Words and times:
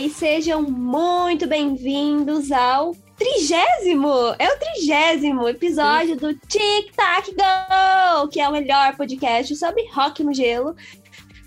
E 0.00 0.08
sejam 0.08 0.62
muito 0.62 1.46
bem-vindos 1.46 2.50
ao 2.50 2.96
trigésimo, 3.18 4.08
é 4.38 4.48
o 4.48 4.58
trigésimo 4.58 5.46
episódio 5.46 6.16
do 6.16 6.32
Tic 6.32 6.90
Tac 6.96 7.30
Go, 7.30 8.28
que 8.28 8.40
é 8.40 8.48
o 8.48 8.52
melhor 8.52 8.96
podcast 8.96 9.54
sobre 9.56 9.86
rock 9.92 10.24
no 10.24 10.32
gelo 10.32 10.74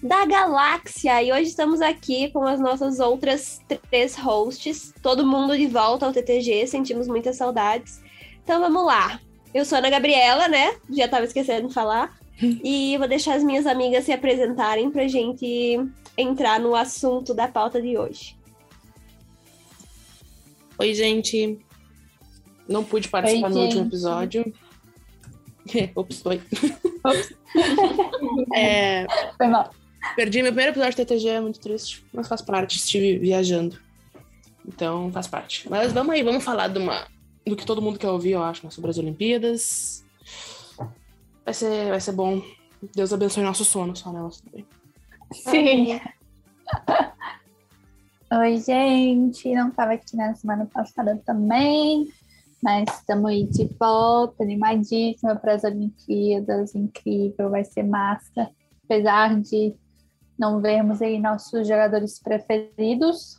da 0.04 0.24
galáxia. 0.28 1.24
E 1.24 1.32
hoje 1.32 1.50
estamos 1.50 1.82
aqui 1.82 2.30
com 2.30 2.44
as 2.44 2.60
nossas 2.60 3.00
outras 3.00 3.60
três 3.90 4.16
hosts, 4.16 4.94
todo 5.02 5.26
mundo 5.26 5.58
de 5.58 5.66
volta 5.66 6.06
ao 6.06 6.14
TTG, 6.14 6.68
sentimos 6.68 7.08
muitas 7.08 7.38
saudades. 7.38 8.04
Então 8.44 8.60
vamos 8.60 8.86
lá. 8.86 9.20
Eu 9.52 9.66
sou 9.66 9.78
a 9.78 9.80
Ana 9.80 9.90
Gabriela, 9.90 10.48
né? 10.48 10.76
Já 10.92 11.06
estava 11.06 11.26
esquecendo 11.26 11.70
de 11.70 11.74
falar. 11.74 12.16
E 12.64 12.98
vou 13.00 13.08
deixar 13.08 13.36
as 13.36 13.44
minhas 13.44 13.66
amigas 13.66 14.06
se 14.06 14.12
apresentarem 14.12 14.92
pra 14.92 15.08
gente 15.08 15.80
entrar 16.16 16.60
no 16.60 16.76
assunto 16.76 17.34
da 17.34 17.48
pauta 17.48 17.82
de 17.82 17.98
hoje. 17.98 18.43
Oi, 20.78 20.94
gente. 20.94 21.60
Não 22.68 22.84
pude 22.84 23.08
participar 23.10 23.48
Oi, 23.48 23.54
no 23.54 23.62
último 23.62 23.86
episódio. 23.86 24.54
Ops, 25.96 26.22
foi. 26.22 26.42
Ops. 27.04 27.34
é... 28.56 29.06
Foi 29.38 29.48
mal. 29.48 29.72
Perdi 30.16 30.42
meu 30.42 30.52
primeiro 30.52 30.72
episódio 30.72 30.96
de 30.96 31.06
TTG, 31.06 31.28
é 31.30 31.42
muito 31.42 31.60
triste. 31.60 32.06
Mas 32.14 32.28
faz 32.28 32.42
parte, 32.42 32.78
estive 32.78 33.18
viajando. 33.18 33.80
Então 34.68 35.12
faz 35.12 35.28
parte. 35.28 35.70
Mas 35.70 35.94
vamos 35.94 36.14
aí, 36.14 36.24
vamos 36.24 36.44
falar 36.44 36.68
de 36.68 36.80
uma, 36.80 37.08
do 37.46 37.56
que 37.56 37.66
todo 37.66 37.82
mundo 37.82 38.00
quer 38.00 38.10
ouvir, 38.10 38.32
eu 38.32 38.44
acho, 38.44 38.66
né? 38.66 38.72
sobre 38.72 38.92
as 38.92 38.98
Olimpíadas. 38.98 40.06
Vai 41.46 41.54
ser, 41.54 41.90
vai 41.90 42.00
ser 42.00 42.14
bom. 42.14 42.42
Deus 42.94 43.14
abençoe 43.14 43.44
nosso 43.44 43.64
sono 43.64 43.96
só 43.96 44.12
nelas 44.12 44.42
também. 44.42 44.66
Sim. 45.32 46.00
Oi, 48.36 48.58
gente. 48.58 49.54
Não 49.54 49.70
estava 49.70 49.94
aqui 49.94 50.16
na 50.16 50.34
semana 50.34 50.66
passada 50.66 51.22
também, 51.24 52.12
mas 52.64 52.90
estamos 52.90 53.30
aí 53.30 53.44
de 53.44 53.66
volta, 53.80 54.42
animadíssima 54.42 55.36
para 55.36 55.54
as 55.54 55.64
Olimpíadas. 55.64 56.74
Incrível, 56.74 57.52
vai 57.52 57.64
ser 57.64 57.84
massa. 57.84 58.50
Apesar 58.86 59.40
de 59.40 59.76
não 60.36 60.60
vermos 60.60 61.00
aí 61.00 61.20
nossos 61.20 61.68
jogadores 61.68 62.20
preferidos, 62.20 63.38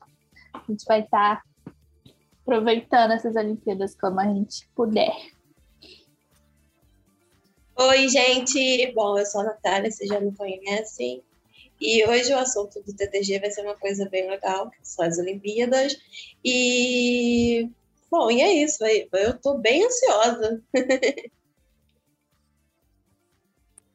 a 0.52 0.62
gente 0.70 0.84
vai 0.86 1.00
estar 1.00 1.42
tá 1.42 1.72
aproveitando 2.42 3.10
essas 3.14 3.34
Olimpíadas 3.34 3.96
como 3.96 4.20
a 4.20 4.32
gente 4.32 4.68
puder. 4.76 5.12
Oi, 7.76 8.08
gente! 8.08 8.92
Bom, 8.94 9.18
eu 9.18 9.26
sou 9.26 9.40
a 9.40 9.44
Natália, 9.44 9.90
vocês 9.90 10.08
já 10.08 10.20
me 10.20 10.30
conhecem. 10.36 11.20
E 11.80 12.04
hoje 12.06 12.32
o 12.32 12.38
assunto 12.38 12.80
do 12.82 12.94
TTG 12.94 13.40
vai 13.40 13.50
ser 13.50 13.62
uma 13.62 13.76
coisa 13.76 14.08
bem 14.08 14.28
legal, 14.28 14.70
que 14.70 14.78
são 14.82 15.04
as 15.04 15.18
Olimpíadas. 15.18 15.96
E, 16.44 17.68
bom, 18.10 18.30
e 18.30 18.40
é 18.40 18.52
isso. 18.52 18.78
Eu 19.12 19.38
tô 19.38 19.58
bem 19.58 19.84
ansiosa. 19.84 20.62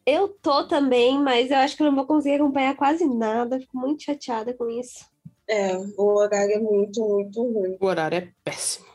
eu 0.05 0.27
tô 0.27 0.67
também, 0.67 1.17
mas 1.19 1.51
eu 1.51 1.57
acho 1.57 1.75
que 1.77 1.83
eu 1.83 1.87
não 1.87 1.95
vou 1.95 2.05
conseguir 2.05 2.35
acompanhar 2.35 2.75
quase 2.75 3.05
nada. 3.05 3.59
Fico 3.59 3.77
muito 3.77 4.03
chateada 4.03 4.53
com 4.53 4.69
isso. 4.69 5.05
É, 5.47 5.75
o 5.77 6.19
horário 6.19 6.55
é 6.55 6.59
muito, 6.59 7.01
muito 7.01 7.41
ruim. 7.41 7.77
O 7.79 7.85
horário 7.85 8.17
é 8.17 8.31
péssimo. 8.43 8.87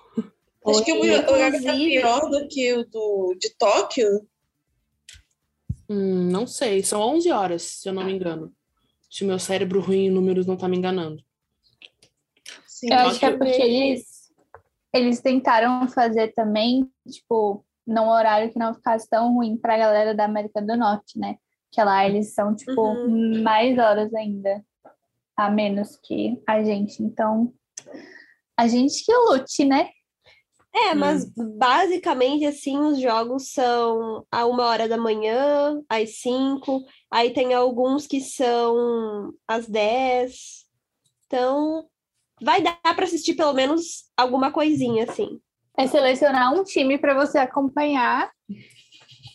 Acho 0.67 0.79
Oi, 0.79 0.85
que 0.85 0.93
o 0.93 1.01
horário 1.01 1.63
tá 1.63 1.73
pior 1.73 2.31
do 2.31 2.49
que 2.49 2.73
o 2.73 2.85
do, 2.85 3.35
de 3.39 3.51
Tóquio. 3.57 4.27
Hum, 5.89 6.31
não 6.31 6.47
sei, 6.47 6.83
são 6.83 7.01
11 7.01 7.31
horas, 7.31 7.63
se 7.63 7.89
eu 7.89 7.93
não 7.93 8.05
me 8.05 8.15
engano 8.15 8.55
se 9.15 9.23
o 9.23 9.29
meu 9.29 9.39
cérebro 9.39 9.81
ruim 9.81 10.07
em 10.07 10.11
números 10.11 10.45
não 10.45 10.57
tá 10.57 10.67
me 10.67 10.77
enganando. 10.77 11.23
Sim, 12.67 12.89
eu 12.91 12.99
acho 12.99 13.21
que 13.21 13.25
é 13.25 13.31
porque 13.31 13.63
eles, 13.63 14.33
eles 14.93 15.21
tentaram 15.21 15.87
fazer 15.87 16.33
também, 16.35 16.91
tipo, 17.09 17.65
num 17.87 18.09
horário 18.09 18.51
que 18.51 18.59
não 18.59 18.75
ficasse 18.75 19.09
tão 19.09 19.33
ruim 19.33 19.57
pra 19.57 19.79
galera 19.79 20.17
da 20.17 20.25
América 20.25 20.61
do 20.61 20.77
Norte, 20.77 21.17
né? 21.17 21.37
Que 21.71 21.81
lá 21.81 22.05
eles 22.05 22.35
são, 22.35 22.57
tipo, 22.57 22.81
uhum. 22.81 23.41
mais 23.41 23.79
horas 23.79 24.13
ainda, 24.15 24.65
a 25.37 25.49
menos 25.49 25.97
que 26.03 26.43
a 26.45 26.65
gente. 26.65 27.01
Então, 27.01 27.55
a 28.59 28.67
gente 28.67 29.05
que 29.05 29.15
lute, 29.15 29.65
né? 29.65 29.91
É, 30.75 30.93
mas 30.93 31.25
hum. 31.39 31.57
basicamente 31.57 32.45
assim 32.45 32.77
os 32.81 33.01
jogos 33.01 33.53
são 33.53 34.27
a 34.31 34.45
uma 34.45 34.67
hora 34.67 34.89
da 34.89 34.97
manhã, 34.97 35.81
às 35.89 36.19
cinco, 36.19 36.85
aí 37.09 37.33
tem 37.33 37.55
alguns 37.55 38.09
que 38.09 38.21
são 38.21 39.33
às 39.47 39.69
dez. 39.69 40.67
Então, 41.27 41.87
vai 42.43 42.61
dar 42.61 42.77
para 42.83 43.05
assistir 43.05 43.35
pelo 43.35 43.53
menos 43.53 44.11
alguma 44.17 44.51
coisinha 44.51 45.05
assim. 45.05 45.41
É 45.79 45.87
selecionar 45.87 46.53
um 46.53 46.65
time 46.65 46.99
para 46.99 47.15
você 47.15 47.39
acompanhar 47.39 48.31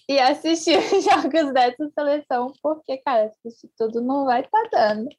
e 0.09 0.19
assistir 0.19 0.77
os 0.93 1.05
jogos 1.05 1.53
dessa 1.53 1.89
seleção, 1.97 2.51
porque, 2.61 2.97
cara, 2.97 3.31
assistir 3.45 3.69
tudo 3.77 4.01
não 4.01 4.25
vai 4.25 4.41
estar 4.41 4.69
tá 4.69 4.69
dando. 4.71 5.09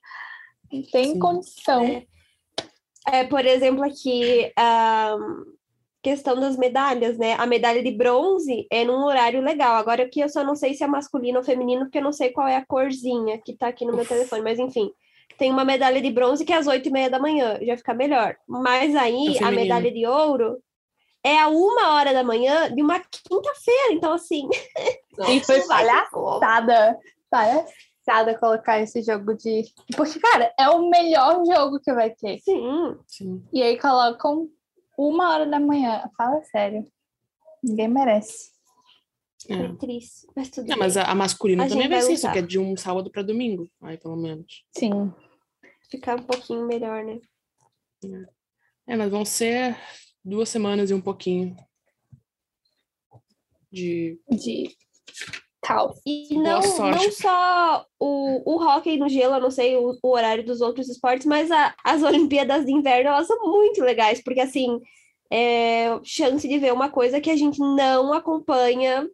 Não 0.70 0.82
tem 0.82 1.14
Sim. 1.14 1.18
condição. 1.18 1.82
É. 1.82 3.20
é. 3.20 3.24
por 3.24 3.44
exemplo, 3.46 3.82
aqui. 3.82 4.52
Um 4.58 5.59
questão 6.02 6.38
das 6.38 6.56
medalhas, 6.56 7.18
né? 7.18 7.34
A 7.34 7.46
medalha 7.46 7.82
de 7.82 7.90
bronze 7.90 8.66
é 8.70 8.84
num 8.84 9.04
horário 9.04 9.40
legal. 9.40 9.76
Agora 9.76 10.04
aqui 10.04 10.20
eu 10.20 10.28
só 10.28 10.42
não 10.42 10.54
sei 10.54 10.74
se 10.74 10.82
é 10.82 10.86
masculino 10.86 11.38
ou 11.38 11.44
feminino, 11.44 11.84
porque 11.84 11.98
eu 11.98 12.02
não 12.02 12.12
sei 12.12 12.30
qual 12.30 12.48
é 12.48 12.56
a 12.56 12.66
corzinha 12.66 13.38
que 13.38 13.56
tá 13.56 13.68
aqui 13.68 13.84
no 13.84 13.94
meu 13.94 14.06
telefone, 14.06 14.42
mas 14.42 14.58
enfim. 14.58 14.90
Tem 15.38 15.50
uma 15.50 15.64
medalha 15.64 16.02
de 16.02 16.10
bronze 16.10 16.44
que 16.44 16.52
é 16.52 16.56
às 16.56 16.66
oito 16.66 16.88
e 16.88 16.92
meia 16.92 17.08
da 17.08 17.18
manhã, 17.18 17.58
já 17.62 17.76
fica 17.76 17.94
melhor. 17.94 18.36
Mas 18.46 18.94
aí 18.94 19.38
é 19.38 19.44
a 19.44 19.50
medalha 19.50 19.90
de 19.90 20.06
ouro 20.06 20.60
é 21.22 21.38
a 21.38 21.48
uma 21.48 21.94
hora 21.94 22.12
da 22.12 22.24
manhã 22.24 22.74
de 22.74 22.82
uma 22.82 22.98
quinta-feira, 23.00 23.92
então 23.92 24.12
assim. 24.12 24.48
e 25.28 25.40
foi 25.40 25.60
palhaçada. 25.66 26.98
Palhaçada 27.30 28.38
colocar 28.38 28.80
esse 28.80 29.02
jogo 29.02 29.34
de. 29.34 29.64
Porque, 29.96 30.18
cara, 30.18 30.52
é 30.58 30.68
o 30.68 30.88
melhor 30.88 31.44
jogo 31.44 31.78
que 31.80 31.92
vai 31.92 32.10
ter. 32.10 32.38
Sim. 32.38 32.96
Sim. 33.06 33.44
E 33.52 33.62
aí 33.62 33.78
colocam 33.78 34.48
uma 35.08 35.32
hora 35.32 35.46
da 35.46 35.58
manhã. 35.58 36.08
Fala 36.16 36.42
sério. 36.44 36.84
Ninguém 37.62 37.88
merece. 37.88 38.50
É. 39.48 39.54
é 39.54 39.74
triste, 39.76 40.26
mas 40.36 40.50
tudo 40.50 40.68
Não, 40.68 40.76
mas 40.76 40.98
a, 40.98 41.04
a 41.04 41.14
masculina 41.14 41.64
a 41.64 41.68
também 41.68 41.88
vai 41.88 42.02
ser 42.02 42.12
isso, 42.12 42.30
que 42.30 42.38
é 42.38 42.42
de 42.42 42.58
um 42.58 42.76
sábado 42.76 43.10
para 43.10 43.22
domingo, 43.22 43.70
aí 43.80 43.96
pelo 43.96 44.16
menos. 44.16 44.64
Sim. 44.76 45.12
Ficar 45.90 46.20
um 46.20 46.22
pouquinho 46.22 46.66
melhor, 46.66 47.02
né? 47.02 47.18
É. 48.04 48.92
é, 48.92 48.96
mas 48.96 49.10
vão 49.10 49.24
ser 49.24 49.76
duas 50.22 50.48
semanas 50.48 50.90
e 50.90 50.94
um 50.94 51.00
pouquinho 51.00 51.56
de. 53.72 54.20
De 54.28 54.76
caos. 55.62 56.00
E 56.06 56.34
não, 56.36 56.60
não 56.60 57.12
só 57.12 57.84
o, 57.98 58.54
o 58.54 58.62
hockey 58.62 58.96
no 58.98 59.08
gelo, 59.08 59.34
eu 59.34 59.40
não 59.40 59.50
sei 59.50 59.76
o, 59.76 59.96
o 60.02 60.08
horário 60.10 60.44
dos 60.44 60.60
outros 60.60 60.88
esportes, 60.88 61.26
mas 61.26 61.50
a, 61.50 61.74
as 61.84 62.02
Olimpíadas 62.02 62.64
de 62.64 62.72
Inverno, 62.72 63.10
elas 63.10 63.26
são 63.26 63.38
muito 63.42 63.82
legais, 63.82 64.22
porque 64.22 64.40
assim, 64.40 64.80
é 65.30 65.98
chance 66.02 66.46
de 66.46 66.58
ver 66.58 66.72
uma 66.72 66.88
coisa 66.88 67.20
que 67.20 67.30
a 67.30 67.36
gente 67.36 67.58
não 67.58 68.12
acompanha 68.12 69.08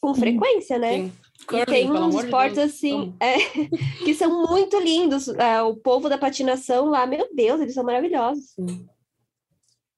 com 0.00 0.14
frequência, 0.14 0.78
né? 0.78 0.98
Sim. 0.98 1.12
E 1.54 1.66
tem 1.66 1.90
uns 1.90 2.14
esportes 2.14 2.54
de 2.54 2.60
assim 2.60 3.14
é, 3.18 3.36
que 4.04 4.14
são 4.14 4.46
muito 4.46 4.78
lindos. 4.78 5.28
É, 5.28 5.62
o 5.62 5.76
povo 5.76 6.08
da 6.08 6.18
patinação 6.18 6.86
lá, 6.86 7.06
meu 7.06 7.28
Deus, 7.34 7.60
eles 7.60 7.74
são 7.74 7.84
maravilhosos. 7.84 8.50
Sim 8.50 8.86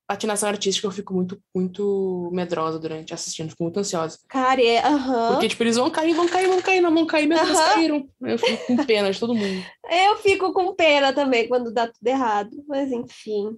patinação 0.07 0.49
artística 0.49 0.87
eu 0.87 0.91
fico 0.91 1.15
muito, 1.15 1.41
muito 1.55 2.31
medrosa 2.33 2.79
durante 2.79 3.15
assistindo, 3.15 3.51
fico 3.51 3.63
muito 3.63 3.81
ansiosa. 3.81 4.19
Cara, 4.29 4.63
é, 4.63 4.79
aham. 4.85 5.33
Porque, 5.33 5.49
tipo, 5.49 5.63
eles 5.63 5.77
vão 5.77 5.91
cair, 5.91 6.15
vão 6.15 6.29
cair, 6.29 6.49
vão 6.49 6.61
cair, 6.61 6.81
não 6.81 6.95
vão 6.95 7.07
cair, 7.07 7.27
mesmo, 7.27 7.47
eles 7.47 7.59
caíram. 7.59 8.09
Eu 8.21 8.39
fico 8.39 8.67
com 8.67 8.85
pena 8.85 9.11
de 9.11 9.19
todo 9.19 9.35
mundo. 9.35 9.65
Eu 9.91 10.17
fico 10.19 10.53
com 10.53 10.75
pena 10.75 11.13
também 11.13 11.49
quando 11.49 11.73
dá 11.73 11.87
tudo 11.87 12.07
errado, 12.07 12.65
mas 12.67 12.91
enfim. 12.91 13.57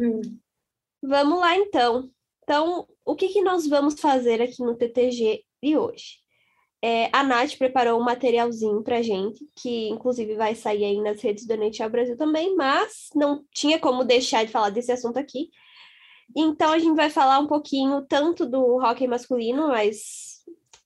Hum. 0.00 0.38
Vamos 1.02 1.38
lá, 1.38 1.56
então. 1.56 2.10
Então, 2.42 2.86
o 3.04 3.14
que, 3.14 3.28
que 3.28 3.42
nós 3.42 3.66
vamos 3.66 3.98
fazer 4.00 4.42
aqui 4.42 4.62
no 4.62 4.74
TTG 4.74 5.44
de 5.62 5.76
hoje? 5.76 6.23
É, 6.86 7.08
a 7.14 7.22
Nath 7.24 7.56
preparou 7.56 7.98
um 7.98 8.04
materialzinho 8.04 8.82
pra 8.82 9.00
gente, 9.00 9.42
que 9.56 9.88
inclusive 9.88 10.34
vai 10.34 10.54
sair 10.54 10.84
aí 10.84 11.00
nas 11.00 11.18
redes 11.22 11.46
do 11.46 11.54
NHL 11.54 11.88
Brasil 11.88 12.14
também, 12.14 12.54
mas 12.54 13.08
não 13.14 13.42
tinha 13.54 13.78
como 13.78 14.04
deixar 14.04 14.44
de 14.44 14.52
falar 14.52 14.68
desse 14.68 14.92
assunto 14.92 15.16
aqui. 15.16 15.48
Então 16.36 16.70
a 16.72 16.78
gente 16.78 16.94
vai 16.94 17.08
falar 17.08 17.38
um 17.38 17.46
pouquinho 17.46 18.04
tanto 18.06 18.44
do 18.44 18.76
hockey 18.76 19.06
masculino, 19.06 19.68
mas 19.68 20.42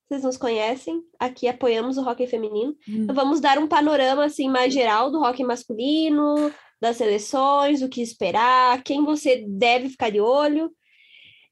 vocês 0.06 0.22
nos 0.22 0.36
conhecem, 0.36 1.02
aqui 1.18 1.48
apoiamos 1.48 1.98
o 1.98 2.08
hockey 2.08 2.28
feminino. 2.28 2.76
Hum. 2.88 3.02
Então 3.02 3.14
vamos 3.16 3.40
dar 3.40 3.58
um 3.58 3.66
panorama 3.66 4.24
assim 4.24 4.48
mais 4.48 4.72
geral 4.72 5.10
do 5.10 5.20
hockey 5.20 5.42
masculino, 5.42 6.54
das 6.80 6.96
seleções, 6.96 7.82
o 7.82 7.88
que 7.88 8.00
esperar, 8.00 8.84
quem 8.84 9.04
você 9.04 9.44
deve 9.48 9.88
ficar 9.88 10.10
de 10.10 10.20
olho. 10.20 10.70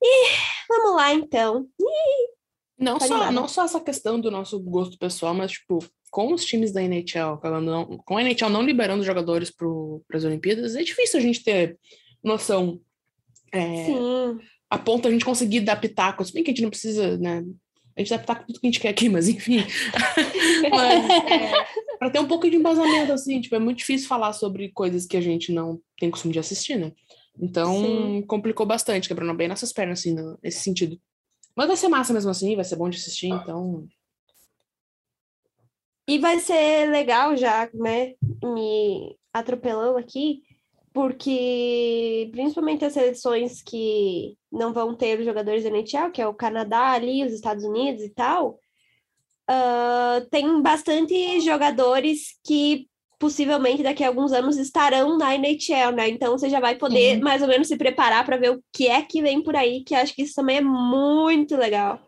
E 0.01 0.29
vamos 0.69 0.95
lá 0.95 1.13
então. 1.13 1.67
Não 2.79 3.01
só, 3.01 3.33
não 3.33 3.49
só 3.49 3.65
essa 3.65 3.81
questão 3.81 4.21
do 4.21 4.31
nosso 4.31 4.61
gosto 4.61 4.99
pessoal, 4.99 5.33
mas, 5.33 5.53
tipo, 5.53 5.79
com 6.11 6.33
os 6.33 6.45
times 6.45 6.73
da 6.73 6.83
NHL, 6.83 7.39
com 8.05 8.17
a 8.17 8.23
NHL 8.23 8.51
não 8.51 8.63
liberando 8.63 9.05
jogadores 9.05 9.51
para 9.51 9.67
as 10.13 10.25
Olimpíadas, 10.25 10.77
é 10.77 10.83
difícil 10.83 11.19
a 11.19 11.23
gente 11.23 11.43
ter 11.43 11.79
noção. 12.23 12.81
É, 13.53 13.87
Sim. 13.87 14.39
A 14.69 14.79
ponto 14.79 15.09
a 15.09 15.11
gente 15.11 15.25
conseguir 15.25 15.61
dar 15.61 15.77
pitaco, 15.77 16.25
se 16.25 16.33
bem 16.33 16.43
que 16.43 16.51
a 16.51 16.55
gente 16.55 16.63
não 16.63 16.71
precisa, 16.71 17.17
né? 17.17 17.45
A 17.97 18.01
gente 18.01 18.11
dá 18.11 18.19
pitaco 18.19 18.47
tudo 18.47 18.61
que 18.61 18.67
a 18.67 18.71
gente 18.71 18.81
quer 18.81 18.91
aqui, 18.91 19.09
mas 19.09 19.27
enfim. 19.27 19.59
mas, 20.71 21.11
é, 21.11 21.53
para 21.99 22.11
ter 22.11 22.21
um 22.21 22.27
pouco 22.27 22.51
de 22.51 22.57
embasamento, 22.57 23.13
assim, 23.13 23.41
tipo, 23.41 23.55
é 23.55 23.59
muito 23.59 23.79
difícil 23.79 24.07
falar 24.07 24.35
sobre 24.35 24.71
coisas 24.73 25.07
que 25.07 25.17
a 25.17 25.21
gente 25.21 25.51
não 25.51 25.81
tem 25.99 26.11
costume 26.11 26.35
de 26.35 26.39
assistir, 26.39 26.77
né? 26.77 26.93
Então, 27.41 27.75
Sim. 27.75 28.25
complicou 28.27 28.67
bastante, 28.67 29.09
quebrando 29.09 29.35
bem 29.35 29.49
nossas 29.49 29.73
pernas, 29.73 30.01
assim, 30.01 30.15
nesse 30.43 30.61
sentido. 30.61 30.99
Mas 31.57 31.69
vai 31.69 31.77
ser 31.77 31.89
massa 31.89 32.13
mesmo 32.13 32.31
assim, 32.31 32.55
vai 32.55 32.65
ser 32.65 32.77
bom 32.77 32.89
de 32.91 32.99
assistir, 32.99 33.29
então. 33.29 33.89
E 36.07 36.19
vai 36.19 36.39
ser 36.39 36.91
legal 36.91 37.35
já, 37.37 37.69
né? 37.73 38.15
Me 38.45 39.17
atropelando 39.33 39.99
aqui, 39.99 40.43
porque 40.93 42.29
principalmente 42.31 42.85
as 42.85 42.93
seleções 42.93 43.63
que 43.63 44.37
não 44.53 44.73
vão 44.73 44.95
ter 44.95 45.19
os 45.19 45.25
jogadores 45.25 45.65
da 45.65 45.71
NHL, 45.71 46.13
que 46.13 46.21
é 46.21 46.27
o 46.29 46.35
Canadá 46.35 46.93
ali, 46.93 47.25
os 47.25 47.33
Estados 47.33 47.65
Unidos 47.65 48.03
e 48.03 48.11
tal, 48.11 48.61
uh, 49.51 50.27
tem 50.31 50.63
bastante 50.63 51.41
jogadores 51.41 52.39
que 52.45 52.89
possivelmente 53.19 53.83
daqui 53.83 54.05
a 54.05 54.09
alguns 54.09 54.33
anos 54.33 54.57
estarão 54.57 55.17
na 55.17 55.35
NHL, 55.35 55.93
né? 55.95 56.09
Então 56.09 56.37
você 56.37 56.51
já 56.51 56.61
vai 56.61 56.77
poder 56.77 57.21
mais 57.21 57.43
ou 57.43 57.49
menos 57.49 57.69
se 57.69 57.77
preparar 57.77 58.25
para 58.25 58.37
ver 58.37 58.53
o 58.53 58.63
que 58.73 58.89
é 58.89 59.03
que 59.03 59.23
vem 59.23 59.43
por 59.43 59.57
aí, 59.57 59.83
que 59.85 59.95
acho 59.95 60.15
que 60.15 60.23
isso 60.23 60.35
também 60.35 60.59
é 60.59 60.63
muito 60.63 61.57
legal. 61.57 62.01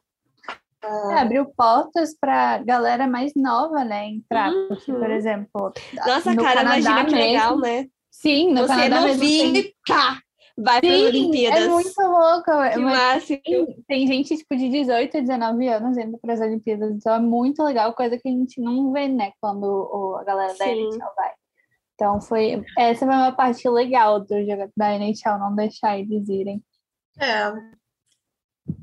É, 0.82 1.18
abriu 1.18 1.44
portas 1.56 2.16
para 2.18 2.58
galera 2.58 3.08
mais 3.08 3.32
nova, 3.34 3.84
né? 3.84 4.06
Entrar, 4.06 4.52
uhum. 4.52 4.68
porque, 4.68 4.92
por 4.92 5.10
exemplo. 5.10 5.72
Nossa, 6.06 6.36
cara, 6.36 6.60
Canadá 6.60 6.78
imagina 6.78 7.04
que 7.04 7.14
mesmo, 7.14 7.26
legal, 7.26 7.58
né? 7.58 7.86
Sim, 8.10 8.52
no 8.52 8.62
Você 8.62 8.68
Canadá 8.68 8.96
é 8.96 9.00
novinho 9.12 9.52
mesmo, 9.52 9.54
tem... 9.54 9.74
pá, 9.86 10.20
vai 10.58 10.80
para 10.80 10.90
as 10.90 11.02
Olimpíadas. 11.02 11.64
É 11.64 11.68
muito 11.68 12.00
louco. 12.00 12.50
Que 12.72 12.78
máximo. 12.78 13.40
Tem, 13.44 13.84
tem, 13.86 14.06
gente 14.06 14.36
tipo 14.36 14.56
de 14.56 14.68
18 14.68 15.16
a 15.16 15.20
19 15.20 15.68
anos 15.68 15.96
indo 15.96 16.18
para 16.18 16.34
as 16.34 16.40
Olimpíadas, 16.40 16.92
então 16.92 17.14
é 17.14 17.20
muito 17.20 17.62
legal, 17.62 17.94
coisa 17.94 18.18
que 18.18 18.28
a 18.28 18.32
gente 18.32 18.60
não 18.60 18.92
vê, 18.92 19.08
né, 19.08 19.32
quando 19.40 19.64
o, 19.64 20.16
a 20.16 20.24
galera 20.24 20.54
da 20.54 20.64
Sim. 20.64 20.88
NHL 20.88 21.14
vai. 21.16 21.30
Então 21.94 22.20
foi. 22.20 22.62
Essa 22.78 23.06
foi 23.06 23.14
uma 23.14 23.32
parte 23.32 23.68
legal 23.68 24.20
do 24.20 24.44
jogo 24.44 24.70
da 24.76 24.94
NHL, 24.94 25.38
não 25.38 25.54
deixar 25.54 25.98
eles 25.98 26.28
irem. 26.28 26.62
É. 27.18 27.52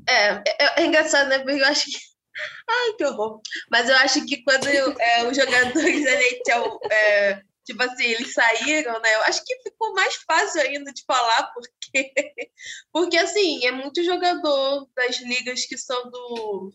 É, 0.08 0.32
é, 0.34 0.82
é 0.82 0.86
engraçado, 0.86 1.28
né? 1.28 1.38
Porque 1.38 1.60
eu 1.60 1.66
acho 1.66 1.86
que. 1.86 1.96
Ai, 2.68 2.92
que 2.98 3.04
horror. 3.04 3.40
Mas 3.70 3.88
eu 3.88 3.96
acho 3.96 4.26
que 4.26 4.42
quando 4.42 4.66
é, 4.66 5.26
os 5.26 5.36
jogadores 5.36 6.04
da 6.04 6.10
NHL 6.12 6.78
é, 6.90 7.42
tipo 7.66 7.82
assim, 7.82 8.04
eles 8.04 8.32
saíram, 8.32 9.00
né? 9.00 9.14
Eu 9.16 9.22
acho 9.24 9.44
que 9.44 9.60
ficou 9.62 9.92
mais 9.92 10.14
fácil 10.16 10.60
ainda 10.62 10.92
de 10.92 11.02
falar, 11.04 11.52
porque, 11.52 12.12
porque 12.92 13.18
assim, 13.18 13.66
é 13.66 13.72
muito 13.72 14.04
jogador 14.04 14.88
das 14.94 15.20
ligas 15.20 15.66
que 15.66 15.76
são 15.76 16.08
do, 16.10 16.72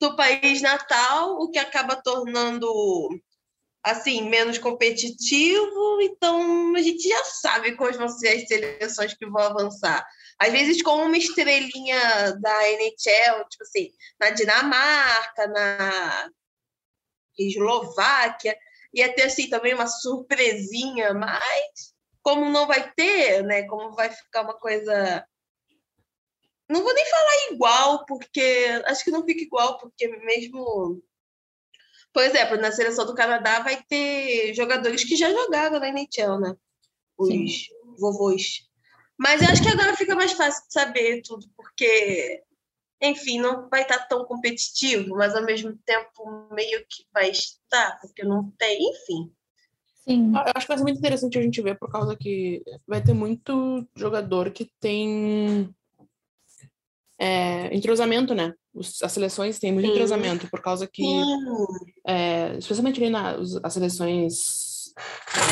do 0.00 0.16
país 0.16 0.62
natal, 0.62 1.36
o 1.40 1.50
que 1.50 1.58
acaba 1.58 2.00
tornando 2.00 2.68
assim, 3.84 4.28
menos 4.28 4.58
competitivo, 4.58 6.00
então 6.02 6.76
a 6.76 6.80
gente 6.80 7.08
já 7.08 7.24
sabe 7.24 7.74
quais 7.74 7.96
vão 7.96 8.08
ser 8.08 8.28
as 8.28 8.46
seleções 8.46 9.12
que 9.14 9.26
vão 9.26 9.42
avançar. 9.42 10.06
Às 10.38 10.52
vezes 10.52 10.82
com 10.82 11.04
uma 11.04 11.18
estrelinha 11.18 12.32
da 12.40 12.70
NHL, 12.70 13.44
tipo 13.50 13.64
assim, 13.64 13.90
na 14.20 14.30
Dinamarca, 14.30 15.48
na 15.48 16.30
Eslováquia, 17.36 18.56
ia 18.92 19.14
ter 19.14 19.24
assim 19.24 19.48
também 19.48 19.74
uma 19.74 19.86
surpresinha, 19.86 21.14
mas 21.14 21.94
como 22.22 22.48
não 22.50 22.66
vai 22.66 22.92
ter, 22.92 23.42
né? 23.42 23.64
Como 23.64 23.94
vai 23.94 24.10
ficar 24.10 24.42
uma 24.42 24.54
coisa 24.54 25.26
não 26.68 26.82
vou 26.82 26.94
nem 26.94 27.04
falar 27.04 27.52
igual, 27.52 28.06
porque 28.06 28.82
acho 28.86 29.04
que 29.04 29.10
não 29.10 29.24
fica 29.24 29.42
igual, 29.42 29.78
porque 29.78 30.08
mesmo 30.08 31.02
por 32.12 32.22
exemplo, 32.22 32.56
na 32.58 32.70
seleção 32.70 33.06
do 33.06 33.14
Canadá 33.14 33.60
vai 33.60 33.82
ter 33.82 34.52
jogadores 34.54 35.02
que 35.02 35.16
já 35.16 35.30
jogaram 35.30 35.80
na 35.80 35.88
NHL, 35.88 36.38
né? 36.38 36.54
Os 37.16 37.28
Sim. 37.28 37.46
vovôs. 37.98 38.68
Mas 39.18 39.40
eu 39.40 39.48
acho 39.48 39.62
que 39.62 39.68
agora 39.68 39.96
fica 39.96 40.14
mais 40.14 40.32
fácil 40.32 40.62
de 40.66 40.72
saber 40.72 41.22
tudo, 41.22 41.46
porque 41.56 42.42
enfim, 43.02 43.40
não 43.40 43.68
vai 43.68 43.82
estar 43.82 43.98
tão 44.06 44.24
competitivo, 44.24 45.16
mas 45.16 45.34
ao 45.34 45.44
mesmo 45.44 45.76
tempo 45.84 46.48
meio 46.52 46.86
que 46.88 47.04
vai 47.12 47.30
estar, 47.30 47.98
porque 48.00 48.22
não 48.22 48.50
tem, 48.52 48.90
enfim. 48.90 49.32
Sim. 50.04 50.32
Eu 50.32 50.52
acho 50.54 50.66
que 50.66 50.68
vai 50.68 50.78
ser 50.78 50.84
muito 50.84 50.98
interessante 50.98 51.38
a 51.38 51.42
gente 51.42 51.60
ver, 51.60 51.78
por 51.78 51.90
causa 51.90 52.16
que 52.16 52.62
vai 52.86 53.02
ter 53.02 53.12
muito 53.12 53.86
jogador 53.94 54.50
que 54.50 54.70
tem 54.80 55.68
é, 57.18 57.74
entrosamento, 57.74 58.34
né? 58.34 58.54
Os, 58.74 59.02
as 59.02 59.12
seleções 59.12 59.58
têm 59.58 59.72
muito 59.72 59.86
Sim. 59.86 59.92
entrosamento, 59.92 60.48
por 60.48 60.60
causa 60.60 60.86
que, 60.86 61.04
é, 62.06 62.56
especialmente 62.56 63.00
ali 63.00 63.10
nas 63.10 63.56
as 63.62 63.72
seleções 63.72 64.61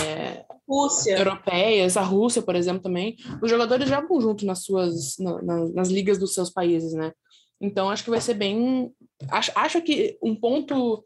é, 0.07 0.45
Rússia. 0.69 1.19
europeias, 1.19 1.97
a 1.97 2.03
Rússia, 2.03 2.43
por 2.43 2.55
exemplo, 2.55 2.83
também, 2.83 3.17
os 3.43 3.51
jogadores 3.51 3.89
jogam 3.89 4.21
junto 4.21 4.47
nas 4.47 4.65
suas, 4.65 5.17
na, 5.19 5.43
na, 5.43 5.69
nas 5.71 5.89
ligas 5.89 6.19
dos 6.19 6.35
seus 6.35 6.51
países, 6.51 6.93
né? 6.93 7.13
Então, 7.61 7.91
acho 7.91 8.05
que 8.05 8.11
vai 8.11 8.21
ser 8.21 8.35
bem. 8.35 8.93
Acho, 9.29 9.53
acho 9.55 9.83
que 9.83 10.17
um 10.23 10.35
ponto, 10.35 11.05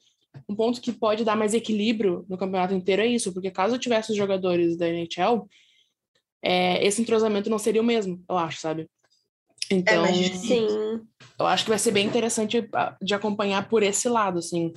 um 0.48 0.54
ponto 0.54 0.80
que 0.80 0.92
pode 0.92 1.24
dar 1.24 1.36
mais 1.36 1.54
equilíbrio 1.54 2.24
no 2.28 2.38
campeonato 2.38 2.74
inteiro 2.74 3.02
é 3.02 3.06
isso, 3.06 3.32
porque 3.32 3.50
caso 3.50 3.78
tivesse 3.78 4.12
os 4.12 4.16
jogadores 4.16 4.76
da 4.76 4.88
NHL, 4.88 5.48
é, 6.42 6.86
esse 6.86 7.02
entrosamento 7.02 7.50
não 7.50 7.58
seria 7.58 7.80
o 7.80 7.84
mesmo, 7.84 8.22
eu 8.28 8.38
acho, 8.38 8.60
sabe? 8.60 8.88
Então, 9.70 10.04
é, 10.04 10.12
sim. 10.12 10.66
eu 11.40 11.46
acho 11.46 11.64
que 11.64 11.70
vai 11.70 11.78
ser 11.78 11.90
bem 11.90 12.06
interessante 12.06 12.68
de 13.00 13.14
acompanhar 13.14 13.66
por 13.68 13.82
esse 13.82 14.08
lado, 14.08 14.38
assim 14.38 14.72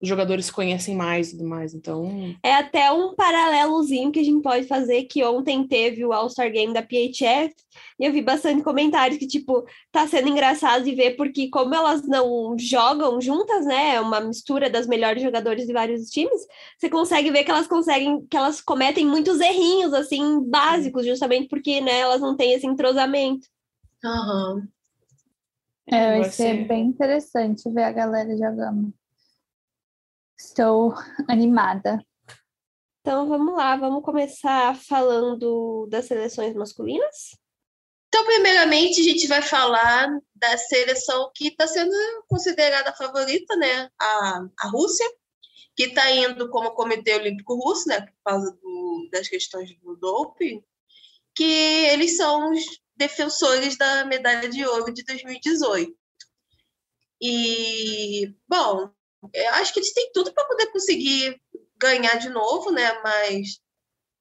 os 0.00 0.08
jogadores 0.08 0.46
se 0.46 0.52
conhecem 0.52 0.94
mais 0.94 1.28
e 1.28 1.30
tudo 1.32 1.48
mais, 1.48 1.74
então... 1.74 2.08
É 2.42 2.54
até 2.54 2.92
um 2.92 3.14
paralelozinho 3.14 4.12
que 4.12 4.20
a 4.20 4.24
gente 4.24 4.42
pode 4.42 4.66
fazer, 4.66 5.04
que 5.04 5.24
ontem 5.24 5.66
teve 5.66 6.04
o 6.04 6.12
All-Star 6.12 6.52
Game 6.52 6.72
da 6.72 6.82
PHF, 6.82 7.52
e 7.98 8.04
eu 8.04 8.12
vi 8.12 8.22
bastante 8.22 8.62
comentários 8.62 9.18
que, 9.18 9.26
tipo, 9.26 9.66
tá 9.90 10.06
sendo 10.06 10.28
engraçado 10.28 10.84
de 10.84 10.94
ver, 10.94 11.16
porque 11.16 11.50
como 11.50 11.74
elas 11.74 12.06
não 12.06 12.56
jogam 12.56 13.20
juntas, 13.20 13.66
né, 13.66 13.96
é 13.96 14.00
uma 14.00 14.20
mistura 14.20 14.70
das 14.70 14.86
melhores 14.86 15.22
jogadores 15.22 15.66
de 15.66 15.72
vários 15.72 16.08
times, 16.10 16.46
você 16.78 16.88
consegue 16.88 17.32
ver 17.32 17.42
que 17.42 17.50
elas 17.50 17.66
conseguem, 17.66 18.24
que 18.26 18.36
elas 18.36 18.60
cometem 18.60 19.04
muitos 19.04 19.40
errinhos, 19.40 19.92
assim, 19.92 20.40
básicos, 20.48 21.04
justamente 21.04 21.48
porque, 21.48 21.80
né, 21.80 21.98
elas 21.98 22.20
não 22.20 22.36
têm 22.36 22.52
esse 22.52 22.66
entrosamento. 22.66 23.48
Aham. 24.04 24.54
Uhum. 24.54 24.68
É, 25.90 26.18
vai 26.18 26.30
ser 26.30 26.68
bem 26.68 26.84
interessante 26.84 27.68
ver 27.70 27.84
a 27.84 27.92
galera 27.92 28.36
jogando. 28.36 28.92
Estou 30.38 30.94
animada. 31.28 31.98
Então 33.00 33.28
vamos 33.28 33.54
lá, 33.54 33.76
vamos 33.76 34.04
começar 34.04 34.76
falando 34.76 35.86
das 35.90 36.06
seleções 36.06 36.54
masculinas? 36.54 37.36
Então, 38.08 38.24
primeiramente, 38.24 39.00
a 39.00 39.04
gente 39.04 39.26
vai 39.26 39.42
falar 39.42 40.08
da 40.34 40.56
seleção 40.56 41.30
que 41.34 41.48
está 41.48 41.66
sendo 41.66 41.92
considerada 42.26 42.90
a 42.90 42.96
favorita, 42.96 43.54
né? 43.56 43.90
A, 44.00 44.46
a 44.60 44.68
Rússia, 44.68 45.06
que 45.76 45.84
está 45.84 46.10
indo 46.10 46.48
como 46.50 46.70
Comitê 46.70 47.14
Olímpico 47.16 47.54
Russo, 47.54 47.88
né? 47.88 48.00
Por 48.00 48.14
causa 48.24 48.52
do, 48.62 49.08
das 49.12 49.28
questões 49.28 49.76
do 49.80 49.96
doping, 49.96 50.62
que 51.34 51.44
eles 51.44 52.16
são 52.16 52.50
os 52.50 52.62
defensores 52.96 53.76
da 53.76 54.04
medalha 54.04 54.48
de 54.48 54.64
ouro 54.66 54.92
de 54.92 55.04
2018. 55.04 55.94
E, 57.20 58.34
bom, 58.48 58.90
eu 59.32 59.54
acho 59.54 59.72
que 59.72 59.80
eles 59.80 59.92
têm 59.92 60.10
tudo 60.12 60.32
para 60.32 60.46
poder 60.46 60.66
conseguir 60.68 61.40
ganhar 61.76 62.16
de 62.16 62.28
novo, 62.28 62.70
né? 62.70 63.00
Mas 63.02 63.60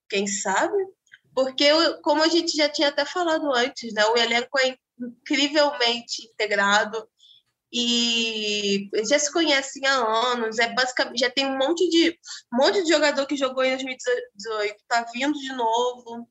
quem 0.09 0.27
sabe? 0.27 0.77
Porque, 1.33 1.69
como 2.03 2.23
a 2.23 2.27
gente 2.27 2.55
já 2.55 2.67
tinha 2.67 2.89
até 2.89 3.05
falado 3.05 3.51
antes, 3.53 3.93
né? 3.93 4.05
O 4.05 4.17
elenco 4.17 4.57
é 4.59 4.75
incrivelmente 4.99 6.25
integrado 6.25 7.07
e 7.71 8.89
já 9.07 9.19
se 9.19 9.31
conhecem 9.31 9.85
há 9.85 9.95
anos. 10.31 10.57
É 10.57 10.73
basicamente 10.73 11.19
já 11.19 11.29
tem 11.29 11.45
um 11.45 11.57
monte 11.57 11.87
de 11.89 12.17
um 12.53 12.57
monte 12.57 12.83
de 12.83 12.89
jogador 12.89 13.25
que 13.25 13.35
jogou 13.35 13.63
em 13.63 13.71
2018 13.75 14.75
está 14.75 15.05
vindo 15.13 15.37
de 15.37 15.53
novo. 15.53 16.27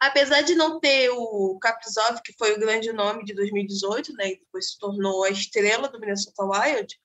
Apesar 0.00 0.42
de 0.42 0.56
não 0.56 0.80
ter 0.80 1.10
o 1.10 1.58
Kaprizov, 1.60 2.20
que 2.24 2.34
foi 2.36 2.52
o 2.52 2.58
grande 2.58 2.92
nome 2.92 3.24
de 3.24 3.34
2018, 3.34 4.12
né? 4.14 4.32
E 4.32 4.38
depois 4.40 4.72
se 4.72 4.78
tornou 4.78 5.22
a 5.22 5.30
estrela 5.30 5.88
do 5.88 6.00
Minnesota 6.00 6.44
Wild 6.44 6.98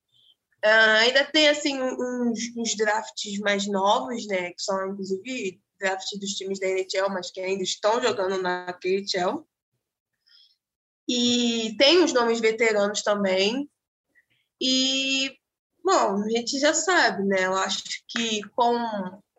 Uh, 0.66 0.98
ainda 1.02 1.24
tem 1.26 1.50
assim 1.50 1.82
uns, 1.82 2.40
uns, 2.58 2.76
drafts 2.76 3.40
mais 3.40 3.68
novos, 3.68 4.26
né? 4.28 4.52
Que 4.52 4.62
são 4.62 4.90
inclusive 4.90 5.62
drafts 5.80 6.20
dos 6.20 6.32
times 6.32 6.60
da 6.60 6.68
NHL, 6.68 7.10
mas 7.10 7.32
que 7.32 7.40
ainda 7.40 7.64
estão 7.64 8.02
jogando 8.02 8.42
na 8.42 8.74
KHL. 8.74 9.46
E 11.08 11.76
tem 11.78 12.04
os 12.04 12.12
nomes 12.12 12.40
veteranos 12.40 13.02
também. 13.02 13.70
E 14.60 15.38
Bom, 15.88 16.22
a 16.22 16.30
gente 16.30 16.60
já 16.60 16.74
sabe, 16.74 17.24
né? 17.24 17.46
Eu 17.46 17.56
acho 17.56 17.82
que 18.10 18.42
com 18.50 18.76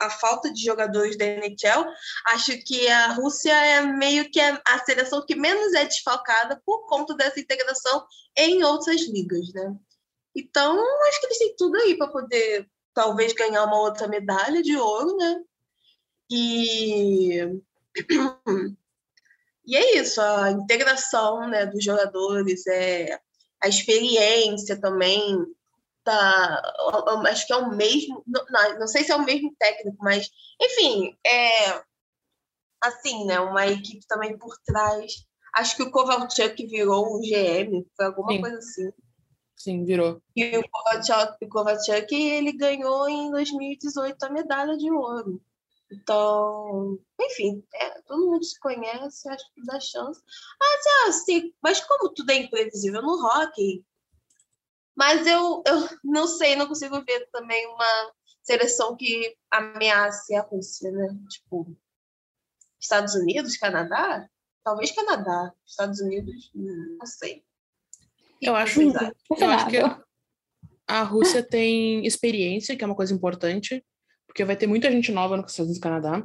a 0.01 0.09
falta 0.09 0.51
de 0.51 0.65
jogadores 0.65 1.19
da 1.19 1.27
NHL, 1.27 1.85
acho 2.29 2.57
que 2.65 2.89
a 2.89 3.13
Rússia 3.13 3.53
é 3.53 3.83
meio 3.83 4.31
que 4.31 4.41
a 4.41 4.83
seleção 4.83 5.27
que 5.27 5.35
menos 5.35 5.75
é 5.75 5.85
desfalcada 5.85 6.59
por 6.65 6.87
conta 6.87 7.15
dessa 7.15 7.39
integração 7.39 8.03
em 8.35 8.65
outras 8.65 9.07
ligas, 9.09 9.53
né? 9.53 9.77
Então, 10.37 10.79
acho 11.09 11.21
que 11.21 11.27
eles 11.27 11.39
têm 11.39 11.57
tudo 11.57 11.77
aí 11.77 11.97
para 11.97 12.09
poder 12.09 12.69
talvez 12.95 13.33
ganhar 13.33 13.65
uma 13.65 13.81
outra 13.81 14.09
medalha 14.09 14.63
de 14.63 14.77
ouro, 14.77 15.17
né? 15.17 15.41
E 16.31 17.41
e 19.67 19.77
é 19.77 19.97
isso, 19.99 20.21
a 20.21 20.51
integração, 20.51 21.49
né, 21.49 21.67
dos 21.67 21.85
jogadores, 21.85 22.67
é 22.67 23.19
a 23.63 23.69
experiência 23.69 24.81
também 24.81 25.45
tá, 26.05 26.63
acho 27.27 27.47
que 27.47 27.53
é 27.53 27.57
o 27.57 27.71
mesmo, 27.71 28.23
não, 28.27 28.79
não 28.79 28.87
sei 28.87 29.05
se 29.05 29.13
é 29.13 29.17
o 29.17 29.25
mesmo 29.25 29.55
técnico, 29.59 29.99
mas 30.01 30.31
enfim, 30.61 31.17
é 31.27 31.83
assim, 32.81 33.27
né, 33.27 33.39
uma 33.41 33.67
equipe 33.67 34.07
também 34.07 34.39
por 34.39 34.57
trás. 34.65 35.13
Acho 35.55 35.77
que 35.77 35.83
o 35.83 35.91
Kovalchuk 35.91 36.67
virou 36.67 37.17
o 37.17 37.21
GM, 37.21 37.85
foi 37.97 38.07
alguma 38.07 38.33
Sim. 38.33 38.41
coisa 38.41 38.59
assim. 38.59 38.93
Sim, 39.59 39.85
virou. 39.85 40.23
E 40.37 40.57
o 40.57 40.63
Kovalchuk, 40.71 41.45
o 41.45 42.15
ele 42.15 42.53
ganhou 42.53 43.09
em 43.09 43.31
2018 43.33 44.23
a 44.23 44.31
medalha 44.31 44.77
de 44.77 44.89
ouro. 44.89 45.43
Então, 45.91 46.97
enfim, 47.21 47.65
é, 47.75 48.01
todo 48.03 48.31
mundo 48.31 48.45
se 48.45 48.59
conhece, 48.61 49.29
acho 49.29 49.53
que 49.53 49.65
dá 49.65 49.81
chance. 49.81 50.23
Mas, 50.61 50.87
é 50.87 51.09
assim, 51.09 51.53
mas 51.61 51.81
como 51.81 52.15
tudo 52.15 52.31
é 52.31 52.37
imprevisível 52.37 53.03
no 53.03 53.21
rock, 53.21 53.85
mas 54.95 55.27
eu, 55.27 55.63
eu 55.67 55.89
não 56.05 56.29
sei, 56.29 56.55
não 56.55 56.69
consigo 56.69 57.03
ver 57.05 57.29
também 57.33 57.67
uma 57.67 58.13
seleção 58.43 58.97
que 58.97 59.37
ameace 59.51 60.35
a 60.37 60.43
Rússia, 60.43 60.91
né? 60.93 61.17
Tipo, 61.31 61.77
Estados 62.79 63.15
Unidos, 63.15 63.57
Canadá? 63.57 64.29
Talvez 64.63 64.93
Canadá. 64.93 65.53
Estados 65.67 66.01
Unidos, 66.01 66.51
não 66.55 67.07
sei. 67.07 67.45
Eu 68.41 68.55
acho, 68.55 68.81
eu 68.81 69.51
acho 69.51 69.69
que 69.69 69.77
a 70.87 71.03
Rússia 71.03 71.43
tem 71.43 72.07
experiência, 72.07 72.77
que 72.77 72.83
é 72.83 72.87
uma 72.87 72.97
coisa 72.97 73.13
importante, 73.13 73.85
porque 74.27 74.45
vai 74.45 74.57
ter 74.57 74.67
muita 74.67 74.91
gente 74.91 75.13
nova 75.13 75.37
no 75.37 75.45
Estados 75.45 75.61
Unidos 75.61 75.79
e 75.79 75.81
Canadá. 75.81 76.25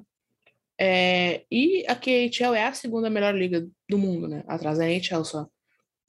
É, 0.80 1.44
e 1.52 1.86
a 1.88 1.96
KHL 1.96 2.54
é 2.56 2.66
a 2.66 2.74
segunda 2.74 3.10
melhor 3.10 3.36
liga 3.36 3.68
do 3.90 3.98
mundo, 3.98 4.28
né? 4.28 4.44
Atrás 4.48 4.78
da 4.78 4.88
NHL 4.88 5.24
só. 5.24 5.48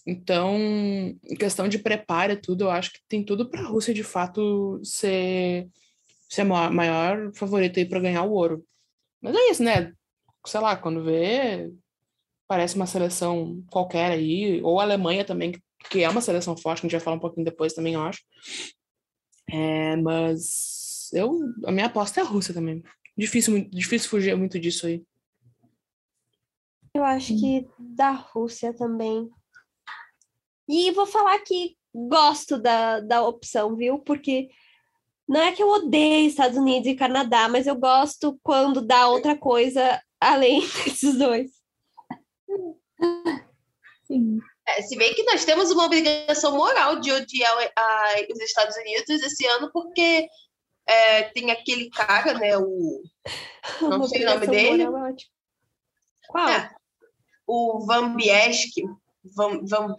Então, 0.07 0.57
em 0.59 1.37
questão 1.39 1.67
de 1.69 1.79
preparo 1.79 2.33
e 2.33 2.37
tudo, 2.37 2.65
eu 2.65 2.71
acho 2.71 2.93
que 2.93 3.01
tem 3.09 3.25
tudo 3.25 3.49
para 3.49 3.61
a 3.61 3.67
Rússia 3.67 3.95
de 3.95 4.05
fato 4.05 4.81
ser, 4.85 5.69
ser 6.29 6.43
a 6.43 6.71
maior 6.71 7.33
favorita 7.35 7.81
aí 7.81 7.87
para 7.87 8.01
ganhar 8.01 8.23
o 8.25 8.33
ouro. 8.33 8.65
Mas 9.21 9.35
é 9.35 9.51
isso, 9.51 9.63
né? 9.63 9.93
Sei 10.47 10.61
lá, 10.61 10.77
quando 10.77 11.03
vê, 11.03 11.73
parece 12.47 12.77
uma 12.77 12.87
seleção 12.87 13.65
qualquer 13.71 14.11
aí, 14.13 14.61
ou 14.63 14.79
a 14.79 14.83
Alemanha 14.83 15.25
também, 15.25 15.53
que 15.53 15.63
é 15.95 16.09
uma 16.09 16.21
seleção 16.21 16.57
forte, 16.57 16.81
que 16.81 16.87
a 16.87 16.89
gente 16.89 16.99
vai 16.99 17.05
falar 17.05 17.17
um 17.17 17.21
pouquinho 17.21 17.45
depois 17.45 17.73
também, 17.73 17.95
eu 17.95 18.03
acho. 18.03 18.23
É, 19.51 19.97
mas 19.97 21.11
eu, 21.13 21.41
a 21.67 21.73
minha 21.73 21.87
aposta 21.87 22.21
é 22.21 22.23
a 22.23 22.27
Rússia 22.27 22.55
também. 22.55 22.83
Difícil, 23.17 23.69
difícil 23.71 24.09
fugir 24.09 24.37
muito 24.37 24.59
disso 24.59 24.87
aí. 24.87 25.05
Eu 26.95 27.05
acho 27.05 27.39
que 27.39 27.67
da 27.79 28.11
Rússia 28.11 28.73
também. 28.73 29.29
E 30.69 30.91
vou 30.93 31.07
falar 31.07 31.39
que 31.41 31.77
gosto 31.95 32.59
da, 32.59 33.01
da 33.01 33.23
opção, 33.23 33.77
viu? 33.77 33.99
Porque 33.99 34.49
não 35.29 35.41
é 35.41 35.53
que 35.53 35.63
eu 35.63 35.69
odeio 35.69 36.27
Estados 36.27 36.57
Unidos 36.57 36.89
e 36.89 36.95
Canadá, 36.95 37.49
mas 37.49 37.67
eu 37.67 37.77
gosto 37.77 38.39
quando 38.43 38.81
dá 38.81 39.09
outra 39.09 39.37
coisa 39.37 40.01
além 40.21 40.61
desses 40.85 41.19
dois. 41.19 41.51
Sim. 44.05 44.39
É, 44.67 44.83
se 44.83 44.97
bem 44.97 45.15
que 45.15 45.23
nós 45.25 45.45
temos 45.45 45.71
uma 45.71 45.85
obrigação 45.85 46.57
moral 46.57 46.99
de 46.99 47.13
odiar 47.13 47.73
a, 47.77 48.15
os 48.33 48.41
Estados 48.41 48.77
Unidos 48.77 49.23
esse 49.23 49.47
ano, 49.47 49.71
porque 49.73 50.27
é, 50.87 51.25
tem 51.25 51.51
aquele 51.51 51.91
cara, 51.91 52.35
né? 52.35 52.57
O. 52.57 53.03
Não 53.83 54.07
sei 54.07 54.25
o 54.25 54.31
nome 54.31 54.47
dele. 54.47 54.85
Qual? 56.29 56.49
É, 56.49 56.75
o 57.47 57.85
Van 57.87 58.15
Biesk, 58.15 58.73
Van, 59.25 59.65
Van 59.65 59.95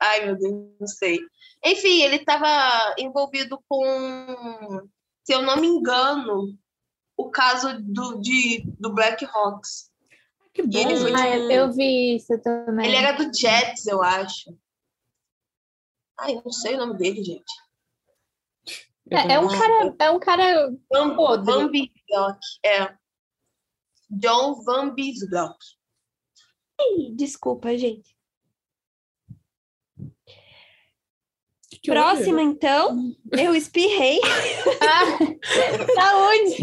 ai 0.00 0.26
meu 0.26 0.36
Deus, 0.36 0.54
não 0.80 0.86
sei. 0.86 1.18
Enfim, 1.64 2.02
ele 2.02 2.16
estava 2.16 2.94
envolvido 2.98 3.60
com, 3.68 4.88
se 5.24 5.32
eu 5.32 5.42
não 5.42 5.56
me 5.56 5.66
engano, 5.66 6.56
o 7.16 7.30
caso 7.30 7.80
do, 7.80 8.20
de, 8.20 8.64
do 8.78 8.92
Black 8.92 9.24
Hawks. 9.24 9.90
Que 10.56 10.62
bom. 10.62 10.78
Ele 10.78 10.96
foi, 10.96 11.12
ah, 11.12 11.32
tipo, 11.32 11.52
eu 11.52 11.70
vi 11.70 12.16
isso 12.16 12.38
também. 12.40 12.86
Ele 12.86 12.96
era 12.96 13.12
do 13.12 13.24
Jets, 13.24 13.86
eu 13.86 14.02
acho. 14.02 14.56
Ai, 16.18 16.40
não 16.42 16.50
sei 16.50 16.76
o 16.76 16.78
nome 16.78 16.96
dele, 16.96 17.22
gente. 17.22 17.52
É, 19.10 19.34
é 19.34 19.38
um 19.38 19.48
cara. 19.48 19.96
É 19.98 20.10
um 20.10 20.18
cara. 20.18 20.74
Van, 20.90 21.14
Van 21.44 21.70
Bisbrock, 21.70 22.38
é. 22.64 22.96
John 24.08 24.64
Van 24.64 24.94
Bisbrock. 24.94 25.58
Desculpa, 27.14 27.76
gente. 27.76 28.15
Que 31.86 31.92
Próxima, 31.92 32.42
então, 32.42 33.14
eu 33.30 33.54
espirrei. 33.54 34.18
ah, 34.82 35.04
saúde! 35.94 36.56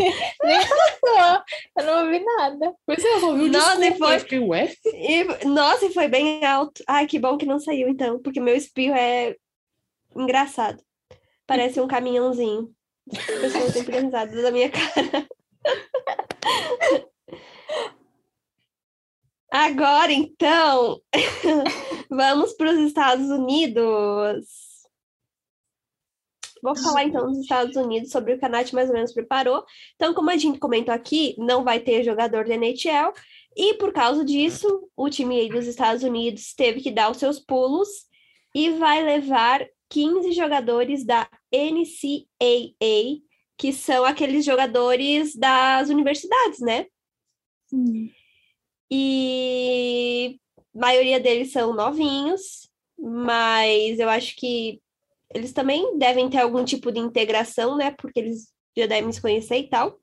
Nem 0.43 0.59
passou, 0.59 1.43
eu 1.77 1.85
não 1.85 2.03
ouvi 2.03 2.19
nada. 2.19 2.75
Pois 2.85 3.01
é, 3.01 3.07
eu 3.07 3.27
ouvi 3.27 3.43
o 3.43 3.51
nossa, 3.53 3.87
e 3.87 3.97
foi... 3.97 4.39
ué? 4.39 4.73
E, 4.85 5.45
nossa, 5.45 5.85
e 5.85 5.93
foi 5.93 6.09
bem 6.09 6.43
alto. 6.43 6.83
Ai, 6.85 7.07
que 7.07 7.17
bom 7.17 7.37
que 7.37 7.45
não 7.45 7.57
saiu, 7.57 7.87
então, 7.87 8.21
porque 8.21 8.41
meu 8.41 8.53
espirro 8.53 8.95
é 8.95 9.37
engraçado. 10.13 10.83
Parece 11.47 11.79
um 11.79 11.87
caminhãozinho. 11.87 12.69
As 13.09 13.25
pessoas 13.25 13.71
sempre 13.71 14.01
da 14.41 14.51
minha 14.51 14.69
cara. 14.69 15.25
Agora, 19.49 20.11
então, 20.11 20.99
vamos 22.11 22.51
para 22.55 22.71
os 22.73 22.79
Estados 22.79 23.29
Unidos. 23.29 24.72
Vou 26.63 26.77
falar 26.77 27.03
então 27.03 27.27
dos 27.27 27.39
Estados 27.39 27.75
Unidos 27.75 28.09
sobre 28.09 28.33
o 28.33 28.39
que 28.39 28.45
a 28.45 28.49
Nath 28.49 28.71
mais 28.71 28.87
ou 28.87 28.95
menos 28.95 29.11
preparou. 29.11 29.65
Então, 29.95 30.13
como 30.13 30.29
a 30.29 30.37
gente 30.37 30.59
comentou 30.59 30.93
aqui, 30.93 31.35
não 31.37 31.61
vai 31.61 31.81
ter 31.81 32.05
jogador 32.05 32.45
da 32.45 32.55
NHL, 32.55 33.11
e 33.53 33.73
por 33.73 33.91
causa 33.91 34.23
disso, 34.23 34.89
o 34.95 35.09
time 35.09 35.49
dos 35.49 35.67
Estados 35.67 36.03
Unidos 36.03 36.53
teve 36.53 36.79
que 36.79 36.89
dar 36.89 37.11
os 37.11 37.17
seus 37.17 37.37
pulos 37.37 37.89
e 38.55 38.69
vai 38.69 39.03
levar 39.03 39.67
15 39.89 40.31
jogadores 40.31 41.05
da 41.05 41.27
NCAA, 41.53 43.21
que 43.57 43.73
são 43.73 44.05
aqueles 44.05 44.45
jogadores 44.45 45.35
das 45.35 45.89
universidades, 45.89 46.61
né? 46.61 46.85
Sim. 47.67 48.09
E 48.89 50.39
a 50.73 50.79
maioria 50.79 51.19
deles 51.19 51.51
são 51.51 51.73
novinhos, 51.73 52.69
mas 52.97 53.99
eu 53.99 54.07
acho 54.07 54.35
que 54.37 54.81
eles 55.33 55.53
também 55.53 55.97
devem 55.97 56.29
ter 56.29 56.39
algum 56.39 56.63
tipo 56.63 56.91
de 56.91 56.99
integração, 56.99 57.77
né? 57.77 57.91
Porque 57.91 58.19
eles 58.19 58.47
já 58.77 58.85
devem 58.85 59.11
se 59.11 59.21
conhecer 59.21 59.57
e 59.57 59.69
tal. 59.69 59.99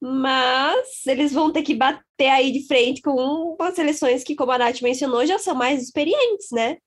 Mas 0.00 1.06
eles 1.06 1.32
vão 1.32 1.52
ter 1.52 1.62
que 1.62 1.74
bater 1.74 2.28
aí 2.28 2.52
de 2.52 2.66
frente 2.66 3.00
com 3.00 3.56
umas 3.58 3.74
seleções 3.74 4.22
que, 4.22 4.34
como 4.34 4.52
a 4.52 4.58
Nath 4.58 4.82
mencionou, 4.82 5.24
já 5.24 5.38
são 5.38 5.54
mais 5.54 5.82
experientes, 5.82 6.48
né? 6.52 6.78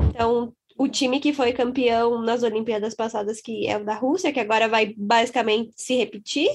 Então, 0.00 0.52
o 0.78 0.88
time 0.88 1.20
que 1.20 1.32
foi 1.32 1.52
campeão 1.52 2.20
nas 2.22 2.42
Olimpíadas 2.42 2.94
passadas, 2.94 3.40
que 3.40 3.66
é 3.66 3.76
o 3.76 3.84
da 3.84 3.94
Rússia, 3.94 4.32
que 4.32 4.40
agora 4.40 4.68
vai 4.68 4.94
basicamente 4.96 5.72
se 5.76 5.94
repetir, 5.96 6.48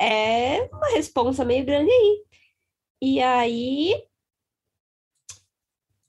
é 0.00 0.68
uma 0.72 0.90
responsa 0.90 1.44
meio 1.44 1.64
grande 1.64 1.90
aí. 1.90 2.24
E 3.00 3.20
aí. 3.20 4.02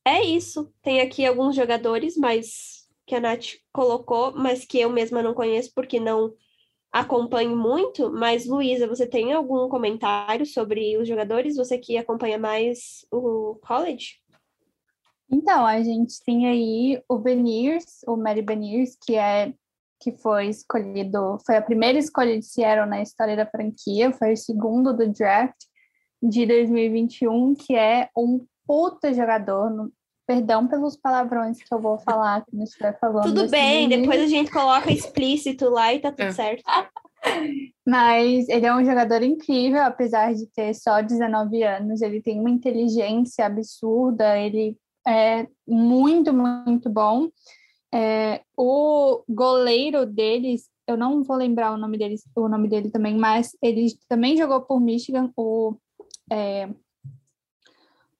É 0.06 0.24
isso. 0.24 0.74
Tem 0.82 1.02
aqui 1.02 1.26
alguns 1.26 1.56
jogadores, 1.56 2.18
mas 2.18 2.79
que 3.10 3.16
a 3.16 3.20
Nath 3.20 3.56
colocou, 3.74 4.32
mas 4.36 4.64
que 4.64 4.80
eu 4.80 4.90
mesma 4.92 5.24
não 5.24 5.34
conheço 5.34 5.72
porque 5.74 6.00
não 6.00 6.32
acompanho 6.92 7.58
muito. 7.58 8.12
Mas, 8.12 8.46
Luísa, 8.46 8.88
você 8.88 9.08
tem 9.08 9.34
algum 9.34 9.68
comentário 9.68 10.46
sobre 10.46 10.96
os 10.96 11.08
jogadores? 11.08 11.56
Você 11.56 11.80
que 11.80 11.98
acompanha 11.98 12.38
mais 12.38 13.04
o 13.12 13.56
college? 13.66 14.20
Então, 15.32 15.66
a 15.66 15.82
gente 15.82 16.24
tem 16.24 16.48
aí 16.48 17.02
o 17.10 17.18
Beniers, 17.18 18.04
o 18.08 18.16
Mary 18.16 18.44
Beniers, 18.44 18.96
que 19.04 19.16
é 19.16 19.54
que 20.00 20.12
foi 20.12 20.48
escolhido, 20.48 21.38
foi 21.46 21.58
a 21.58 21.62
primeira 21.62 22.00
escolha 22.00 22.40
de 22.40 22.46
Seattle 22.46 22.88
na 22.88 23.02
história 23.02 23.36
da 23.36 23.46
franquia, 23.46 24.14
foi 24.14 24.34
o 24.34 24.38
segundo 24.38 24.94
do 24.96 25.12
draft 25.12 25.58
de 26.24 26.46
2021, 26.46 27.54
que 27.56 27.76
é 27.76 28.10
um 28.16 28.46
puta 28.66 29.14
jogador, 29.14 29.92
Perdão 30.30 30.68
pelos 30.68 30.96
palavrões 30.96 31.58
que 31.58 31.74
eu 31.74 31.82
vou 31.82 31.98
falar 31.98 32.46
que 32.46 32.56
não 32.56 32.64
estiver 32.64 32.96
falando. 33.00 33.24
Tudo 33.24 33.50
bem, 33.50 33.88
menino. 33.88 34.04
depois 34.04 34.22
a 34.22 34.28
gente 34.28 34.52
coloca 34.52 34.92
explícito 34.92 35.68
lá 35.72 35.92
e 35.92 36.00
tá 36.00 36.12
tudo 36.12 36.22
é. 36.22 36.32
certo. 36.32 36.64
Mas 37.84 38.48
ele 38.48 38.68
é 38.68 38.76
um 38.76 38.86
jogador 38.86 39.24
incrível, 39.24 39.82
apesar 39.82 40.36
de 40.36 40.46
ter 40.46 40.76
só 40.76 41.02
19 41.02 41.64
anos. 41.64 42.04
Ele 42.04 42.22
tem 42.22 42.40
uma 42.40 42.52
inteligência 42.52 43.44
absurda, 43.44 44.38
ele 44.38 44.78
é 45.08 45.48
muito, 45.68 46.32
muito 46.32 46.92
bom. 46.92 47.30
É, 47.92 48.44
o 48.56 49.24
goleiro 49.28 50.06
deles, 50.06 50.70
eu 50.88 50.96
não 50.96 51.24
vou 51.24 51.38
lembrar 51.38 51.74
o 51.74 51.78
nome 51.78 51.98
deles, 51.98 52.22
o 52.36 52.48
nome 52.48 52.70
dele 52.70 52.92
também, 52.92 53.18
mas 53.18 53.58
ele 53.64 53.88
também 54.08 54.38
jogou 54.38 54.62
por 54.62 54.80
Michigan. 54.80 55.32
O, 55.36 55.76
é, 56.32 56.70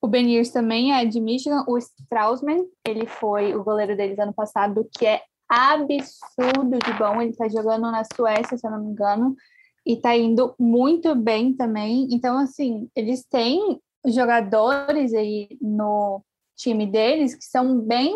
o 0.02 0.08
Beniers 0.08 0.50
também 0.50 0.94
é 0.94 1.06
de 1.06 1.20
Michigan. 1.20 1.64
O 1.68 1.78
Straussman, 1.78 2.66
ele 2.88 3.06
foi 3.06 3.54
o 3.56 3.64
goleiro 3.64 3.96
deles 3.96 4.18
ano 4.20 4.34
passado, 4.34 4.88
que 4.98 5.06
é 5.06 5.22
absurdo 5.48 6.78
de 6.78 6.94
bom. 6.98 7.22
Ele 7.22 7.32
está 7.32 7.48
jogando 7.50 7.92
na 7.92 8.04
Suécia, 8.16 8.58
se 8.58 8.66
eu 8.66 8.72
não 8.72 8.84
me 8.84 8.92
engano, 8.92 9.36
e 9.86 9.94
está 9.94 10.16
indo 10.16 10.56
muito 10.60 11.14
bem 11.16 11.54
também. 11.54 12.08
Então, 12.12 12.38
assim, 12.38 12.90
eles 12.96 13.26
têm 13.26 13.80
jogadores 14.06 15.14
aí 15.14 15.50
no 15.62 16.24
time 16.56 16.86
deles 16.86 17.36
que 17.36 17.44
são 17.44 17.80
bem 17.80 18.16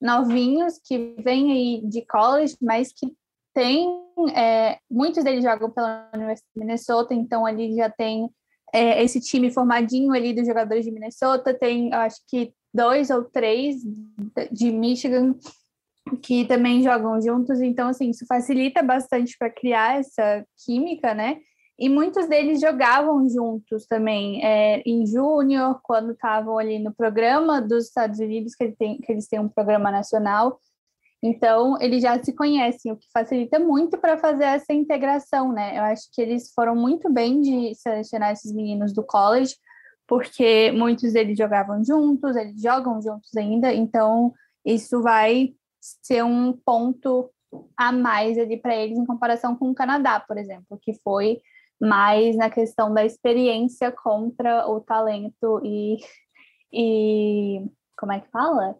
novinhos, 0.00 0.78
que 0.84 1.16
vêm 1.18 1.52
aí 1.52 1.88
de 1.88 2.04
college, 2.06 2.56
mas 2.60 2.92
que 2.92 3.12
tem 3.54 3.88
é, 4.34 4.78
muitos 4.90 5.24
deles 5.24 5.42
jogam 5.42 5.70
pela 5.70 6.08
Universidade 6.14 6.52
de 6.54 6.60
Minnesota, 6.60 7.14
então 7.14 7.46
ali 7.46 7.74
já 7.74 7.88
tem 7.88 8.30
é, 8.76 9.02
esse 9.02 9.20
time 9.20 9.50
formadinho 9.50 10.12
ali 10.12 10.34
dos 10.34 10.46
jogadores 10.46 10.84
de 10.84 10.90
Minnesota, 10.90 11.54
tem 11.54 11.92
acho 11.94 12.18
que 12.28 12.52
dois 12.72 13.08
ou 13.08 13.24
três 13.24 13.76
de 14.52 14.70
Michigan 14.70 15.34
que 16.22 16.44
também 16.44 16.82
jogam 16.82 17.20
juntos, 17.20 17.60
então 17.60 17.88
assim, 17.88 18.10
isso 18.10 18.24
facilita 18.26 18.82
bastante 18.82 19.36
para 19.36 19.50
criar 19.50 19.98
essa 19.98 20.44
química, 20.64 21.14
né? 21.14 21.38
E 21.78 21.88
muitos 21.88 22.26
deles 22.26 22.60
jogavam 22.60 23.28
juntos 23.28 23.86
também, 23.86 24.42
é, 24.44 24.82
em 24.86 25.04
júnior, 25.06 25.78
quando 25.82 26.12
estavam 26.12 26.58
ali 26.58 26.78
no 26.78 26.94
programa 26.94 27.60
dos 27.60 27.86
Estados 27.86 28.18
Unidos, 28.18 28.54
que, 28.54 28.64
ele 28.64 28.76
tem, 28.76 28.98
que 28.98 29.12
eles 29.12 29.28
têm 29.28 29.40
um 29.40 29.48
programa 29.48 29.90
nacional. 29.90 30.58
Então, 31.26 31.76
eles 31.80 32.02
já 32.02 32.22
se 32.22 32.32
conhecem, 32.32 32.92
o 32.92 32.96
que 32.96 33.08
facilita 33.12 33.58
muito 33.58 33.98
para 33.98 34.16
fazer 34.16 34.44
essa 34.44 34.72
integração, 34.72 35.52
né? 35.52 35.76
Eu 35.76 35.82
acho 35.82 36.08
que 36.12 36.22
eles 36.22 36.52
foram 36.54 36.76
muito 36.76 37.12
bem 37.12 37.40
de 37.40 37.74
selecionar 37.74 38.30
esses 38.30 38.52
meninos 38.52 38.92
do 38.92 39.02
college, 39.02 39.56
porque 40.06 40.70
muitos 40.70 41.14
deles 41.14 41.36
jogavam 41.36 41.84
juntos, 41.84 42.36
eles 42.36 42.62
jogam 42.62 43.02
juntos 43.02 43.36
ainda, 43.36 43.74
então 43.74 44.32
isso 44.64 45.02
vai 45.02 45.52
ser 45.80 46.22
um 46.22 46.52
ponto 46.52 47.28
a 47.76 47.90
mais 47.90 48.38
ali 48.38 48.56
para 48.56 48.76
eles 48.76 48.96
em 48.96 49.04
comparação 49.04 49.56
com 49.56 49.70
o 49.70 49.74
Canadá, 49.74 50.20
por 50.20 50.38
exemplo, 50.38 50.78
que 50.80 50.94
foi 51.02 51.40
mais 51.80 52.36
na 52.36 52.48
questão 52.48 52.94
da 52.94 53.04
experiência 53.04 53.90
contra 53.90 54.68
o 54.68 54.80
talento 54.80 55.60
e, 55.64 55.96
e 56.72 57.66
como 57.98 58.12
é 58.12 58.20
que 58.20 58.30
fala? 58.30 58.76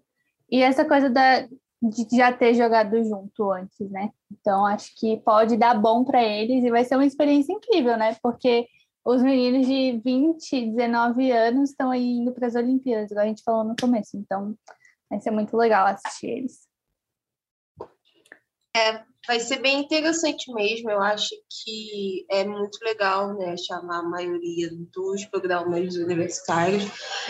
E 0.49 0.63
essa 0.63 0.85
coisa 0.85 1.11
da, 1.11 1.49
de 1.89 2.17
já 2.17 2.33
ter 2.33 2.55
jogado 2.55 3.03
junto 3.05 3.51
antes, 3.53 3.91
né? 3.91 4.11
Então 4.31 4.67
acho 4.67 4.95
que 4.97 5.17
pode 5.19 5.57
dar 5.57 5.75
bom 5.75 6.05
para 6.05 6.23
eles 6.23 6.65
e 6.65 6.71
vai 6.71 6.85
ser 6.85 6.97
uma 6.97 7.07
experiência 7.07 7.53
incrível, 7.53 7.97
né? 7.97 8.17
Porque 8.23 8.67
os 9.05 9.23
meninos 9.23 9.67
de 9.67 10.01
20, 10.05 10.73
19 10.73 11.31
anos 11.31 11.71
estão 11.71 11.91
aí 11.91 12.19
indo 12.19 12.33
para 12.33 12.47
as 12.47 12.55
Olimpíadas, 12.55 13.11
igual 13.11 13.25
a 13.25 13.29
gente 13.29 13.43
falou 13.45 13.65
no 13.65 13.77
começo. 13.81 14.17
Então 14.17 14.57
vai 15.09 15.21
ser 15.21 15.31
muito 15.31 15.57
legal 15.57 15.87
assistir 15.87 16.27
eles. 16.27 16.67
É, 18.77 19.03
vai 19.27 19.41
ser 19.41 19.61
bem 19.61 19.81
interessante 19.81 20.53
mesmo. 20.53 20.91
Eu 20.91 21.01
acho 21.01 21.35
que 21.49 22.27
é 22.31 22.45
muito 22.45 22.79
legal, 22.83 23.35
né, 23.35 23.57
chamar 23.57 24.01
a 24.01 24.09
maioria 24.09 24.71
dos 24.93 25.25
programas 25.27 25.97
universitários. 25.97 26.85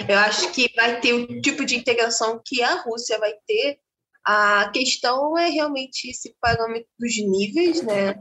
Eu 0.08 0.18
acho 0.18 0.50
que 0.52 0.72
vai 0.74 1.00
ter 1.00 1.12
o 1.12 1.40
tipo 1.40 1.64
de 1.64 1.76
integração 1.76 2.40
que 2.44 2.62
a 2.62 2.82
Rússia 2.82 3.18
vai 3.18 3.32
ter. 3.46 3.78
A 4.28 4.68
questão 4.70 5.38
é 5.38 5.48
realmente 5.48 6.10
esse 6.10 6.34
parâmetro 6.40 6.88
dos 6.98 7.16
níveis, 7.16 7.80
né? 7.82 8.18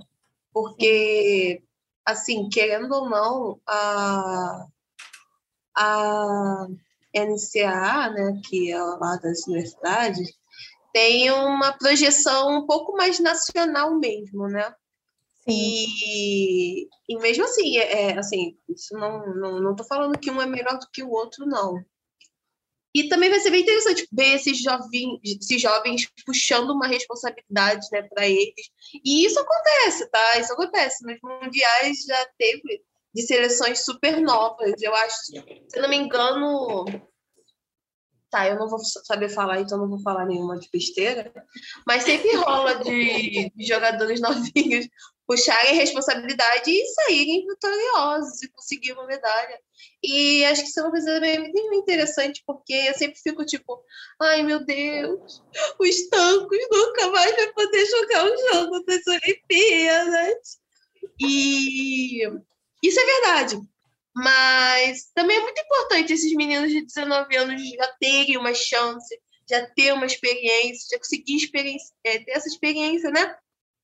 Porque, 0.54 1.64
assim, 2.06 2.48
querendo 2.48 2.92
ou 2.94 3.10
não, 3.10 3.60
a, 3.68 4.68
a 5.76 6.68
NCA, 7.12 8.12
né, 8.12 8.40
que 8.48 8.72
é 8.72 8.80
lá 8.80 9.18
das 9.18 9.48
universidades, 9.48 10.32
tem 10.94 11.32
uma 11.32 11.74
projeção 11.74 12.60
um 12.60 12.68
pouco 12.68 12.96
mais 12.96 13.20
nacional 13.20 13.98
mesmo, 13.98 14.48
né? 14.48 14.76
Sim. 15.44 15.88
E, 16.06 16.88
e 17.10 17.18
mesmo 17.18 17.46
assim, 17.46 17.78
é, 17.78 18.12
é, 18.12 18.20
assim, 18.20 18.56
isso 18.70 18.96
não, 18.96 19.26
não, 19.36 19.60
não 19.60 19.76
tô 19.76 19.84
falando 19.84 20.20
que 20.20 20.30
um 20.30 20.40
é 20.40 20.46
melhor 20.46 20.78
do 20.78 20.88
que 20.94 21.02
o 21.02 21.10
outro, 21.10 21.48
não. 21.48 21.84
E 22.96 23.10
também 23.10 23.30
vai 23.30 23.42
ser 23.42 23.50
bem 23.50 23.62
interessante 23.62 24.08
ver 24.10 24.36
esses, 24.36 24.64
jovens, 24.64 25.20
esses 25.22 25.62
jovens 25.62 26.10
puxando 26.26 26.70
uma 26.70 26.88
responsabilidade 26.88 27.86
né, 27.92 28.04
para 28.04 28.26
eles. 28.26 28.70
E 29.04 29.26
isso 29.26 29.38
acontece, 29.38 30.10
tá? 30.10 30.40
Isso 30.40 30.54
acontece. 30.54 31.06
Nos 31.06 31.20
mundiais 31.22 32.04
já 32.08 32.26
teve 32.40 32.82
de 33.14 33.22
seleções 33.24 33.84
super 33.84 34.22
novas. 34.22 34.82
Eu 34.82 34.96
acho, 34.96 35.18
se 35.26 35.80
não 35.82 35.90
me 35.90 35.98
engano, 35.98 36.86
tá, 38.36 38.50
eu 38.50 38.60
não 38.60 38.68
vou 38.68 38.80
saber 38.80 39.30
falar, 39.30 39.62
então 39.62 39.78
não 39.78 39.88
vou 39.88 40.00
falar 40.00 40.26
nenhuma 40.26 40.60
de 40.60 40.70
besteira, 40.70 41.32
mas 41.88 42.04
sempre 42.04 42.36
rola 42.36 42.76
de, 42.84 43.50
de 43.56 43.66
jogadores 43.66 44.20
novinhos 44.22 44.88
puxarem 45.26 45.74
responsabilidade 45.74 46.70
e 46.70 46.86
saírem 46.88 47.48
vitoriosos 47.48 48.44
e 48.44 48.50
conseguir 48.50 48.92
uma 48.92 49.08
medalha. 49.08 49.60
E 50.04 50.46
acho 50.46 50.62
que 50.62 50.68
isso 50.68 50.80
é 50.80 50.84
uma 50.84 50.92
coisa 50.92 51.20
bem 51.20 51.52
interessante, 51.74 52.44
porque 52.46 52.74
eu 52.74 52.94
sempre 52.94 53.20
fico 53.20 53.44
tipo, 53.46 53.82
ai 54.22 54.44
meu 54.44 54.64
Deus, 54.64 55.42
os 55.80 56.10
tancos 56.10 56.60
nunca 56.72 57.10
mais 57.10 57.36
vai 57.36 57.54
poder 57.54 57.86
jogar 57.86 58.26
o 58.26 58.38
jogo 58.38 58.86
das 58.86 59.08
Olimpíadas. 59.08 60.60
E 61.20 62.22
isso 62.84 63.00
é 63.00 63.06
verdade. 63.06 63.75
Mas 64.16 65.12
também 65.14 65.36
é 65.36 65.42
muito 65.42 65.60
importante 65.60 66.14
esses 66.14 66.34
meninos 66.34 66.72
de 66.72 66.86
19 66.86 67.36
anos 67.36 67.62
já 67.62 67.88
terem 68.00 68.38
uma 68.38 68.54
chance, 68.54 69.20
já 69.50 69.66
ter 69.72 69.94
uma 69.94 70.06
experiência, 70.06 70.88
já 70.92 70.98
conseguir 70.98 71.36
experiência, 71.36 71.94
é, 72.06 72.20
ter 72.20 72.32
essa 72.32 72.48
experiência, 72.48 73.12
né? 73.12 73.36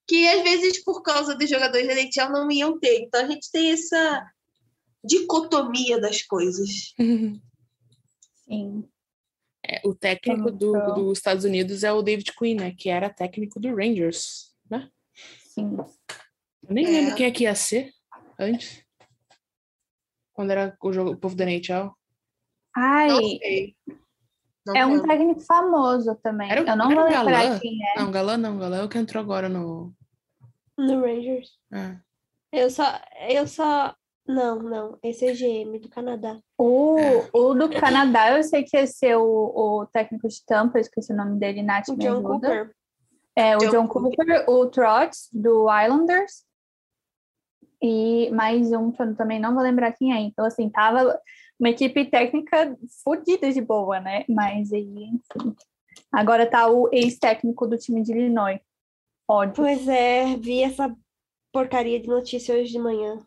Que 0.08 0.28
às 0.30 0.42
vezes, 0.42 0.82
por 0.84 1.02
causa 1.02 1.36
dos 1.36 1.50
jogadores 1.50 1.86
da 1.86 1.94
NHL, 1.94 2.32
não 2.32 2.50
iam 2.50 2.80
ter. 2.80 3.02
Então 3.02 3.22
a 3.22 3.28
gente 3.28 3.52
tem 3.52 3.74
essa 3.74 4.26
dicotomia 5.04 6.00
das 6.00 6.22
coisas. 6.22 6.94
Sim. 8.48 8.88
É, 9.66 9.82
o 9.86 9.94
técnico 9.94 10.50
do, 10.50 10.72
dos 10.96 11.18
Estados 11.18 11.44
Unidos 11.44 11.84
é 11.84 11.92
o 11.92 12.02
David 12.02 12.32
Quinn, 12.38 12.56
né? 12.56 12.74
Que 12.78 12.90
era 12.90 13.10
técnico 13.10 13.60
do 13.60 13.76
Rangers, 13.76 14.56
né? 14.70 14.90
Sim. 15.44 15.76
Eu 15.76 16.74
nem 16.74 16.86
é. 16.86 16.90
lembro 16.90 17.16
quem 17.16 17.26
é 17.26 17.32
que 17.32 17.44
ia 17.44 17.54
ser 17.54 17.92
antes. 18.40 18.82
Quando 20.42 20.50
era 20.50 20.76
o, 20.82 20.92
jogo, 20.92 21.12
o 21.12 21.18
povo 21.18 21.36
da 21.36 21.46
NHL? 21.46 21.96
Ai. 22.76 23.10
Não 23.10 23.18
sei. 23.20 23.76
Não 24.66 24.76
é 24.76 24.86
um 24.88 25.04
técnico 25.04 25.40
famoso 25.42 26.16
também. 26.16 26.50
Era, 26.50 26.62
eu 26.62 26.76
não 26.76 26.90
vou 26.90 27.04
lembrar 27.04 27.44
galã? 27.44 27.60
quem 27.60 27.78
é. 27.80 28.00
Não, 28.00 28.12
Galã 28.12 28.38
não, 28.38 28.58
Galã 28.58 28.78
é 28.78 28.84
o 28.84 28.90
que 28.90 28.98
entrou 28.98 29.22
agora 29.22 29.48
no. 29.48 29.94
No 30.80 31.02
Rangers. 31.02 31.60
É. 31.72 31.96
Eu 32.52 32.72
só. 32.72 33.00
Eu 33.30 33.46
só. 33.46 33.94
Não, 34.28 34.58
não. 34.58 34.98
Esse 35.04 35.28
é 35.28 35.34
GM 35.34 35.78
do 35.78 35.90
Canadá. 35.90 36.40
O, 36.58 36.98
é. 36.98 37.30
o 37.34 37.54
do 37.54 37.70
Canadá, 37.70 38.36
eu 38.36 38.42
sei 38.42 38.64
que 38.64 38.76
ia 38.76 38.88
ser 38.88 39.18
o, 39.18 39.24
o 39.24 39.86
técnico 39.94 40.28
de 40.28 40.44
Tampa, 40.44 40.80
eu 40.80 40.82
esqueci 40.82 41.14
o 41.14 41.16
nome 41.16 41.38
dele, 41.38 41.62
Nath. 41.62 41.90
O 41.90 41.96
John 41.98 42.24
Cooper. 42.24 42.72
É, 43.36 43.56
o 43.56 43.60
John, 43.60 43.70
John 43.70 43.88
Cooper, 43.88 44.16
Cooper, 44.16 44.50
o 44.50 44.66
Trotz, 44.72 45.30
do 45.32 45.68
Islanders 45.72 46.50
e 47.82 48.30
mais 48.32 48.72
um 48.72 48.92
que 48.92 49.02
eu 49.02 49.16
também 49.16 49.40
não 49.40 49.54
vou 49.54 49.64
lembrar 49.64 49.92
quem 49.94 50.14
é. 50.14 50.20
Então, 50.20 50.46
assim, 50.46 50.70
tava 50.70 51.20
uma 51.60 51.70
equipe 51.70 52.06
técnica 52.06 52.78
fodida 53.04 53.52
de 53.52 53.62
boa, 53.62 54.00
né? 54.00 54.24
Mas 54.30 54.72
aí, 54.72 54.86
enfim. 54.86 55.56
Agora 56.12 56.46
tá 56.46 56.68
o 56.70 56.90
ex-técnico 56.92 57.68
do 57.68 57.78
time 57.78 58.02
de 58.02 58.12
Illinois. 58.12 58.60
Ódio. 59.28 59.56
Pois 59.56 59.88
é, 59.88 60.36
vi 60.38 60.62
essa 60.62 60.94
porcaria 61.52 62.00
de 62.00 62.08
notícia 62.08 62.56
hoje 62.56 62.72
de 62.72 62.80
manhã. 62.80 63.18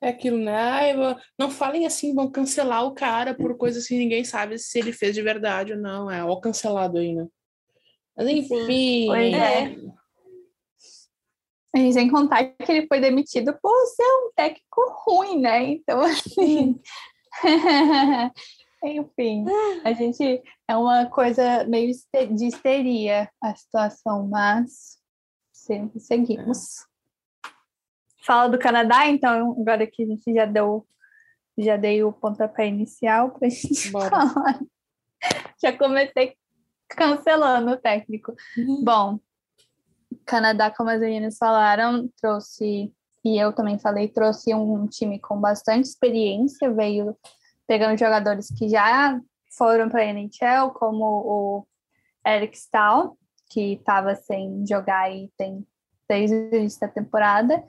É 0.00 0.08
aquilo, 0.08 0.36
né? 0.36 0.54
Ai, 0.54 0.94
não 1.38 1.50
falem 1.50 1.86
assim, 1.86 2.14
vão 2.14 2.30
cancelar 2.30 2.84
o 2.84 2.94
cara 2.94 3.32
por 3.32 3.56
coisas 3.56 3.86
que 3.86 3.96
ninguém 3.96 4.22
sabe 4.22 4.58
se 4.58 4.78
ele 4.78 4.92
fez 4.92 5.14
de 5.14 5.22
verdade 5.22 5.72
ou 5.72 5.78
não. 5.78 6.10
É 6.10 6.22
ó 6.22 6.36
cancelado 6.36 6.98
aí, 6.98 7.14
né? 7.14 7.26
Mas 8.16 8.28
enfim. 8.28 9.06
Pois 9.06 9.34
é. 9.34 9.76
E 11.74 11.92
sem 11.92 12.08
contar 12.08 12.44
que 12.44 12.70
ele 12.70 12.86
foi 12.86 13.00
demitido 13.00 13.52
por 13.60 13.86
ser 13.86 14.04
um 14.04 14.30
técnico 14.34 14.80
ruim, 15.04 15.40
né? 15.40 15.62
Então, 15.64 16.00
assim. 16.00 16.80
Enfim, 18.84 19.46
a 19.82 19.92
gente 19.94 20.42
é 20.68 20.76
uma 20.76 21.06
coisa 21.06 21.64
meio 21.64 21.90
de 22.30 22.46
histeria 22.46 23.30
a 23.42 23.54
situação, 23.56 24.28
mas 24.28 24.98
sempre 25.52 25.98
seguimos. 25.98 26.86
Fala 28.22 28.48
do 28.48 28.58
Canadá, 28.58 29.06
então, 29.06 29.52
agora 29.58 29.86
que 29.86 30.02
a 30.02 30.06
gente 30.06 30.32
já 30.32 30.44
deu, 30.44 30.86
já 31.58 31.76
dei 31.76 32.04
o 32.04 32.12
pontapé 32.12 32.66
inicial 32.66 33.30
para 33.30 33.48
a 33.48 33.50
gente 33.50 33.90
Bora. 33.90 34.10
falar. 34.32 34.60
Já 35.60 35.76
comecei 35.76 36.36
cancelando 36.88 37.72
o 37.72 37.76
técnico. 37.76 38.34
Uhum. 38.56 38.84
Bom, 38.84 39.20
Canadá, 40.24 40.70
como 40.70 40.90
as 40.90 41.00
meninas 41.00 41.36
falaram, 41.38 42.08
trouxe, 42.20 42.92
e 43.24 43.38
eu 43.38 43.52
também 43.52 43.78
falei, 43.78 44.08
trouxe 44.08 44.54
um 44.54 44.86
time 44.86 45.18
com 45.18 45.40
bastante 45.40 45.86
experiência, 45.86 46.72
veio 46.72 47.16
pegando 47.66 47.98
jogadores 47.98 48.48
que 48.48 48.68
já 48.68 49.18
foram 49.56 49.88
para 49.88 50.02
a 50.02 50.06
NHL, 50.06 50.70
como 50.74 51.04
o 51.04 51.66
Eric 52.26 52.56
Stahl, 52.56 53.16
que 53.48 53.74
estava 53.74 54.14
sem 54.14 54.66
jogar 54.66 55.02
aí 55.02 55.30
tem 55.36 55.66
desde 56.08 56.34
o 56.34 56.54
início 56.54 56.80
da 56.80 56.88
temporada, 56.88 57.64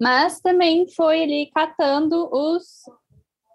mas 0.00 0.40
também 0.40 0.88
foi 0.88 1.22
ali 1.22 1.50
catando 1.54 2.28
os 2.32 2.84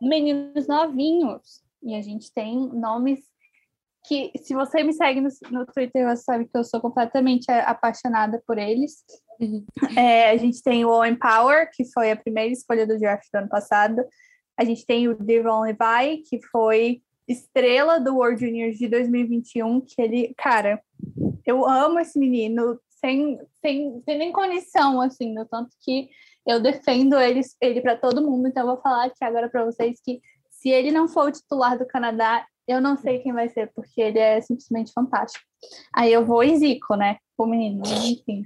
meninos 0.01 0.67
novinhos. 0.67 1.63
E 1.81 1.95
a 1.95 2.01
gente 2.01 2.31
tem 2.33 2.57
nomes 2.69 3.32
que, 4.03 4.31
se 4.37 4.53
você 4.53 4.83
me 4.83 4.93
segue 4.93 5.21
no, 5.21 5.29
no 5.51 5.65
Twitter, 5.65 6.07
você 6.07 6.23
sabe 6.23 6.45
que 6.45 6.57
eu 6.57 6.63
sou 6.63 6.81
completamente 6.81 7.49
apaixonada 7.49 8.41
por 8.45 8.57
eles. 8.57 9.03
Uhum. 9.39 9.65
É, 9.97 10.29
a 10.29 10.37
gente 10.37 10.61
tem 10.61 10.85
o 10.85 10.89
Owen 10.89 11.15
Power, 11.15 11.69
que 11.73 11.85
foi 11.91 12.11
a 12.11 12.15
primeira 12.15 12.51
escolha 12.51 12.85
do 12.85 12.97
draft 12.97 13.27
do 13.31 13.37
ano 13.37 13.49
passado. 13.49 14.03
A 14.57 14.63
gente 14.63 14.85
tem 14.85 15.07
o 15.07 15.15
Devon 15.15 15.61
Levi, 15.61 16.23
que 16.29 16.39
foi 16.51 17.01
estrela 17.27 17.99
do 17.99 18.15
World 18.15 18.45
Juniors 18.45 18.77
de 18.77 18.87
2021, 18.87 19.81
que 19.81 20.01
ele, 20.01 20.33
cara, 20.37 20.81
eu 21.45 21.67
amo 21.67 21.99
esse 21.99 22.19
menino 22.19 22.79
sem, 22.89 23.39
sem, 23.61 24.01
sem 24.03 24.17
nem 24.17 24.31
condição, 24.31 25.01
assim, 25.01 25.33
no 25.33 25.45
tanto 25.45 25.69
que 25.81 26.09
eu 26.45 26.61
defendo 26.61 27.19
ele, 27.19 27.41
ele 27.61 27.81
para 27.81 27.95
todo 27.95 28.21
mundo. 28.21 28.47
Então, 28.47 28.63
eu 28.63 28.73
vou 28.73 28.81
falar 28.81 29.05
aqui 29.05 29.23
agora 29.23 29.49
para 29.49 29.65
vocês 29.65 29.99
que 30.03 30.21
se 30.49 30.69
ele 30.69 30.91
não 30.91 31.07
for 31.07 31.27
o 31.27 31.31
titular 31.31 31.77
do 31.77 31.85
Canadá, 31.85 32.45
eu 32.67 32.81
não 32.81 32.95
sei 32.95 33.19
quem 33.19 33.33
vai 33.33 33.49
ser, 33.49 33.71
porque 33.73 34.01
ele 34.01 34.19
é 34.19 34.39
simplesmente 34.41 34.91
fantástico. 34.93 35.43
Aí 35.93 36.11
eu 36.11 36.25
vou 36.25 36.43
e 36.43 36.57
Zico, 36.57 36.95
né? 36.95 37.17
O 37.37 37.45
menino, 37.45 37.83
enfim. 37.85 38.45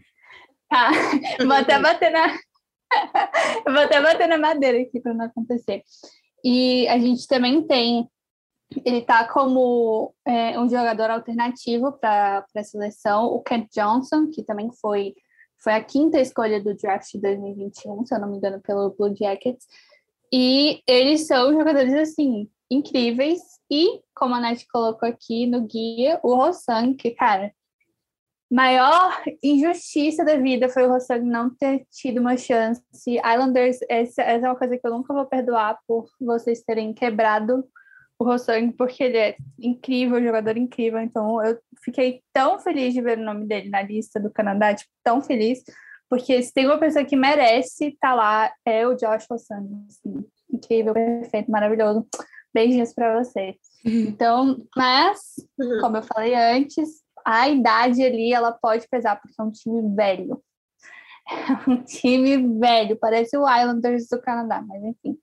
Tá, 0.70 0.90
vou 1.46 1.54
até 1.54 1.80
bater 1.80 2.12
na. 2.12 2.28
vou 3.66 3.80
até 3.80 4.02
bater 4.02 4.28
na 4.28 4.38
madeira 4.38 4.80
aqui 4.82 5.00
para 5.00 5.14
não 5.14 5.26
acontecer. 5.26 5.84
E 6.44 6.88
a 6.88 6.98
gente 6.98 7.28
também 7.28 7.66
tem. 7.66 8.10
Ele 8.84 9.02
tá 9.02 9.28
como 9.28 10.14
é, 10.26 10.60
um 10.60 10.68
jogador 10.68 11.10
alternativo 11.10 11.94
para 11.94 12.46
a 12.56 12.64
seleção, 12.64 13.28
o 13.28 13.42
Kent 13.42 13.70
Johnson, 13.74 14.30
que 14.30 14.44
também 14.44 14.70
foi, 14.82 15.16
foi 15.64 15.74
a 15.74 15.84
quinta 15.84 16.20
escolha 16.20 16.62
do 16.62 16.76
draft 16.76 17.12
de 17.14 17.22
2021, 17.22 18.06
se 18.06 18.14
eu 18.14 18.20
não 18.20 18.30
me 18.30 18.38
engano, 18.38 18.60
pelo 18.62 18.90
Blue 18.90 19.16
Jackets. 19.16 19.66
E 20.34 20.82
eles 20.86 21.28
são 21.28 21.54
jogadores 21.54 21.94
assim 21.94 22.50
incríveis. 22.70 23.42
E, 23.70 24.02
como 24.16 24.36
a 24.36 24.40
Nath 24.40 24.64
colocou 24.72 25.08
aqui 25.08 25.46
no 25.46 25.62
guia, 25.68 26.20
o 26.24 26.36
Rossang, 26.36 26.96
que, 26.96 27.12
cara, 27.12 27.52
maior 28.50 29.22
injustiça 29.44 30.24
da 30.24 30.38
vida 30.38 30.70
foi 30.70 30.88
o 30.88 30.90
Rossang 30.90 31.26
não 31.26 31.50
ter 31.50 31.86
tido 31.92 32.20
uma 32.20 32.38
chance. 32.38 32.82
Islanders, 33.08 33.80
essa, 33.90 34.22
essa 34.22 34.46
é 34.48 34.50
uma 34.50 34.56
coisa 34.56 34.78
que 34.78 34.88
eu 34.88 34.92
nunca 34.92 35.14
vou 35.14 35.26
perdoar 35.26 35.78
por 35.88 36.08
vocês 36.20 36.64
terem 36.64 36.94
quebrado 36.94 37.68
o 38.20 38.24
Rossang, 38.24 38.72
porque 38.74 39.04
ele 39.04 39.18
é 39.18 39.36
incrível, 39.60 40.24
jogador 40.24 40.58
incrível. 40.58 41.00
Então, 41.00 41.44
eu 41.44 41.60
fiquei 41.84 42.22
tão 42.34 42.60
feliz 42.60 42.94
de 42.94 43.02
ver 43.02 43.20
o 43.20 43.24
nome 43.24 43.46
dele 43.46 43.70
na 43.70 43.82
lista 43.82 44.20
do 44.20 44.32
Canadá, 44.32 44.74
tipo, 44.74 44.90
tão 45.04 45.22
feliz, 45.22 45.64
porque 46.10 46.42
se 46.42 46.54
tem 46.54 46.66
uma 46.66 46.80
pessoa 46.80 47.06
que 47.06 47.16
merece 47.16 47.90
estar 47.90 48.10
tá 48.10 48.16
lá, 48.16 48.52
é 48.66 48.88
o 48.88 48.96
Josh 48.96 49.28
Rossang. 49.30 49.86
Assim, 49.88 50.26
incrível, 50.52 50.94
perfeito, 50.94 51.52
maravilhoso. 51.52 52.08
Beijinhos 52.58 52.92
para 52.92 53.24
você. 53.24 53.56
Uhum. 53.86 54.00
Então, 54.08 54.58
mas, 54.76 55.20
uhum. 55.60 55.80
como 55.80 55.98
eu 55.98 56.02
falei 56.02 56.34
antes, 56.34 57.04
a 57.24 57.48
idade 57.48 58.04
ali, 58.04 58.34
ela 58.34 58.52
pode 58.52 58.88
pesar, 58.88 59.22
porque 59.22 59.40
é 59.40 59.44
um 59.44 59.52
time 59.52 59.96
velho. 59.96 60.42
É 61.30 61.70
um 61.70 61.84
time 61.84 62.58
velho, 62.58 62.96
parece 62.96 63.38
o 63.38 63.44
Islanders 63.44 64.08
do 64.08 64.22
Canadá, 64.22 64.64
mas 64.66 64.82
enfim. 64.82 65.18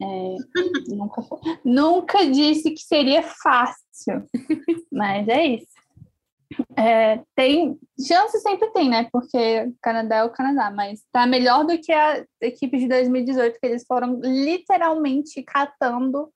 É, 0.00 0.36
nunca, 0.88 1.22
nunca 1.62 2.26
disse 2.30 2.70
que 2.70 2.80
seria 2.80 3.22
fácil, 3.22 4.24
mas 4.90 5.28
é 5.28 5.46
isso. 5.46 5.76
É, 6.74 7.20
tem 7.34 7.78
chance 8.00 8.40
sempre 8.40 8.70
tem, 8.70 8.88
né? 8.88 9.10
Porque 9.12 9.64
o 9.64 9.74
Canadá 9.82 10.16
é 10.16 10.24
o 10.24 10.30
Canadá, 10.30 10.70
mas 10.70 11.02
tá 11.12 11.26
melhor 11.26 11.66
do 11.66 11.78
que 11.78 11.92
a 11.92 12.24
equipe 12.40 12.78
de 12.78 12.88
2018, 12.88 13.60
que 13.60 13.66
eles 13.66 13.84
foram 13.86 14.18
literalmente 14.22 15.42
catando 15.42 16.32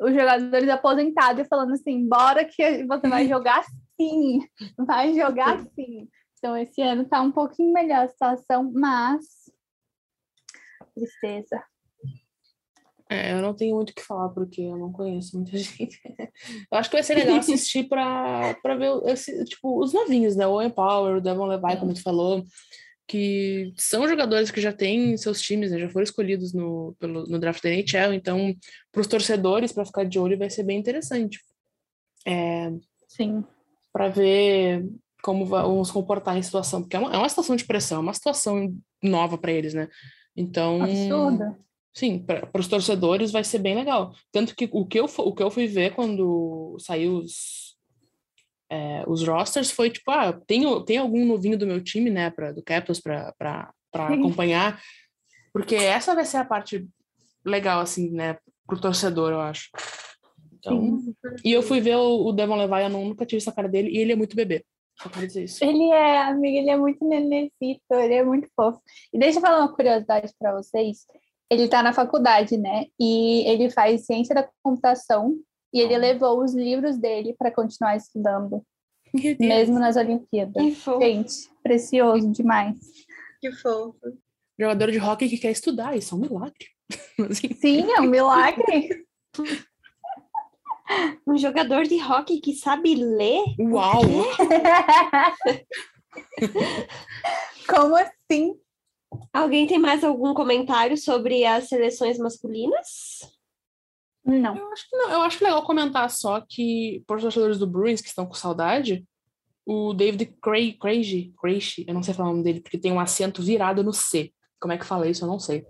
os 0.00 0.12
jogadores 0.12 0.68
aposentados 0.68 1.44
e 1.44 1.48
falando 1.48 1.72
assim: 1.72 2.08
bora 2.08 2.44
que 2.44 2.84
você 2.84 3.08
vai 3.08 3.28
jogar 3.28 3.64
sim, 3.98 4.40
vai 4.78 5.14
jogar 5.14 5.58
sim. 5.74 6.08
Então, 6.38 6.56
esse 6.56 6.82
ano 6.82 7.08
tá 7.08 7.20
um 7.20 7.32
pouquinho 7.32 7.72
melhor 7.72 8.04
a 8.04 8.08
situação, 8.08 8.70
mas 8.72 9.24
tristeza. 10.94 11.62
É, 13.08 13.32
eu 13.32 13.40
não 13.40 13.54
tenho 13.54 13.76
muito 13.76 13.90
o 13.90 13.94
que 13.94 14.02
falar 14.02 14.30
porque 14.30 14.60
eu 14.60 14.76
não 14.76 14.92
conheço 14.92 15.36
muita 15.36 15.56
gente. 15.56 16.00
eu 16.18 16.78
acho 16.78 16.90
que 16.90 16.96
vai 16.96 17.02
ser 17.02 17.14
legal 17.14 17.36
assistir 17.36 17.88
para 17.88 18.54
ver 18.76 18.90
esse, 19.04 19.44
tipo, 19.44 19.80
os 19.80 19.92
novinhos, 19.92 20.34
né? 20.34 20.46
O 20.46 20.60
Empower, 20.60 21.16
o 21.16 21.20
Devon 21.20 21.46
Levi, 21.46 21.78
como 21.78 21.94
tu 21.94 22.02
falou 22.02 22.42
que 23.06 23.72
são 23.76 24.08
jogadores 24.08 24.50
que 24.50 24.60
já 24.60 24.72
têm 24.72 25.16
seus 25.16 25.40
times, 25.40 25.70
né, 25.70 25.78
já 25.78 25.88
foram 25.88 26.04
escolhidos 26.04 26.52
no, 26.52 26.96
pelo, 26.98 27.24
no 27.26 27.38
draft 27.38 27.62
da 27.62 27.70
NHL, 27.70 28.12
então 28.12 28.54
para 28.90 29.00
os 29.00 29.06
torcedores, 29.06 29.72
para 29.72 29.84
ficar 29.84 30.04
de 30.04 30.18
olho, 30.18 30.38
vai 30.38 30.50
ser 30.50 30.64
bem 30.64 30.78
interessante. 30.78 31.40
É, 32.26 32.72
Sim. 33.06 33.44
Para 33.92 34.08
ver 34.08 34.84
como 35.22 35.44
vão 35.44 35.84
se 35.84 35.92
comportar 35.92 36.36
em 36.36 36.42
situação, 36.42 36.82
porque 36.82 36.96
é 36.96 36.98
uma, 36.98 37.12
é 37.14 37.16
uma 37.16 37.28
situação 37.28 37.56
de 37.56 37.64
pressão, 37.64 37.98
é 37.98 38.00
uma 38.00 38.14
situação 38.14 38.76
nova 39.02 39.38
para 39.38 39.52
eles, 39.52 39.74
né? 39.74 39.88
Então. 40.36 40.82
Absurda. 40.82 41.58
Sim, 41.92 42.18
para 42.18 42.50
os 42.60 42.68
torcedores 42.68 43.32
vai 43.32 43.42
ser 43.42 43.58
bem 43.58 43.74
legal. 43.74 44.14
Tanto 44.30 44.54
que 44.54 44.68
o 44.70 44.84
que 44.84 45.00
eu, 45.00 45.06
o 45.06 45.34
que 45.34 45.42
eu 45.42 45.50
fui 45.50 45.66
ver 45.66 45.94
quando 45.94 46.76
saiu 46.78 47.16
os, 47.16 47.65
é, 48.70 49.04
os 49.06 49.26
rosters 49.26 49.70
foi 49.70 49.90
tipo, 49.90 50.10
ah, 50.10 50.32
tem, 50.46 50.62
tem 50.84 50.98
algum 50.98 51.24
novinho 51.24 51.58
do 51.58 51.66
meu 51.66 51.82
time, 51.82 52.10
né, 52.10 52.30
pra, 52.30 52.52
do 52.52 52.62
Capitals 52.62 53.00
para 53.00 53.72
acompanhar, 53.92 54.80
porque 55.52 55.74
essa 55.74 56.14
vai 56.14 56.24
ser 56.24 56.38
a 56.38 56.44
parte 56.44 56.86
legal, 57.44 57.80
assim, 57.80 58.10
né, 58.10 58.36
pro 58.66 58.80
torcedor, 58.80 59.32
eu 59.32 59.40
acho. 59.40 59.70
Então, 60.58 60.98
e 61.44 61.52
eu 61.52 61.62
fui 61.62 61.80
ver 61.80 61.96
o, 61.96 62.26
o 62.26 62.32
Devon 62.32 62.56
Levi, 62.56 62.82
eu 62.82 62.88
nunca 62.90 63.24
tive 63.24 63.40
essa 63.40 63.52
cara 63.52 63.68
dele, 63.68 63.90
e 63.90 63.98
ele 63.98 64.12
é 64.12 64.16
muito 64.16 64.34
bebê. 64.34 64.64
Só 65.00 65.08
quero 65.10 65.26
dizer 65.26 65.44
isso. 65.44 65.62
Ele 65.64 65.90
é, 65.90 66.22
amiga, 66.22 66.58
ele 66.58 66.70
é 66.70 66.76
muito 66.76 67.06
nenecito, 67.06 67.94
ele 67.94 68.14
é 68.14 68.24
muito 68.24 68.48
fofo. 68.56 68.80
E 69.12 69.18
deixa 69.18 69.38
eu 69.38 69.42
falar 69.42 69.60
uma 69.60 69.74
curiosidade 69.74 70.32
para 70.38 70.54
vocês. 70.54 71.06
Ele 71.50 71.64
está 71.64 71.82
na 71.82 71.92
faculdade, 71.92 72.56
né? 72.56 72.86
E 72.98 73.46
ele 73.46 73.70
faz 73.70 74.06
ciência 74.06 74.34
da 74.34 74.48
computação 74.62 75.36
e 75.76 75.80
ele 75.80 75.98
levou 75.98 76.42
os 76.42 76.54
livros 76.54 76.96
dele 76.96 77.34
para 77.38 77.50
continuar 77.50 77.96
estudando, 77.96 78.64
mesmo 79.38 79.78
nas 79.78 79.94
Olimpíadas. 79.94 80.62
Gente, 80.98 81.50
precioso 81.62 82.32
demais. 82.32 82.78
Que 83.38 83.52
fofo. 83.52 84.16
Jogador 84.58 84.90
de 84.90 84.98
hockey 84.98 85.28
que 85.28 85.36
quer 85.36 85.50
estudar, 85.50 85.94
isso 85.94 86.14
é 86.14 86.16
um 86.16 86.20
milagre. 86.22 86.66
Sim, 87.60 87.92
é 87.92 88.00
um 88.00 88.06
milagre. 88.06 89.04
um 91.26 91.36
jogador 91.36 91.82
de 91.82 92.02
hockey 92.02 92.40
que 92.40 92.54
sabe 92.54 92.94
ler? 92.94 93.42
Uau! 93.60 94.00
Como 97.68 97.96
assim? 97.96 98.58
Alguém 99.30 99.66
tem 99.66 99.78
mais 99.78 100.02
algum 100.02 100.32
comentário 100.32 100.96
sobre 100.96 101.44
as 101.44 101.68
seleções 101.68 102.16
masculinas? 102.16 103.35
Não. 104.26 104.56
Eu 104.56 104.72
acho 104.72 104.90
que 104.90 104.96
não. 104.96 105.10
Eu 105.10 105.22
acho 105.22 105.44
legal 105.44 105.62
comentar 105.62 106.10
só 106.10 106.40
que, 106.40 107.02
por 107.06 107.20
torcedores 107.20 107.58
do 107.58 107.66
Bruins 107.66 108.00
que 108.00 108.08
estão 108.08 108.26
com 108.26 108.34
saudade, 108.34 109.06
o 109.64 109.94
David 109.94 110.36
Cray, 110.42 110.72
Crazy, 110.72 111.32
Crazy, 111.40 111.84
eu 111.86 111.94
não 111.94 112.02
sei 112.02 112.12
falar 112.12 112.30
o 112.30 112.32
nome 112.32 112.44
dele, 112.44 112.60
porque 112.60 112.78
tem 112.78 112.92
um 112.92 113.00
acento 113.00 113.40
virado 113.40 113.84
no 113.84 113.92
C. 113.92 114.32
Como 114.60 114.72
é 114.72 114.78
que 114.78 114.84
fala 114.84 115.08
isso? 115.08 115.24
Eu 115.24 115.28
não 115.28 115.38
sei. 115.38 115.64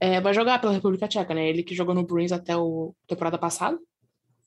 É, 0.00 0.20
vai 0.20 0.34
jogar 0.34 0.60
pela 0.60 0.72
República 0.72 1.08
Tcheca, 1.08 1.34
né? 1.34 1.48
Ele 1.48 1.62
que 1.62 1.74
jogou 1.74 1.94
no 1.94 2.06
Bruins 2.06 2.30
até 2.30 2.52
a 2.52 2.58
temporada 3.06 3.38
passada, 3.38 3.78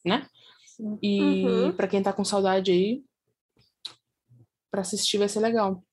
né? 0.06 0.28
Sim. 0.66 0.98
E 1.02 1.46
uhum. 1.46 1.72
para 1.72 1.88
quem 1.88 2.02
tá 2.02 2.14
com 2.14 2.24
saudade 2.24 2.72
aí, 2.72 3.04
para 4.70 4.82
assistir 4.82 5.18
vai 5.18 5.28
ser 5.28 5.40
legal. 5.40 5.84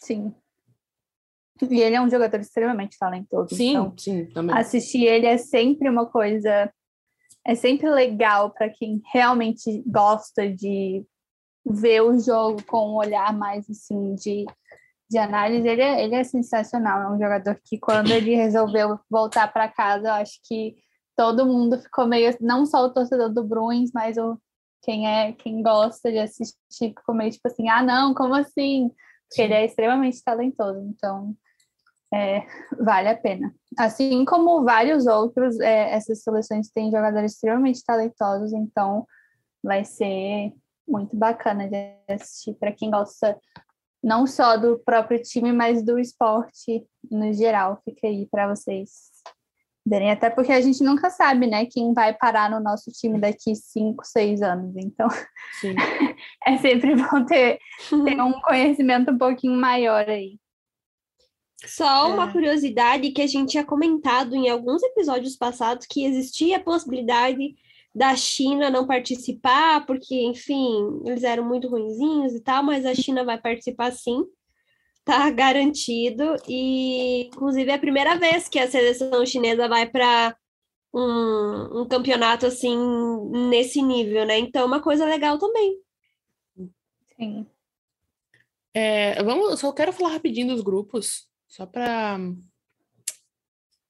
Sim. 0.00 0.34
E 1.62 1.80
ele 1.80 1.96
é 1.96 2.00
um 2.00 2.10
jogador 2.10 2.40
extremamente 2.40 2.96
talentoso. 2.98 3.54
Sim, 3.54 3.70
então, 3.70 3.94
sim, 3.96 4.26
também. 4.26 4.56
Assistir 4.56 5.04
ele 5.04 5.26
é 5.26 5.38
sempre 5.38 5.88
uma 5.88 6.06
coisa 6.06 6.70
é 7.48 7.54
sempre 7.54 7.88
legal 7.88 8.50
para 8.50 8.68
quem 8.68 9.00
realmente 9.10 9.82
gosta 9.86 10.46
de 10.46 11.02
ver 11.64 12.02
o 12.02 12.18
jogo 12.18 12.62
com 12.66 12.90
um 12.90 12.96
olhar 12.96 13.32
mais 13.32 13.68
assim 13.70 14.14
de, 14.14 14.44
de 15.10 15.16
análise. 15.16 15.66
Ele 15.66 15.80
é, 15.80 16.04
ele 16.04 16.14
é 16.14 16.24
sensacional, 16.24 17.00
é 17.00 17.10
um 17.10 17.18
jogador 17.18 17.58
que 17.64 17.78
quando 17.78 18.10
ele 18.10 18.34
resolveu 18.34 19.00
voltar 19.10 19.50
para 19.50 19.66
casa, 19.66 20.08
eu 20.08 20.12
acho 20.12 20.38
que 20.46 20.76
todo 21.16 21.46
mundo 21.46 21.78
ficou 21.78 22.06
meio 22.06 22.36
não 22.38 22.66
só 22.66 22.84
o 22.84 22.92
torcedor 22.92 23.32
do 23.32 23.42
Bruins, 23.42 23.90
mas 23.94 24.18
o 24.18 24.38
quem 24.82 25.08
é 25.08 25.32
quem 25.32 25.62
gosta 25.62 26.10
de 26.10 26.18
assistir 26.18 26.54
ficou 26.70 27.14
meio 27.14 27.30
tipo 27.30 27.48
assim, 27.48 27.68
ah 27.68 27.82
não, 27.82 28.12
como 28.14 28.34
assim? 28.34 28.90
Porque 29.26 29.40
ele 29.40 29.54
é 29.54 29.64
extremamente 29.64 30.22
talentoso, 30.22 30.80
então 30.80 31.34
é, 32.12 32.46
vale 32.78 33.08
a 33.08 33.16
pena. 33.16 33.54
Assim 33.78 34.24
como 34.24 34.64
vários 34.64 35.06
outros, 35.06 35.58
é, 35.60 35.92
essas 35.92 36.22
seleções 36.22 36.70
têm 36.70 36.90
jogadores 36.90 37.32
extremamente 37.32 37.84
talentosos, 37.84 38.52
então 38.52 39.06
vai 39.62 39.84
ser 39.84 40.52
muito 40.86 41.14
bacana 41.16 41.68
de 41.68 41.94
assistir 42.08 42.54
para 42.54 42.72
quem 42.72 42.90
gosta 42.90 43.38
não 44.02 44.26
só 44.26 44.56
do 44.56 44.78
próprio 44.78 45.20
time, 45.22 45.52
mas 45.52 45.82
do 45.82 45.98
esporte 45.98 46.86
no 47.10 47.32
geral. 47.32 47.80
Fica 47.84 48.06
aí 48.06 48.26
para 48.30 48.48
vocês 48.48 48.90
verem, 49.84 50.10
até 50.10 50.30
porque 50.30 50.52
a 50.52 50.60
gente 50.60 50.82
nunca 50.84 51.10
sabe, 51.10 51.46
né, 51.46 51.66
quem 51.66 51.94
vai 51.94 52.12
parar 52.14 52.50
no 52.50 52.60
nosso 52.60 52.90
time 52.92 53.18
daqui 53.18 53.56
cinco, 53.56 54.04
seis 54.04 54.42
anos. 54.42 54.74
Então, 54.76 55.08
é 56.46 56.58
sempre 56.58 56.94
bom 56.94 57.24
ter, 57.24 57.58
ter 58.04 58.20
um 58.20 58.32
conhecimento 58.40 59.10
um 59.10 59.18
pouquinho 59.18 59.58
maior 59.58 60.08
aí. 60.08 60.38
Só 61.66 62.12
uma 62.12 62.28
é. 62.28 62.32
curiosidade 62.32 63.10
que 63.10 63.22
a 63.22 63.26
gente 63.26 63.50
tinha 63.50 63.64
comentado 63.64 64.34
em 64.34 64.48
alguns 64.48 64.82
episódios 64.82 65.36
passados 65.36 65.86
que 65.86 66.04
existia 66.04 66.58
a 66.58 66.62
possibilidade 66.62 67.56
da 67.94 68.14
China 68.14 68.70
não 68.70 68.86
participar, 68.86 69.84
porque, 69.84 70.14
enfim, 70.22 71.02
eles 71.04 71.24
eram 71.24 71.44
muito 71.44 71.68
ruinzinhos 71.68 72.32
e 72.32 72.40
tal, 72.40 72.62
mas 72.62 72.86
a 72.86 72.94
China 72.94 73.24
vai 73.24 73.38
participar 73.38 73.90
sim, 73.90 74.24
tá 75.04 75.28
garantido. 75.30 76.36
E, 76.46 77.26
inclusive, 77.26 77.70
é 77.70 77.74
a 77.74 77.78
primeira 77.78 78.16
vez 78.16 78.48
que 78.48 78.58
a 78.58 78.70
seleção 78.70 79.26
chinesa 79.26 79.68
vai 79.68 79.88
para 79.88 80.36
um, 80.94 81.80
um 81.80 81.88
campeonato 81.88 82.46
assim, 82.46 82.78
nesse 83.48 83.82
nível, 83.82 84.24
né? 84.24 84.38
Então, 84.38 84.62
é 84.62 84.66
uma 84.66 84.80
coisa 84.80 85.04
legal 85.04 85.36
também. 85.38 85.80
Sim. 87.16 87.46
É, 88.72 89.20
vamos, 89.24 89.58
só 89.58 89.72
quero 89.72 89.92
falar 89.92 90.10
rapidinho 90.10 90.54
dos 90.54 90.62
grupos. 90.62 91.28
Só 91.48 91.66
para 91.66 92.18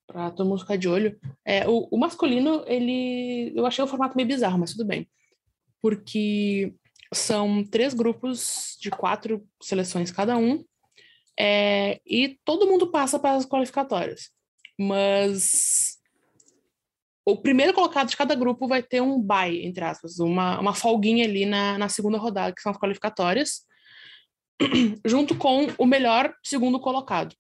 para 0.07 0.31
todo 0.31 0.49
mundo 0.49 0.61
ficar 0.61 0.79
de 0.79 0.89
olho. 0.89 1.21
É, 1.45 1.69
o, 1.69 1.87
o, 1.91 1.99
masculino, 1.99 2.65
ele. 2.67 3.53
Eu 3.55 3.67
achei 3.67 3.85
o 3.85 3.87
formato 3.87 4.17
meio 4.17 4.27
bizarro, 4.27 4.59
mas 4.59 4.73
tudo 4.73 4.87
bem. 4.87 5.07
Porque 5.83 6.75
são 7.13 7.63
três 7.63 7.93
grupos 7.93 8.77
de 8.81 8.91
quatro 8.91 9.47
seleções 9.63 10.11
cada 10.11 10.37
um. 10.37 10.65
É, 11.39 12.01
e 12.07 12.39
todo 12.45 12.67
mundo 12.67 12.91
passa 12.91 13.19
para 13.19 13.37
as 13.37 13.45
qualificatórias. 13.45 14.31
Mas 14.79 15.99
o 17.25 17.37
primeiro 17.37 17.75
colocado 17.75 18.09
de 18.09 18.17
cada 18.17 18.35
grupo 18.35 18.67
vai 18.67 18.83
ter 18.83 19.03
um 19.03 19.21
bye, 19.21 19.67
entre 19.67 19.85
aspas, 19.85 20.19
uma, 20.19 20.59
uma 20.59 20.75
folguinha 20.75 21.27
ali 21.27 21.45
na, 21.45 21.77
na 21.77 21.89
segunda 21.89 22.17
rodada, 22.17 22.55
que 22.55 22.63
são 22.63 22.73
as 22.73 22.79
qualificatórias, 22.79 23.67
junto 25.05 25.37
com 25.37 25.67
o 25.77 25.85
melhor 25.85 26.35
segundo 26.43 26.81
colocado. 26.81 27.37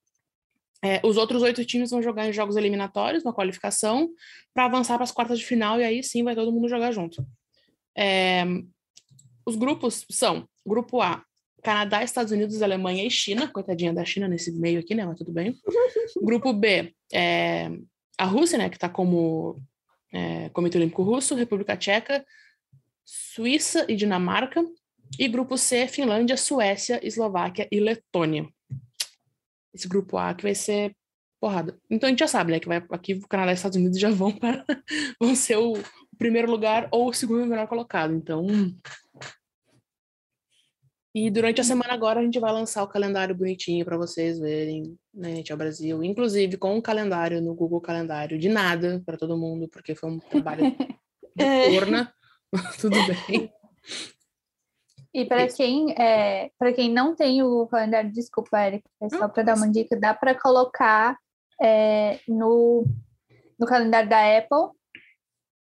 É, 0.83 1.01
os 1.05 1.17
outros 1.17 1.43
oito 1.43 1.65
times 1.65 1.91
vão 1.91 2.01
jogar 2.01 2.29
em 2.29 2.33
jogos 2.33 2.57
eliminatórios, 2.57 3.25
na 3.25 3.33
qualificação, 3.33 4.11
para 4.55 4.67
avançar 4.67 4.95
para 4.95 5.05
as 5.05 5.11
quartas 5.11 5.39
de 5.39 5.45
final, 5.45 5.81
e 5.81 5.85
aí 5.85 6.03
sim 6.03 6.23
vai 6.23 6.35
todo 6.35 6.53
mundo 6.53 6.69
jogar 6.69 6.93
junto. 6.93 7.27
É, 7.97 8.45
os 9.45 9.57
grupos 9.57 10.07
são: 10.11 10.49
Grupo 10.65 11.01
A, 11.01 11.25
Canadá, 11.63 12.03
Estados 12.05 12.33
Unidos, 12.33 12.63
Alemanha 12.63 13.05
e 13.05 13.11
China. 13.11 13.49
Coitadinha 13.49 13.93
da 13.93 14.05
China 14.05 14.29
nesse 14.29 14.53
meio 14.53 14.79
aqui, 14.79 14.95
né? 14.95 15.05
Mas 15.05 15.19
tudo 15.19 15.33
bem. 15.33 15.57
Grupo 16.23 16.53
B, 16.53 16.95
é, 17.13 17.71
a 18.17 18.25
Rússia, 18.25 18.57
né? 18.57 18.69
Que 18.69 18.77
está 18.77 18.89
como 18.89 19.61
é, 20.13 20.49
Comitê 20.51 20.79
Olímpico 20.79 21.03
Russo, 21.03 21.35
República 21.35 21.77
Tcheca, 21.77 22.25
Suíça 23.05 23.85
e 23.89 23.97
Dinamarca. 23.97 24.65
E 25.19 25.27
grupo 25.27 25.57
C, 25.57 25.89
Finlândia, 25.89 26.37
Suécia, 26.37 27.01
Eslováquia 27.03 27.67
e 27.73 27.81
Letônia 27.81 28.47
esse 29.75 29.89
grupo 29.89 30.17
A, 30.17 30.35
que 30.35 30.43
vai 30.43 30.55
ser 30.55 30.95
porrada. 31.41 31.79
Então 31.89 32.09
a 32.09 32.11
gente 32.11 32.21
já 32.21 32.29
sabe, 32.29 32.53
né, 32.53 32.61
que 32.61 32.69
vai 32.69 32.85
aqui 32.91 33.15
o 33.15 33.29
Canadá 33.29 33.53
e 33.53 33.55
Estados 33.55 33.77
Unidos 33.77 33.99
já 33.99 34.11
vão 34.11 34.33
para 34.33 34.65
vão 35.21 35.35
ser 35.35 35.57
o, 35.57 35.75
primeiro 36.19 36.51
lugar 36.51 36.89
ou 36.91 37.09
o 37.09 37.13
segundo 37.13 37.47
melhor 37.47 37.69
colocado. 37.69 38.13
Então 38.13 38.47
e 41.15 41.31
durante 41.31 41.61
a 41.61 41.65
semana 41.65 41.95
agora 41.95 42.21
a 42.21 42.23
gente 42.23 42.39
vai 42.39 42.53
lançar 42.53 42.83
o 42.83 42.89
calendário 42.89 43.35
bonitinho 43.35 43.85
para 43.85 43.97
vocês 43.97 44.39
verem, 44.39 44.97
né, 45.15 45.43
Tchau 45.43 45.57
Brasil, 45.57 46.03
inclusive 46.05 46.57
com 46.57 46.77
um 46.77 46.81
calendário 46.81 47.41
no 47.41 47.55
Google 47.55 47.81
Calendário 47.81 48.39
de 48.39 48.49
nada 48.49 49.03
para 49.07 49.17
todo 49.17 49.39
mundo, 49.39 49.69
porque 49.69 49.95
foi 49.95 50.11
um 50.11 50.19
trabalho 50.19 50.63
de 51.35 51.45
corna. 51.71 52.13
Tudo 52.81 52.97
bem. 53.07 53.51
E 55.15 55.25
para 55.25 55.47
quem, 55.49 55.93
é, 55.93 56.51
para 56.59 56.73
quem 56.73 56.93
não 56.93 57.15
tem 57.15 57.43
o 57.43 57.67
calendário, 57.67 58.13
desculpa, 58.13 58.61
Erika, 58.67 58.89
é 59.01 59.09
só 59.09 59.27
para 59.29 59.43
dar 59.43 59.57
uma 59.57 59.71
dica, 59.71 59.99
dá 59.99 60.13
para 60.13 60.35
colocar 60.35 61.17
é, 61.61 62.21
no, 62.29 62.85
no 63.59 63.67
calendário 63.67 64.09
da 64.09 64.39
Apple, 64.39 64.77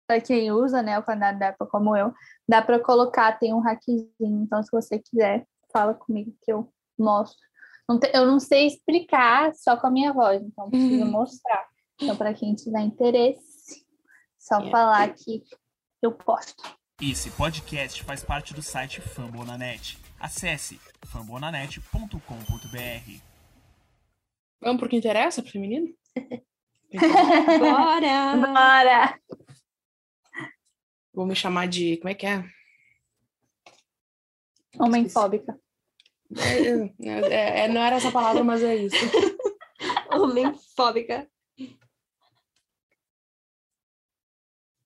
para 0.05 0.19
quem 0.19 0.51
usa 0.51 0.81
né, 0.81 0.99
o 0.99 1.03
calendário 1.03 1.39
da 1.39 1.49
Apple 1.49 1.67
como 1.69 1.95
eu, 1.95 2.13
dá 2.47 2.61
para 2.61 2.79
colocar, 2.79 3.39
tem 3.39 3.53
um 3.53 3.61
hackzinho, 3.61 4.11
então 4.19 4.61
se 4.61 4.69
você 4.69 4.99
quiser, 4.99 5.45
fala 5.71 5.93
comigo 5.93 6.35
que 6.41 6.51
eu 6.51 6.71
mostro. 6.99 7.39
Não 7.87 7.97
te, 7.97 8.11
eu 8.13 8.25
não 8.25 8.39
sei 8.39 8.67
explicar 8.67 9.53
só 9.55 9.77
com 9.77 9.87
a 9.87 9.91
minha 9.91 10.11
voz, 10.11 10.41
então 10.41 10.69
preciso 10.69 11.05
hum. 11.05 11.11
mostrar. 11.11 11.65
Então, 12.01 12.15
para 12.15 12.33
quem 12.33 12.55
tiver 12.55 12.81
interesse, 12.81 13.85
só 14.39 14.57
yeah. 14.57 14.71
falar 14.71 15.13
que 15.13 15.43
eu 16.01 16.11
posto. 16.11 16.80
Esse 17.01 17.31
podcast 17.31 18.03
faz 18.03 18.23
parte 18.23 18.53
do 18.53 18.61
site 18.61 19.01
Fambonanet. 19.01 19.97
Acesse 20.19 20.79
fambonanet.com.br. 21.07 23.21
Vamos 24.61 24.79
pro 24.79 24.87
que 24.87 24.97
interessa 24.97 25.41
pro 25.41 25.51
feminino? 25.51 25.87
Bora! 26.93 28.37
Bora! 28.37 29.19
Vou 31.11 31.25
me 31.25 31.35
chamar 31.35 31.67
de. 31.67 31.97
Como 31.97 32.09
é 32.09 32.13
que 32.13 32.27
é? 32.27 32.45
Homemfóbica. 34.77 35.59
É, 36.37 37.33
é, 37.33 37.59
é, 37.61 37.67
não 37.67 37.81
era 37.81 37.95
essa 37.95 38.11
palavra, 38.11 38.43
mas 38.43 38.61
é 38.61 38.75
isso. 38.75 38.95
Homemfóbica. 40.13 41.27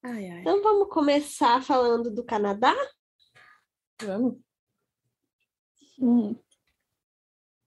Ai, 0.08 0.30
ai. 0.30 0.42
Então 0.42 0.62
vamos 0.62 0.88
começar 0.90 1.64
falando 1.64 2.14
do 2.14 2.24
Canadá? 2.24 2.76
Vamos. 4.04 4.38
Hum. 6.00 6.36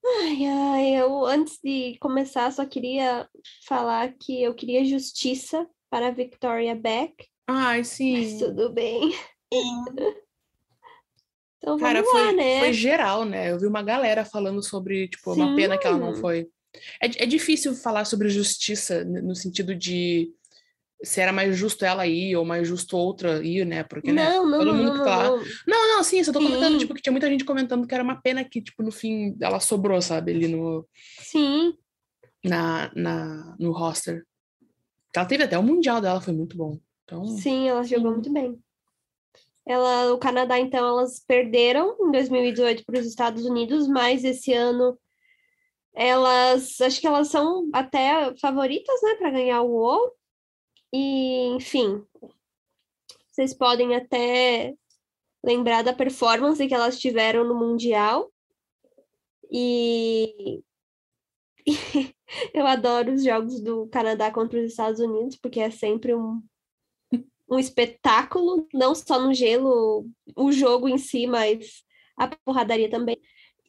Ai, 0.07 0.47
ai, 0.47 1.03
eu 1.03 1.25
antes 1.25 1.59
de 1.63 1.99
começar 1.99 2.53
só 2.53 2.65
queria 2.65 3.29
falar 3.67 4.15
que 4.15 4.41
eu 4.41 4.55
queria 4.55 4.85
justiça 4.85 5.69
para 5.91 6.13
Victoria 6.13 6.77
Beck. 6.77 7.27
Ai, 7.49 7.83
sim. 7.83 8.17
Mas 8.17 8.39
tudo 8.39 8.73
bem. 8.73 9.13
Então 11.61 11.77
vamos 11.77 11.83
Cara, 11.83 12.01
lá, 12.01 12.07
foi, 12.07 12.33
né? 12.35 12.61
foi 12.61 12.73
geral, 12.73 13.25
né? 13.25 13.51
Eu 13.51 13.59
vi 13.59 13.67
uma 13.67 13.83
galera 13.83 14.25
falando 14.25 14.63
sobre, 14.63 15.09
tipo, 15.09 15.35
sim. 15.35 15.41
uma 15.41 15.57
pena 15.57 15.77
que 15.77 15.89
ela 15.89 15.99
não 15.99 16.15
foi. 16.15 16.49
É, 17.03 17.25
é 17.25 17.27
difícil 17.27 17.75
falar 17.75 18.05
sobre 18.05 18.29
justiça 18.29 19.05
no 19.05 19.35
sentido 19.35 19.75
de 19.75 20.33
se 21.03 21.21
era 21.21 21.33
mais 21.33 21.57
justo 21.57 21.85
ela 21.85 22.07
ir 22.07 22.37
ou 22.37 22.45
mais 22.45 22.67
justo 22.67 22.97
outra 22.97 23.45
ir, 23.45 23.65
né? 23.65 23.85
Porque, 23.85 24.13
né, 24.13 24.31
não, 24.31 24.47
não, 24.47 24.59
todo 24.59 24.75
mundo 24.75 24.89
não, 24.89 24.99
que 24.99 25.05
tá 25.05 25.17
lá. 25.17 25.31
Não, 25.31 25.39
não, 25.67 25.97
não 25.97 26.05
sim, 26.05 26.23
só 26.25 26.33
tô 26.33 26.41
sim. 26.41 26.47
comentando, 26.47 26.79
tipo, 26.79 26.95
que 26.95 27.03
tinha 27.03 27.13
muita 27.13 27.29
gente 27.29 27.45
comentando 27.45 27.87
que 27.87 27.95
era 27.95 28.03
uma 28.03 28.21
pena 28.21 28.45
que, 28.45 28.61
tipo, 28.61 28.83
no 28.83 28.91
fim 28.91 29.37
ela 29.41 29.61
sobrou, 29.61 30.01
sabe, 30.03 30.33
ali 30.33 30.49
no. 30.49 30.87
Sim. 31.21 31.75
Na, 32.45 32.91
na, 32.95 33.57
no 33.59 33.73
roster. 33.73 34.25
Ela 35.15 35.27
teve 35.27 35.45
até 35.45 35.59
o 35.59 35.63
Mundial 35.63 36.01
dela, 36.01 36.21
foi 36.21 36.33
muito 36.33 36.57
bom. 36.57 36.79
Então... 37.05 37.25
Sim, 37.25 37.69
ela 37.69 37.83
jogou 37.83 38.13
muito 38.13 38.33
bem. 38.33 38.59
Ela, 39.67 40.13
o 40.13 40.19
Canadá, 40.19 40.59
então, 40.59 40.87
elas 40.87 41.19
perderam 41.21 41.97
em 42.01 42.13
2018 42.13 42.85
para 42.85 43.01
os 43.01 43.07
Estados 43.07 43.45
Unidos, 43.45 43.89
mas 43.89 44.25
esse 44.25 44.53
ano 44.53 44.99
elas, 45.95 46.81
acho 46.81 47.01
que 47.01 47.07
elas 47.09 47.27
são 47.27 47.69
até 47.73 48.33
favoritas, 48.41 48.95
né, 49.03 49.17
para 49.17 49.31
ganhar 49.33 49.63
o 49.63 49.71
WoW. 49.73 50.13
E, 50.93 51.49
enfim, 51.55 52.05
vocês 53.31 53.55
podem 53.55 53.95
até 53.95 54.75
lembrar 55.45 55.83
da 55.83 55.93
performance 55.93 56.67
que 56.67 56.75
elas 56.75 56.99
tiveram 56.99 57.45
no 57.45 57.55
Mundial. 57.55 58.31
E 59.51 60.63
eu 62.53 62.67
adoro 62.67 63.13
os 63.13 63.25
jogos 63.25 63.61
do 63.61 63.87
Canadá 63.89 64.31
contra 64.31 64.59
os 64.61 64.67
Estados 64.67 65.01
Unidos, 65.01 65.37
porque 65.37 65.61
é 65.61 65.71
sempre 65.71 66.15
um, 66.15 66.43
um 67.51 67.59
espetáculo, 67.59 68.69
não 68.75 68.95
só 68.95 69.19
no 69.19 69.33
gelo, 69.33 70.07
o 70.37 70.53
jogo 70.53 70.89
em 70.89 70.99
si, 70.99 71.27
mas 71.27 71.83
a 72.17 72.29
porradaria 72.29 72.91
também. 72.91 73.19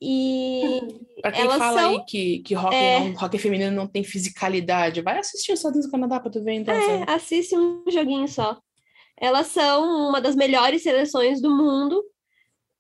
E 0.02 0.82
pra 1.22 1.32
quem 1.32 1.48
fala 1.48 1.82
são... 1.82 1.92
aí 1.92 2.06
que, 2.06 2.40
que 2.40 2.56
hockey, 2.56 2.76
é... 2.76 3.00
não, 3.00 3.24
hockey 3.24 3.38
feminino 3.38 3.76
não 3.76 3.88
tem 3.88 4.04
fisicalidade, 4.04 5.02
vai 5.02 5.20
assistir 5.20 5.52
os 5.52 5.60
Estados 5.60 5.76
Unidos 5.76 5.90
do 5.90 5.92
Canadá 5.92 6.20
pra 6.20 6.32
tu 6.32 6.44
ver 6.44 6.54
então. 6.54 6.74
É, 6.74 7.00
sabe? 7.00 7.12
assiste 7.12 7.58
um 7.58 7.84
joguinho 7.90 8.28
só. 8.28 8.58
Elas 9.18 9.48
são 9.48 10.10
uma 10.10 10.22
das 10.22 10.36
melhores 10.36 10.82
seleções 10.82 11.42
do 11.42 11.50
mundo 11.50 12.02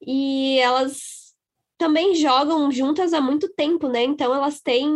e 0.02 0.58
elas 0.60 1.36
também 1.78 2.16
jogam 2.16 2.72
juntas 2.72 3.14
há 3.14 3.20
muito 3.20 3.50
tempo, 3.54 3.88
né? 3.90 4.04
Então 4.04 4.34
elas 4.34 4.62
têm 4.62 4.90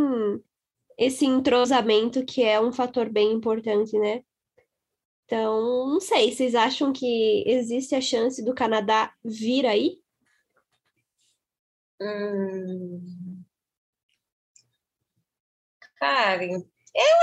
esse 0.98 1.26
entrosamento 1.26 2.24
que 2.26 2.44
é 2.44 2.60
um 2.62 2.72
fator 2.72 3.10
bem 3.10 3.32
importante, 3.34 3.98
né? 3.98 4.22
Então, 5.26 5.88
não 5.88 6.00
sei, 6.00 6.32
vocês 6.32 6.54
acham 6.54 6.94
que 6.94 7.44
existe 7.48 7.96
a 7.96 8.02
chance 8.02 8.44
do 8.44 8.54
Canadá 8.54 9.12
vir 9.24 9.66
aí? 9.66 9.98
Hum... 12.04 13.02
Cara, 16.00 16.44
eu 16.44 16.58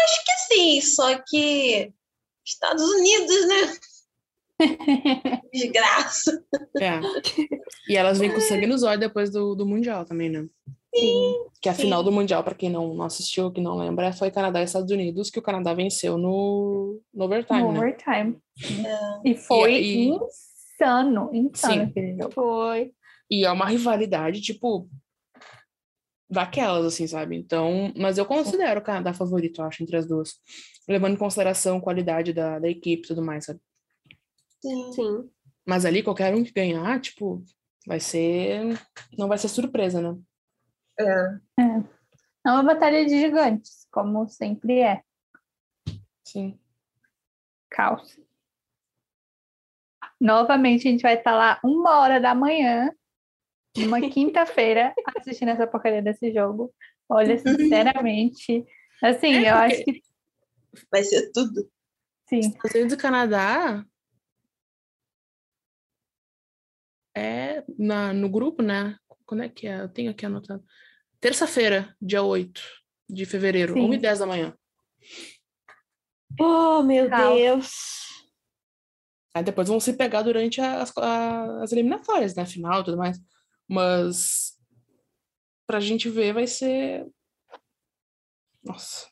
acho 0.04 0.24
que 0.24 0.54
sim, 0.54 0.80
só 0.80 1.18
que 1.28 1.92
Estados 2.44 2.82
Unidos, 2.82 3.48
né? 3.48 3.78
Desgraça. 5.52 6.44
É. 6.80 7.00
E 7.88 7.96
elas 7.96 8.18
vêm 8.18 8.32
com 8.32 8.40
sangue 8.40 8.66
nos 8.66 8.82
olhos 8.82 9.00
depois 9.00 9.30
do, 9.30 9.54
do 9.54 9.66
Mundial 9.66 10.04
também, 10.04 10.30
né? 10.30 10.46
Sim. 10.94 11.44
Que 11.60 11.68
a 11.68 11.74
sim. 11.74 11.82
final 11.82 12.02
do 12.02 12.10
Mundial, 12.10 12.42
para 12.42 12.54
quem 12.54 12.70
não, 12.70 12.94
não 12.94 13.04
assistiu, 13.04 13.52
que 13.52 13.60
não 13.60 13.76
lembra, 13.76 14.12
foi 14.12 14.30
Canadá 14.30 14.60
e 14.60 14.64
Estados 14.64 14.90
Unidos, 14.90 15.30
que 15.30 15.38
o 15.38 15.42
Canadá 15.42 15.74
venceu 15.74 16.16
no, 16.18 17.00
no 17.12 17.24
overtime, 17.24 17.62
No 17.62 17.72
né? 17.72 17.78
overtime. 17.78 18.38
É. 18.86 19.30
E 19.30 19.34
foi 19.36 19.74
E- 19.74 20.08
e- 20.08 20.08
insano, 20.08 21.30
insano 21.34 21.74
Sim. 21.74 21.80
aquele 21.82 22.16
jogo. 22.16 22.32
Foi. 22.32 22.92
E 23.30 23.44
é 23.44 23.52
uma 23.52 23.66
rivalidade, 23.66 24.40
tipo, 24.40 24.88
daquelas, 26.28 26.86
assim, 26.86 27.06
sabe? 27.06 27.36
Então, 27.36 27.92
mas 27.96 28.18
eu 28.18 28.26
considero 28.26 28.80
o 28.80 28.82
Canadá 28.82 29.12
favorito, 29.12 29.60
eu 29.60 29.66
acho, 29.66 29.82
entre 29.82 29.96
as 29.96 30.06
duas. 30.06 30.40
Levando 30.88 31.14
em 31.14 31.18
consideração 31.18 31.78
a 31.78 31.80
qualidade 31.80 32.32
da, 32.32 32.58
da 32.58 32.68
equipe 32.68 33.04
e 33.04 33.08
tudo 33.08 33.22
mais, 33.22 33.44
sabe? 33.44 33.60
Sim. 34.60 34.92
Sim. 34.92 35.30
Mas 35.66 35.84
ali, 35.84 36.02
qualquer 36.02 36.34
um 36.34 36.42
que 36.42 36.52
ganhar, 36.52 37.00
tipo, 37.00 37.44
vai 37.86 38.00
ser. 38.00 38.78
Não 39.16 39.28
vai 39.28 39.38
ser 39.38 39.48
surpresa, 39.48 40.00
né? 40.00 40.18
É. 40.98 41.40
É 42.46 42.50
uma 42.50 42.62
batalha 42.62 43.04
de 43.04 43.20
gigantes, 43.20 43.86
como 43.90 44.26
sempre 44.28 44.80
é. 44.80 45.02
Sim. 46.24 46.58
Caos. 47.70 48.18
Novamente 50.20 50.86
a 50.86 50.90
gente 50.90 51.02
vai 51.02 51.14
estar 51.14 51.34
lá 51.34 51.60
uma 51.62 52.00
hora 52.00 52.20
da 52.20 52.34
manhã, 52.34 52.90
numa 53.76 54.00
quinta-feira, 54.10 54.94
assistindo 55.16 55.50
essa 55.50 55.66
porcaria 55.66 56.02
desse 56.02 56.32
jogo. 56.32 56.72
Olha, 57.08 57.38
sinceramente, 57.38 58.64
assim, 59.02 59.44
É, 59.44 59.50
eu 59.50 59.54
acho 59.56 59.84
que 59.84 60.02
Vai 60.90 61.02
ser 61.02 61.30
tudo. 61.32 61.68
sim. 62.28 62.38
Estados 62.38 62.74
Unidos 62.74 62.92
e 62.94 62.96
Canadá 62.96 63.84
é 67.16 67.64
na, 67.78 68.12
no 68.12 68.28
grupo, 68.28 68.62
né? 68.62 68.96
Quando 69.26 69.42
é 69.42 69.48
que 69.48 69.66
é? 69.66 69.80
Eu 69.80 69.88
tenho 69.88 70.10
aqui 70.10 70.26
anotado. 70.26 70.64
Terça-feira, 71.20 71.94
dia 72.00 72.22
8 72.22 72.62
de 73.08 73.26
fevereiro, 73.26 73.74
Sim. 73.74 73.80
1 73.88 73.94
e 73.94 73.98
10 73.98 74.18
da 74.20 74.26
manhã. 74.26 74.56
Oh, 76.40 76.82
meu 76.82 77.08
Caos. 77.10 77.36
Deus. 77.36 77.70
Aí 79.34 79.42
depois 79.44 79.68
vão 79.68 79.78
se 79.80 79.92
pegar 79.96 80.22
durante 80.22 80.60
as, 80.60 80.92
as 80.96 81.72
eliminatórias, 81.72 82.34
né? 82.34 82.46
Final 82.46 82.80
e 82.80 82.84
tudo 82.84 82.96
mais. 82.96 83.18
Mas 83.70 84.58
pra 85.64 85.78
gente 85.78 86.10
ver 86.10 86.32
vai 86.34 86.48
ser. 86.48 87.06
Nossa. 88.64 89.08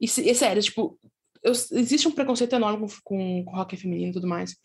E, 0.00 0.06
e 0.06 0.34
sério, 0.34 0.62
tipo, 0.62 0.98
eu- 1.42 1.52
existe 1.52 2.08
um 2.08 2.12
preconceito 2.12 2.54
enorme 2.54 2.88
com, 2.88 2.94
com, 3.04 3.44
com 3.44 3.56
hockey 3.58 3.76
feminino 3.76 4.10
e 4.10 4.14
tudo 4.14 4.26
mais. 4.26 4.56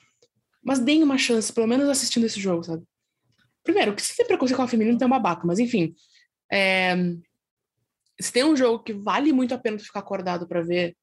Mas 0.63 0.79
deem 0.79 1.03
uma 1.03 1.17
chance, 1.17 1.51
pelo 1.51 1.67
menos 1.67 1.89
assistindo 1.89 2.25
esse 2.25 2.39
jogo, 2.39 2.63
sabe? 2.63 2.83
Primeiro, 3.63 3.93
que 3.93 4.01
se 4.01 4.15
tem 4.15 4.25
preconceito 4.25 4.57
com 4.57 4.63
o 4.63 4.67
feminino, 4.67 4.97
tem 4.97 5.05
um 5.07 5.11
babaca, 5.11 5.45
mas 5.45 5.59
enfim. 5.59 5.93
é, 6.49 6.95
se 8.21 8.31
tem 8.31 8.45
um 8.45 8.55
jogo 8.55 8.81
que 8.81 8.93
vale 8.93 9.33
muito 9.33 9.53
a 9.53 9.57
pena 9.57 9.75
tu 9.77 9.83
ficar 9.83 9.99
acordado 9.99 10.47
pra 10.47 10.61
ver, 10.61 10.95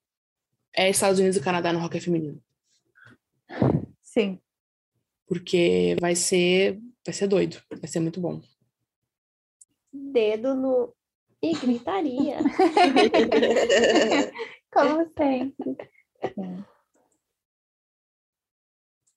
é 0.75 0.88
Estados 0.88 1.18
Unidos 1.18 1.37
e 1.37 1.42
Canadá 1.42 1.72
no 1.72 1.85
hockey 1.85 2.01
feminino. 2.01 2.42
Sim. 4.03 4.40
Porque 5.27 5.94
vai 6.01 6.14
ser, 6.16 6.81
vai 7.05 7.15
ser 7.15 7.27
doido, 7.27 7.61
vai 7.71 7.87
ser 7.87 8.01
muito 8.01 8.21
bom. 8.21 8.41
Dedo 9.93 10.55
no. 10.55 10.95
E 11.43 11.53
gritaria. 11.55 12.38
Como 14.73 15.11
sempre. 15.19 15.77
Sim. 16.35 16.65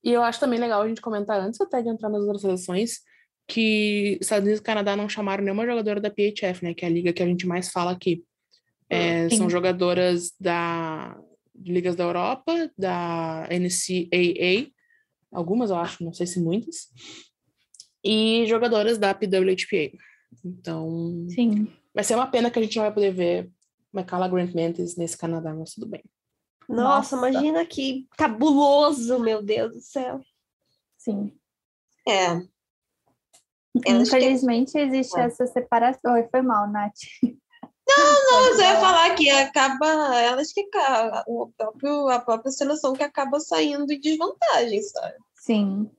E 0.04 0.12
eu 0.12 0.24
acho 0.24 0.40
também 0.40 0.60
legal 0.60 0.82
a 0.82 0.88
gente 0.88 1.02
comentar 1.02 1.40
antes 1.40 1.62
até 1.62 1.82
de 1.82 1.90
entrar 1.90 2.10
nas 2.10 2.22
outras 2.22 2.42
seleções 2.42 3.02
que 3.48 4.18
Estados 4.20 4.44
Unidos 4.44 4.60
e 4.60 4.64
Canadá 4.64 4.96
não 4.96 5.08
chamaram 5.08 5.44
nenhuma 5.44 5.66
jogadora 5.66 6.02
da 6.02 6.10
PHF, 6.10 6.64
né? 6.64 6.74
Que 6.74 6.84
é 6.84 6.88
a 6.88 6.92
liga 6.92 7.14
que 7.14 7.22
a 7.22 7.28
gente 7.28 7.46
mais 7.46 7.70
fala 7.70 7.92
aqui. 7.92 8.26
É, 8.90 9.30
são 9.30 9.50
jogadoras 9.50 10.34
da 10.40 11.18
de 11.58 11.72
ligas 11.72 11.96
da 11.96 12.04
Europa, 12.04 12.70
da 12.78 13.48
NCAA, 13.50 14.70
algumas 15.32 15.70
eu 15.70 15.78
acho, 15.78 16.04
não 16.04 16.14
sei 16.14 16.28
se 16.28 16.40
muitas, 16.40 16.90
e 18.06 18.46
jogadoras 18.46 19.00
da 19.00 19.16
PWHPA. 19.16 19.98
Então, 20.46 21.26
Sim. 21.30 21.68
vai 21.94 22.04
ser 22.04 22.14
uma 22.14 22.28
pena 22.28 22.52
que 22.52 22.60
a 22.60 22.62
gente 22.62 22.76
não 22.76 22.84
vai 22.84 22.94
poder 22.94 23.12
ver 23.12 23.52
Michaela 23.92 24.28
Grant 24.28 24.54
Mendes 24.54 24.96
nesse 24.96 25.18
Canadá, 25.18 25.54
mas 25.56 25.74
tudo 25.74 25.88
bem. 25.88 26.04
Nossa, 26.70 27.16
Nossa. 27.16 27.30
imagina 27.30 27.66
que 27.66 28.08
cabuloso, 28.16 29.20
meu 29.20 29.42
Deus 29.42 29.74
do 29.74 29.82
céu. 29.82 30.22
Sim. 30.98 31.34
É. 32.08 32.42
Infelizmente 33.88 34.78
existe 34.78 35.20
É. 35.20 35.24
essa 35.24 35.48
separação. 35.48 36.14
Oi, 36.14 36.28
foi 36.30 36.42
mal, 36.42 36.70
Nath. 36.70 36.94
Não, 37.24 37.34
eu 38.54 38.60
ia 38.60 38.80
falar 38.80 39.16
que 39.16 39.30
acaba 39.30 40.16
elas 40.20 40.52
que 40.54 40.68
o 41.28 41.52
próprio, 41.58 42.10
a 42.10 42.20
própria 42.20 42.52
seleção 42.52 42.94
que 42.94 43.04
acaba 43.04 43.40
saindo 43.40 43.92
em 43.92 44.00
desvantagem, 44.00 44.82
sabe? 44.82 45.16
Sim, 45.36 45.90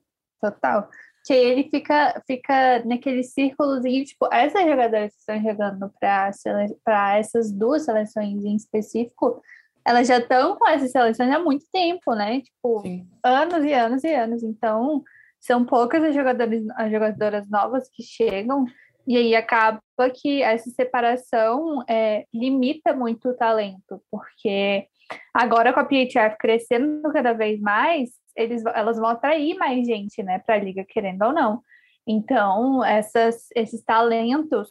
total. 0.41 0.89
Que 1.27 1.33
aí 1.33 1.45
ele 1.45 1.69
fica, 1.69 2.23
fica 2.27 2.85
naquele 2.85 3.25
círculozinho, 3.25 4.05
tipo, 4.05 4.29
essas 4.33 4.63
jogadoras 4.63 5.13
que 5.13 5.19
estão 5.19 5.43
jogando 5.43 5.93
para 6.01 7.19
essas 7.19 7.51
duas 7.51 7.85
seleções 7.85 8.45
em 8.45 8.55
específico, 8.55 9.43
elas 9.85 10.07
já 10.07 10.19
estão 10.19 10.57
com 10.57 10.69
essas 10.69 10.93
seleções 10.93 11.31
há 11.31 11.39
muito 11.39 11.65
tempo, 11.73 12.15
né? 12.15 12.41
Tipo, 12.41 12.81
Sim. 12.81 13.09
anos 13.25 13.65
e 13.65 13.73
anos 13.73 14.05
e 14.05 14.15
anos. 14.15 14.43
Então, 14.43 15.03
são 15.41 15.65
poucas 15.65 16.03
as 16.03 16.15
jogadoras, 16.15 16.63
as 16.77 16.91
jogadoras 16.91 17.51
novas 17.51 17.89
que 17.89 18.03
chegam, 18.03 18.65
e 19.07 19.17
aí 19.17 19.37
acaba 19.37 19.81
que 20.13 20.43
essa 20.43 20.69
separação 20.71 21.85
é, 21.89 22.25
limita 22.35 22.93
muito 22.93 23.29
o 23.29 23.35
talento, 23.35 24.03
porque 24.11 24.89
agora 25.35 25.73
com 25.73 25.81
a 25.81 25.85
PHF 25.85 26.37
crescendo 26.39 27.13
cada 27.13 27.33
vez 27.33 27.61
mais, 27.61 28.11
eles, 28.37 28.63
elas 28.75 28.99
vão 28.99 29.09
atrair 29.09 29.57
mais 29.57 29.87
gente 29.87 30.23
né, 30.23 30.39
para 30.39 30.57
a 30.57 30.59
liga, 30.59 30.85
querendo 30.85 31.23
ou 31.23 31.33
não. 31.33 31.63
Então, 32.07 32.85
essas, 32.85 33.47
esses 33.55 33.83
talentos, 33.83 34.71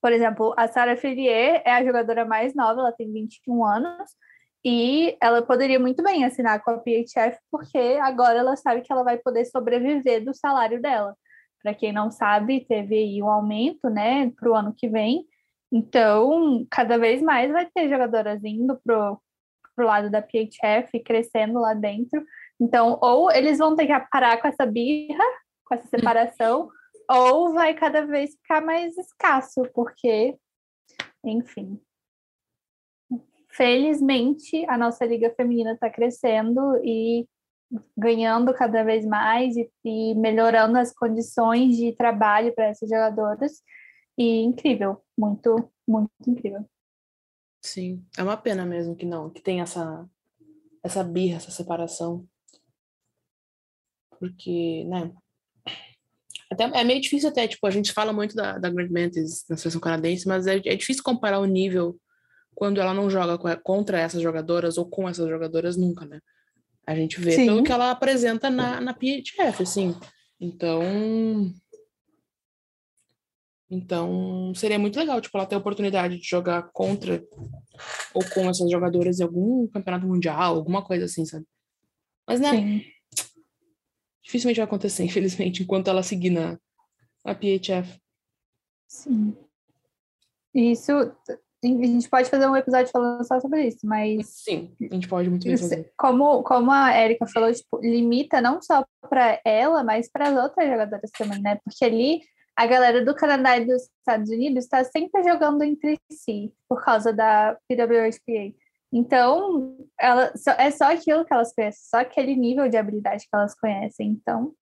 por 0.00 0.12
exemplo, 0.12 0.54
a 0.56 0.66
Sara 0.68 0.96
Ferrier 0.96 1.62
é 1.64 1.72
a 1.72 1.84
jogadora 1.84 2.24
mais 2.24 2.54
nova, 2.54 2.80
ela 2.80 2.92
tem 2.92 3.12
21 3.12 3.64
anos, 3.64 4.10
e 4.64 5.16
ela 5.20 5.42
poderia 5.42 5.78
muito 5.78 6.02
bem 6.02 6.24
assinar 6.24 6.62
com 6.62 6.70
a 6.70 6.78
PHF, 6.78 7.36
porque 7.50 7.98
agora 8.00 8.38
ela 8.38 8.56
sabe 8.56 8.80
que 8.82 8.92
ela 8.92 9.02
vai 9.02 9.18
poder 9.18 9.44
sobreviver 9.44 10.24
do 10.24 10.32
salário 10.32 10.80
dela. 10.80 11.16
Para 11.62 11.74
quem 11.74 11.92
não 11.92 12.10
sabe, 12.10 12.64
teve 12.66 12.96
aí 12.96 13.22
um 13.22 13.28
aumento, 13.28 13.90
né, 13.90 14.30
para 14.30 14.50
o 14.50 14.54
ano 14.54 14.74
que 14.76 14.88
vem. 14.88 15.26
Então, 15.72 16.66
cada 16.70 16.98
vez 16.98 17.22
mais 17.22 17.50
vai 17.50 17.66
ter 17.74 17.88
jogadoras 17.88 18.44
indo 18.44 18.78
pro, 18.84 19.18
pro 19.74 19.86
lado 19.86 20.10
da 20.10 20.20
PHF, 20.20 21.00
crescendo 21.02 21.58
lá 21.58 21.72
dentro. 21.72 22.22
Então, 22.60 22.98
ou 23.00 23.32
eles 23.32 23.58
vão 23.58 23.74
ter 23.74 23.86
que 23.86 23.98
parar 24.10 24.40
com 24.40 24.48
essa 24.48 24.66
birra, 24.66 25.24
com 25.64 25.74
essa 25.74 25.88
separação, 25.88 26.68
ou 27.10 27.54
vai 27.54 27.72
cada 27.72 28.04
vez 28.04 28.32
ficar 28.34 28.60
mais 28.60 28.96
escasso, 28.98 29.62
porque, 29.74 30.36
enfim. 31.24 31.80
Felizmente, 33.50 34.64
a 34.68 34.76
nossa 34.76 35.06
liga 35.06 35.32
feminina 35.34 35.72
está 35.72 35.88
crescendo 35.88 36.60
e 36.84 37.26
ganhando 37.96 38.52
cada 38.52 38.82
vez 38.82 39.06
mais 39.06 39.56
e, 39.56 39.70
e 39.84 40.14
melhorando 40.14 40.78
as 40.78 40.92
condições 40.92 41.76
de 41.76 41.94
trabalho 41.96 42.54
para 42.54 42.66
essas 42.66 42.88
jogadoras. 42.88 43.62
E 44.18 44.42
incrível, 44.42 45.02
muito, 45.16 45.70
muito 45.88 46.10
incrível. 46.26 46.68
Sim, 47.64 48.04
é 48.16 48.22
uma 48.22 48.36
pena 48.36 48.66
mesmo 48.66 48.96
que 48.96 49.06
não, 49.06 49.30
que 49.30 49.40
tem 49.40 49.60
essa 49.60 50.08
essa 50.82 51.04
birra, 51.04 51.36
essa 51.36 51.50
separação. 51.50 52.26
Porque, 54.18 54.84
né? 54.84 55.12
Até, 56.50 56.64
é 56.64 56.84
meio 56.84 57.00
difícil 57.00 57.28
até, 57.28 57.46
tipo, 57.48 57.66
a 57.66 57.70
gente 57.70 57.92
fala 57.92 58.12
muito 58.12 58.34
da, 58.34 58.58
da 58.58 58.68
Grant 58.68 58.90
Mantis 58.90 59.44
na 59.48 59.56
seleção 59.56 59.80
canadense, 59.80 60.26
mas 60.26 60.46
é, 60.46 60.56
é 60.56 60.76
difícil 60.76 61.02
comparar 61.02 61.38
o 61.38 61.46
nível 61.46 61.98
quando 62.54 62.80
ela 62.80 62.92
não 62.92 63.08
joga 63.08 63.56
contra 63.56 63.98
essas 63.98 64.20
jogadoras 64.20 64.76
ou 64.76 64.86
com 64.86 65.08
essas 65.08 65.28
jogadoras 65.28 65.76
nunca, 65.76 66.04
né? 66.04 66.20
A 66.86 66.94
gente 66.94 67.20
vê 67.20 67.32
Sim. 67.32 67.46
pelo 67.46 67.62
que 67.62 67.72
ela 67.72 67.90
apresenta 67.90 68.50
na, 68.50 68.80
na 68.80 68.92
PHF, 68.92 69.62
assim. 69.62 69.96
Então. 70.40 70.82
Então, 73.74 74.52
seria 74.54 74.78
muito 74.78 74.98
legal, 74.98 75.18
tipo, 75.18 75.34
ela 75.38 75.46
ter 75.46 75.54
a 75.54 75.58
oportunidade 75.58 76.18
de 76.18 76.28
jogar 76.28 76.70
contra 76.74 77.24
ou 78.12 78.22
com 78.34 78.50
essas 78.50 78.70
jogadoras 78.70 79.18
em 79.18 79.22
algum 79.22 79.66
campeonato 79.66 80.06
mundial, 80.06 80.56
alguma 80.56 80.84
coisa 80.84 81.06
assim, 81.06 81.24
sabe? 81.24 81.46
Mas, 82.28 82.38
né? 82.38 82.50
Sim. 82.50 82.84
Dificilmente 84.22 84.58
vai 84.58 84.66
acontecer, 84.66 85.04
infelizmente, 85.08 85.62
enquanto 85.62 85.88
ela 85.88 86.02
seguir 86.02 86.28
na, 86.28 86.58
na 87.24 87.34
PHF. 87.34 87.98
Sim. 88.86 89.34
Isso 90.54 90.92
a 91.64 91.66
gente 91.66 92.10
pode 92.10 92.28
fazer 92.28 92.46
um 92.46 92.56
episódio 92.56 92.92
falando 92.92 93.24
só 93.24 93.40
sobre 93.40 93.68
isso, 93.68 93.86
mas. 93.86 94.26
Sim, 94.26 94.74
a 94.90 94.94
gente 94.94 95.08
pode 95.08 95.30
muito 95.30 95.46
bem 95.46 95.56
fazer. 95.56 95.90
Como, 95.96 96.42
como 96.42 96.70
a 96.70 96.94
Erika 97.00 97.26
falou, 97.26 97.50
tipo, 97.50 97.78
limita 97.80 98.42
não 98.42 98.60
só 98.60 98.84
para 99.08 99.40
ela, 99.46 99.82
mas 99.82 100.10
para 100.10 100.28
as 100.28 100.36
outras 100.36 100.68
jogadoras 100.68 101.10
também, 101.16 101.40
né? 101.40 101.58
Porque 101.64 101.84
ali 101.86 102.20
a 102.56 102.66
galera 102.66 103.04
do 103.04 103.14
Canadá 103.14 103.56
e 103.56 103.64
dos 103.64 103.82
Estados 103.82 104.30
Unidos 104.30 104.64
está 104.64 104.84
sempre 104.84 105.22
jogando 105.22 105.62
entre 105.62 105.98
si, 106.10 106.52
por 106.68 106.84
causa 106.84 107.12
da 107.12 107.58
PWHPA. 107.68 108.54
Então, 108.92 109.78
ela, 109.98 110.32
é 110.58 110.70
só 110.70 110.92
aquilo 110.92 111.24
que 111.24 111.32
elas 111.32 111.54
conhecem, 111.54 111.82
só 111.82 111.98
aquele 111.98 112.36
nível 112.36 112.68
de 112.68 112.76
habilidade 112.76 113.24
que 113.24 113.34
elas 113.34 113.54
conhecem. 113.54 114.08
Então, 114.10 114.54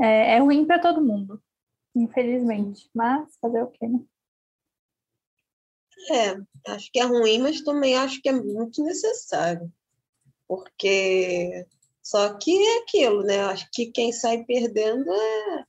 é, 0.00 0.36
é 0.36 0.38
ruim 0.38 0.64
para 0.66 0.80
todo 0.80 1.04
mundo, 1.04 1.40
infelizmente. 1.94 2.90
Mas 2.92 3.28
fazer 3.40 3.62
o 3.62 3.68
quê, 3.68 3.86
né? 3.86 4.00
É, 6.10 6.72
acho 6.72 6.90
que 6.90 6.98
é 6.98 7.04
ruim, 7.04 7.38
mas 7.38 7.60
também 7.60 7.96
acho 7.96 8.20
que 8.20 8.28
é 8.28 8.32
muito 8.32 8.82
necessário. 8.82 9.72
Porque 10.48 11.64
só 12.02 12.34
que 12.34 12.50
é 12.50 12.78
aquilo, 12.78 13.22
né? 13.22 13.42
Acho 13.42 13.68
que 13.72 13.92
quem 13.92 14.12
sai 14.12 14.44
perdendo 14.44 15.12
é 15.12 15.64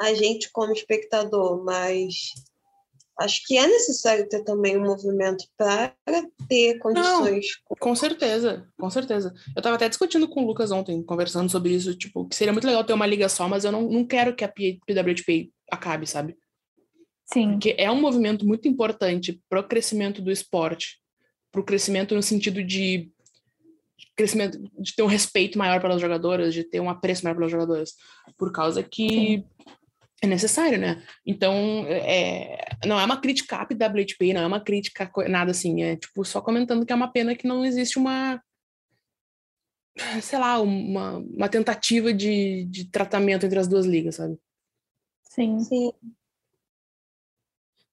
a 0.00 0.14
gente 0.14 0.50
como 0.52 0.72
espectador, 0.72 1.64
mas 1.64 2.32
acho 3.18 3.42
que 3.44 3.58
é 3.58 3.66
necessário 3.66 4.28
ter 4.28 4.44
também 4.44 4.78
um 4.78 4.84
movimento 4.84 5.44
para 5.56 5.92
ter 6.48 6.78
condições. 6.78 7.46
Não, 7.68 7.76
com 7.78 7.94
certeza, 7.94 8.66
com 8.78 8.88
certeza. 8.88 9.34
Eu 9.54 9.60
estava 9.60 9.76
até 9.76 9.88
discutindo 9.88 10.28
com 10.28 10.44
o 10.44 10.46
Lucas 10.46 10.70
ontem, 10.70 11.02
conversando 11.02 11.50
sobre 11.50 11.74
isso, 11.74 11.96
tipo, 11.96 12.28
que 12.28 12.36
seria 12.36 12.52
muito 12.52 12.66
legal 12.66 12.84
ter 12.84 12.92
uma 12.92 13.06
liga 13.06 13.28
só, 13.28 13.48
mas 13.48 13.64
eu 13.64 13.72
não, 13.72 13.82
não 13.82 14.06
quero 14.06 14.34
que 14.34 14.44
a 14.44 14.48
PWHP 14.48 15.50
acabe, 15.70 16.06
sabe? 16.06 16.36
Sim. 17.26 17.52
Porque 17.52 17.74
é 17.76 17.90
um 17.90 18.00
movimento 18.00 18.46
muito 18.46 18.68
importante 18.68 19.40
para 19.48 19.60
o 19.60 19.68
crescimento 19.68 20.22
do 20.22 20.30
esporte, 20.30 21.00
para 21.50 21.60
o 21.60 21.64
crescimento 21.64 22.14
no 22.14 22.22
sentido 22.22 22.62
de 22.62 23.10
crescimento, 24.16 24.58
de 24.78 24.94
ter 24.94 25.02
um 25.02 25.06
respeito 25.06 25.58
maior 25.58 25.80
pelas 25.80 26.00
jogadoras, 26.00 26.54
de 26.54 26.64
ter 26.64 26.80
um 26.80 26.88
apreço 26.88 27.24
maior 27.24 27.34
pelas 27.34 27.50
jogadoras, 27.50 27.94
por 28.36 28.52
causa 28.52 28.82
que 28.82 29.08
Sim. 29.08 29.44
É 30.22 30.26
necessário, 30.26 30.78
né? 30.78 31.02
Então, 31.24 31.54
é, 31.88 32.58
não 32.86 32.98
é 32.98 33.04
uma 33.04 33.20
crítica 33.20 33.56
à 33.56 33.66
PWHP, 33.66 34.32
não 34.32 34.42
é 34.42 34.46
uma 34.46 34.60
crítica 34.60 35.10
nada 35.28 35.52
assim, 35.52 35.82
é 35.82 35.96
tipo 35.96 36.24
só 36.24 36.40
comentando 36.40 36.84
que 36.84 36.92
é 36.92 36.96
uma 36.96 37.12
pena 37.12 37.36
que 37.36 37.46
não 37.46 37.64
existe 37.64 37.98
uma 37.98 38.42
sei 40.22 40.38
lá, 40.38 40.60
uma, 40.60 41.18
uma 41.18 41.48
tentativa 41.48 42.12
de, 42.12 42.64
de 42.64 42.90
tratamento 42.90 43.46
entre 43.46 43.58
as 43.58 43.68
duas 43.68 43.86
ligas, 43.86 44.16
sabe? 44.16 44.38
Sim. 45.22 45.60
Sim. 45.60 45.92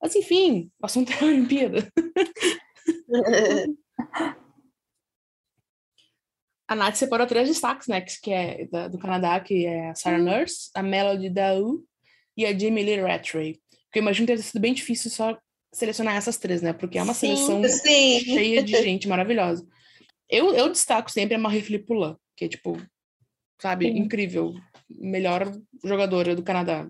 Mas 0.01 0.15
enfim, 0.15 0.71
o 0.82 0.86
assunto 0.86 1.11
é 1.11 1.19
a 1.19 1.26
Olimpíada. 1.26 1.88
a 6.67 6.76
Nath 6.76 6.95
separou 6.95 7.28
três 7.28 7.47
destaques, 7.47 7.88
né? 7.88 8.01
Que 8.01 8.32
é 8.32 8.65
da, 8.67 8.88
do 8.88 8.99
Canadá, 8.99 9.39
que 9.39 9.65
é 9.65 9.89
a 9.89 9.95
Sarah. 9.95 10.17
Nurse, 10.17 10.69
a 10.76 10.84
Melody 10.84 11.30
Daou 11.30 11.84
e 12.36 12.45
a 12.45 12.57
Jamie 12.57 12.83
Lee 12.83 13.01
Rattray. 13.01 13.59
Porque 13.86 13.99
eu 13.99 14.01
imagino 14.01 14.27
que 14.27 14.36
ter 14.36 14.41
sido 14.41 14.59
bem 14.59 14.73
difícil 14.73 15.09
só 15.09 15.38
selecionar 15.73 16.15
essas 16.15 16.38
três, 16.38 16.61
né? 16.61 16.73
Porque 16.73 16.97
é 16.97 17.03
uma 17.03 17.13
sim, 17.13 17.36
seleção 17.36 17.63
sim. 17.67 18.19
cheia 18.19 18.63
de 18.63 18.73
gente 18.81 19.07
maravilhosa. 19.07 19.65
Eu, 20.29 20.53
eu 20.53 20.69
destaco 20.69 21.11
sempre 21.11 21.36
a 21.36 21.39
Marie 21.39 21.61
Philippe 21.61 21.86
Poulin, 21.86 22.15
que 22.36 22.45
é, 22.45 22.47
tipo, 22.47 22.77
sabe, 23.61 23.86
sim. 23.86 23.97
incrível. 23.97 24.53
Melhor 24.89 25.51
jogadora 25.83 26.36
do 26.36 26.43
Canadá. 26.43 26.88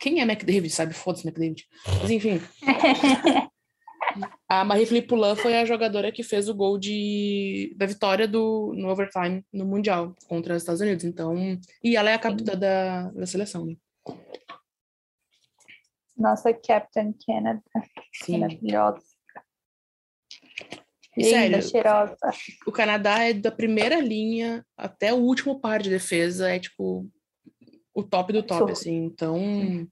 Quem 0.00 0.20
é 0.20 0.22
McDavid, 0.22 0.70
sabe? 0.70 0.94
Foda-se 0.94 1.26
McDavid. 1.26 1.66
Mas 2.00 2.10
enfim. 2.10 2.40
a 4.48 4.64
Marie-Philippe 4.64 5.08
Poulin 5.08 5.36
foi 5.36 5.56
a 5.56 5.64
jogadora 5.64 6.12
que 6.12 6.22
fez 6.22 6.48
o 6.48 6.54
gol 6.54 6.78
de, 6.78 7.74
da 7.76 7.86
vitória 7.86 8.26
do, 8.26 8.72
no 8.76 8.88
overtime 8.88 9.44
no 9.52 9.64
Mundial 9.64 10.14
contra 10.28 10.54
os 10.54 10.62
Estados 10.62 10.80
Unidos. 10.80 11.04
Então, 11.04 11.58
e 11.82 11.96
ela 11.96 12.10
é 12.10 12.14
a 12.14 12.18
capitã 12.18 12.56
da, 12.56 13.10
da 13.10 13.26
seleção. 13.26 13.66
Né? 13.66 13.76
Nossa 16.18 16.52
Captain 16.52 17.14
Canada. 17.24 17.62
Sim. 18.12 18.38
Maravilhosa. 18.38 19.02
Linda, 21.16 21.30
Sério, 21.30 21.62
cheirosa. 21.62 22.16
O 22.66 22.72
Canadá 22.72 23.24
é 23.24 23.32
da 23.32 23.50
primeira 23.50 24.00
linha 24.00 24.64
até 24.76 25.12
o 25.12 25.16
último 25.16 25.58
par 25.58 25.82
de 25.82 25.90
defesa, 25.90 26.48
é 26.48 26.58
tipo 26.60 27.10
o 27.92 28.02
top 28.04 28.32
do 28.32 28.42
top, 28.42 28.70
assim. 28.70 29.04
Então. 29.04 29.88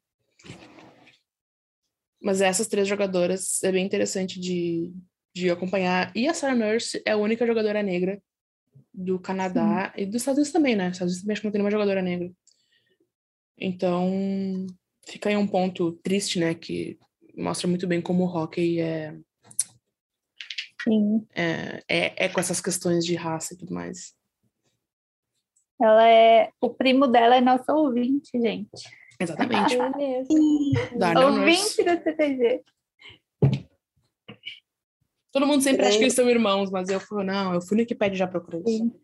Mas 2.23 2.41
essas 2.41 2.69
três 2.69 2.87
jogadoras 2.87 3.63
é 3.65 3.73
bem 3.73 3.85
interessante 3.85 4.39
de, 4.39 4.93
de 5.35 5.51
acompanhar. 5.51 6.13
E 6.15 6.29
a 6.29 6.35
Sarah 6.35 6.55
Nurse 6.55 7.03
é 7.05 7.13
a 7.13 7.17
única 7.17 7.47
jogadora 7.47 7.83
negra 7.83 8.23
do 8.95 9.19
Canadá 9.19 9.93
Sim. 9.95 10.03
e 10.03 10.07
dos 10.07 10.17
Estados 10.23 10.39
Unidos 10.39 10.53
também, 10.53 10.77
né? 10.77 10.89
Os 10.89 10.93
Estados 10.93 11.13
Unidos 11.15 11.23
também 11.23 11.33
acho 11.33 11.41
que 11.41 11.47
não 11.47 11.53
tem 11.53 11.59
nenhuma 11.59 11.71
jogadora 11.71 12.03
negra. 12.03 12.31
Então, 13.59 14.67
fica 15.07 15.29
aí 15.29 15.37
um 15.37 15.47
ponto 15.47 15.93
triste, 16.03 16.39
né? 16.39 16.55
Que 16.55 16.99
mostra 17.37 17.69
muito 17.69 17.87
bem 17.87 18.01
como 18.01 18.25
o 18.25 18.27
hockey 18.27 18.81
é. 18.81 19.17
Sim. 20.83 21.27
É, 21.35 21.83
é, 21.89 22.25
é 22.27 22.29
com 22.29 22.41
essas 22.41 22.61
questões 22.61 23.05
de 23.05 23.15
raça 23.15 23.55
e 23.55 23.57
tudo 23.57 23.75
mais. 23.75 24.15
Ela 25.81 26.09
é. 26.09 26.51
O 26.61 26.71
primo 26.71 27.07
dela 27.07 27.37
é 27.37 27.41
nosso 27.41 27.71
ouvinte, 27.73 28.31
gente. 28.35 28.71
Exatamente. 29.21 29.77
É 29.77 31.27
ouvinte 31.27 31.83
do 31.83 32.03
CTG. 32.03 32.63
Todo 35.33 35.47
mundo 35.47 35.63
sempre 35.63 35.85
é. 35.85 35.89
acha 35.89 35.99
que 35.99 36.05
eles 36.05 36.15
são 36.15 36.31
irmãos, 36.31 36.71
mas 36.71 36.89
eu 36.89 36.99
falo, 36.99 37.23
não, 37.23 37.53
eu 37.53 37.61
fui 37.61 37.77
no 37.77 37.83
Wikipedia 37.83 38.17
já 38.17 38.27
procurei 38.27 38.63
isso. 38.67 39.01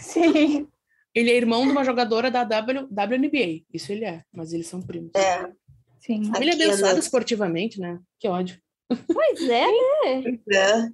Sim. 0.00 0.66
Ele 1.14 1.30
é 1.30 1.36
irmão 1.36 1.64
de 1.64 1.72
uma 1.72 1.84
jogadora 1.84 2.30
da 2.30 2.42
w, 2.44 2.88
WNBA. 2.90 3.64
Isso 3.72 3.92
ele 3.92 4.04
é, 4.04 4.24
mas 4.32 4.52
eles 4.52 4.66
são 4.66 4.82
primos. 4.82 5.12
É. 5.14 5.52
Sim. 6.00 6.22
Ele 6.36 6.50
é 6.50 6.54
abençoado 6.54 6.98
esportivamente, 6.98 7.80
né? 7.80 8.00
Que 8.18 8.28
ódio. 8.28 8.60
Pois 8.88 9.40
é, 9.48 9.66
né? 9.66 10.92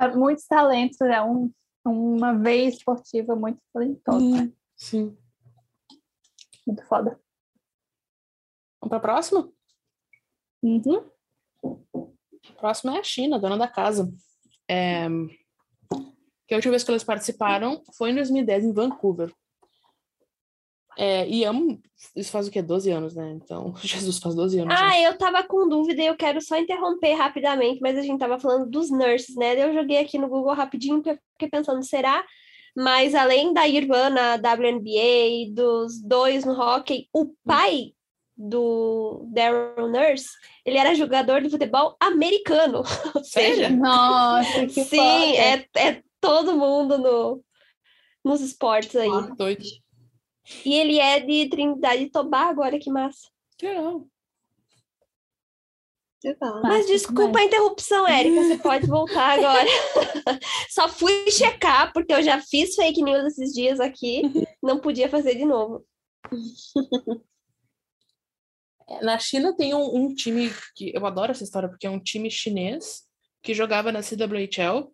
É. 0.00 0.08
Muitos 0.14 0.46
talentos, 0.46 1.00
é 1.00 1.20
um 1.20 1.50
uma 1.90 2.34
veia 2.34 2.68
esportiva 2.68 3.34
muito 3.34 3.60
talentosa. 3.72 4.18
Sim. 4.18 4.54
Sim. 4.76 5.16
Muito 6.66 6.84
foda. 6.84 7.18
Vamos 8.80 8.90
para 8.90 8.98
a 8.98 9.00
próxima? 9.00 9.50
Uhum. 10.62 11.10
A 12.48 12.52
próxima 12.52 12.96
é 12.96 13.00
a 13.00 13.04
China, 13.04 13.38
dona 13.38 13.56
da 13.56 13.68
casa. 13.68 14.12
É... 14.68 15.08
Que 16.48 16.54
a 16.54 16.56
última 16.56 16.72
vez 16.72 16.82
que 16.82 16.90
eles 16.90 17.04
participaram 17.04 17.82
foi 17.96 18.10
em 18.10 18.14
2010, 18.14 18.64
em 18.64 18.72
Vancouver. 18.72 19.30
É, 20.96 21.28
e 21.28 21.44
amo. 21.44 21.80
Isso 22.16 22.32
faz 22.32 22.48
o 22.48 22.50
quê? 22.50 22.60
12 22.60 22.90
anos, 22.90 23.14
né? 23.14 23.30
Então, 23.32 23.72
Jesus 23.84 24.18
faz 24.18 24.34
12 24.34 24.60
anos. 24.60 24.74
Ah, 24.76 25.00
eu 25.00 25.16
tava 25.16 25.44
com 25.44 25.68
dúvida 25.68 26.02
e 26.02 26.06
eu 26.06 26.16
quero 26.16 26.40
só 26.40 26.58
interromper 26.58 27.12
rapidamente, 27.12 27.80
mas 27.80 27.96
a 27.96 28.02
gente 28.02 28.18
tava 28.18 28.40
falando 28.40 28.68
dos 28.68 28.90
nurses, 28.90 29.36
né? 29.36 29.62
Eu 29.62 29.72
joguei 29.72 29.98
aqui 29.98 30.18
no 30.18 30.28
Google 30.28 30.54
rapidinho, 30.54 31.02
porque 31.02 31.20
fiquei 31.34 31.48
pensando, 31.48 31.84
será? 31.84 32.24
Mas 32.74 33.14
além 33.14 33.52
da 33.52 33.68
irmã 33.68 34.10
na 34.10 34.34
WNBA, 34.34 35.52
dos 35.52 36.00
dois 36.00 36.44
no 36.44 36.52
hockey, 36.52 37.08
o 37.12 37.32
pai 37.44 37.92
do 38.36 39.24
Daryl 39.32 39.88
Nurse, 39.88 40.28
ele 40.64 40.78
era 40.78 40.94
jogador 40.94 41.42
de 41.42 41.50
futebol 41.50 41.96
americano. 42.00 42.82
Ou 43.14 43.24
seja, 43.24 43.68
Nossa, 43.68 44.66
que 44.66 44.84
sim, 44.84 45.36
é, 45.36 45.66
é 45.76 46.02
todo 46.28 46.58
mundo 46.58 46.98
no, 46.98 47.42
nos 48.22 48.42
esportes 48.42 48.94
aí. 48.94 49.08
Ah, 49.08 49.34
doido. 49.34 49.64
E 50.62 50.74
ele 50.74 50.98
é 50.98 51.18
de 51.20 51.48
Trindade 51.48 52.02
e 52.02 52.10
Tobago, 52.10 52.60
olha 52.60 52.78
que 52.78 52.90
massa. 52.90 53.30
Que 53.56 53.66
legal. 53.66 54.06
Mas 56.62 56.86
desculpa 56.86 57.38
a 57.38 57.44
interrupção, 57.44 58.06
Érica, 58.06 58.42
você 58.42 58.58
pode 58.58 58.86
voltar 58.86 59.38
agora. 59.38 59.68
Só 60.68 60.86
fui 60.86 61.30
checar, 61.30 61.92
porque 61.94 62.12
eu 62.12 62.22
já 62.22 62.42
fiz 62.42 62.74
fake 62.74 63.02
news 63.02 63.24
esses 63.24 63.54
dias 63.54 63.80
aqui, 63.80 64.22
não 64.62 64.80
podia 64.80 65.08
fazer 65.08 65.34
de 65.34 65.46
novo. 65.46 65.86
Na 69.00 69.18
China 69.18 69.56
tem 69.56 69.74
um, 69.74 69.96
um, 69.96 70.14
time 70.14 70.52
que 70.74 70.94
eu 70.94 71.06
adoro 71.06 71.30
essa 71.30 71.44
história, 71.44 71.68
porque 71.68 71.86
é 71.86 71.90
um 71.90 72.02
time 72.02 72.30
chinês 72.30 73.04
que 73.42 73.54
jogava 73.54 73.90
na 73.92 74.00
CWHL, 74.02 74.92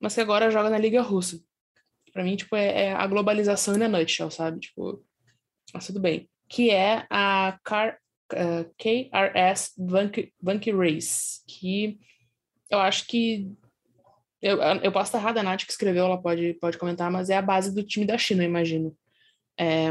mas 0.00 0.14
que 0.14 0.20
agora 0.20 0.50
joga 0.50 0.70
na 0.70 0.78
Liga 0.78 1.02
Russa. 1.02 1.40
Pra 2.12 2.24
mim, 2.24 2.36
tipo, 2.36 2.56
é, 2.56 2.86
é 2.86 2.92
a 2.92 3.06
globalização 3.06 3.76
na 3.76 3.88
nutshell, 3.88 4.30
sabe? 4.30 4.60
Tipo, 4.60 5.04
mas 5.72 5.86
tudo 5.86 6.00
bem. 6.00 6.28
Que 6.48 6.70
é 6.70 7.06
a 7.10 7.58
Car, 7.62 7.98
uh, 8.32 8.74
KRS 8.78 9.74
Bunky 9.76 10.72
Race, 10.72 11.42
que 11.46 11.98
eu 12.70 12.78
acho 12.78 13.06
que 13.06 13.50
eu, 14.40 14.58
eu 14.82 14.92
posso 14.92 15.08
estar 15.08 15.18
errada, 15.18 15.40
a 15.40 15.42
Nath 15.42 15.64
que 15.64 15.72
escreveu, 15.72 16.04
ela 16.04 16.20
pode, 16.20 16.54
pode 16.54 16.78
comentar, 16.78 17.10
mas 17.10 17.28
é 17.28 17.36
a 17.36 17.42
base 17.42 17.74
do 17.74 17.82
time 17.82 18.06
da 18.06 18.16
China, 18.16 18.44
eu 18.44 18.48
imagino. 18.48 18.96
É, 19.58 19.90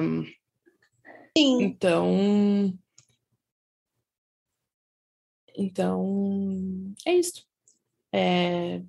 Sim. 1.37 1.63
Então. 1.63 2.73
Então, 5.55 6.93
é 7.05 7.15
isso. 7.15 7.45
É, 8.13 8.81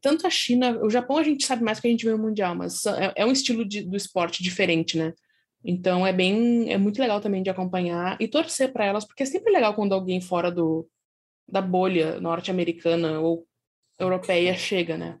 tanto 0.00 0.26
a 0.26 0.30
China, 0.30 0.78
o 0.82 0.90
Japão 0.90 1.16
a 1.18 1.22
gente 1.22 1.46
sabe 1.46 1.62
mais 1.62 1.80
que 1.80 1.86
a 1.86 1.90
gente 1.90 2.04
vê 2.04 2.12
no 2.12 2.18
Mundial, 2.18 2.54
mas 2.54 2.84
é, 2.86 3.12
é 3.16 3.26
um 3.26 3.32
estilo 3.32 3.64
de, 3.64 3.82
do 3.82 3.96
esporte 3.96 4.42
diferente, 4.42 4.96
né? 4.98 5.12
Então 5.64 6.06
é 6.06 6.12
bem, 6.12 6.72
é 6.72 6.78
muito 6.78 7.00
legal 7.00 7.20
também 7.20 7.42
de 7.42 7.50
acompanhar 7.50 8.16
e 8.20 8.26
torcer 8.26 8.72
para 8.72 8.84
elas, 8.84 9.04
porque 9.04 9.22
é 9.22 9.26
sempre 9.26 9.52
legal 9.52 9.74
quando 9.74 9.92
alguém 9.92 10.20
fora 10.20 10.50
do, 10.50 10.88
da 11.48 11.60
bolha 11.60 12.20
norte-americana 12.20 13.20
ou 13.20 13.46
europeia 13.98 14.54
chega, 14.54 14.96
né? 14.96 15.18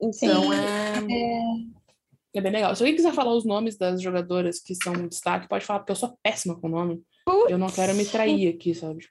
Então 0.00 0.52
é, 0.52 0.98
é, 0.98 2.38
é 2.38 2.40
bem 2.40 2.52
legal. 2.52 2.74
Se 2.74 2.82
alguém 2.82 2.96
quiser 2.96 3.12
falar 3.12 3.34
os 3.34 3.44
nomes 3.44 3.76
das 3.76 4.00
jogadoras 4.00 4.60
que 4.60 4.74
são 4.74 5.06
destaque, 5.06 5.48
pode 5.48 5.64
falar, 5.64 5.80
porque 5.80 5.92
eu 5.92 5.96
sou 5.96 6.16
péssima 6.22 6.58
com 6.58 6.66
o 6.66 6.70
nome. 6.70 7.02
Eu 7.48 7.58
não 7.58 7.68
quero 7.68 7.94
me 7.94 8.04
trair 8.04 8.48
aqui, 8.48 8.74
sabe? 8.74 9.06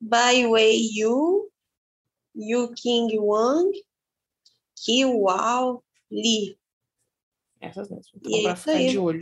Bai 0.00 0.46
Wei 0.46 0.90
Yu, 0.94 1.50
Yu 2.36 2.72
King 2.74 3.18
Wang, 3.18 3.72
Ki 4.76 5.04
Wao 5.04 5.82
Li. 6.10 6.58
Essas 7.60 7.88
mesmo. 7.90 8.12
Então, 8.16 8.42
pra 8.42 8.56
ficar 8.56 8.72
aí. 8.72 8.90
de 8.90 8.98
olho. 8.98 9.20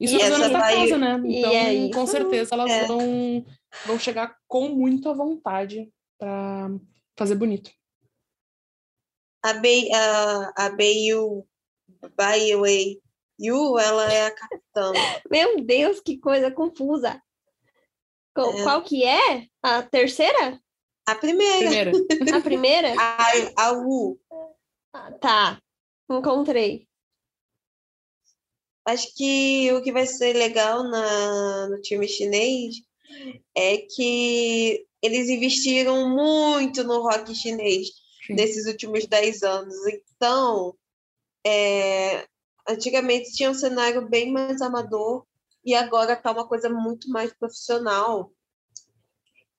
Isso 0.00 0.16
é 0.16 0.30
donas 0.30 0.50
da 0.50 0.60
casa, 0.60 0.96
né? 0.96 1.20
Então, 1.24 1.52
é 1.52 1.90
com 1.90 2.06
certeza, 2.06 2.54
elas 2.54 2.70
é. 2.70 2.86
vão, 2.86 3.44
vão 3.84 3.98
chegar 3.98 4.38
com 4.46 4.68
muita 4.68 5.12
vontade 5.12 5.92
para 6.16 6.70
fazer 7.16 7.34
bonito. 7.34 7.70
A 9.42 9.54
Bei, 9.54 9.90
a, 9.92 10.52
a 10.66 10.70
Beiyu, 10.70 11.46
Baiwei 12.16 13.00
Yu, 13.40 13.78
ela 13.78 14.12
é 14.12 14.26
a 14.26 14.34
capitã. 14.34 14.92
Meu 15.30 15.64
Deus, 15.64 16.00
que 16.00 16.18
coisa 16.18 16.50
confusa. 16.50 17.22
Qual, 18.34 18.52
é. 18.52 18.62
qual 18.62 18.82
que 18.82 19.04
é? 19.04 19.46
A 19.62 19.82
terceira? 19.82 20.60
A 21.08 21.14
primeira. 21.14 21.70
primeira. 21.70 22.36
A 22.36 22.40
primeira? 22.42 22.92
A, 23.00 23.68
a 23.68 23.72
U. 23.72 24.20
Ah, 24.92 25.10
tá, 25.12 25.62
encontrei. 26.10 26.86
Acho 28.84 29.14
que 29.16 29.72
o 29.72 29.82
que 29.82 29.90
vai 29.90 30.06
ser 30.06 30.34
legal 30.34 30.82
na, 30.82 31.68
no 31.68 31.80
time 31.80 32.06
chinês 32.06 32.76
é 33.56 33.78
que 33.78 34.86
eles 35.00 35.30
investiram 35.30 36.10
muito 36.10 36.84
no 36.84 37.00
rock 37.00 37.34
chinês 37.34 37.88
Sim. 38.26 38.34
nesses 38.34 38.66
últimos 38.66 39.06
10 39.06 39.42
anos. 39.42 39.74
Então, 39.86 40.74
é, 41.46 42.26
antigamente 42.68 43.32
tinha 43.32 43.50
um 43.50 43.54
cenário 43.54 44.06
bem 44.06 44.30
mais 44.30 44.60
amador 44.60 45.26
e 45.64 45.74
agora 45.74 46.12
está 46.12 46.32
uma 46.32 46.46
coisa 46.46 46.68
muito 46.68 47.08
mais 47.08 47.32
profissional. 47.32 48.30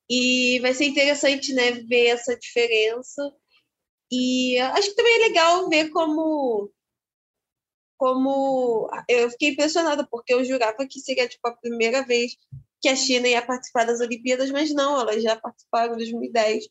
E 0.10 0.60
vai 0.62 0.74
ser 0.74 0.86
interessante 0.86 1.53
né, 1.53 1.72
ver 1.72 2.07
essa 2.07 2.36
diferença. 2.36 3.34
E 4.12 4.57
acho 4.60 4.89
que 4.89 4.95
também 4.95 5.16
é 5.16 5.28
legal 5.28 5.70
ver 5.70 5.89
como 5.89 6.72
como 7.95 8.89
eu 9.10 9.30
fiquei 9.30 9.49
impressionada 9.49 10.07
porque 10.10 10.34
eu 10.34 10.43
jurava 10.45 10.88
que 10.88 11.01
seria 11.01 11.28
tipo 11.28 11.45
a 11.45 11.55
primeira 11.57 12.01
vez 12.05 12.38
que 12.82 12.88
a 12.88 12.95
China 12.95 13.28
ia 13.28 13.41
participar 13.41 13.84
das 13.84 13.99
Olimpíadas, 13.99 14.49
mas 14.51 14.74
não, 14.74 15.01
elas 15.01 15.22
já 15.22 15.36
participaram 15.36 15.93
em 15.93 15.97
2010 15.97 16.66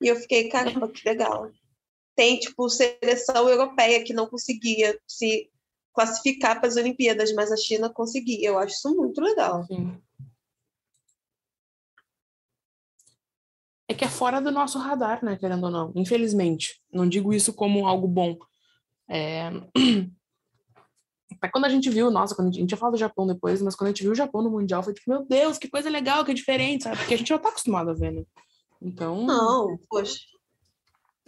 e 0.00 0.08
eu 0.08 0.16
fiquei 0.16 0.48
caramba 0.48 0.88
que 0.88 1.08
legal. 1.08 1.50
Tem 2.16 2.38
tipo 2.38 2.68
seleção 2.68 3.48
europeia 3.48 4.02
que 4.02 4.12
não 4.12 4.26
conseguia 4.26 4.98
se 5.06 5.48
classificar 5.94 6.58
para 6.58 6.68
as 6.68 6.76
Olimpíadas, 6.76 7.32
mas 7.32 7.52
a 7.52 7.56
China 7.56 7.88
conseguia. 7.88 8.48
Eu 8.48 8.58
acho 8.58 8.74
isso 8.74 8.94
muito 8.96 9.20
legal. 9.20 9.64
Sim. 9.64 9.96
É 13.92 13.94
que 13.94 14.04
é 14.06 14.08
fora 14.08 14.40
do 14.40 14.50
nosso 14.50 14.78
radar, 14.78 15.22
né, 15.22 15.36
querendo 15.36 15.64
ou 15.64 15.70
não. 15.70 15.92
Infelizmente. 15.94 16.80
Não 16.90 17.06
digo 17.06 17.32
isso 17.34 17.52
como 17.52 17.86
algo 17.86 18.08
bom. 18.08 18.38
É... 19.08 19.50
Até 21.36 21.50
quando 21.50 21.66
a 21.66 21.68
gente 21.68 21.90
viu, 21.90 22.10
nossa, 22.10 22.34
quando 22.34 22.48
a 22.48 22.52
gente, 22.52 22.70
ia 22.70 22.76
falar 22.76 22.92
do 22.92 22.98
Japão 22.98 23.26
depois, 23.26 23.60
mas 23.60 23.74
quando 23.74 23.88
a 23.88 23.90
gente 23.90 24.02
viu 24.02 24.12
o 24.12 24.14
Japão 24.14 24.42
no 24.42 24.50
Mundial, 24.50 24.82
foi 24.82 24.94
tipo, 24.94 25.10
meu 25.10 25.26
Deus, 25.26 25.58
que 25.58 25.68
coisa 25.68 25.90
legal, 25.90 26.24
que 26.24 26.30
é 26.30 26.34
diferente, 26.34 26.84
sabe? 26.84 26.96
Porque 26.96 27.14
a 27.14 27.16
gente 27.16 27.28
já 27.28 27.38
tá 27.38 27.50
acostumado 27.50 27.90
a 27.90 27.94
ver, 27.94 28.12
né? 28.12 28.24
Então. 28.80 29.24
Não, 29.26 29.78
poxa. 29.90 30.20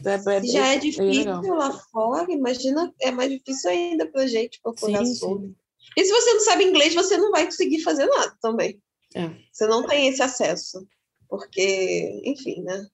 É, 0.05 0.15
é, 0.15 0.45
já 0.45 0.69
é, 0.69 0.77
é 0.77 0.79
difícil 0.79 1.55
lá 1.55 1.73
fora, 1.93 2.31
imagina, 2.33 2.93
é 3.01 3.11
mais 3.11 3.31
difícil 3.31 3.71
ainda 3.71 4.07
pra 4.07 4.27
gente 4.27 4.61
procurar 4.63 5.05
sim, 5.05 5.15
sobre. 5.15 5.49
Sim. 5.49 5.57
E 5.97 6.05
se 6.05 6.13
você 6.13 6.33
não 6.33 6.41
sabe 6.41 6.65
inglês, 6.65 6.95
você 6.95 7.17
não 7.17 7.31
vai 7.31 7.45
conseguir 7.45 7.83
fazer 7.83 8.07
nada 8.07 8.37
também. 8.41 8.81
É. 9.15 9.31
Você 9.53 9.67
não 9.67 9.87
tem 9.87 10.09
esse 10.09 10.23
acesso. 10.23 10.87
Porque, 11.29 12.23
enfim, 12.25 12.63
né? 12.63 12.87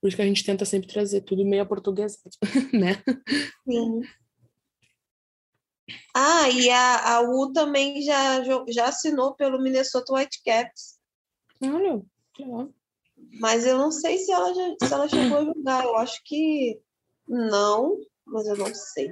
Por 0.00 0.08
isso 0.08 0.16
que 0.16 0.22
a 0.22 0.26
gente 0.26 0.44
tenta 0.44 0.64
sempre 0.64 0.88
trazer 0.88 1.22
tudo 1.22 1.44
meio 1.44 1.66
português, 1.66 2.18
né? 2.72 3.02
Sim. 3.68 4.02
Ah, 6.14 6.48
e 6.48 6.70
a, 6.70 7.16
a 7.16 7.20
U 7.22 7.52
também 7.52 8.02
já, 8.02 8.42
já 8.68 8.88
assinou 8.88 9.34
pelo 9.34 9.60
Minnesota 9.60 10.12
Whitecaps. 10.12 10.98
Olha, 11.62 12.02
legal. 12.38 12.72
Mas 13.40 13.66
eu 13.66 13.78
não 13.78 13.90
sei 13.90 14.18
se 14.18 14.30
ela, 14.32 14.52
já, 14.54 14.86
se 14.86 14.94
ela 14.94 15.08
chegou 15.08 15.38
a 15.38 15.44
jogar. 15.44 15.84
Eu 15.84 15.96
acho 15.96 16.22
que 16.24 16.80
não, 17.28 18.00
mas 18.24 18.46
eu 18.46 18.56
não 18.56 18.74
sei. 18.74 19.08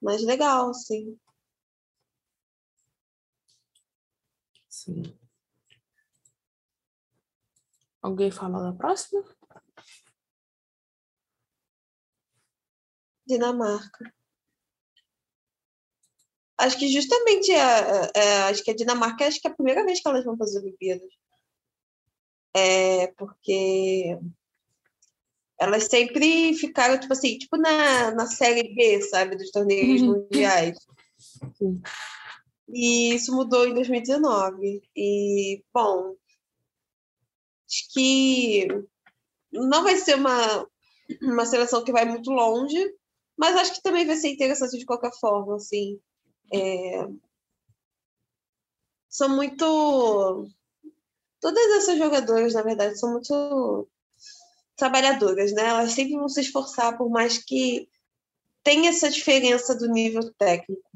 Mas 0.00 0.22
legal, 0.22 0.72
sim. 0.74 1.18
Sim. 4.68 5.25
Alguém 8.06 8.30
fala 8.30 8.62
da 8.62 8.72
próxima? 8.72 9.24
Dinamarca 13.26 14.16
acho 16.58 16.78
que 16.78 16.88
justamente 16.88 17.52
a, 17.52 18.04
a, 18.04 18.48
acho 18.48 18.62
que 18.62 18.70
a 18.70 18.74
Dinamarca 18.74 19.26
acho 19.26 19.40
que 19.40 19.48
é 19.48 19.50
a 19.50 19.54
primeira 19.54 19.84
vez 19.84 20.00
que 20.00 20.08
elas 20.08 20.24
vão 20.24 20.36
fazer 20.36 20.60
Olimpíadas. 20.60 21.08
É, 22.54 23.08
porque 23.18 24.18
elas 25.58 25.84
sempre 25.84 26.54
ficaram, 26.54 26.98
tipo 26.98 27.12
assim, 27.12 27.36
tipo 27.38 27.56
na, 27.56 28.12
na 28.12 28.26
série 28.26 28.74
B, 28.74 29.02
sabe, 29.02 29.36
dos 29.36 29.50
torneios 29.50 30.00
uhum. 30.02 30.22
mundiais. 30.22 30.78
Sim. 31.58 31.82
E 32.68 33.14
isso 33.14 33.34
mudou 33.34 33.66
em 33.66 33.74
2019. 33.74 34.82
E, 34.96 35.62
bom, 35.72 36.14
acho 37.66 37.92
que 37.92 38.68
não 39.52 39.82
vai 39.82 39.96
ser 39.96 40.14
uma, 40.16 40.66
uma 41.22 41.46
seleção 41.46 41.84
que 41.84 41.92
vai 41.92 42.04
muito 42.04 42.30
longe, 42.30 42.94
mas 43.36 43.56
acho 43.56 43.74
que 43.74 43.82
também 43.82 44.06
vai 44.06 44.16
ser 44.16 44.28
interessante 44.28 44.78
de 44.78 44.86
qualquer 44.86 45.12
forma, 45.18 45.56
assim. 45.56 46.00
É, 46.52 47.06
são 49.08 49.28
muito. 49.30 50.48
Todas 51.40 51.70
essas 51.76 51.98
jogadoras, 51.98 52.54
na 52.54 52.62
verdade, 52.62 52.98
são 52.98 53.12
muito 53.12 53.88
trabalhadoras, 54.76 55.52
né? 55.52 55.66
Elas 55.66 55.92
sempre 55.92 56.16
vão 56.16 56.28
se 56.28 56.40
esforçar, 56.40 56.96
por 56.96 57.10
mais 57.10 57.38
que 57.38 57.88
tenha 58.62 58.90
essa 58.90 59.10
diferença 59.10 59.74
do 59.74 59.88
nível 59.88 60.32
técnico. 60.34 60.90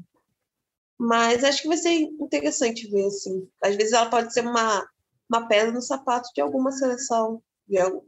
Mas 0.99 1.43
acho 1.43 1.63
que 1.63 1.67
vai 1.67 1.77
ser 1.77 1.93
interessante 1.93 2.87
ver, 2.89 3.07
assim. 3.07 3.49
Às 3.63 3.75
vezes 3.75 3.93
ela 3.93 4.09
pode 4.09 4.31
ser 4.33 4.41
uma, 4.41 4.87
uma 5.31 5.47
pedra 5.47 5.71
no 5.71 5.81
sapato 5.81 6.29
de 6.35 6.41
alguma 6.41 6.71
seleção, 6.71 7.41
de 7.67 7.77
algum, 7.77 8.05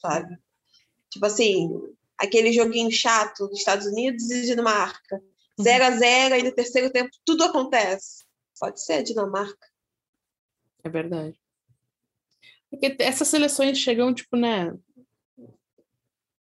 sabe? 0.00 0.36
Tipo 1.10 1.26
assim, 1.26 1.70
aquele 2.18 2.52
joguinho 2.52 2.90
chato 2.90 3.46
dos 3.46 3.58
Estados 3.58 3.86
Unidos 3.86 4.30
e 4.30 4.46
Dinamarca 4.46 5.22
0 5.60 5.84
a 5.84 5.90
0 5.90 6.34
e 6.36 6.42
no 6.42 6.52
terceiro 6.52 6.90
tempo 6.90 7.10
tudo 7.24 7.44
acontece. 7.44 8.24
Pode 8.58 8.82
ser 8.82 8.94
a 8.94 9.02
Dinamarca. 9.02 9.66
É 10.84 10.88
verdade. 10.88 11.38
Porque 12.70 12.96
essas 13.00 13.28
seleções 13.28 13.78
chegam, 13.78 14.12
tipo, 14.14 14.36
né? 14.36 14.74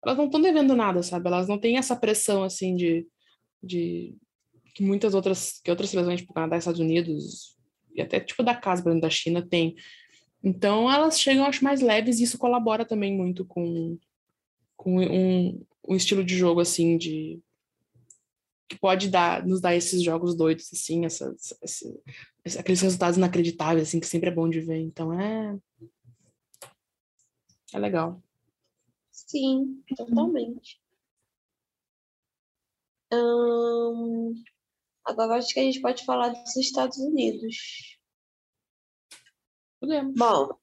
Elas 0.04 0.16
não 0.16 0.26
estão 0.26 0.40
devendo 0.40 0.74
nada, 0.74 1.02
sabe? 1.02 1.28
Elas 1.28 1.48
não 1.48 1.58
têm 1.58 1.78
essa 1.78 1.94
pressão, 1.94 2.42
assim, 2.42 2.74
de, 2.74 3.06
de 3.62 4.16
que 4.74 4.82
muitas 4.82 5.14
outras, 5.14 5.60
que 5.62 5.70
outras 5.70 5.90
seleções, 5.90 6.20
tipo, 6.20 6.32
Canadá, 6.32 6.56
Estados 6.56 6.80
Unidos, 6.80 7.56
e 7.94 8.00
até, 8.00 8.18
tipo, 8.18 8.42
da 8.42 8.54
casa, 8.54 8.82
da 8.98 9.10
China, 9.10 9.46
tem. 9.46 9.74
Então, 10.42 10.90
elas 10.90 11.20
chegam, 11.20 11.44
acho, 11.44 11.62
mais 11.62 11.80
leves 11.80 12.18
e 12.18 12.24
isso 12.24 12.38
colabora 12.38 12.84
também 12.84 13.16
muito 13.16 13.44
com, 13.44 13.96
com 14.76 14.98
um, 14.98 15.64
um 15.88 15.94
estilo 15.94 16.24
de 16.24 16.36
jogo, 16.36 16.60
assim, 16.60 16.98
de 16.98 17.40
que 18.68 18.78
pode 18.78 19.10
dar, 19.10 19.46
nos 19.46 19.60
dar 19.60 19.74
esses 19.74 20.02
jogos 20.02 20.34
doidos, 20.34 20.72
assim, 20.72 21.04
essas, 21.04 21.54
aqueles 22.58 22.80
resultados 22.80 23.18
inacreditáveis, 23.18 23.88
assim, 23.88 24.00
que 24.00 24.06
sempre 24.06 24.30
é 24.30 24.34
bom 24.34 24.48
de 24.48 24.60
ver. 24.60 24.78
Então, 24.78 25.12
é... 25.18 25.58
É 27.74 27.78
legal. 27.78 28.22
Sim, 29.10 29.82
totalmente. 29.96 30.80
Hum, 33.12 34.34
agora 35.04 35.36
acho 35.36 35.52
que 35.52 35.60
a 35.60 35.62
gente 35.62 35.80
pode 35.80 36.04
falar 36.04 36.30
dos 36.30 36.56
Estados 36.56 36.96
Unidos. 36.98 37.91
Podemos. 39.82 40.14
Bom, 40.14 40.56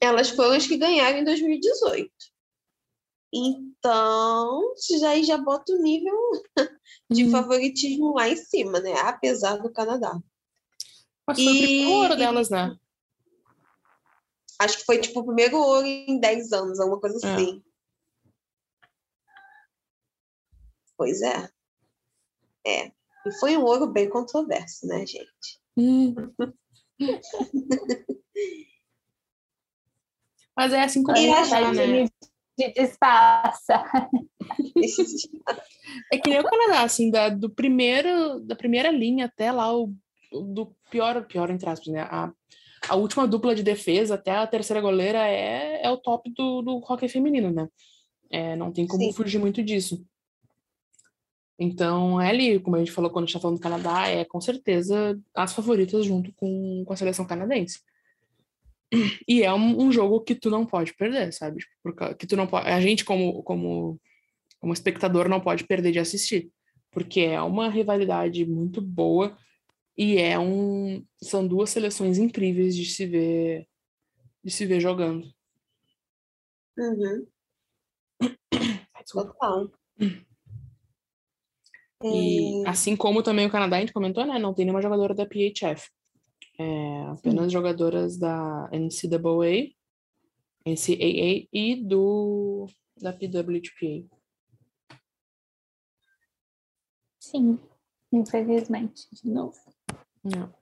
elas 0.00 0.30
foram 0.30 0.52
as 0.52 0.68
que 0.68 0.76
ganharam 0.76 1.18
em 1.18 1.24
2018. 1.24 2.08
Então, 3.34 4.74
já 5.00 5.20
já 5.20 5.36
bota 5.36 5.72
o 5.72 5.82
nível 5.82 6.16
de 7.10 7.24
uhum. 7.24 7.32
favoritismo 7.32 8.14
lá 8.14 8.28
em 8.28 8.36
cima, 8.36 8.78
né? 8.78 8.92
Apesar 9.00 9.56
do 9.56 9.72
Canadá. 9.72 10.16
Mas 11.26 11.42
foi 11.42 11.44
e... 11.44 11.56
o 11.56 11.58
primeiro 11.58 11.90
ouro 11.90 12.16
delas, 12.16 12.50
né? 12.50 12.78
Acho 14.60 14.78
que 14.78 14.84
foi 14.84 15.00
tipo 15.00 15.18
o 15.18 15.26
primeiro 15.26 15.58
ouro 15.58 15.84
em 15.84 16.20
10 16.20 16.52
anos, 16.52 16.78
alguma 16.78 17.00
coisa 17.00 17.18
é. 17.26 17.34
assim. 17.34 17.64
Pois 20.96 21.20
é. 21.20 21.50
É. 22.64 22.92
E 23.26 23.32
foi 23.40 23.56
um 23.56 23.64
ouro 23.64 23.88
bem 23.88 24.08
controverso, 24.08 24.86
né, 24.86 25.04
gente? 25.04 25.60
Hum. 25.76 26.14
Mas 30.56 30.72
é 30.72 30.82
assim 30.82 31.02
como 31.02 31.16
é, 31.18 31.48
tá, 31.48 31.72
né? 31.72 32.08
de 32.58 32.72
disfarça. 32.72 33.84
É 36.12 36.18
que 36.18 36.28
nem 36.28 36.40
o 36.40 36.44
Canadá, 36.44 36.82
assim, 36.82 37.10
da, 37.12 37.28
do 37.28 37.48
primeiro, 37.48 38.40
da 38.40 38.56
primeira 38.56 38.90
linha 38.90 39.26
até 39.26 39.52
lá, 39.52 39.72
o, 39.72 39.94
do 40.32 40.74
pior, 40.90 41.24
pior 41.26 41.48
entre 41.48 41.68
aspas, 41.68 41.92
né? 41.92 42.00
A, 42.00 42.32
a 42.88 42.96
última 42.96 43.26
dupla 43.26 43.54
de 43.54 43.62
defesa 43.62 44.16
até 44.16 44.32
a 44.32 44.46
terceira 44.46 44.80
goleira 44.80 45.26
é, 45.28 45.80
é 45.82 45.90
o 45.90 45.96
top 45.96 46.28
do, 46.34 46.60
do 46.62 46.78
hockey 46.78 47.08
feminino, 47.08 47.52
né? 47.52 47.68
É, 48.30 48.56
não 48.56 48.72
tem 48.72 48.86
como 48.86 49.04
Sim. 49.04 49.12
fugir 49.12 49.38
muito 49.38 49.62
disso. 49.62 50.04
Então, 51.58 52.20
é 52.20 52.28
ali, 52.28 52.60
como 52.60 52.76
a 52.76 52.78
gente 52.78 52.92
falou 52.92 53.10
quando 53.10 53.24
a 53.24 53.26
gente 53.26 53.34
tá 53.34 53.40
falando 53.40 53.56
do 53.56 53.62
Canadá, 53.62 54.08
é 54.08 54.24
com 54.24 54.40
certeza 54.40 55.18
as 55.34 55.54
favoritas 55.54 56.04
junto 56.04 56.32
com, 56.34 56.84
com 56.84 56.92
a 56.92 56.96
seleção 56.96 57.26
canadense. 57.26 57.80
E 59.26 59.42
é 59.42 59.52
um, 59.52 59.86
um, 59.86 59.92
jogo 59.92 60.20
que 60.20 60.34
tu 60.34 60.50
não 60.50 60.64
pode 60.64 60.94
perder, 60.94 61.32
sabe? 61.32 61.58
Tipo, 61.58 61.72
porque, 61.82 62.14
que 62.14 62.26
tu 62.26 62.36
não 62.36 62.46
pode, 62.46 62.68
a 62.68 62.80
gente 62.80 63.04
como 63.04 63.42
como 63.42 64.00
como 64.60 64.72
espectador 64.72 65.28
não 65.28 65.40
pode 65.40 65.64
perder 65.64 65.92
de 65.92 65.98
assistir, 65.98 66.50
porque 66.90 67.20
é 67.20 67.40
uma 67.42 67.68
rivalidade 67.68 68.46
muito 68.46 68.80
boa 68.80 69.36
e 69.98 70.18
é 70.18 70.38
um 70.38 71.04
são 71.20 71.46
duas 71.46 71.70
seleções 71.70 72.16
incríveis 72.18 72.76
de 72.76 72.86
se 72.86 73.06
ver 73.06 73.66
de 74.44 74.50
se 74.52 74.64
ver 74.66 74.80
jogando. 74.80 75.26
Uhum. 76.78 77.26
Total. 79.10 79.70
E 82.14 82.64
é... 82.64 82.68
assim 82.68 82.96
como 82.96 83.22
também 83.22 83.46
o 83.46 83.50
Canadá, 83.50 83.76
a 83.76 83.80
gente 83.80 83.92
comentou, 83.92 84.24
né? 84.26 84.38
Não 84.38 84.54
tem 84.54 84.64
nenhuma 84.64 84.82
jogadora 84.82 85.14
da 85.14 85.26
PHF. 85.26 85.90
É, 86.58 87.02
apenas 87.08 87.44
Sim. 87.46 87.50
jogadoras 87.50 88.18
da 88.18 88.70
NCAA, 88.72 89.74
NCAA 90.64 91.48
e 91.52 91.84
do 91.84 92.66
da 93.00 93.12
PWHPA. 93.12 94.08
Sim, 97.20 97.58
infelizmente, 98.12 99.06
de 99.12 99.30
novo. 99.30 99.58
Não. 100.24 100.54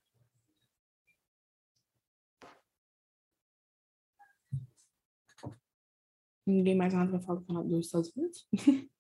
Ninguém 6.47 6.75
mais 6.75 6.93
nada 6.93 7.13
vai 7.13 7.21
falar 7.21 7.63
dos 7.63 7.87
Estados 7.87 8.13
Unidos? 8.17 8.47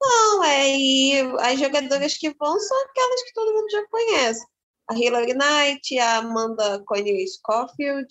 Não, 0.00 0.44
é, 0.44 0.76
e 0.76 1.20
as 1.40 1.58
jogadoras 1.58 2.16
que 2.16 2.30
vão 2.34 2.58
são 2.58 2.84
aquelas 2.84 3.22
que 3.24 3.32
todo 3.32 3.52
mundo 3.52 3.70
já 3.70 3.86
conhece 3.88 4.46
a 4.88 4.94
Hilary 4.94 5.34
Knight, 5.34 5.98
a 5.98 6.18
Amanda 6.18 6.82
Coney 6.86 7.26
Scofield, 7.28 8.08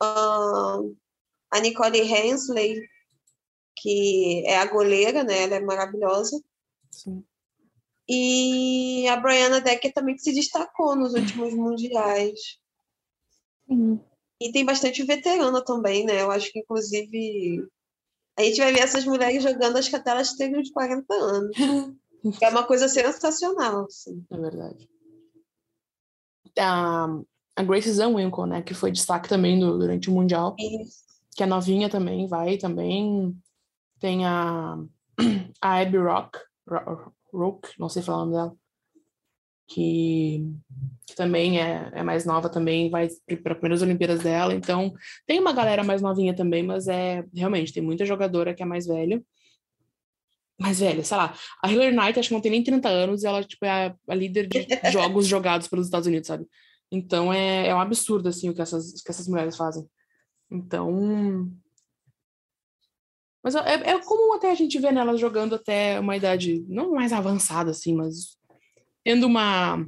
a 0.00 1.60
Nicole 1.62 2.00
Hensley, 2.00 2.82
que 3.76 4.42
é 4.44 4.58
a 4.58 4.66
goleira, 4.66 5.22
né? 5.22 5.44
Ela 5.44 5.56
é 5.56 5.60
maravilhosa. 5.60 6.42
Sim. 6.90 7.24
E 8.08 9.06
a 9.08 9.16
Brianna 9.16 9.60
Decker 9.60 9.92
também 9.94 10.16
que 10.16 10.22
se 10.22 10.34
destacou 10.34 10.96
nos 10.96 11.14
últimos 11.14 11.54
mundiais. 11.54 12.58
Sim. 13.66 14.00
E 14.40 14.52
tem 14.52 14.64
bastante 14.64 15.02
veterana 15.04 15.64
também, 15.64 16.04
né? 16.04 16.20
Eu 16.20 16.30
acho 16.30 16.50
que, 16.52 16.58
inclusive, 16.58 17.66
a 18.36 18.42
gente 18.42 18.58
vai 18.58 18.72
ver 18.72 18.80
essas 18.80 19.04
mulheres 19.04 19.42
jogando, 19.42 19.76
acho 19.76 19.90
que 19.90 19.96
até 19.96 20.10
elas 20.10 20.32
têm 20.32 20.56
uns 20.56 20.70
40 20.70 21.14
anos. 21.14 21.56
é 22.42 22.48
uma 22.48 22.64
coisa 22.64 22.88
sensacional. 22.88 23.84
Assim. 23.84 24.24
É 24.30 24.36
verdade 24.36 24.88
a, 26.60 27.06
a 27.56 27.62
Grace 27.62 27.90
Zanwinkle, 27.90 28.46
né, 28.46 28.62
que 28.62 28.74
foi 28.74 28.90
destaque 28.90 29.28
também 29.28 29.58
do, 29.58 29.78
durante 29.78 30.10
o 30.10 30.12
Mundial, 30.12 30.54
Isso. 30.58 31.04
que 31.34 31.42
é 31.42 31.46
novinha 31.46 31.88
também, 31.88 32.26
vai 32.26 32.56
também. 32.56 33.36
Tem 33.98 34.24
a, 34.26 34.78
a 35.60 35.80
Abby 35.80 35.98
Rock, 35.98 36.38
Rock, 37.32 37.68
não 37.78 37.88
sei 37.88 38.02
falar 38.02 38.18
o 38.18 38.26
nome 38.26 38.36
dela, 38.36 38.56
que, 39.66 40.46
que 41.06 41.14
também 41.14 41.60
é, 41.60 41.90
é 41.94 42.02
mais 42.02 42.24
nova 42.24 42.48
também, 42.48 42.90
vai 42.90 43.08
para 43.42 43.52
as 43.52 43.58
primeiras 43.58 43.82
Olimpíadas 43.82 44.22
dela, 44.22 44.54
então 44.54 44.92
tem 45.26 45.40
uma 45.40 45.52
galera 45.52 45.82
mais 45.82 46.02
novinha 46.02 46.34
também, 46.34 46.62
mas 46.62 46.88
é 46.88 47.24
realmente 47.34 47.72
tem 47.72 47.82
muita 47.82 48.04
jogadora 48.04 48.54
que 48.54 48.62
é 48.62 48.66
mais 48.66 48.86
velha 48.86 49.22
mais 50.58 50.80
velha, 50.80 51.02
sei 51.04 51.16
lá. 51.16 51.34
A 51.62 51.70
Hillary 51.70 51.96
Knight 51.96 52.18
acho 52.18 52.28
que 52.28 52.34
não 52.34 52.40
tem 52.40 52.52
nem 52.52 52.62
30 52.62 52.88
anos 52.88 53.22
e 53.22 53.26
ela 53.26 53.42
tipo, 53.42 53.64
é 53.64 53.88
a, 53.88 53.96
a 54.08 54.14
líder 54.14 54.46
de 54.46 54.66
jogos 54.92 55.26
jogados 55.26 55.68
pelos 55.68 55.86
Estados 55.86 56.06
Unidos, 56.06 56.26
sabe? 56.26 56.46
Então 56.90 57.32
é, 57.32 57.68
é 57.68 57.74
um 57.74 57.80
absurdo 57.80 58.28
assim 58.28 58.48
o 58.48 58.54
que 58.54 58.62
essas, 58.62 59.02
que 59.02 59.10
essas 59.10 59.28
mulheres 59.28 59.56
fazem. 59.56 59.88
Então. 60.50 61.50
Mas 63.42 63.54
é, 63.56 63.90
é 63.90 64.00
comum 64.00 64.32
até 64.34 64.50
a 64.50 64.54
gente 64.54 64.78
ver 64.78 64.92
nelas 64.92 65.20
jogando 65.20 65.54
até 65.56 66.00
uma 66.00 66.16
idade 66.16 66.64
não 66.68 66.92
mais 66.92 67.12
avançada, 67.12 67.70
assim, 67.72 67.94
mas 67.94 68.38
tendo 69.04 69.26
uma. 69.26 69.86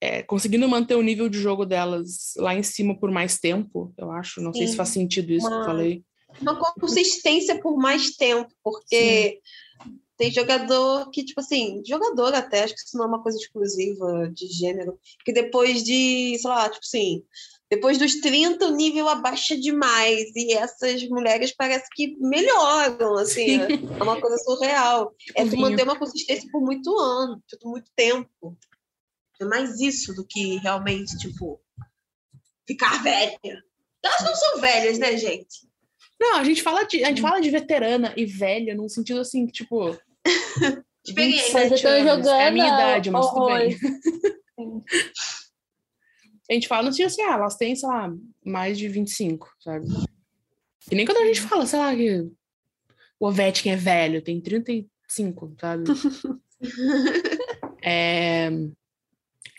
É, 0.00 0.22
conseguindo 0.22 0.68
manter 0.68 0.94
o 0.94 1.02
nível 1.02 1.28
de 1.28 1.38
jogo 1.38 1.64
delas 1.64 2.34
lá 2.36 2.54
em 2.54 2.62
cima 2.62 2.98
por 2.98 3.10
mais 3.10 3.38
tempo, 3.38 3.92
eu 3.98 4.10
acho. 4.10 4.40
Não 4.40 4.52
Sim. 4.52 4.60
sei 4.60 4.68
se 4.68 4.76
faz 4.76 4.90
sentido 4.90 5.32
isso 5.32 5.46
uma... 5.46 5.56
que 5.56 5.62
eu 5.62 5.64
falei 5.64 6.04
uma 6.40 6.56
consistência 6.74 7.60
por 7.60 7.76
mais 7.76 8.16
tempo, 8.16 8.52
porque 8.62 9.40
Sim. 9.82 9.98
tem 10.16 10.30
jogador 10.30 11.10
que, 11.10 11.24
tipo 11.24 11.40
assim, 11.40 11.82
jogador 11.86 12.34
até, 12.34 12.64
acho 12.64 12.74
que 12.74 12.80
isso 12.80 12.96
não 12.96 13.04
é 13.04 13.08
uma 13.08 13.22
coisa 13.22 13.38
exclusiva 13.38 14.30
de 14.32 14.46
gênero, 14.48 14.98
que 15.24 15.32
depois 15.32 15.82
de, 15.82 16.36
sei 16.38 16.50
lá, 16.50 16.68
tipo 16.68 16.84
assim, 16.84 17.22
depois 17.70 17.98
dos 17.98 18.20
30 18.20 18.64
o 18.66 18.76
nível 18.76 19.08
abaixa 19.08 19.56
demais 19.56 20.30
e 20.36 20.52
essas 20.54 21.02
mulheres 21.08 21.52
parece 21.52 21.88
que 21.92 22.16
melhoram, 22.20 23.14
assim, 23.18 23.60
é 23.60 24.02
uma 24.02 24.20
coisa 24.20 24.36
surreal. 24.38 25.12
Tipo 25.18 25.40
é 25.40 25.48
tu 25.48 25.56
manter 25.56 25.82
uma 25.82 25.98
consistência 25.98 26.48
por 26.50 26.62
muito 26.62 26.96
ano, 26.96 27.42
por 27.60 27.70
muito 27.70 27.90
tempo. 27.96 28.56
É 29.40 29.44
mais 29.44 29.80
isso 29.80 30.14
do 30.14 30.24
que 30.24 30.56
realmente, 30.58 31.18
tipo, 31.18 31.60
ficar 32.66 33.02
velha. 33.02 33.62
Elas 34.02 34.22
não 34.22 34.34
são 34.34 34.60
velhas, 34.60 34.98
né, 34.98 35.16
gente? 35.16 35.66
Não, 36.18 36.36
a 36.36 36.44
gente 36.44 36.62
fala 36.62 36.84
de, 36.84 37.04
a 37.04 37.08
gente 37.08 37.20
fala 37.20 37.40
de 37.40 37.50
veterana 37.50 38.14
e 38.16 38.24
velha 38.24 38.74
num 38.74 38.88
sentido 38.88 39.20
assim, 39.20 39.46
tipo. 39.46 39.98
Experiência. 41.04 41.52
Mas 41.52 41.72
eu 41.72 41.82
tô 41.82 41.98
jogando. 41.98 42.28
É 42.28 42.48
a 42.48 42.50
minha 42.50 42.66
idade, 42.66 43.10
mas 43.10 43.28
tudo 43.28 43.46
bem. 43.46 43.76
a 46.48 46.54
gente 46.54 46.68
fala 46.68 46.84
no 46.84 46.92
sentido 46.92 47.06
assim, 47.06 47.22
ah, 47.22 47.34
elas 47.34 47.56
têm, 47.56 47.74
sei 47.74 47.88
lá, 47.88 48.12
mais 48.44 48.78
de 48.78 48.88
25, 48.88 49.52
sabe? 49.60 49.86
E 50.90 50.94
nem 50.94 51.04
quando 51.04 51.18
a 51.18 51.26
gente 51.26 51.40
fala, 51.40 51.66
sei 51.66 51.78
lá, 51.78 51.94
que 51.94 52.30
o 53.18 53.26
Ovechkin 53.26 53.70
é 53.70 53.76
velho, 53.76 54.22
tem 54.22 54.40
35, 54.40 55.54
sabe? 55.60 55.84
é... 57.82 58.48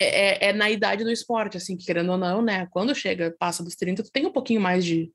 é, 0.00 0.48
é, 0.48 0.52
na 0.52 0.70
idade 0.70 1.04
do 1.04 1.10
esporte, 1.10 1.56
assim, 1.56 1.76
que 1.76 1.84
querendo 1.84 2.12
ou 2.12 2.18
não, 2.18 2.40
né? 2.40 2.66
Quando 2.70 2.94
chega, 2.94 3.34
passa 3.38 3.62
dos 3.62 3.74
30, 3.74 4.02
tu 4.02 4.10
tem 4.10 4.26
um 4.26 4.32
pouquinho 4.32 4.60
mais 4.60 4.84
de. 4.84 5.12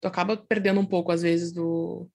Tu 0.00 0.08
acaba 0.08 0.36
perdendo 0.36 0.80
um 0.80 0.86
pouco, 0.86 1.12
às 1.12 1.20
vezes, 1.20 1.52
do 1.52 2.08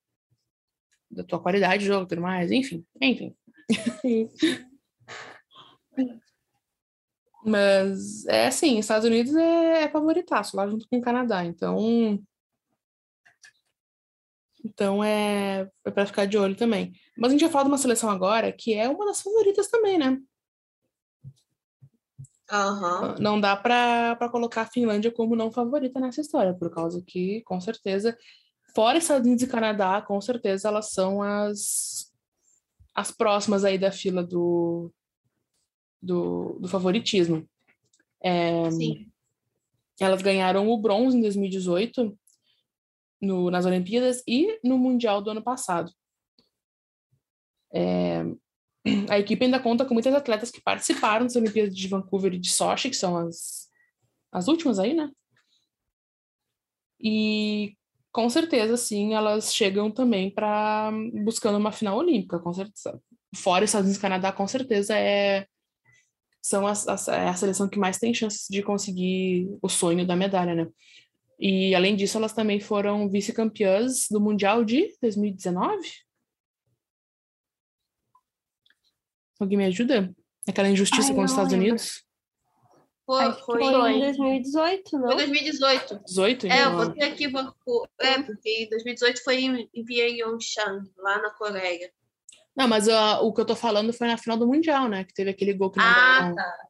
da 1.10 1.24
tua 1.24 1.40
qualidade 1.40 1.84
de 1.84 1.88
jogo 1.88 2.08
tudo 2.08 2.22
mais, 2.22 2.52
enfim, 2.52 2.84
enfim. 3.00 3.36
Mas 7.46 8.26
é 8.26 8.48
assim, 8.48 8.80
Estados 8.80 9.06
Unidos 9.06 9.36
é, 9.36 9.84
é 9.84 9.90
favoritaço 9.90 10.58
lá 10.58 10.68
junto 10.68 10.88
com 10.90 10.98
o 10.98 11.02
Canadá, 11.02 11.46
então 11.46 12.20
então 14.66 15.04
é, 15.04 15.70
é 15.86 15.92
para 15.92 16.08
ficar 16.08 16.26
de 16.26 16.38
olho 16.38 16.56
também. 16.56 16.94
Mas 17.16 17.30
a 17.30 17.32
gente 17.34 17.42
vai 17.42 17.52
falar 17.52 17.66
de 17.66 17.70
uma 17.70 17.78
seleção 17.78 18.10
agora 18.10 18.52
que 18.52 18.74
é 18.74 18.90
uma 18.90 19.06
das 19.06 19.22
favoritas 19.22 19.68
também, 19.68 19.98
né? 20.00 20.20
Uhum. 22.52 23.16
Não 23.20 23.40
dá 23.40 23.56
para 23.56 24.30
colocar 24.32 24.64
a 24.64 24.68
Finlândia 24.68 25.12
como 25.12 25.36
não 25.36 25.52
favorita 25.52 26.00
nessa 26.00 26.22
história, 26.22 26.54
por 26.54 26.70
causa 26.72 27.04
que, 27.06 27.42
com 27.42 27.60
certeza, 27.60 28.18
fora 28.76 28.98
Estados 28.98 29.26
Unidos 29.26 29.44
e 29.44 29.48
Canadá, 29.48 30.02
com 30.02 30.20
certeza 30.20 30.68
elas 30.68 30.92
são 30.92 31.22
as, 31.22 32.12
as 32.94 33.12
próximas 33.12 33.64
aí 33.64 33.78
da 33.78 33.92
fila 33.92 34.24
do, 34.24 34.92
do, 36.06 36.58
do 36.60 36.68
favoritismo. 36.68 37.48
É, 38.22 38.70
Sim. 38.72 39.12
Elas 40.00 40.22
ganharam 40.22 40.70
o 40.70 40.78
bronze 40.78 41.18
em 41.18 41.22
2018 41.22 42.18
no, 43.22 43.50
nas 43.50 43.66
Olimpíadas 43.66 44.24
e 44.28 44.60
no 44.64 44.78
Mundial 44.78 45.22
do 45.22 45.32
ano 45.32 45.42
passado. 45.42 45.92
É, 47.74 48.24
a 49.10 49.20
equipe 49.20 49.46
ainda 49.46 49.60
conta 49.60 49.86
com 49.86 49.94
muitas 49.94 50.14
atletas 50.14 50.52
que 50.52 50.62
participaram 50.62 51.26
das 51.26 51.36
Olimpíadas 51.36 51.76
de 51.76 51.88
Vancouver 51.88 52.34
e 52.34 52.40
de 52.40 52.52
Sochi, 52.52 52.90
que 52.90 52.96
são 52.96 53.18
as, 53.18 53.68
as 54.32 54.48
últimas 54.48 54.80
aí, 54.80 54.94
né? 54.94 55.10
E 57.00 57.76
com 58.12 58.30
certeza, 58.30 58.78
sim, 58.78 59.14
elas 59.14 59.54
chegam 59.54 59.92
também 59.92 60.30
para 60.34 60.90
buscando 61.24 61.58
uma 61.58 61.72
final 61.72 61.98
olímpica, 61.98 62.40
com 62.40 62.54
certeza. 62.54 63.02
Fora 63.36 63.66
Estados 63.66 63.88
Unidos 63.88 63.98
e 63.98 64.02
Canadá, 64.02 64.32
com 64.32 64.48
certeza 64.48 64.98
é 64.98 65.46
são 66.46 66.68
as, 66.68 66.88
as, 66.88 67.08
é 67.08 67.28
a 67.28 67.34
seleção 67.34 67.68
que 67.68 67.80
mais 67.80 67.98
tem 67.98 68.14
chances 68.14 68.46
de 68.48 68.62
conseguir 68.62 69.50
o 69.64 69.68
sonho 69.68 70.06
da 70.06 70.16
medalha, 70.16 70.54
né? 70.54 70.68
E 71.40 71.74
além 71.74 71.96
disso, 71.96 72.20
elas 72.20 72.34
também 72.34 72.60
foram 72.60 73.10
vice-campeãs 73.10 74.08
do 74.12 74.22
Mundial 74.22 74.64
de 74.64 74.96
2019. 75.02 75.90
Alguém 79.40 79.58
me 79.58 79.66
ajuda? 79.66 80.16
Aquela 80.48 80.70
injustiça 80.70 81.10
Ai, 81.10 81.16
com 81.16 81.24
os 81.24 81.32
Estados 81.32 81.52
lembro. 81.52 81.68
Unidos? 81.68 82.06
Foi, 83.08 83.34
foi, 83.34 83.60
foi 83.60 83.94
em 83.94 84.00
2018, 84.00 85.00
não? 85.00 85.08
Foi 85.08 85.16
2018. 85.16 86.00
18? 86.06 86.46
É, 86.46 86.66
eu 86.66 86.72
botei 86.78 87.08
aqui 87.08 87.28
Vancouver. 87.28 87.90
É, 88.00 88.22
porque 88.22 88.50
em 88.66 88.70
2018 88.70 89.24
foi 89.24 89.38
em, 89.38 89.70
em 89.74 89.84
Pyeongchang, 89.84 90.92
lá 90.98 91.20
na 91.24 91.32
Coreia. 91.32 91.92
Não, 92.56 92.68
mas 92.68 92.88
uh, 92.88 93.22
o 93.22 93.34
que 93.34 93.42
eu 93.42 93.46
tô 93.46 93.56
falando 93.56 93.92
foi 93.92 94.08
na 94.08 94.18
final 94.18 94.38
do 94.38 94.48
Mundial, 94.48 94.88
né? 94.88 95.04
Que 95.04 95.14
teve 95.14 95.30
aquele 95.30 95.54
gol 95.54 95.70
que 95.70 95.78
não 95.78 95.86
Ah, 95.86 96.34
tá. 96.34 96.66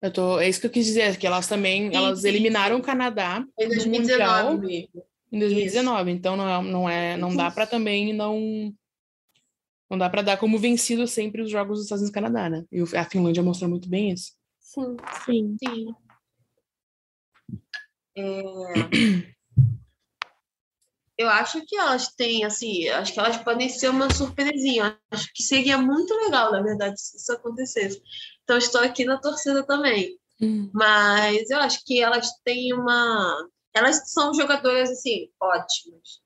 Eu 0.00 0.12
tô, 0.12 0.40
é 0.40 0.48
isso 0.48 0.60
que 0.60 0.66
eu 0.66 0.70
quis 0.70 0.84
dizer, 0.84 1.16
que 1.16 1.26
elas 1.26 1.46
também 1.46 1.88
sim, 1.88 1.96
elas 1.96 2.22
sim. 2.22 2.28
eliminaram 2.28 2.76
o 2.76 2.82
Canadá 2.82 3.44
em 3.56 3.68
2019 3.68 4.56
mundial, 4.56 5.06
em 5.30 5.38
2019. 5.38 6.10
Isso. 6.10 6.18
Então 6.18 6.36
não 6.36 6.48
é, 6.48 6.62
não 6.62 6.88
é, 6.88 7.16
não 7.16 7.36
dá 7.36 7.52
para 7.52 7.68
também 7.68 8.12
não 8.12 8.74
não 9.88 9.96
dá 9.96 10.10
para 10.10 10.22
dar 10.22 10.38
como 10.38 10.58
vencido 10.58 11.06
sempre 11.06 11.42
os 11.42 11.50
jogos 11.50 11.78
dos 11.78 11.84
Estados 11.84 12.02
Unidos 12.02 12.10
e 12.10 12.20
Canadá, 12.20 12.50
né? 12.50 12.64
E 12.72 12.82
a 12.96 13.04
Finlândia 13.04 13.44
mostrou 13.44 13.70
muito 13.70 13.88
bem 13.88 14.10
isso. 14.10 14.32
Sim, 14.58 14.96
sim. 15.24 15.56
sim. 15.58 15.94
É... 18.14 19.32
Eu 21.22 21.28
acho 21.28 21.64
que 21.64 21.76
elas 21.76 22.08
têm, 22.08 22.44
assim, 22.44 22.88
acho 22.88 23.12
que 23.12 23.20
elas 23.20 23.36
podem 23.38 23.68
ser 23.68 23.88
uma 23.88 24.12
surpresinha. 24.12 24.98
Acho 25.10 25.32
que 25.32 25.42
seria 25.42 25.78
muito 25.78 26.12
legal, 26.14 26.50
na 26.50 26.60
verdade, 26.60 27.00
se 27.00 27.16
isso 27.16 27.32
acontecesse. 27.32 28.02
Então, 28.42 28.58
estou 28.58 28.80
aqui 28.80 29.04
na 29.04 29.18
torcida 29.18 29.62
também. 29.64 30.18
Hum. 30.40 30.68
Mas 30.74 31.48
eu 31.48 31.60
acho 31.60 31.84
que 31.84 32.02
elas 32.02 32.28
têm 32.44 32.72
uma. 32.74 33.48
Elas 33.72 34.10
são 34.10 34.34
jogadoras, 34.34 34.90
assim, 34.90 35.30
ótimas. 35.40 36.20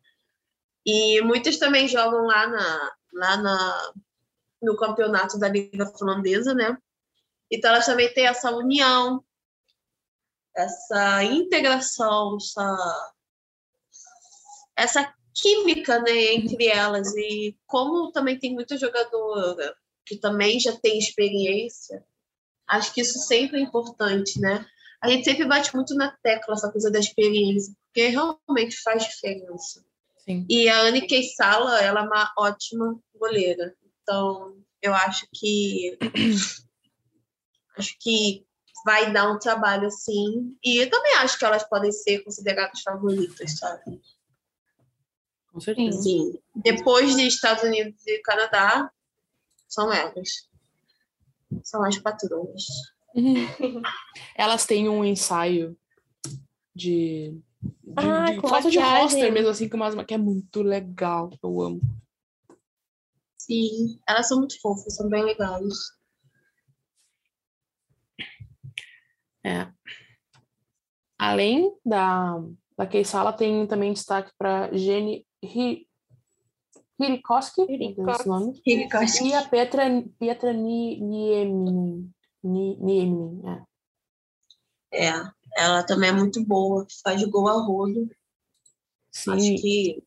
E 0.84 1.20
muitas 1.20 1.59
também 1.59 1.86
jogam 1.86 2.24
lá 2.24 2.47
na, 2.47 2.92
lá 3.12 3.36
na, 3.36 3.92
no 4.62 4.76
campeonato 4.76 5.38
da 5.38 5.49
Liga 5.49 5.86
Finlandesa, 5.86 6.55
né? 6.55 6.76
Então 7.51 7.70
elas 7.70 7.86
também 7.86 8.12
têm 8.14 8.26
essa 8.26 8.51
união, 8.51 9.22
essa 10.57 11.22
integração, 11.24 12.36
essa, 12.36 13.14
essa 14.77 15.12
química 15.35 16.01
né, 16.01 16.35
entre 16.35 16.66
elas. 16.66 17.14
E 17.16 17.57
como 17.66 18.11
também 18.12 18.39
tem 18.39 18.55
muita 18.55 18.77
jogadora 18.77 19.74
que 20.05 20.16
também 20.16 20.61
já 20.61 20.72
tem 20.77 20.99
experiência, 20.99 22.05
acho 22.68 22.93
que 22.95 23.01
isso 23.01 23.18
sempre 23.20 23.59
é 23.59 23.62
importante, 23.62 24.41
né? 24.41 24.64
A 25.01 25.09
gente 25.09 25.24
sempre 25.24 25.45
bate 25.45 25.74
muito 25.74 25.95
na 25.95 26.11
tecla 26.22 26.55
essa 26.55 26.70
coisa 26.70 26.91
da 26.91 26.99
experiência, 26.99 27.74
porque 27.87 28.09
realmente 28.09 28.81
faz 28.83 29.05
diferença. 29.05 29.85
Sim. 30.18 30.47
E 30.49 30.68
a 30.68 30.81
Anne 30.83 31.07
Keissala, 31.07 31.81
ela 31.81 32.01
é 32.01 32.03
uma 32.03 32.33
ótima 32.39 32.99
goleira. 33.14 33.74
Então, 34.03 34.57
eu 34.81 34.95
acho 34.95 35.27
que 35.35 35.99
acho 37.77 37.97
que 38.01 38.45
vai 38.85 39.12
dar 39.12 39.31
um 39.31 39.39
trabalho 39.39 39.89
assim. 39.89 40.57
E 40.64 40.83
eu 40.83 40.89
também 40.89 41.14
acho 41.16 41.39
que 41.39 41.45
elas 41.45 41.68
podem 41.68 41.93
ser 41.93 42.24
consideradas 42.24 42.81
favoritas, 42.83 43.59
sabe? 43.59 44.01
Com 45.57 45.61
certeza. 45.61 46.02
Sim. 46.02 46.38
Depois 46.54 47.16
de 47.16 47.26
Estados 47.26 47.64
Unidos 47.64 48.07
e 48.07 48.18
Canadá, 48.18 48.92
são 49.66 49.90
elas. 49.90 50.28
São 51.64 51.82
as 51.82 51.96
patroas. 51.98 52.62
elas 54.36 54.66
têm 54.66 54.86
um 54.86 55.02
ensaio 55.02 55.74
de 56.74 57.40
de, 57.82 57.92
ah, 57.96 58.32
de 58.32 58.40
falta 58.42 58.70
de 58.70 58.78
roster 58.78 59.32
mesmo, 59.32 59.48
assim, 59.48 59.70
umas, 59.72 59.94
que 60.04 60.12
é 60.12 60.18
muito 60.18 60.61
legal. 60.61 61.30
Eu 61.42 61.62
amo. 61.62 61.80
Sim, 63.38 63.98
elas 64.07 64.28
são 64.28 64.36
muito 64.36 64.61
fofas, 64.61 64.94
são 64.94 65.09
bem 65.09 65.24
legais. 65.24 65.74
É. 69.42 69.72
Além 71.18 71.74
da, 71.82 72.44
da 72.76 72.86
Keisala, 72.86 73.32
tem 73.32 73.66
também 73.66 73.94
destaque 73.94 74.30
para 74.36 74.70
Jenny 74.76 75.26
Hirikoski, 78.66 79.28
e 79.28 79.34
a 79.34 79.47
Petra, 79.49 79.84
Petra 80.18 80.53
Nieminen. 80.53 82.11
Nieminen, 82.42 83.42
é. 84.92 85.09
é. 85.09 85.36
Ela 85.57 85.82
também 85.82 86.11
é 86.11 86.12
muito 86.12 86.44
boa, 86.44 86.86
faz 87.03 87.22
gol 87.24 87.49
a 87.49 87.64
rodo. 87.64 88.09
Sim. 89.11 89.30
Acho 89.32 89.62
que 89.62 90.03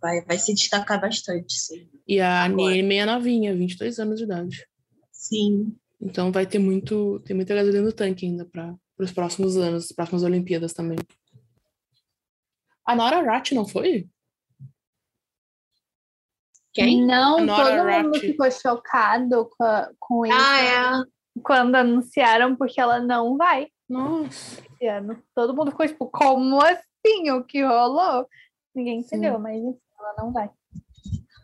vai, 0.00 0.24
vai 0.24 0.38
se 0.38 0.54
destacar 0.54 1.00
bastante, 1.00 1.54
sim. 1.54 1.88
E 2.06 2.20
a 2.20 2.48
Niene 2.48 2.96
é 2.96 3.06
novinha, 3.06 3.54
22 3.54 3.98
anos 3.98 4.18
de 4.18 4.24
idade. 4.24 4.66
Sim. 5.12 5.76
Então 6.00 6.32
vai 6.32 6.46
ter 6.46 6.58
muito, 6.58 7.20
tem 7.20 7.34
muita 7.36 7.54
gasolina 7.54 7.84
no 7.84 7.92
tanque 7.92 8.26
ainda 8.26 8.44
para 8.44 8.76
os 8.98 9.12
próximos 9.12 9.56
anos, 9.56 9.84
as 9.84 9.92
próximas 9.92 10.22
Olimpíadas 10.22 10.72
também. 10.72 10.98
A 12.84 12.96
Nora 12.96 13.22
Rat 13.22 13.52
não 13.52 13.66
foi? 13.66 14.08
Quem? 16.78 17.04
Não, 17.04 17.38
todo 17.44 17.82
Rat. 17.84 18.04
mundo 18.04 18.20
ficou 18.20 18.50
chocado 18.50 19.50
com, 19.56 19.64
a, 19.64 19.90
com 19.98 20.26
isso. 20.26 20.36
Ah, 20.38 20.60
é. 20.60 21.40
Quando 21.42 21.74
anunciaram, 21.74 22.54
porque 22.54 22.80
ela 22.80 23.00
não 23.00 23.36
vai. 23.36 23.68
Nossa. 23.88 24.62
Esse 24.74 24.86
ano. 24.86 25.20
Todo 25.34 25.54
mundo 25.54 25.72
ficou 25.72 25.86
tipo, 25.88 26.06
como 26.06 26.60
assim? 26.62 27.30
O 27.32 27.42
que 27.42 27.64
rolou? 27.64 28.28
Ninguém 28.74 29.00
entendeu, 29.00 29.36
Sim. 29.36 29.42
mas 29.42 29.62
ela 29.98 30.14
não 30.18 30.32
vai. 30.32 30.50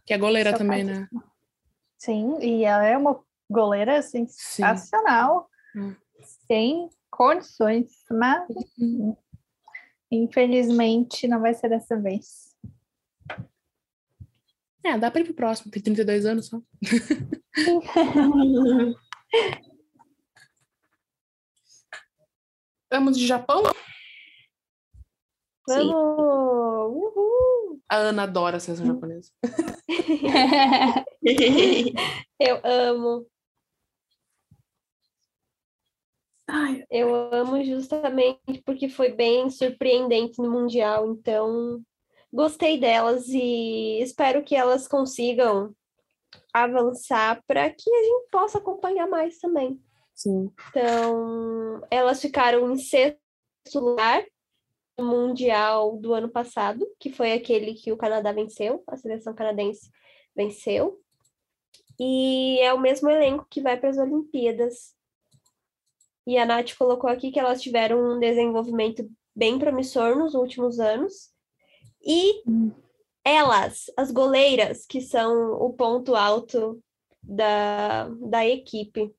Que 0.07 0.15
é 0.15 0.19
goleira 0.19 0.53
Só 0.53 0.59
também, 0.59 0.85
né? 0.85 1.09
Sim, 1.99 2.37
e 2.41 2.65
ela 2.65 2.85
é 2.85 2.97
uma 2.97 3.19
goleira 3.51 4.03
sensacional, 4.03 5.49
hum. 5.75 5.95
sem 6.47 6.89
condições, 7.11 7.91
mas 8.11 8.47
uhum. 8.79 9.17
infelizmente 10.11 11.27
não 11.27 11.41
vai 11.41 11.55
ser 11.55 11.69
dessa 11.71 11.97
vez. 11.97 12.54
É, 14.85 14.99
dá 14.99 15.11
para 15.11 15.23
ir 15.23 15.25
pro 15.25 15.33
próximo, 15.33 15.71
tem 15.71 15.83
32 15.83 16.27
anos 16.27 16.49
só. 16.49 16.61
Vamos 22.93 23.17
de 23.17 23.27
Japão? 23.27 23.63
Vamos! 25.67 25.95
Uhul. 26.95 27.81
A 27.89 27.97
Ana 27.97 28.25
adora 28.25 28.59
a 28.59 28.61
seleção 28.61 28.85
japonesa. 28.87 29.31
Eu 32.39 32.61
amo. 32.63 33.27
Ai, 36.47 36.85
eu 36.91 37.15
amo 37.33 37.65
justamente 37.65 38.63
porque 38.67 38.87
foi 38.89 39.11
bem 39.11 39.49
surpreendente 39.49 40.43
no 40.43 40.51
Mundial, 40.51 41.11
então 41.11 41.83
gostei 42.35 42.79
delas 42.79 43.29
e 43.29 44.01
espero 44.03 44.43
que 44.43 44.57
elas 44.57 44.89
consigam 44.89 45.75
avançar 46.53 47.41
para 47.47 47.71
que 47.71 47.89
a 47.89 48.03
gente 48.03 48.29
possa 48.31 48.59
acompanhar 48.59 49.07
mais 49.09 49.39
também. 49.39 49.81
Sim. 50.13 50.51
Então, 50.71 51.81
elas 51.91 52.21
ficaram 52.21 52.73
em 52.73 52.77
sexto 52.77 53.21
lugar 53.77 54.25
no 54.99 55.05
Mundial 55.05 55.97
do 55.97 56.13
ano 56.13 56.29
passado, 56.29 56.87
que 56.99 57.11
foi 57.11 57.33
aquele 57.33 57.75
que 57.75 57.93
o 57.93 57.97
Canadá 57.97 58.33
venceu, 58.33 58.83
a 58.87 58.97
seleção 58.97 59.35
canadense 59.35 59.91
venceu. 60.35 61.01
E 61.99 62.59
é 62.61 62.73
o 62.73 62.81
mesmo 62.81 63.09
elenco 63.09 63.47
que 63.49 63.61
vai 63.61 63.77
para 63.77 63.91
as 63.91 63.99
Olimpíadas. 63.99 64.95
E 66.27 66.37
a 66.39 66.45
Nath 66.47 66.77
colocou 66.77 67.09
aqui 67.09 67.31
que 67.31 67.39
elas 67.39 67.63
tiveram 67.63 68.17
um 68.17 68.19
desenvolvimento 68.19 69.09
bem 69.35 69.59
promissor 69.59 70.17
nos 70.17 70.35
últimos 70.35 70.81
anos. 70.81 71.34
E 72.07 72.43
elas, 73.25 73.87
as 73.97 74.11
goleiras, 74.11 74.85
que 74.87 75.01
são 75.01 75.53
o 75.53 75.73
ponto 75.73 76.15
alto 76.15 76.83
da, 77.23 78.09
da 78.21 78.47
equipe. 78.47 79.11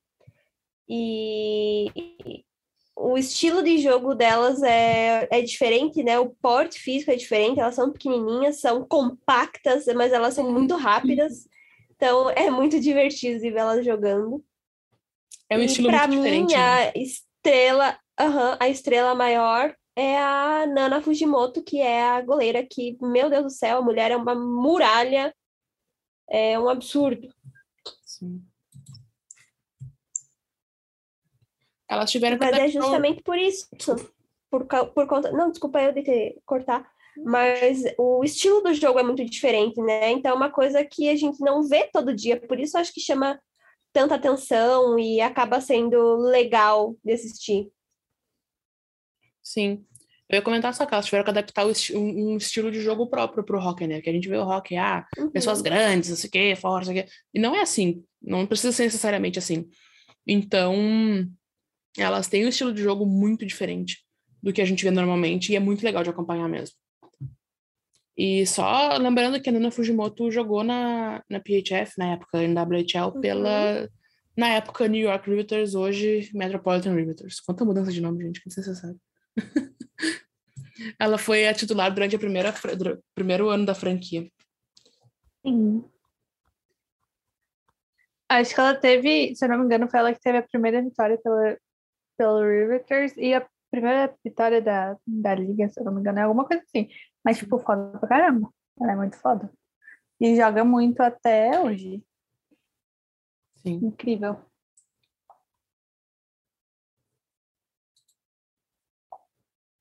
E 0.88 1.90
o 2.94 3.18
estilo 3.18 3.62
de 3.62 3.78
jogo 3.78 4.14
delas 4.14 4.62
é, 4.62 5.28
é 5.30 5.42
diferente, 5.42 6.02
né? 6.02 6.18
O 6.18 6.30
porte 6.30 6.78
físico 6.78 7.10
é 7.10 7.16
diferente, 7.16 7.60
elas 7.60 7.74
são 7.74 7.92
pequenininhas, 7.92 8.60
são 8.60 8.86
compactas, 8.86 9.84
mas 9.94 10.12
elas 10.12 10.34
são 10.34 10.50
muito 10.50 10.76
rápidas. 10.76 11.48
Então 11.96 12.30
é 12.30 12.50
muito 12.50 12.78
divertido 12.78 13.40
ver 13.40 13.56
elas 13.56 13.84
jogando. 13.84 14.44
É 15.48 15.56
um 15.56 15.62
e 15.62 15.66
estilo 15.66 15.90
muito 15.90 16.08
mim, 16.08 16.16
diferente. 16.16 16.54
Né? 16.54 16.60
A 16.60 16.92
estrela, 16.94 17.98
uhum, 18.20 18.56
a 18.60 18.68
estrela 18.68 19.14
maior 19.14 19.74
é 19.96 20.18
a 20.18 20.66
Nana 20.66 21.00
Fujimoto, 21.00 21.62
que 21.62 21.80
é 21.80 22.02
a 22.02 22.20
goleira 22.20 22.64
que, 22.64 22.98
meu 23.00 23.30
Deus 23.30 23.44
do 23.44 23.50
céu, 23.50 23.78
a 23.78 23.82
mulher 23.82 24.10
é 24.10 24.16
uma 24.16 24.34
muralha, 24.34 25.34
é 26.28 26.58
um 26.58 26.68
absurdo. 26.68 27.28
Sim. 28.04 28.44
Elas 31.88 32.10
tiveram 32.10 32.36
Mas 32.38 32.58
é 32.58 32.68
justamente 32.68 33.22
por 33.22 33.38
isso, 33.38 33.68
por, 34.50 34.66
por 34.66 35.06
conta. 35.06 35.32
Não, 35.32 35.50
desculpa 35.50 35.80
eu 35.80 35.92
de 35.92 36.02
ter 36.02 36.36
cortar, 36.44 36.86
mas 37.16 37.84
o 37.96 38.22
estilo 38.24 38.60
do 38.60 38.74
jogo 38.74 38.98
é 38.98 39.02
muito 39.02 39.24
diferente, 39.24 39.80
né? 39.80 40.10
Então 40.10 40.32
é 40.32 40.34
uma 40.34 40.50
coisa 40.50 40.84
que 40.84 41.08
a 41.08 41.16
gente 41.16 41.40
não 41.40 41.62
vê 41.62 41.88
todo 41.92 42.14
dia, 42.14 42.40
por 42.40 42.58
isso 42.58 42.76
acho 42.76 42.92
que 42.92 43.00
chama 43.00 43.40
tanta 43.92 44.16
atenção 44.16 44.98
e 44.98 45.20
acaba 45.20 45.60
sendo 45.60 46.16
legal 46.16 46.94
de 47.02 47.12
assistir. 47.12 47.70
Sim. 49.46 49.84
Eu 50.28 50.38
ia 50.38 50.42
comentar 50.42 50.74
só 50.74 50.84
que 50.84 50.92
elas 50.92 51.06
tiveram 51.06 51.22
que 51.22 51.30
adaptar 51.30 51.64
um, 51.64 51.72
um 51.94 52.36
estilo 52.36 52.68
de 52.68 52.80
jogo 52.80 53.06
próprio 53.06 53.44
pro 53.44 53.60
hockey, 53.60 53.86
né? 53.86 54.00
Que 54.00 54.10
a 54.10 54.12
gente 54.12 54.28
vê 54.28 54.36
o 54.36 54.44
hockey, 54.44 54.76
ah, 54.76 55.06
uhum. 55.16 55.30
pessoas 55.30 55.62
grandes, 55.62 56.10
não 56.10 56.16
sei 56.16 56.28
o 56.28 56.32
quê, 56.32 56.56
força, 56.56 56.90
não 56.90 56.96
sei 56.96 57.02
o 57.02 57.06
quê. 57.06 57.12
E 57.32 57.38
não 57.38 57.54
é 57.54 57.60
assim. 57.60 58.02
Não 58.20 58.44
precisa 58.44 58.72
ser 58.72 58.82
necessariamente 58.82 59.38
assim. 59.38 59.68
Então, 60.26 60.74
elas 61.96 62.26
têm 62.26 62.44
um 62.44 62.48
estilo 62.48 62.74
de 62.74 62.82
jogo 62.82 63.06
muito 63.06 63.46
diferente 63.46 64.04
do 64.42 64.52
que 64.52 64.60
a 64.60 64.64
gente 64.64 64.82
vê 64.82 64.90
normalmente 64.90 65.52
e 65.52 65.56
é 65.56 65.60
muito 65.60 65.84
legal 65.84 66.02
de 66.02 66.10
acompanhar 66.10 66.48
mesmo. 66.48 66.74
E 68.16 68.44
só 68.46 68.96
lembrando 68.96 69.40
que 69.40 69.48
a 69.48 69.52
Nana 69.52 69.70
Fujimoto 69.70 70.28
jogou 70.28 70.64
na, 70.64 71.22
na 71.30 71.38
PHF, 71.38 71.92
na 71.98 72.14
época, 72.14 72.42
em 72.42 72.52
WHL, 72.52 73.14
uhum. 73.14 73.20
pela. 73.20 73.88
Na 74.36 74.48
época, 74.48 74.88
New 74.88 75.00
York 75.00 75.30
Riveters, 75.30 75.76
hoje 75.76 76.30
Metropolitan 76.34 76.94
Riveters. 76.96 77.40
Quanta 77.40 77.64
mudança 77.64 77.92
de 77.92 78.00
nome, 78.00 78.24
gente, 78.24 78.42
que 78.42 78.48
necessário. 78.48 78.98
ela 80.98 81.18
foi 81.18 81.46
a 81.46 81.54
titular 81.54 81.92
durante 81.92 82.16
a 82.16 82.18
primeira 82.18 82.52
primeiro 83.14 83.48
ano 83.48 83.66
da 83.66 83.74
franquia. 83.74 84.30
Sim. 85.44 85.84
Acho 88.28 88.54
que 88.54 88.60
ela 88.60 88.74
teve, 88.74 89.34
se 89.36 89.44
eu 89.44 89.48
não 89.48 89.58
me 89.58 89.64
engano, 89.64 89.88
foi 89.88 90.00
ela 90.00 90.12
que 90.12 90.20
teve 90.20 90.38
a 90.38 90.42
primeira 90.42 90.82
vitória 90.82 91.16
pela, 91.18 91.56
pelo 92.18 92.42
Riveters 92.42 93.16
e 93.16 93.32
a 93.32 93.46
primeira 93.70 94.14
vitória 94.24 94.60
da, 94.60 94.96
da 95.06 95.34
liga, 95.34 95.68
se 95.68 95.78
eu 95.78 95.84
não 95.84 95.94
me 95.94 96.00
engano, 96.00 96.18
é 96.18 96.22
alguma 96.22 96.44
coisa 96.44 96.62
assim. 96.64 96.88
Mas, 97.24 97.38
tipo, 97.38 97.58
foda 97.58 97.98
pra 97.98 98.08
caramba. 98.08 98.50
Ela 98.80 98.92
é 98.92 98.96
muito 98.96 99.16
foda. 99.16 99.50
E 100.20 100.34
joga 100.36 100.64
muito 100.64 101.00
até 101.00 101.60
hoje. 101.60 102.02
Sim. 103.56 103.80
Incrível. 103.82 104.38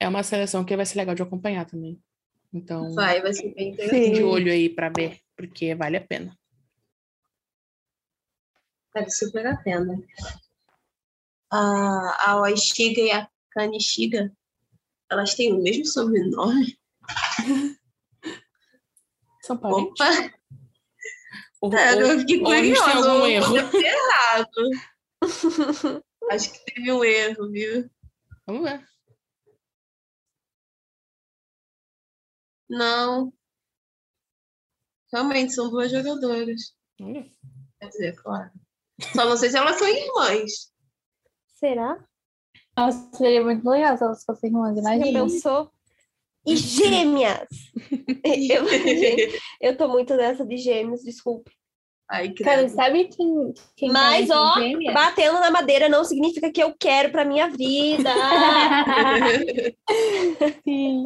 É 0.06 0.10
uma 0.10 0.24
seleção 0.24 0.64
que 0.64 0.78
vai 0.78 0.86
ser 0.86 1.00
legal 1.00 1.16
de 1.16 1.24
acompanhar 1.24 1.66
também. 1.66 2.00
Então, 2.54 2.94
vai, 2.94 3.22
vai 3.22 3.34
ser 3.34 3.54
bem 3.56 3.72
interessante. 3.72 4.12
de 4.12 4.24
olho 4.24 4.52
aí 4.52 4.70
para 4.70 4.90
ver, 4.96 5.20
porque 5.36 5.74
vale 5.74 5.98
a 5.98 6.02
pena. 6.02 6.38
Vale 8.94 9.10
super 9.10 9.48
a 9.48 9.58
pena. 9.58 9.98
A, 11.52 12.32
a 12.32 12.42
Oishiga 12.42 13.02
e 13.02 13.12
a 13.12 13.28
Kanishiga, 13.50 14.32
elas 15.10 15.34
têm 15.34 15.52
o 15.54 15.62
mesmo 15.62 15.86
sobrenome? 15.86 16.78
São 19.42 19.58
parentes? 19.58 19.92
Opa! 20.00 20.34
Ou, 21.62 21.74
é, 21.74 22.02
eu 22.02 22.20
fiquei 22.20 22.40
curiosa. 22.40 23.10
algum 23.10 23.26
erro. 23.26 23.56
errado. 23.58 24.70
Acho 26.30 26.54
que 26.54 26.74
teve 26.74 26.92
um 26.92 27.04
erro, 27.04 27.52
viu? 27.52 27.90
Vamos 28.46 28.70
ver. 28.70 28.95
Não. 32.70 33.32
Realmente, 35.12 35.54
são 35.54 35.70
duas 35.70 35.92
jogadoras. 35.92 36.76
Hum. 37.00 37.24
Quer 37.80 37.90
dizer, 37.90 38.16
claro. 38.16 38.52
Só 39.14 39.26
não 39.26 39.38
sei 39.38 39.50
se 39.50 39.58
elas 39.58 39.78
são 39.78 39.88
irmãs. 39.88 40.72
Será? 41.56 42.04
Nossa, 42.78 43.10
seria 43.14 43.44
muito 43.44 43.68
legal 43.70 43.98
se 43.98 44.04
elas 44.04 44.24
fossem 44.24 44.50
irmãs, 44.50 44.78
imagina. 44.78 45.20
Eu 45.20 45.30
sou. 45.30 45.72
E 46.46 46.56
gêmeas! 46.56 47.48
eu, 48.24 48.66
eu 49.60 49.78
tô 49.78 49.88
muito 49.88 50.16
nessa 50.16 50.46
de 50.46 50.58
gêmeos, 50.58 51.02
desculpe. 51.02 51.52
Ai, 52.08 52.32
Cara, 52.34 52.70
sabe 52.70 53.06
quem, 53.06 53.54
quem 53.76 53.92
Mas, 53.92 54.30
ó, 54.30 54.54
gêmeas? 54.60 54.94
batendo 54.94 55.40
na 55.40 55.50
madeira 55.50 55.90
não 55.90 56.04
significa 56.04 56.52
que 56.52 56.62
eu 56.62 56.76
quero 56.80 57.12
pra 57.12 57.26
minha 57.26 57.50
vida. 57.50 58.14
Sim. 60.64 61.04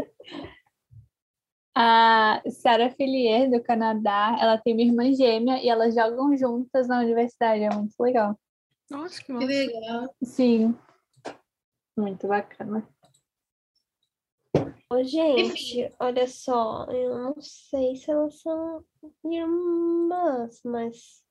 A 1.81 2.41
Sarah 2.49 2.89
Fillier, 2.89 3.49
do 3.49 3.63
Canadá, 3.63 4.35
ela 4.37 4.57
tem 4.57 4.73
uma 4.73 4.81
irmã 4.81 5.13
gêmea 5.13 5.63
e 5.63 5.69
elas 5.69 5.95
jogam 5.95 6.35
juntas 6.35 6.89
na 6.89 6.99
universidade. 6.99 7.63
É 7.63 7.73
muito 7.73 7.95
legal. 7.97 8.37
Nossa, 8.89 9.23
que, 9.23 9.27
que 9.27 9.45
legal. 9.45 10.13
Sim. 10.21 10.77
Muito 11.97 12.27
bacana. 12.27 12.85
Ô, 14.91 15.01
gente, 15.05 15.89
olha 15.97 16.27
só, 16.27 16.83
eu 16.91 17.17
não 17.17 17.35
sei 17.39 17.95
se 17.95 18.11
elas 18.11 18.41
são 18.41 18.83
irmãs, 19.23 20.59
mas 20.65 21.23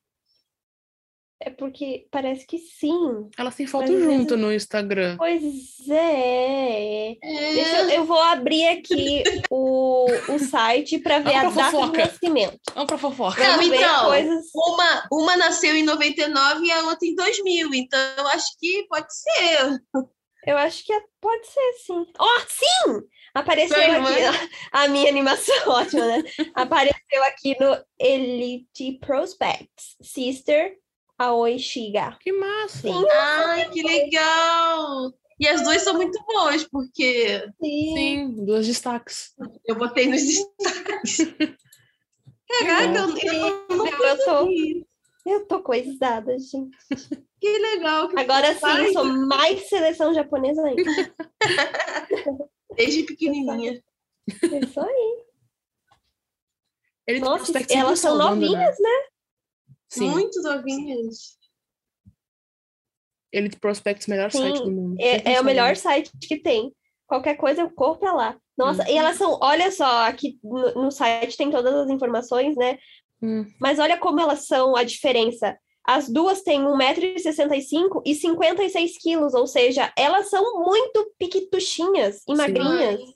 é 1.41 1.51
porque 1.51 2.07
parece 2.11 2.45
que 2.47 2.59
sim. 2.59 3.28
Elas 3.39 3.55
têm 3.55 3.66
foto 3.66 3.93
Mas 3.93 4.03
junto 4.03 4.30
vezes... 4.30 4.45
no 4.45 4.53
Instagram. 4.53 5.16
Pois 5.16 5.89
é. 5.89 7.12
é. 7.12 7.55
Deixa 7.55 7.76
eu, 7.82 7.91
eu, 7.91 8.05
vou 8.05 8.20
abrir 8.20 8.66
aqui 8.66 9.22
o, 9.49 10.07
o 10.28 10.39
site 10.39 10.99
para 10.99 11.20
ver 11.20 11.34
Vamos 11.34 11.57
a 11.57 11.61
data 11.61 11.70
fofoca. 11.70 11.93
de 11.93 11.99
nascimento. 11.99 12.59
Vamos 12.74 12.89
para 12.89 12.99
fofoca. 12.99 13.43
Não, 13.43 13.62
então, 13.62 14.07
coisas... 14.07 14.47
uma, 14.53 15.09
uma 15.12 15.36
nasceu 15.36 15.76
em 15.76 15.84
99 15.84 16.64
e 16.64 16.72
a 16.72 16.82
outra 16.82 17.07
em 17.07 17.14
2000. 17.14 17.74
Então, 17.74 18.01
eu 18.18 18.26
acho 18.28 18.59
que 18.59 18.86
pode 18.89 19.07
ser. 19.14 19.80
Eu 20.45 20.57
acho 20.57 20.84
que 20.84 20.93
é, 20.93 21.01
pode 21.20 21.47
ser, 21.47 21.72
sim. 21.84 22.07
Oh, 22.18 22.41
sim! 22.49 23.03
Apareceu 23.34 23.76
aqui 23.76 24.22
a, 24.72 24.82
a 24.84 24.89
minha 24.89 25.09
animação, 25.09 25.55
ótima, 25.68 26.05
né? 26.05 26.24
Apareceu 26.55 27.24
aqui 27.24 27.57
no 27.61 27.76
Elite 27.99 28.99
Prospects. 29.01 29.97
Sister 30.01 30.76
Aoi 31.18 31.58
Shiga. 31.58 32.16
Que 32.20 32.32
massa! 32.32 32.78
Sim, 32.82 33.04
Ai, 33.12 33.68
que 33.70 33.82
legal! 33.82 35.12
E 35.40 35.48
as 35.48 35.62
duas 35.62 35.82
são 35.82 35.94
muito 35.94 36.22
boas, 36.24 36.64
porque. 36.64 37.40
Sim, 37.60 37.94
Sim 37.94 38.44
duas 38.44 38.66
destaques. 38.66 39.34
Eu 39.66 39.76
botei 39.76 40.06
nos 40.06 40.22
destaques. 40.22 41.18
Caraca, 42.48 42.98
eu, 42.98 43.34
eu, 43.34 43.66
eu, 43.68 43.86
eu 43.86 44.24
tô. 44.24 44.48
Eu 45.26 45.46
tô 45.46 45.62
coisada, 45.62 46.38
gente. 46.38 46.76
Que 47.40 47.58
legal. 47.58 48.08
Que 48.08 48.18
Agora 48.18 48.54
sim, 48.54 48.86
eu 48.86 48.92
sou 48.92 49.04
mais 49.04 49.68
seleção 49.68 50.14
japonesa 50.14 50.60
ainda. 50.64 50.82
Desde 52.74 53.04
pequenininha. 53.04 53.82
É 54.42 54.58
isso 54.58 54.80
aí. 54.80 55.24
Ele 57.06 57.20
Nossa, 57.20 57.52
elas 57.70 58.00
são 58.00 58.18
né? 58.18 58.24
novinhas, 58.24 58.76
né? 58.80 58.88
né? 58.88 59.17
Sim. 59.89 60.11
Muito 60.11 60.41
novinhas. 60.43 61.39
Elite 63.32 63.59
Prospects, 63.59 64.07
melhor 64.07 64.30
Sim, 64.30 64.39
site 64.39 64.62
do 64.62 64.70
mundo. 64.70 64.97
É, 65.01 65.34
é 65.34 65.41
o 65.41 65.45
melhor 65.45 65.76
site 65.76 66.11
que 66.20 66.39
tem. 66.39 66.72
Qualquer 67.07 67.36
coisa 67.36 67.62
eu 67.62 67.70
corro 67.70 67.97
pra 67.97 68.12
lá. 68.12 68.36
Nossa, 68.57 68.82
hum. 68.82 68.86
e 68.89 68.97
elas 68.97 69.16
são, 69.16 69.39
olha 69.41 69.70
só, 69.70 70.07
aqui 70.07 70.39
no, 70.43 70.84
no, 70.84 70.91
site 70.91 71.36
tem 71.36 71.51
todas 71.51 71.74
as 71.74 71.91
informações, 71.91 72.57
né? 72.57 72.78
Hum. 73.22 73.47
Mas 73.61 73.78
olha 73.78 73.97
como 73.97 74.20
elas 74.20 74.47
são 74.47 74.76
a 74.76 74.82
diferença. 74.82 75.57
As 75.86 76.09
duas 76.09 76.43
têm 76.43 76.62
1,65m 76.62 78.03
e 78.05 78.14
56 78.14 78.99
quilos, 78.99 79.32
ou 79.32 79.47
seja, 79.47 79.91
elas 79.97 80.28
são 80.28 80.62
muito 80.62 81.14
piquituchinhas 81.18 82.22
e 82.28 82.36
Sim. 82.36 83.14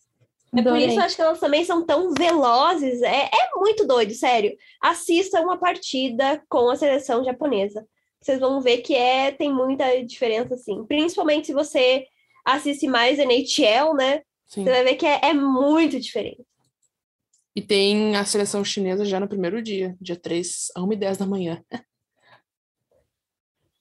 É 0.55 0.63
por 0.63 0.77
isso 0.77 1.01
acho 1.01 1.17
que 1.17 1.23
elas 1.23 1.41
também 1.41 1.65
são 1.65 1.85
tão 1.85 2.13
velozes. 2.13 3.01
É, 3.01 3.25
é 3.25 3.51
muito 3.57 3.87
doido, 3.87 4.13
sério. 4.13 4.55
Assista 4.83 5.41
uma 5.41 5.57
partida 5.57 6.43
com 6.49 6.69
a 6.69 6.77
seleção 6.77 7.25
japonesa. 7.25 7.87
Vocês 8.21 8.39
vão 8.39 8.61
ver 8.61 8.79
que 8.79 8.95
é, 8.95 9.33
tem 9.33 9.53
muita 9.53 10.05
diferença, 10.05 10.55
assim. 10.55 10.85
Principalmente 10.85 11.47
se 11.47 11.55
você 11.55 12.07
assiste 12.45 12.87
mais 12.87 13.19
NHL, 13.19 13.95
né? 13.95 14.23
Sim. 14.47 14.65
Você 14.65 14.71
vai 14.71 14.85
ver 14.85 14.95
que 14.97 15.07
é, 15.07 15.21
é 15.23 15.33
muito 15.33 15.99
diferente. 15.99 16.45
E 17.57 17.63
tem 17.63 18.17
a 18.17 18.25
seleção 18.25 18.65
chinesa 18.65 19.05
já 19.05 19.19
no 19.19 19.29
primeiro 19.29 19.63
dia, 19.63 19.97
dia 20.01 20.17
3, 20.17 20.69
a 20.77 20.81
1h10 20.81 21.17
da 21.17 21.27
manhã. 21.27 21.63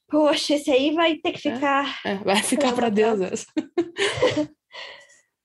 Poxa, 0.10 0.56
esse 0.56 0.70
aí 0.72 0.94
vai 0.94 1.16
ter 1.16 1.32
que 1.34 1.48
é, 1.48 1.54
ficar. 1.54 2.02
É, 2.06 2.12
é, 2.12 2.16
vai 2.16 2.44
ficar 2.44 2.74
para 2.74 2.90
Deus. 2.90 3.46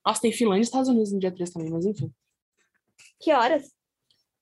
Nossa, 0.07 0.21
tem 0.21 0.31
Finlândia 0.31 0.61
e 0.61 0.63
Estados 0.63 0.89
Unidos 0.89 1.13
no 1.13 1.19
dia 1.19 1.33
3 1.33 1.51
também, 1.51 1.69
mas 1.69 1.85
enfim. 1.85 2.15
Que 3.21 3.33
horas? 3.33 3.75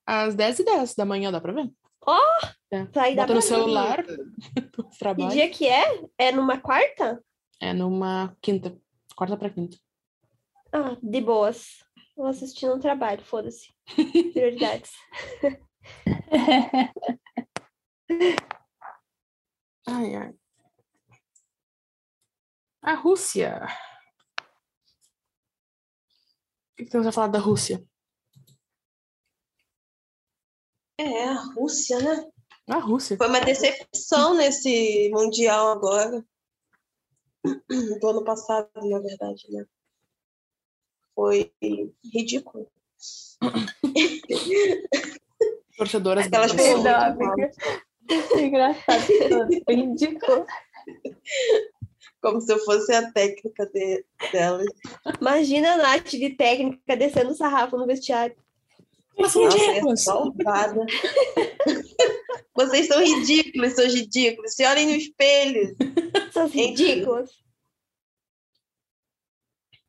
Às 0.07 0.35
10 0.35 0.59
e 0.59 0.65
10 0.65 0.95
da 0.95 1.07
manhã, 1.07 1.33
dá 1.33 1.41
pra 1.41 1.55
ver. 1.55 1.73
Ó! 2.07 2.19
Oh, 2.19 2.47
é. 2.71 2.85
Vai 2.85 3.15
Bota 3.15 3.33
no 3.33 3.41
celular, 3.41 4.05
trabalho. 4.99 5.31
Que 5.31 5.35
dia 5.35 5.49
que 5.49 5.67
é? 5.67 6.05
É 6.19 6.31
numa 6.31 6.61
quarta? 6.61 7.25
É 7.59 7.73
numa 7.73 8.37
quinta. 8.43 8.79
Quarta 9.17 9.39
pra 9.39 9.49
quinta. 9.49 9.79
Ah, 10.71 10.99
de 11.03 11.21
boas. 11.23 11.83
Vou 12.15 12.27
assistir 12.27 12.67
no 12.67 12.79
trabalho, 12.79 13.25
foda-se. 13.25 13.73
Prioridades. 14.35 14.93
ai, 19.87 20.15
ai. 20.15 20.35
A 22.83 22.95
Rússia. 22.95 23.67
O 26.75 26.77
que 26.77 26.87
temos 26.87 27.07
a 27.07 27.13
falar 27.13 27.29
da 27.29 27.39
Rússia? 27.39 27.81
É, 30.99 31.29
a 31.29 31.41
Rússia, 31.55 32.01
né? 32.01 32.29
A 32.69 32.79
Rússia. 32.79 33.17
Foi 33.17 33.29
uma 33.29 33.41
decepção 33.41 34.35
nesse 34.35 35.09
Mundial 35.13 35.69
agora. 35.69 36.25
Do 38.01 38.09
ano 38.09 38.25
passado, 38.25 38.69
na 38.75 38.99
verdade, 38.99 39.47
né? 39.51 39.65
Foi 41.15 41.55
ridículo. 42.13 42.69
Torcedoras 45.79 46.27
Aquelas 46.27 46.53
pessoas. 46.53 46.85
Engraçado. 48.37 49.07
ridículo 49.69 50.45
como 52.25 52.41
se 52.41 52.51
eu 52.51 52.59
fosse 52.61 52.91
a 52.91 53.13
técnica 53.13 53.67
de, 53.67 54.03
dela. 54.33 54.65
Imagina 55.21 55.75
a 55.75 55.77
Nath 55.77 56.09
de 56.09 56.31
técnica 56.31 56.97
descendo 56.97 57.33
o 57.33 57.35
sarrafo 57.35 57.77
no 57.77 57.87
vestiário. 57.87 58.35
Nossa, 59.19 59.39
é 59.41 59.97
salvada. 59.97 60.87
Vocês 62.57 62.87
são 62.87 63.05
ridículos, 63.05 63.75
são 63.75 63.87
ridículos. 63.87 64.55
Se 64.55 64.65
olhem 64.65 64.87
no 64.87 64.95
espelho. 64.95 65.77
São 66.33 66.49
ridículos. 66.49 67.31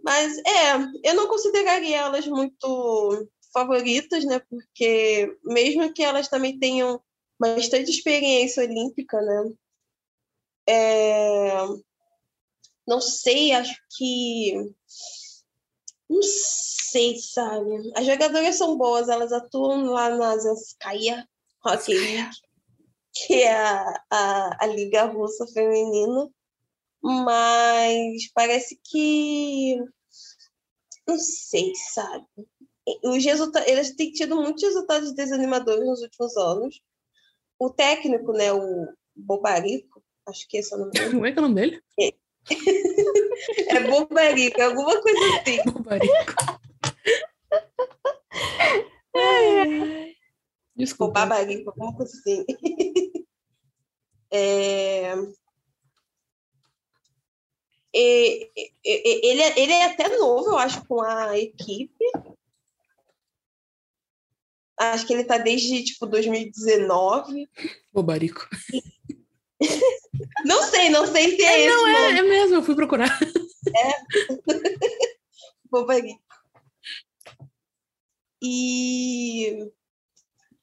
Mas 0.03 0.38
é, 0.39 1.09
eu 1.09 1.15
não 1.15 1.29
consideraria 1.29 1.99
elas 1.99 2.27
muito 2.27 3.29
favoritas, 3.53 4.25
né? 4.25 4.41
Porque 4.49 5.33
mesmo 5.45 5.91
que 5.93 6.03
elas 6.03 6.27
também 6.27 6.59
tenham 6.59 7.01
bastante 7.39 7.89
experiência 7.89 8.61
olímpica, 8.61 9.21
né? 9.21 9.53
É, 10.67 11.65
não 12.88 13.01
sei, 13.01 13.51
acho 13.51 13.75
que. 13.97 14.53
Não 16.09 16.21
sei, 16.21 17.17
sabe? 17.17 17.91
As 17.95 18.05
jogadoras 18.05 18.55
são 18.55 18.77
boas, 18.77 19.09
elas 19.09 19.31
atuam 19.31 19.86
lá 19.86 20.09
na 20.09 20.38
Zanskaya 20.38 21.27
Hockey 21.65 21.95
League, 21.95 22.36
que 23.11 23.41
é 23.41 23.55
a, 23.55 24.03
a, 24.11 24.65
a 24.65 24.67
Liga 24.67 25.05
Russa 25.05 25.47
Feminina, 25.47 26.29
mas 27.01 28.31
parece 28.33 28.79
que. 28.83 29.77
Não 31.07 31.17
sei, 31.17 31.73
sabe? 31.93 32.25
Os 33.03 33.23
resultados, 33.23 33.67
eles 33.67 33.95
têm 33.95 34.11
tido 34.11 34.36
muitos 34.36 34.63
resultados 34.63 35.13
desanimadores 35.13 35.86
nos 35.86 36.01
últimos 36.01 36.38
anos. 36.38 36.81
O 37.59 37.69
técnico, 37.69 38.31
né, 38.31 38.51
o 38.53 38.88
Bobarico, 39.15 40.03
acho 40.27 40.47
que 40.47 40.57
esse 40.57 40.73
é 40.73 40.77
o 40.77 40.79
nome 40.81 40.91
dele. 40.91 41.09
Como 41.11 41.25
é 41.25 41.31
que 41.31 41.39
é 41.39 41.41
o 41.41 41.47
nome 41.47 41.55
dele? 41.55 41.83
É, 43.67 43.79
bobarico, 43.81 44.61
alguma 44.61 45.01
coisa 45.01 45.19
assim. 45.37 45.61
Bobarico. 45.71 46.13
Desculpa. 50.75 51.21
Babarico, 51.21 51.69
alguma 51.69 51.95
coisa 51.95 52.11
assim. 52.17 52.45
É... 54.31 55.13
Ele, 57.93 58.51
é, 59.41 59.59
ele 59.59 59.71
é 59.71 59.85
até 59.85 60.17
novo, 60.17 60.49
eu 60.49 60.57
acho, 60.57 60.85
com 60.85 61.01
a 61.01 61.37
equipe. 61.39 62.05
Acho 64.77 65.07
que 65.07 65.13
ele 65.13 65.23
tá 65.23 65.37
desde, 65.37 65.81
tipo, 65.85 66.05
2019. 66.05 67.49
Bobarico. 67.93 68.45
Não 70.45 70.63
sei, 70.63 70.89
não 70.89 71.05
sei 71.07 71.36
se 71.36 71.43
é, 71.43 71.47
é 71.47 71.59
esse. 71.61 71.76
Não, 71.76 71.88
é, 71.88 72.18
é 72.18 72.22
mesmo, 72.22 72.55
eu 72.55 72.63
fui 72.63 72.76
procurar. 72.76 73.20
É. 73.76 73.91
Bobagui. 75.70 76.18
E. 78.41 79.72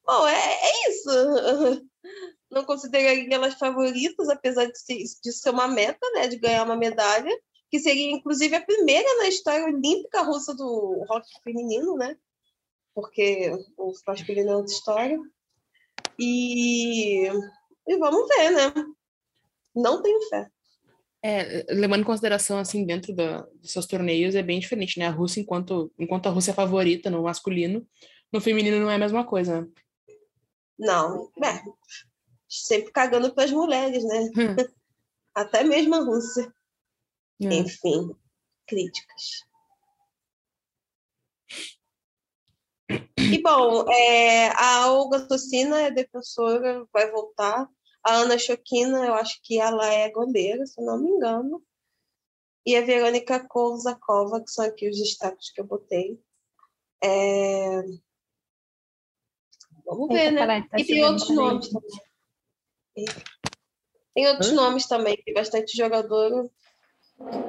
Bom, 0.05 0.27
é, 0.27 0.35
é 0.35 0.91
isso. 0.91 1.11
Não 2.51 2.65
consideraria 2.65 3.35
elas 3.35 3.55
favoritas, 3.55 4.29
apesar 4.29 4.67
de 4.67 4.79
ser, 4.79 4.99
de 5.23 5.33
ser 5.33 5.51
uma 5.51 5.67
meta, 5.67 6.07
né? 6.13 6.29
De 6.29 6.37
ganhar 6.37 6.65
uma 6.65 6.77
medalha, 6.77 7.31
que 7.71 7.81
seria 7.81 8.11
inclusive 8.11 8.55
a 8.55 8.65
primeira 8.65 9.09
na 9.19 9.29
história 9.29 9.65
olímpica 9.65 10.23
russa 10.23 10.55
do 10.55 11.05
rock 11.09 11.27
feminino, 11.43 11.97
né? 11.97 12.17
Porque 12.95 13.51
o 13.79 13.93
masculino 14.07 14.51
é 14.51 14.57
outra 14.57 14.73
história. 14.73 15.19
E, 16.19 17.27
e 17.89 17.97
vamos 17.97 18.29
ver, 18.29 18.51
né? 18.51 18.73
Não 19.75 20.03
tenho 20.03 20.21
fé. 20.29 20.49
É, 21.25 21.67
levando 21.73 22.01
em 22.01 22.05
consideração, 22.05 22.59
assim, 22.59 22.85
dentro 22.85 23.15
da, 23.15 23.43
dos 23.43 23.71
seus 23.71 23.87
torneios, 23.87 24.35
é 24.35 24.43
bem 24.43 24.59
diferente, 24.59 24.99
né? 24.99 25.07
A 25.07 25.11
Rússia, 25.11 25.41
enquanto, 25.41 25.93
enquanto 25.99 26.27
a 26.27 26.31
Rússia 26.31 26.51
é 26.51 26.55
favorita 26.55 27.09
no 27.11 27.23
masculino, 27.23 27.87
no 28.33 28.41
feminino 28.41 28.81
não 28.81 28.91
é 28.91 28.97
a 28.97 28.99
mesma 28.99 29.25
coisa, 29.25 29.61
né? 29.61 29.69
Não, 30.79 31.31
é. 31.45 31.63
Sempre 32.49 32.91
cagando 32.91 33.33
para 33.33 33.45
as 33.45 33.53
mulheres, 33.53 34.05
né? 34.05 34.31
Hum. 34.37 34.57
Até 35.35 35.63
mesmo 35.63 35.95
a 35.95 36.01
Rússia. 36.01 36.53
É. 37.41 37.55
Enfim, 37.55 38.11
críticas. 38.67 39.45
E 43.17 43.41
bom, 43.41 43.89
é, 43.91 44.49
a 44.49 44.93
Olga 44.93 45.27
Tocina 45.27 45.81
é 45.81 45.91
defensora, 45.91 46.85
vai 46.93 47.11
voltar 47.11 47.69
a 48.05 48.17
Ana 48.17 48.39
Choquina, 48.39 49.05
eu 49.07 49.15
acho 49.15 49.41
que 49.43 49.59
ela 49.59 49.87
é 49.87 50.11
goleira, 50.11 50.67
se 50.67 50.81
não 50.83 50.99
me 50.99 51.09
engano. 51.09 51.63
E 52.65 52.77
a 52.77 52.81
Verônica 52.81 53.47
Kouzakova, 53.49 54.41
que 54.41 54.51
são 54.51 54.65
aqui 54.65 54.89
os 54.89 54.99
destaques 54.99 55.51
que 55.53 55.61
eu 55.61 55.65
botei. 55.65 56.21
É... 57.03 57.83
Vamos 59.85 60.09
ver, 60.09 60.31
né? 60.31 60.63
Tá 60.69 60.79
e 60.79 60.85
tem 60.85 61.05
outros 61.05 61.31
nomes 61.31 61.69
também. 61.69 61.91
Tem 64.15 64.29
outros 64.29 64.51
Hã? 64.51 64.55
nomes 64.55 64.87
também, 64.87 65.17
tem 65.25 65.35
bastante 65.35 65.77
jogador 65.77 66.51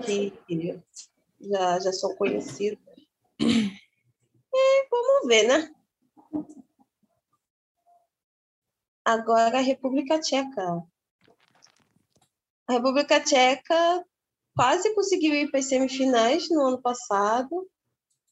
que 0.06 0.34
já, 1.42 1.80
já 1.80 1.92
são 1.92 2.16
conhecidos. 2.16 2.80
É, 4.56 4.88
vamos 4.90 5.28
ver, 5.28 5.48
né? 5.48 5.74
Agora 9.06 9.58
a 9.58 9.62
República 9.62 10.20
Tcheca. 10.20 10.82
A 12.68 12.74
República 12.74 13.20
Tcheca 13.20 14.06
quase 14.56 14.94
conseguiu 14.96 15.34
ir 15.34 15.52
para 15.52 15.60
as 15.60 15.66
semifinais 15.66 16.50
no 16.50 16.62
ano 16.68 16.82
passado, 16.82 17.68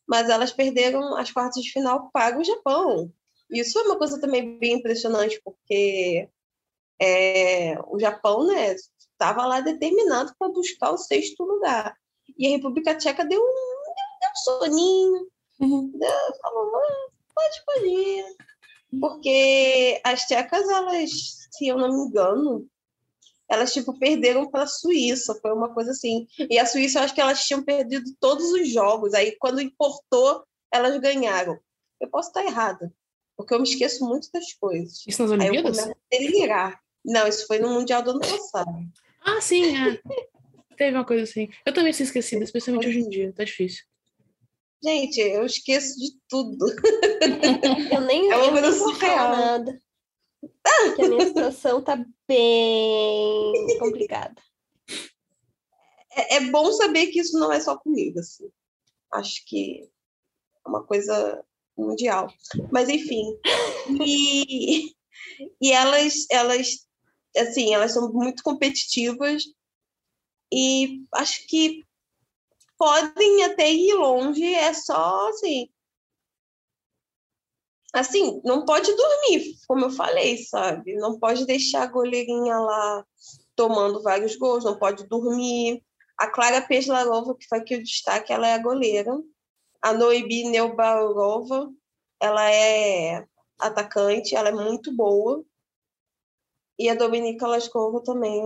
mas 0.08 0.30
elas 0.30 0.52
perderam 0.52 1.16
as 1.18 1.32
quartas 1.32 1.62
de 1.62 1.72
final 1.72 2.10
para 2.12 2.40
o 2.40 2.44
Japão. 2.44 3.12
Isso 3.50 3.78
é 3.80 3.82
uma 3.84 3.98
coisa 3.98 4.20
também 4.20 4.58
bem 4.58 4.76
impressionante, 4.76 5.42
porque 5.44 6.30
é, 7.02 7.78
o 7.88 8.00
Japão, 8.00 8.46
né, 8.46 8.74
estava 8.74 9.46
lá 9.46 9.60
determinado 9.60 10.34
para 10.40 10.52
buscar 10.52 10.92
o 10.92 10.98
sexto 10.98 11.44
lugar. 11.44 11.94
E 12.38 12.48
a 12.48 12.52
República 12.52 12.96
Tcheca 12.96 13.26
deu 13.26 13.42
um, 13.42 13.44
deu, 13.44 14.20
deu 14.22 14.30
um 14.30 14.36
soninho, 14.36 15.28
uhum. 15.60 15.92
deu, 15.94 16.36
falou, 16.42 16.76
ah, 16.78 17.10
pode, 17.36 17.66
pode 17.66 17.88
ir. 17.88 18.26
Porque 19.00 20.02
as 20.04 20.26
tchecas, 20.26 20.68
elas, 20.70 21.10
se 21.52 21.68
eu 21.68 21.78
não 21.78 21.90
me 21.90 22.08
engano, 22.08 22.68
elas 23.50 23.74
tipo 23.74 23.98
perderam 23.98 24.50
para 24.50 24.64
a 24.64 24.68
Suíça, 24.68 25.38
foi 25.42 25.52
uma 25.54 25.74
coisa 25.74 25.92
assim. 25.92 26.28
E 26.50 26.58
a 26.58 26.66
Suíça, 26.66 27.00
eu 27.00 27.04
acho 27.04 27.14
que 27.14 27.22
elas 27.22 27.44
tinham 27.46 27.64
perdido 27.64 28.10
todos 28.20 28.52
os 28.52 28.70
jogos. 28.70 29.14
Aí 29.14 29.36
quando 29.40 29.62
importou, 29.62 30.44
elas 30.72 30.98
ganharam. 31.00 31.60
Eu 32.00 32.10
posso 32.10 32.30
estar 32.30 32.44
errada, 32.44 32.92
porque 33.38 33.54
eu 33.54 33.60
me 33.60 33.68
esqueço 33.68 34.06
muito 34.06 34.30
das 34.34 34.54
coisas. 34.54 35.04
Isso 35.08 35.22
nas 35.22 35.32
Olimpíadas? 35.32 35.80
Aí 35.80 35.86
eu 35.86 35.94
começo 35.94 36.02
a 36.14 36.18
delirar. 36.18 36.82
Não, 37.04 37.28
isso 37.28 37.46
foi 37.48 37.60
no 37.60 37.70
Mundial 37.70 38.02
do 38.02 38.12
ano 38.12 38.20
passado. 38.20 38.72
Ah, 39.24 39.42
sim, 39.42 39.76
é. 39.76 40.02
Teve 40.78 40.98
uma 40.98 41.06
coisa 41.06 41.24
assim. 41.24 41.50
Eu 41.66 41.74
também 41.74 41.94
sou 41.94 42.04
esquecida, 42.04 42.44
especialmente 42.44 42.88
hoje 42.88 43.00
em 43.00 43.10
dia. 43.10 43.34
Tá 43.34 43.44
difícil. 43.44 43.84
Gente, 44.84 45.20
eu 45.20 45.46
esqueço 45.46 46.00
de 46.00 46.12
tudo. 46.28 46.66
Eu 47.94 48.02
nem, 48.02 48.32
é 48.32 48.36
uma 48.36 48.52
coisa 48.52 48.72
surreal. 48.72 49.32
nada. 49.32 49.82
Porque 50.42 51.04
a 51.04 51.10
minha 51.10 51.28
situação 51.28 51.84
tá 51.84 52.04
bem 52.28 53.54
complicada. 53.78 54.42
É, 56.14 56.38
é, 56.38 56.40
bom 56.50 56.72
saber 56.72 57.08
que 57.08 57.20
isso 57.20 57.38
não 57.38 57.52
é 57.52 57.60
só 57.60 57.78
comigo, 57.78 58.20
assim. 58.20 58.50
Acho 59.14 59.46
que 59.46 59.88
é 60.66 60.70
uma 60.70 60.84
coisa 60.84 61.46
mundial. 61.78 62.34
Mas 62.72 62.90
enfim. 62.90 63.38
E, 64.04 64.96
e 65.62 65.72
elas, 65.72 66.26
elas, 66.32 66.88
assim, 67.38 67.74
elas 67.74 67.94
são 67.94 68.12
muito 68.12 68.42
competitivas 68.42 69.44
e 70.52 71.04
acho 71.14 71.48
que 71.48 71.86
podem 72.82 73.44
até 73.44 73.72
ir 73.72 73.94
longe, 73.94 74.44
é 74.56 74.74
só 74.74 75.30
assim. 75.30 75.70
Assim, 77.94 78.42
não 78.44 78.66
pode 78.66 78.92
dormir, 78.96 79.54
como 79.68 79.86
eu 79.86 79.92
falei, 79.92 80.38
sabe? 80.38 80.96
Não 80.96 81.20
pode 81.20 81.46
deixar 81.46 81.84
a 81.84 81.92
goleirinha 81.92 82.58
lá 82.58 83.06
tomando 83.56 84.02
vários 84.02 84.36
gols, 84.36 84.64
não 84.64 84.80
pode 84.80 85.08
dormir. 85.08 85.84
A 86.18 86.28
Clara 86.28 86.60
Peslarova, 86.60 87.36
que 87.38 87.48
foi 87.48 87.60
aqui 87.60 87.76
o 87.76 87.84
destaque, 87.84 88.34
ela 88.34 88.48
é 88.48 88.56
a 88.56 88.64
goleira. 88.64 89.16
A 89.80 89.94
Noibi 89.94 90.46
Neubarova, 90.46 91.72
ela 92.20 92.52
é 92.52 93.28
atacante, 93.60 94.36
ela 94.36 94.50
é 94.50 94.54
muito 94.54 94.92
boa. 94.96 95.46
E 96.80 96.90
a 96.90 96.96
Dominika 96.96 97.46
Laskova 97.46 98.02
também, 98.02 98.42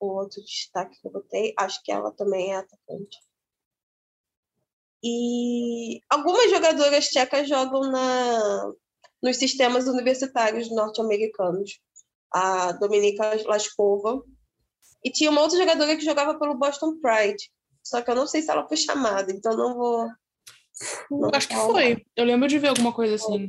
o 0.00 0.06
outro 0.06 0.42
destaque 0.42 1.00
que 1.00 1.06
eu 1.06 1.12
botei, 1.12 1.54
acho 1.56 1.82
que 1.82 1.92
ela 1.92 2.12
também 2.12 2.52
é 2.52 2.56
atacante. 2.56 3.18
E 5.02 6.00
algumas 6.08 6.50
jogadoras 6.50 7.08
tchecas 7.08 7.48
jogam 7.48 7.82
na, 7.90 8.72
nos 9.22 9.36
sistemas 9.36 9.86
universitários 9.86 10.70
norte-americanos. 10.70 11.80
A 12.30 12.72
Dominika 12.72 13.42
Laskova. 13.46 14.22
E 15.02 15.10
tinha 15.10 15.30
uma 15.30 15.40
outra 15.40 15.56
jogadora 15.56 15.96
que 15.96 16.04
jogava 16.04 16.38
pelo 16.38 16.58
Boston 16.58 16.98
Pride. 17.00 17.50
Só 17.82 18.02
que 18.02 18.10
eu 18.10 18.14
não 18.14 18.26
sei 18.26 18.42
se 18.42 18.50
ela 18.50 18.66
foi 18.66 18.76
chamada, 18.76 19.32
então 19.32 19.56
não 19.56 19.74
vou. 19.74 20.08
Não 21.10 21.30
acho 21.32 21.48
que 21.48 21.54
foi. 21.54 22.04
Eu 22.14 22.24
lembro 22.24 22.48
de 22.48 22.58
ver 22.58 22.68
alguma 22.68 22.92
coisa 22.92 23.14
assim. 23.14 23.48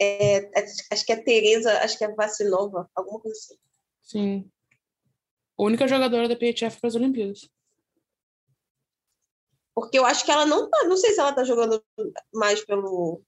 É, 0.00 0.36
é, 0.38 0.66
acho 0.90 1.04
que 1.04 1.12
é 1.12 1.16
Tereza, 1.16 1.78
acho 1.80 1.98
que 1.98 2.04
é 2.04 2.14
Vacinova, 2.14 2.88
alguma 2.94 3.18
coisa 3.20 3.36
assim. 3.36 3.56
Sim. 4.02 4.51
Única 5.58 5.86
jogadora 5.86 6.28
da 6.28 6.36
PHF 6.36 6.80
para 6.80 6.88
as 6.88 6.94
Olimpíadas. 6.94 7.48
Porque 9.74 9.98
eu 9.98 10.04
acho 10.04 10.24
que 10.24 10.30
ela 10.30 10.46
não 10.46 10.68
tá. 10.68 10.84
Não 10.84 10.96
sei 10.96 11.12
se 11.12 11.20
ela 11.20 11.32
tá 11.32 11.44
jogando 11.44 11.82
mais 12.32 12.64
pelo. 12.64 13.22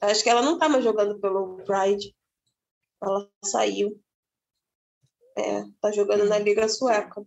Acho 0.00 0.22
que 0.22 0.30
ela 0.30 0.42
não 0.42 0.58
tá 0.58 0.68
mais 0.68 0.82
jogando 0.82 1.20
pelo 1.20 1.56
Pride. 1.64 2.14
Ela 3.02 3.30
saiu. 3.44 4.00
É, 5.36 5.64
tá 5.80 5.92
jogando 5.92 6.24
na 6.26 6.38
Liga 6.38 6.68
Sueca. 6.68 7.24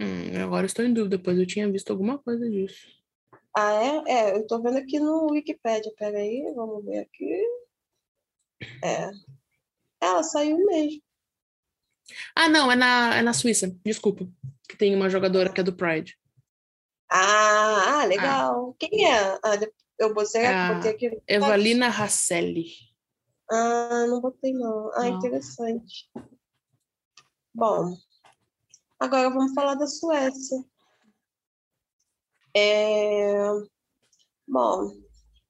Hum, 0.00 0.42
agora 0.42 0.66
estou 0.66 0.84
em 0.84 0.92
dúvida, 0.92 1.18
pois 1.18 1.38
eu 1.38 1.46
tinha 1.46 1.70
visto 1.70 1.90
alguma 1.90 2.18
coisa 2.18 2.48
disso. 2.48 2.88
Ah, 3.54 3.72
é? 3.72 4.12
É, 4.12 4.36
eu 4.36 4.46
tô 4.46 4.60
vendo 4.62 4.78
aqui 4.78 4.98
no 4.98 5.30
Wikipedia. 5.30 5.92
Peraí, 5.96 6.52
vamos 6.54 6.84
ver 6.84 7.00
aqui. 7.00 7.61
É. 8.82 9.10
Ela 10.00 10.22
saiu 10.22 10.56
mesmo. 10.66 11.02
Ah, 12.34 12.48
não, 12.48 12.70
é 12.70 12.76
na, 12.76 13.16
é 13.16 13.22
na 13.22 13.32
Suíça, 13.32 13.74
desculpa. 13.84 14.28
Que 14.68 14.76
tem 14.76 14.94
uma 14.94 15.08
jogadora 15.08 15.52
que 15.52 15.60
é 15.60 15.64
do 15.64 15.74
Pride. 15.74 16.18
Ah, 17.10 18.00
ah 18.00 18.04
legal. 18.04 18.70
Ah. 18.70 18.74
Quem 18.78 19.06
é? 19.06 19.38
Ah, 19.44 19.58
eu 19.98 20.12
botei, 20.14 20.42
é 20.42 20.74
botei 20.74 20.90
aqui. 20.90 21.22
Evalina 21.28 21.88
Rasselli. 21.88 22.66
Ah, 23.50 24.06
não 24.08 24.20
botei 24.20 24.52
não. 24.52 24.90
Ah, 24.94 25.10
não. 25.10 25.18
interessante. 25.18 26.10
Bom, 27.54 27.96
agora 28.98 29.28
vamos 29.28 29.52
falar 29.52 29.74
da 29.74 29.86
Suécia. 29.86 30.64
É... 32.54 33.34
Bom, 34.48 34.90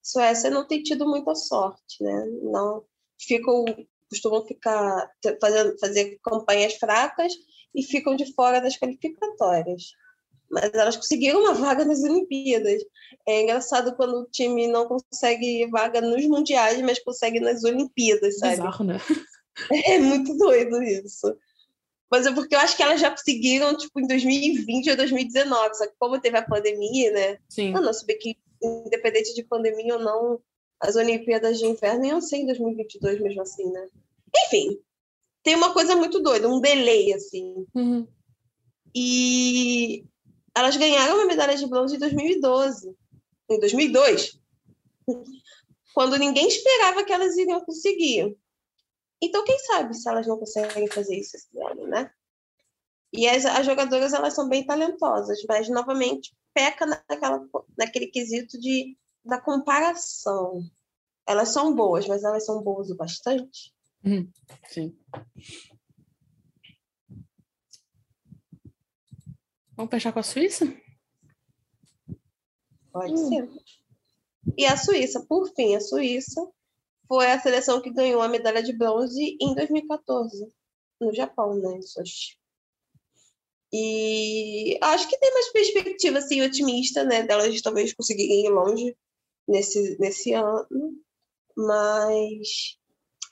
Suécia 0.03 0.51
não 0.51 0.67
tem 0.67 0.83
tido 0.83 1.07
muita 1.07 1.35
sorte, 1.35 2.03
né? 2.03 2.27
Não, 2.43 2.85
ficam, 3.27 3.65
costumam 4.09 4.47
ficar 4.47 5.11
fazendo, 5.41 5.79
fazer 5.79 6.19
campanhas 6.23 6.75
fracas 6.75 7.33
e 7.75 7.83
ficam 7.83 8.15
de 8.17 8.33
fora 8.35 8.61
das 8.61 8.77
qualificatórias. 8.77 9.93
Mas 10.51 10.73
elas 10.75 10.97
conseguiram 10.97 11.41
uma 11.41 11.55
vaga 11.55 11.85
nas 11.85 12.03
Olimpíadas. 12.03 12.83
É 13.27 13.41
engraçado 13.41 13.97
quando 13.97 14.21
o 14.21 14.27
time 14.27 14.67
não 14.67 14.87
consegue 14.87 15.67
vaga 15.71 16.01
nos 16.03 16.27
mundiais, 16.27 16.81
mas 16.83 17.03
consegue 17.03 17.41
nas 17.41 17.65
Olimpíadas, 17.65 18.39
sabe? 18.39 18.57
Bizarro, 18.57 18.85
né? 18.85 18.99
É 19.71 19.99
muito 19.99 20.35
doido 20.39 20.83
isso. 20.83 21.37
Mas 22.11 22.27
é 22.27 22.33
porque 22.33 22.55
eu 22.55 22.59
acho 22.59 22.77
que 22.77 22.83
elas 22.83 23.01
já 23.01 23.11
conseguiram, 23.11 23.77
tipo, 23.77 24.01
em 24.01 24.07
2020 24.07 24.91
ou 24.91 24.97
2019. 24.97 25.75
Só 25.75 25.87
que 25.87 25.95
como 25.99 26.21
teve 26.21 26.39
a 26.39 26.43
pandemia, 26.43 27.11
né? 27.11 27.39
Sim. 27.49 27.75
Eu 27.75 27.83
não 27.83 27.93
sabia 27.93 28.19
que, 28.19 28.37
independente 28.63 29.35
de 29.35 29.43
pandemia 29.45 29.97
ou 29.97 30.01
não, 30.01 30.41
as 30.83 30.97
Olimpíadas 30.97 31.59
de 31.59 31.67
Inverno 31.67 32.05
iam 32.05 32.21
ser 32.21 32.39
em 32.39 32.47
2022 32.47 33.21
mesmo 33.21 33.43
assim, 33.43 33.71
né? 33.71 33.89
Enfim, 34.47 34.81
tem 35.43 35.55
uma 35.55 35.73
coisa 35.73 35.95
muito 35.95 36.21
doida, 36.21 36.49
um 36.49 36.61
delay, 36.61 37.13
assim. 37.15 37.65
Uhum. 37.73 38.07
E 38.93 40.05
elas 40.55 40.77
ganharam 40.77 41.15
uma 41.15 41.27
medalha 41.27 41.57
de 41.57 41.67
bronze 41.69 41.95
em 41.95 41.99
2012. 42.01 42.97
Em 43.49 43.61
2002. 43.61 44.41
Quando 45.95 46.19
ninguém 46.19 46.49
esperava 46.49 47.05
que 47.05 47.13
elas 47.13 47.37
iriam 47.37 47.65
conseguir. 47.65 48.37
Então, 49.23 49.45
quem 49.45 49.59
sabe 49.61 49.95
se 49.95 50.09
elas 50.09 50.27
não 50.27 50.37
conseguem 50.37 50.89
fazer 50.89 51.17
isso 51.17 51.37
esse 51.37 51.49
ano, 51.61 51.87
né? 51.87 52.11
E 53.13 53.29
as, 53.29 53.45
as 53.45 53.65
jogadoras, 53.65 54.13
elas 54.13 54.35
são 54.35 54.49
bem 54.49 54.67
talentosas, 54.67 55.39
mas, 55.49 55.69
novamente, 55.69 56.35
peca 56.53 56.87
naquela, 56.87 57.47
naquele 57.79 58.09
quesito 58.09 58.59
de 58.59 58.97
da 59.25 59.41
comparação. 59.41 60.63
Elas 61.27 61.51
são 61.51 61.75
boas, 61.75 62.07
mas 62.07 62.25
elas 62.25 62.45
são 62.45 62.63
boas 62.63 62.91
o 62.91 62.97
bastante? 62.97 63.73
Hum, 64.05 64.29
sim. 64.69 64.97
Vamos 69.77 69.91
fechar 69.91 70.13
com 70.13 70.19
a 70.19 70.23
Suíça? 70.23 70.67
Pode 72.93 73.13
hum. 73.13 73.29
ser. 73.29 73.49
E 74.57 74.67
a 74.67 74.77
Suíça, 74.77 75.25
por 75.27 75.49
fim, 75.55 75.77
a 75.77 75.81
Suíça 75.81 76.41
foi 77.07 77.31
a 77.31 77.41
seleção 77.41 77.81
que 77.81 77.93
ganhou 77.93 78.21
a 78.21 78.29
medalha 78.29 78.63
de 78.63 78.73
bronze 78.73 79.37
em 79.41 79.55
2014, 79.55 80.53
no 81.01 81.15
Japão, 81.15 81.55
né, 81.55 81.81
Sochi. 81.83 82.37
E 83.73 84.79
acho 84.83 85.09
que 85.09 85.19
tem 85.19 85.33
mais 85.33 85.53
perspectiva 85.53 86.19
assim, 86.19 86.43
otimista, 86.43 87.05
né, 87.05 87.23
delas 87.23 87.61
talvez 87.63 87.95
conseguirem 87.95 88.47
ir 88.47 88.51
longe 88.51 88.97
nesse, 89.47 89.99
nesse 89.99 90.33
ano, 90.33 90.97
mas 91.57 92.79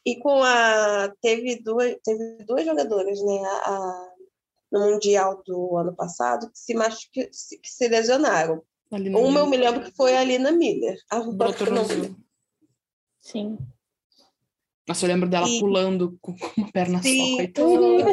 e 0.04 0.18
com 0.18 0.42
a 0.42 1.12
teve 1.20 1.62
duas 1.62 1.96
teve 2.02 2.44
duas 2.44 2.64
jogadoras, 2.64 3.22
né, 3.22 3.42
a, 3.44 3.74
a 3.74 4.10
no 4.72 4.80
mundial 4.80 5.42
do 5.44 5.76
ano 5.76 5.94
passado 5.94 6.50
que 6.50 6.58
se 6.58 6.74
machu, 6.74 7.08
que, 7.12 7.28
se 7.32 7.88
lesionaram. 7.88 8.62
Uma 8.90 9.40
eu 9.40 9.46
me 9.46 9.56
lembro 9.56 9.84
que 9.84 9.92
foi 9.92 10.16
a 10.16 10.24
Lina 10.24 10.52
Miller. 10.52 10.98
A 11.10 11.20
Brotou 11.20 11.66
Sim. 13.20 13.58
Nossa, 14.90 15.06
eu 15.06 15.08
lembro 15.08 15.28
dela 15.28 15.48
e... 15.48 15.60
pulando 15.60 16.18
com 16.20 16.34
uma 16.56 16.68
perna 16.72 17.00
Sim. 17.00 17.30
só, 17.30 17.36
coitada. 17.36 18.04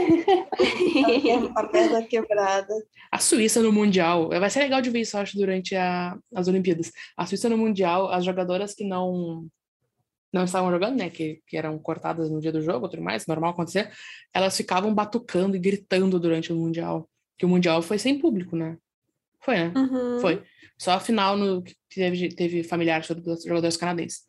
a 1.55 1.63
perna 1.69 2.03
quebrada. 2.03 2.71
A 3.11 3.17
Suíça 3.17 3.63
no 3.63 3.73
Mundial, 3.73 4.29
vai 4.29 4.47
ser 4.47 4.59
legal 4.59 4.79
de 4.79 4.91
ver 4.91 4.99
isso, 4.99 5.17
acho, 5.17 5.35
durante 5.35 5.75
a, 5.75 6.15
as 6.35 6.47
Olimpíadas. 6.47 6.91
A 7.17 7.25
Suíça 7.25 7.49
no 7.49 7.57
Mundial, 7.57 8.11
as 8.11 8.23
jogadoras 8.23 8.75
que 8.75 8.83
não 8.83 9.47
não 10.31 10.43
estavam 10.43 10.69
jogando, 10.69 10.97
né, 10.97 11.09
que, 11.09 11.41
que 11.47 11.57
eram 11.57 11.79
cortadas 11.79 12.29
no 12.29 12.39
dia 12.39 12.51
do 12.51 12.61
jogo, 12.61 12.87
tudo 12.87 13.01
mais, 13.01 13.25
normal 13.25 13.51
acontecer, 13.51 13.91
elas 14.31 14.55
ficavam 14.55 14.93
batucando 14.93 15.55
e 15.55 15.59
gritando 15.59 16.19
durante 16.19 16.53
o 16.53 16.55
Mundial. 16.55 17.09
Que 17.39 17.45
o 17.47 17.49
Mundial 17.49 17.81
foi 17.81 17.97
sem 17.97 18.19
público, 18.19 18.55
né? 18.55 18.77
Foi, 19.41 19.55
né? 19.55 19.73
Uhum. 19.75 20.19
Foi. 20.19 20.43
Só 20.77 20.91
a 20.91 20.99
final 20.99 21.35
no, 21.35 21.63
que 21.63 21.73
teve, 21.89 22.29
teve 22.29 22.63
familiares 22.63 23.07
dos 23.07 23.45
jogadores 23.45 23.77
canadenses. 23.77 24.25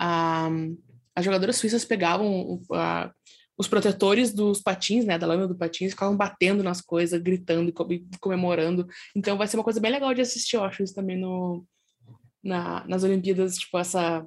Um, 0.00 0.78
as 1.14 1.24
jogadoras 1.24 1.56
suíças 1.56 1.84
pegavam 1.84 2.54
uh, 2.54 3.10
os 3.58 3.68
protetores 3.68 4.32
dos 4.32 4.60
patins, 4.60 5.04
né, 5.04 5.18
da 5.18 5.26
lâmina 5.26 5.48
do 5.48 5.56
patins, 5.56 5.90
ficavam 5.90 6.16
batendo 6.16 6.62
nas 6.62 6.80
coisas, 6.80 7.20
gritando 7.20 7.68
e 7.68 8.18
comemorando. 8.18 8.86
Então 9.14 9.36
vai 9.36 9.46
ser 9.46 9.56
uma 9.56 9.64
coisa 9.64 9.80
bem 9.80 9.90
legal 9.90 10.14
de 10.14 10.22
assistir, 10.22 10.56
eu 10.56 10.64
acho 10.64 10.82
isso 10.82 10.94
também 10.94 11.18
no, 11.18 11.66
na, 12.42 12.86
nas 12.86 13.04
Olimpíadas, 13.04 13.58
tipo, 13.58 13.78
essa, 13.78 14.26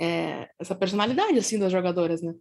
é, 0.00 0.50
essa 0.58 0.74
personalidade, 0.74 1.38
assim, 1.38 1.58
das 1.58 1.72
jogadoras, 1.72 2.20
né? 2.20 2.34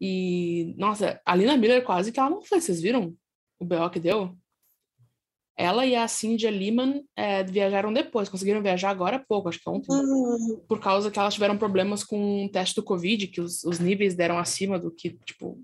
E, 0.00 0.74
nossa, 0.78 1.20
a 1.26 1.34
Lina 1.34 1.56
Miller 1.56 1.84
quase 1.84 2.10
que 2.10 2.18
ela 2.18 2.30
não 2.30 2.42
foi, 2.42 2.60
vocês 2.60 2.80
viram 2.80 3.14
o 3.58 3.64
BO 3.64 3.90
que 3.90 4.00
deu? 4.00 4.36
Ela 5.60 5.84
e 5.84 5.94
a 5.94 6.08
Cindy 6.08 6.48
Lehman 6.48 7.04
é, 7.14 7.44
viajaram 7.44 7.92
depois, 7.92 8.30
conseguiram 8.30 8.62
viajar 8.62 8.88
agora 8.88 9.16
há 9.16 9.18
pouco, 9.18 9.50
acho 9.50 9.60
que 9.60 9.68
ontem, 9.68 9.92
uhum. 9.92 10.64
por 10.66 10.80
causa 10.80 11.10
que 11.10 11.18
elas 11.18 11.34
tiveram 11.34 11.58
problemas 11.58 12.02
com 12.02 12.46
o 12.46 12.48
teste 12.48 12.76
do 12.76 12.82
Covid, 12.82 13.26
que 13.26 13.42
os, 13.42 13.62
os 13.64 13.78
níveis 13.78 14.14
deram 14.14 14.38
acima 14.38 14.78
do 14.78 14.90
que, 14.90 15.10
tipo, 15.26 15.62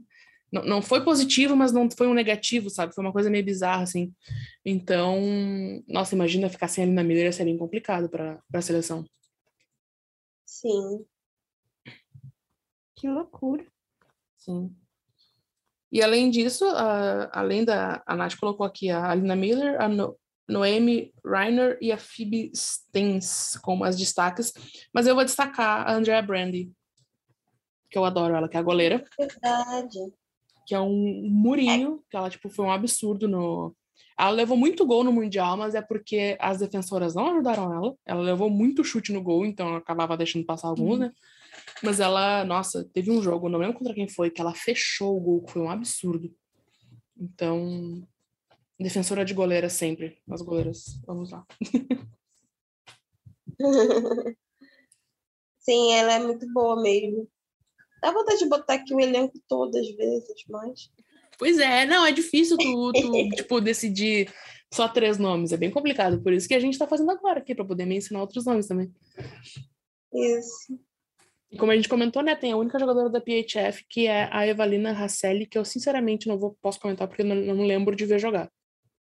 não, 0.52 0.62
não 0.66 0.82
foi 0.82 1.02
positivo, 1.02 1.56
mas 1.56 1.72
não 1.72 1.90
foi 1.90 2.06
um 2.06 2.12
negativo, 2.12 2.68
sabe? 2.68 2.94
Foi 2.94 3.02
uma 3.02 3.12
coisa 3.12 3.30
meio 3.30 3.42
bizarra, 3.42 3.84
assim. 3.84 4.12
Então, 4.62 5.18
nossa, 5.88 6.14
imagina 6.14 6.50
ficar 6.50 6.68
sem 6.68 6.84
a 6.84 6.86
Lina 6.86 7.02
Miller 7.02 7.24
ia 7.24 7.32
ser 7.32 7.44
bem 7.44 7.56
complicado 7.56 8.10
para 8.10 8.38
a 8.52 8.60
seleção. 8.60 9.02
Sim. 10.44 11.06
Que 12.94 13.08
loucura. 13.08 13.66
Sim. 14.36 14.76
E 15.92 16.02
além 16.02 16.30
disso, 16.30 16.66
uh, 16.66 17.28
além 17.32 17.64
da. 17.64 18.02
A 18.06 18.16
Nath 18.16 18.36
colocou 18.36 18.66
aqui 18.66 18.90
a 18.90 19.10
Alina 19.10 19.36
Miller, 19.36 19.80
a 19.80 19.88
no, 19.88 20.16
Noemi 20.48 21.12
Reiner 21.24 21.76
e 21.80 21.90
a 21.90 21.98
Phoebe 21.98 22.52
Stens 22.54 23.58
como 23.62 23.84
as 23.84 23.96
destaques, 23.96 24.52
mas 24.92 25.06
eu 25.06 25.14
vou 25.14 25.24
destacar 25.24 25.86
a 25.88 25.92
Andrea 25.92 26.22
Brandy, 26.22 26.70
que 27.90 27.98
eu 27.98 28.04
adoro 28.04 28.34
ela, 28.34 28.48
que 28.48 28.56
é 28.56 28.60
a 28.60 28.62
goleira. 28.62 29.04
Verdade. 29.18 29.98
Que 30.66 30.74
é 30.74 30.80
um 30.80 31.28
murinho, 31.30 32.02
que 32.10 32.16
ela 32.16 32.30
tipo, 32.30 32.48
foi 32.48 32.64
um 32.64 32.72
absurdo 32.72 33.28
no. 33.28 33.74
Ela 34.18 34.30
levou 34.30 34.56
muito 34.56 34.86
gol 34.86 35.04
no 35.04 35.12
Mundial, 35.12 35.56
mas 35.56 35.74
é 35.74 35.82
porque 35.82 36.36
as 36.40 36.58
defensoras 36.58 37.14
não 37.14 37.28
ajudaram 37.28 37.72
ela. 37.72 37.94
Ela 38.04 38.22
levou 38.22 38.48
muito 38.48 38.82
chute 38.82 39.12
no 39.12 39.22
gol, 39.22 39.44
então 39.44 39.68
ela 39.68 39.78
acabava 39.78 40.16
deixando 40.16 40.46
passar 40.46 40.68
alguns, 40.68 40.94
uhum. 40.94 40.98
né? 40.98 41.12
Mas 41.82 42.00
ela, 42.00 42.44
nossa, 42.44 42.84
teve 42.92 43.10
um 43.10 43.22
jogo, 43.22 43.48
não 43.48 43.58
lembro 43.58 43.78
contra 43.78 43.94
quem 43.94 44.08
foi, 44.08 44.30
que 44.30 44.40
ela 44.40 44.54
fechou 44.54 45.16
o 45.16 45.20
gol, 45.20 45.44
que 45.44 45.52
foi 45.52 45.62
um 45.62 45.70
absurdo. 45.70 46.34
Então, 47.18 48.06
defensora 48.78 49.24
de 49.24 49.34
goleira 49.34 49.68
sempre. 49.68 50.18
As 50.30 50.42
goleiras, 50.42 51.00
vamos 51.06 51.30
lá. 51.30 51.46
Sim, 55.60 55.92
ela 55.92 56.12
é 56.12 56.18
muito 56.18 56.46
boa 56.52 56.80
mesmo. 56.80 57.28
Dá 58.00 58.12
vontade 58.12 58.38
de 58.38 58.48
botar 58.48 58.74
aqui 58.74 58.94
o 58.94 59.00
elenco 59.00 59.40
todas 59.48 59.80
as 59.80 59.96
vezes, 59.96 60.44
mas. 60.48 60.90
Pois 61.38 61.58
é, 61.58 61.84
não, 61.84 62.06
é 62.06 62.12
difícil 62.12 62.56
tu, 62.56 62.92
tu 62.92 63.28
tipo, 63.36 63.60
decidir 63.60 64.32
só 64.72 64.88
três 64.88 65.18
nomes. 65.18 65.52
É 65.52 65.56
bem 65.56 65.70
complicado. 65.70 66.22
Por 66.22 66.32
isso 66.32 66.46
que 66.46 66.54
a 66.54 66.60
gente 66.60 66.74
está 66.74 66.86
fazendo 66.86 67.10
agora 67.10 67.40
aqui, 67.40 67.54
para 67.54 67.64
poder 67.64 67.84
mencionar 67.84 68.22
outros 68.22 68.44
nomes 68.44 68.66
também. 68.66 68.92
Isso. 70.14 70.78
E 71.50 71.56
como 71.56 71.70
a 71.70 71.76
gente 71.76 71.88
comentou, 71.88 72.22
né, 72.22 72.34
tem 72.34 72.52
a 72.52 72.56
única 72.56 72.78
jogadora 72.78 73.08
da 73.08 73.20
PHF, 73.20 73.84
que 73.88 74.06
é 74.06 74.28
a 74.32 74.46
Evalina 74.46 74.92
Rasselli, 74.92 75.46
que 75.46 75.56
eu 75.56 75.64
sinceramente 75.64 76.26
não 76.26 76.38
vou, 76.38 76.56
posso 76.60 76.80
comentar 76.80 77.06
porque 77.06 77.22
não, 77.22 77.36
não 77.36 77.64
lembro 77.64 77.94
de 77.94 78.04
ver 78.04 78.18
jogar. 78.18 78.50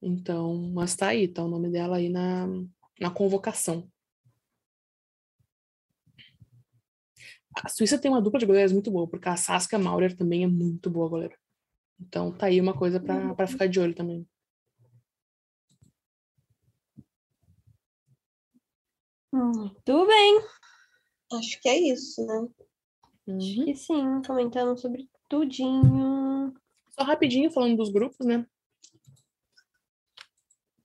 Então, 0.01 0.71
mas 0.73 0.95
tá 0.95 1.07
aí, 1.07 1.27
tá 1.27 1.43
o 1.43 1.47
nome 1.47 1.69
dela 1.69 1.97
aí 1.97 2.09
na, 2.09 2.47
na 2.99 3.09
convocação. 3.09 3.89
A 7.63 7.69
Suíça 7.69 7.97
tem 7.97 8.11
uma 8.11 8.21
dupla 8.21 8.39
de 8.39 8.45
goleiras 8.45 8.73
muito 8.73 8.91
boa, 8.91 9.07
porque 9.07 9.29
a 9.29 9.37
Saskia 9.37 9.79
Maurer 9.79 10.15
também 10.15 10.43
é 10.43 10.47
muito 10.47 10.89
boa 10.89 11.07
goleira. 11.07 11.35
Então 11.99 12.31
tá 12.31 12.47
aí 12.47 12.59
uma 12.59 12.77
coisa 12.77 12.99
para 12.99 13.47
ficar 13.47 13.67
de 13.67 13.79
olho 13.79 13.95
também. 13.95 14.27
Muito 19.31 20.05
bem. 20.05 20.41
Acho 21.37 21.61
que 21.61 21.69
é 21.69 21.77
isso, 21.77 22.25
né? 22.25 22.47
Uhum. 23.27 23.37
Acho 23.37 23.65
que 23.65 23.75
sim, 23.75 24.21
comentando 24.25 24.77
sobre 24.77 25.09
tudinho. 25.29 26.53
Só 26.91 27.03
rapidinho, 27.03 27.51
falando 27.51 27.77
dos 27.77 27.89
grupos, 27.91 28.25
né? 28.25 28.45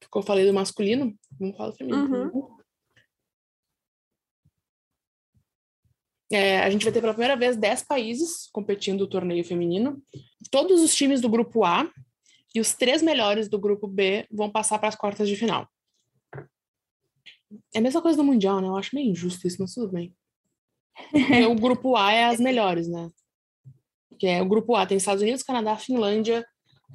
Ficou 0.03 0.23
falei 0.23 0.47
do 0.47 0.53
masculino, 0.53 1.17
vamos 1.39 1.57
falar 1.57 1.71
do 1.71 1.77
feminino. 1.77 2.31
Uhum. 2.33 2.61
É, 6.33 6.61
a 6.61 6.71
gente 6.71 6.85
vai 6.85 6.93
ter 6.93 7.01
pela 7.01 7.13
primeira 7.13 7.37
vez 7.37 7.57
10 7.57 7.83
países 7.83 8.49
competindo 8.53 9.03
o 9.03 9.09
torneio 9.09 9.45
feminino. 9.45 10.01
Todos 10.51 10.81
os 10.81 10.95
times 10.95 11.21
do 11.21 11.29
grupo 11.29 11.65
A 11.65 11.91
e 12.55 12.61
os 12.61 12.73
três 12.73 13.03
melhores 13.03 13.49
do 13.49 13.59
grupo 13.59 13.89
B 13.89 14.27
vão 14.31 14.51
passar 14.51 14.79
para 14.79 14.89
as 14.89 14.97
quartas 14.97 15.29
de 15.29 15.35
final. 15.35 15.69
É 17.75 17.79
a 17.79 17.83
mesma 17.83 18.01
coisa 18.01 18.17
do 18.17 18.25
Mundial, 18.25 18.61
né? 18.61 18.69
Eu 18.69 18.77
acho 18.77 18.95
meio 18.95 19.11
injusto 19.11 19.47
isso, 19.47 19.57
mas 19.61 19.75
tudo 19.75 19.93
bem. 19.93 20.15
O 21.49 21.55
grupo 21.55 21.97
A 21.97 22.13
é 22.13 22.25
as 22.25 22.39
melhores, 22.39 22.89
né? 22.89 23.11
Que 24.19 24.27
é 24.27 24.43
o 24.43 24.49
grupo 24.49 24.75
A 24.75 24.87
tem 24.87 24.97
Estados 24.97 25.23
Unidos, 25.23 25.43
Canadá, 25.43 25.77
Finlândia, 25.77 26.47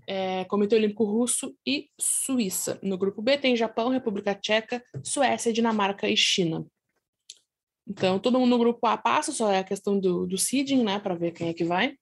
é, 0.07 0.45
Comitê 0.45 0.75
Olímpico 0.75 1.03
Russo 1.05 1.55
e 1.65 1.89
Suíça. 1.99 2.79
No 2.83 2.97
grupo 2.97 3.21
B 3.21 3.37
tem 3.37 3.55
Japão, 3.55 3.89
República 3.89 4.35
Tcheca, 4.35 4.83
Suécia, 5.03 5.51
Dinamarca 5.51 6.07
e 6.07 6.15
China. 6.15 6.65
Então, 7.87 8.19
todo 8.19 8.39
mundo 8.39 8.49
no 8.49 8.57
grupo 8.57 8.85
A 8.87 8.97
passa, 8.97 9.31
só 9.31 9.51
é 9.51 9.59
a 9.59 9.63
questão 9.63 9.99
do, 9.99 10.25
do 10.25 10.37
seeding, 10.37 10.83
né, 10.83 10.99
para 10.99 11.15
ver 11.15 11.31
quem 11.31 11.49
é 11.49 11.53
que 11.53 11.63
vai, 11.63 11.95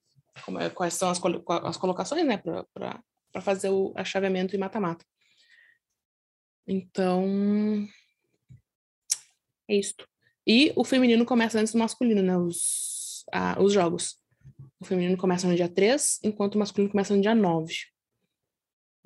é, 0.59 0.69
quais 0.69 0.93
são 0.93 1.09
as, 1.09 1.19
as 1.63 1.77
colocações, 1.77 2.25
né, 2.25 2.37
para 2.37 3.41
fazer 3.41 3.69
o 3.69 3.91
achaveamento 3.95 4.55
e 4.55 4.57
mata-mata. 4.57 5.05
Então, 6.65 7.85
é 9.69 9.75
isto. 9.75 10.07
E 10.45 10.73
o 10.75 10.83
feminino 10.83 11.25
começa 11.25 11.59
antes 11.59 11.73
do 11.73 11.79
masculino, 11.79 12.21
né? 12.21 12.37
Os, 12.37 13.23
ah, 13.31 13.57
os 13.61 13.71
jogos. 13.71 14.17
O 14.79 14.85
feminino 14.85 15.17
começa 15.17 15.47
no 15.47 15.55
dia 15.55 15.69
3, 15.69 16.19
enquanto 16.23 16.55
o 16.55 16.59
masculino 16.59 16.91
começa 16.91 17.15
no 17.15 17.21
dia 17.21 17.33
9. 17.33 17.73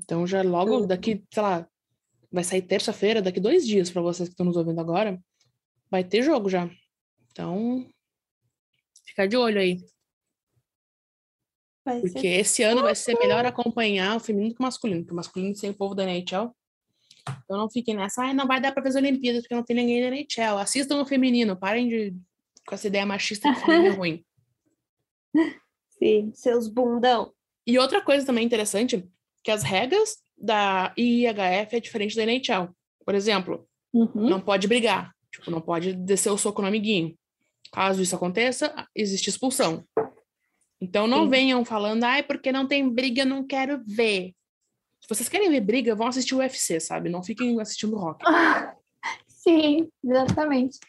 Então 0.02 0.26
já 0.26 0.42
logo 0.42 0.80
hum. 0.80 0.88
daqui, 0.88 1.24
sei 1.32 1.44
lá, 1.44 1.68
vai 2.32 2.44
sair 2.44 2.62
terça-feira, 2.62 3.22
daqui 3.22 3.40
dois 3.40 3.66
dias 3.66 3.90
para 3.90 4.02
vocês 4.02 4.28
que 4.30 4.34
estão 4.34 4.46
nos 4.46 4.58
ouvindo 4.58 4.80
agora, 4.80 5.20
vai 5.90 6.04
ter 6.04 6.24
jogo 6.24 6.50
já. 6.50 6.70
Então, 7.32 7.88
fica 9.06 9.28
de 9.28 9.38
olho 9.38 9.60
aí. 9.60 9.78
Vai 11.86 12.02
porque 12.02 12.20
ser... 12.20 12.28
esse 12.28 12.64
ano 12.64 12.82
vai 12.82 12.96
ser 12.96 13.18
melhor 13.18 13.46
acompanhar 13.46 14.18
o 14.18 14.20
feminino 14.20 14.54
que 14.54 14.60
o 14.60 14.64
masculino, 14.64 15.02
porque 15.02 15.14
o 15.14 15.16
masculino 15.16 15.56
sem 15.56 15.70
o 15.70 15.78
povo 15.78 15.96
da 15.96 16.04
NHL 16.04 16.54
então 17.44 17.58
não 17.58 17.70
fiquem 17.70 17.96
nessa, 17.96 18.24
ah, 18.24 18.34
não 18.34 18.48
vai 18.48 18.60
dar 18.60 18.72
para 18.72 18.88
as 18.88 18.96
Olimpíadas 18.96 19.42
porque 19.42 19.56
não 19.56 19.64
tem 19.64 19.76
ninguém 19.76 20.02
na 20.02 20.16
NHL. 20.16 20.58
Assistam 20.58 21.02
o 21.02 21.06
feminino, 21.06 21.56
parem 21.56 21.88
de 21.88 22.16
com 22.68 22.76
essa 22.76 22.88
ideia 22.88 23.06
machista 23.06 23.54
que 23.54 23.72
é 23.72 23.90
ruim. 23.96 24.24
Sim, 25.98 26.32
seus 26.34 26.68
bundão. 26.68 27.32
E 27.66 27.80
outra 27.80 28.02
coisa 28.02 28.26
também 28.26 28.46
interessante, 28.46 29.08
que 29.44 29.52
as 29.52 29.64
regras 29.64 30.18
da 30.38 30.94
IIHF 30.98 31.76
é 31.76 31.80
diferente 31.80 32.16
da 32.16 32.24
NHL. 32.24 32.70
Por 33.06 33.16
exemplo, 33.16 33.68
uhum. 33.94 34.30
não 34.30 34.40
pode 34.40 34.68
brigar, 34.68 35.14
tipo, 35.32 35.50
não 35.50 35.62
pode 35.62 35.94
descer 35.94 36.30
o 36.30 36.38
soco 36.38 36.62
no 36.62 36.68
amiguinho. 36.68 37.18
Caso 37.72 38.02
isso 38.02 38.16
aconteça, 38.16 38.74
existe 38.96 39.30
expulsão. 39.30 39.84
Então 40.80 41.08
não 41.08 41.24
Sim. 41.24 41.30
venham 41.30 41.66
falando, 41.66 42.04
ai, 42.04 42.22
porque 42.22 42.52
não 42.52 42.68
tem 42.68 42.88
briga, 42.88 43.26
não 43.26 43.46
quero 43.46 43.82
ver. 43.86 44.34
Se 45.02 45.08
vocês 45.10 45.30
querem 45.30 45.50
ver 45.50 45.62
briga, 45.62 45.96
vão 45.96 46.08
assistir 46.08 46.36
o 46.36 46.40
UFC, 46.40 46.80
sabe? 46.80 47.10
Não 47.10 47.24
fiquem 47.24 47.60
assistindo 47.62 47.98
rock. 47.98 48.24
Sim, 49.28 49.90
exatamente. 50.04 50.80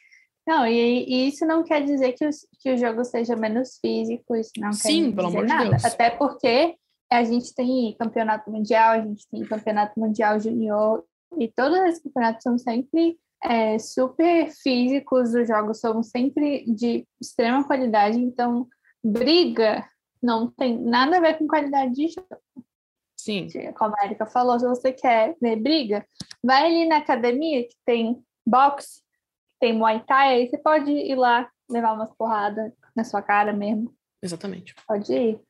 Não, 0.46 0.66
e, 0.66 1.04
e, 1.04 1.28
isso 1.28 1.44
não 1.44 1.62
quer 1.62 1.84
dizer 1.84 2.12
que, 2.12 2.26
os, 2.26 2.46
que 2.60 2.72
o 2.72 2.76
jogo 2.76 3.04
seja 3.04 3.36
menos 3.36 3.78
físico, 3.78 4.34
isso 4.34 4.52
não 4.56 4.72
Sim, 4.72 5.10
quer 5.10 5.16
pelo 5.16 5.26
dizer 5.28 5.38
amor 5.38 5.48
nada. 5.48 5.64
De 5.64 5.70
Deus. 5.70 5.84
Até 5.84 6.10
porque 6.10 6.74
a 7.10 7.22
gente 7.22 7.54
tem 7.54 7.94
campeonato 7.98 8.50
mundial, 8.50 8.92
a 8.92 9.00
gente 9.00 9.28
tem 9.28 9.44
campeonato 9.44 10.00
mundial 10.00 10.40
junior, 10.40 11.04
e 11.38 11.48
todos 11.48 11.78
esses 11.80 12.02
campeonatos 12.02 12.42
são 12.42 12.58
sempre 12.58 13.18
é, 13.44 13.78
super 13.78 14.50
físicos, 14.50 15.34
os 15.34 15.46
jogos 15.46 15.80
são 15.80 16.02
sempre 16.02 16.64
de 16.66 17.06
extrema 17.20 17.64
qualidade, 17.64 18.18
então 18.18 18.66
briga 19.04 19.86
não 20.22 20.50
tem 20.50 20.78
nada 20.78 21.18
a 21.18 21.20
ver 21.20 21.38
com 21.38 21.46
qualidade 21.46 21.92
de 21.92 22.08
jogo. 22.08 22.42
Sim. 23.18 23.48
Como 23.76 23.94
a 23.98 24.06
Erika 24.06 24.26
falou, 24.26 24.58
se 24.58 24.66
você 24.66 24.92
quer 24.92 25.36
ver 25.40 25.56
briga, 25.56 26.06
vai 26.42 26.66
ali 26.66 26.86
na 26.86 26.98
academia 26.98 27.66
que 27.66 27.74
tem 27.84 28.22
boxe, 28.46 29.02
tem 29.60 29.72
Muay 29.72 30.04
Thai, 30.06 30.34
aí 30.34 30.48
você 30.48 30.56
pode 30.56 30.90
ir 30.90 31.16
lá 31.16 31.50
levar 31.68 31.92
umas 31.92 32.14
porradas 32.16 32.72
na 32.94 33.04
sua 33.04 33.20
cara 33.20 33.52
mesmo. 33.52 33.94
Exatamente. 34.22 34.74
Pode 34.86 35.12
ir. 35.12 35.40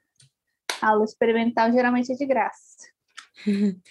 A 0.80 0.90
aula 0.90 1.04
experimental 1.04 1.70
geralmente 1.72 2.10
é 2.10 2.14
de 2.14 2.26
graça. 2.26 2.76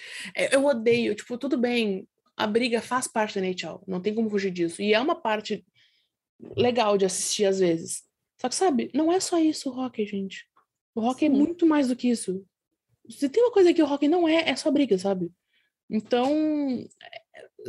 eu 0.51 0.65
odeio, 0.65 1.15
tipo, 1.15 1.37
tudo 1.37 1.57
bem, 1.57 2.07
a 2.35 2.47
briga 2.47 2.81
faz 2.81 3.07
parte 3.07 3.39
da 3.39 3.45
NHL, 3.45 3.83
não 3.87 4.01
tem 4.01 4.13
como 4.13 4.29
fugir 4.29 4.51
disso. 4.51 4.81
E 4.81 4.93
é 4.93 4.99
uma 4.99 5.15
parte 5.15 5.65
legal 6.55 6.97
de 6.97 7.05
assistir 7.05 7.45
às 7.45 7.59
vezes. 7.59 8.03
Só 8.39 8.49
que, 8.49 8.55
sabe, 8.55 8.91
não 8.93 9.11
é 9.11 9.19
só 9.19 9.39
isso 9.39 9.69
o 9.69 9.79
hockey, 9.79 10.05
gente. 10.05 10.47
O 10.93 11.01
hockey 11.01 11.25
é 11.25 11.29
Sim. 11.29 11.35
é 11.35 11.37
muito 11.37 11.65
mais 11.65 11.87
do 11.87 11.95
que 11.95 12.09
isso. 12.09 12.45
Se 13.09 13.29
tem 13.29 13.43
uma 13.43 13.51
coisa 13.51 13.73
que 13.73 13.81
o 13.81 13.91
hockey 13.91 14.07
não 14.07 14.27
é, 14.27 14.49
é 14.49 14.55
só 14.55 14.71
briga, 14.71 14.97
sabe? 14.97 15.31
Então. 15.89 16.29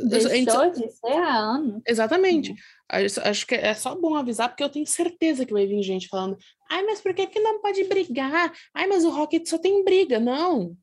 Deixou 0.07 0.31
gente... 0.31 0.81
de 0.81 0.91
ser 0.91 1.13
há 1.13 1.37
anos. 1.37 1.81
Exatamente. 1.85 2.53
Acho 2.87 3.45
que 3.45 3.55
é 3.55 3.73
só 3.73 3.95
bom 3.95 4.15
avisar, 4.15 4.49
porque 4.49 4.63
eu 4.63 4.69
tenho 4.69 4.85
certeza 4.85 5.45
que 5.45 5.53
vai 5.53 5.65
vir 5.65 5.81
gente 5.83 6.07
falando: 6.07 6.37
ai, 6.69 6.83
mas 6.83 7.01
por 7.01 7.13
que, 7.13 7.27
que 7.27 7.39
não 7.39 7.61
pode 7.61 7.83
brigar? 7.85 8.53
Ai, 8.73 8.87
mas 8.87 9.03
o 9.03 9.09
hockey 9.09 9.45
só 9.45 9.57
tem 9.57 9.83
briga. 9.83 10.19
Não. 10.19 10.75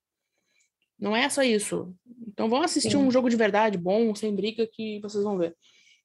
Não 0.98 1.14
é 1.14 1.28
só 1.28 1.42
isso. 1.42 1.94
Então 2.26 2.48
vão 2.48 2.62
assistir 2.62 2.92
Sim. 2.92 2.96
um 2.96 3.10
jogo 3.10 3.28
de 3.28 3.36
verdade, 3.36 3.78
bom, 3.78 4.14
sem 4.14 4.34
briga, 4.34 4.66
que 4.66 5.00
vocês 5.00 5.22
vão 5.22 5.38
ver. 5.38 5.56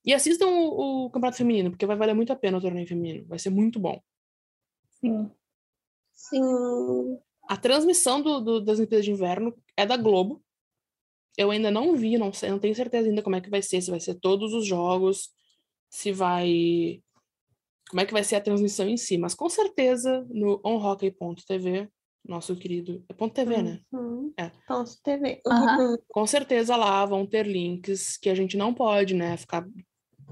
E 0.06 0.14
assistam 0.14 0.48
o, 0.48 1.06
o, 1.06 1.10
Campeonato 1.10 1.38
Feminino, 1.38 1.70
porque 1.70 1.86
vai 1.86 1.96
valer 1.96 2.14
muito 2.14 2.34
a 2.34 2.36
pena 2.36 2.58
o 2.58 2.62
torneio 2.62 2.88
feminino. 2.88 3.26
Vai 3.28 3.40
ser 3.40 3.50
muito 3.50 3.80
bom. 3.80 4.02
Sim. 5.00 5.32
Sim. 6.14 7.20
A 7.52 7.58
transmissão 7.58 8.22
do, 8.22 8.40
do, 8.40 8.62
das 8.62 8.78
Olimpíadas 8.78 9.04
de 9.04 9.12
Inverno 9.12 9.54
é 9.76 9.86
da 9.86 9.98
Globo. 9.98 10.42
Eu 11.38 11.52
ainda 11.52 11.70
não 11.70 11.98
vi, 11.98 12.18
não 12.18 12.32
sei, 12.32 12.50
não 12.50 12.60
tenho 12.60 12.74
certeza 12.74 13.10
ainda 13.10 13.22
como 13.22 13.36
é 13.36 13.42
que 13.42 13.50
vai 13.50 13.62
ser, 13.62 13.82
se 13.82 13.92
vai 13.92 14.00
ser 14.00 14.16
todos 14.16 14.54
os 14.54 14.66
jogos, 14.66 15.32
se 15.90 16.14
vai. 16.14 17.02
Como 17.90 18.00
é 18.00 18.06
que 18.06 18.14
vai 18.14 18.24
ser 18.24 18.38
a 18.38 18.42
transmissão 18.42 18.88
em 18.88 18.96
si, 18.96 19.18
mas 19.18 19.36
com 19.36 19.50
certeza 19.50 20.26
no 20.30 20.62
onhockey.tv 20.64 21.90
nosso 22.26 22.56
querido. 22.56 23.04
É 23.10 23.14
ponto 23.14 23.34
TV, 23.34 23.62
né? 23.62 23.82
Uhum. 23.92 24.32
É. 24.38 24.50
Ponto 24.66 24.92
TV. 25.04 25.42
Uhum. 25.46 25.98
Com 26.08 26.26
certeza 26.26 26.78
lá 26.78 27.06
vão 27.06 27.28
ter 27.28 27.46
links 27.46 28.16
que 28.16 28.30
a 28.30 28.36
gente 28.36 28.56
não 28.56 28.74
pode, 28.74 29.14
né, 29.14 29.36
ficar 29.36 29.68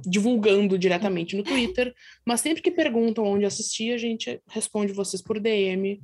divulgando 0.05 0.79
diretamente 0.79 1.35
no 1.35 1.43
Twitter, 1.43 1.93
mas 2.25 2.39
sempre 2.39 2.61
que 2.61 2.71
perguntam 2.71 3.25
onde 3.25 3.43
assistir, 3.43 3.91
a 3.91 3.97
gente 3.97 4.41
responde 4.47 4.93
vocês 4.93 5.21
por 5.21 5.37
DM, 5.37 6.01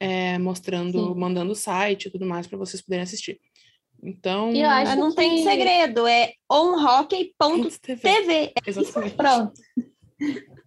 é, 0.00 0.38
mostrando, 0.38 1.14
Sim. 1.14 1.14
mandando 1.18 1.52
o 1.52 1.56
site 1.56 2.06
e 2.06 2.10
tudo 2.10 2.26
mais 2.26 2.46
para 2.46 2.58
vocês 2.58 2.82
poderem 2.82 3.02
assistir. 3.02 3.40
Então. 4.02 4.52
E 4.52 4.60
eu 4.60 4.68
acho 4.68 4.96
não 4.96 5.10
que... 5.10 5.16
tem 5.16 5.42
segredo, 5.42 6.06
é 6.06 6.32
onhockey.tv. 6.50 7.32
Exatamente. 8.66 9.16
Pronto. 9.16 9.60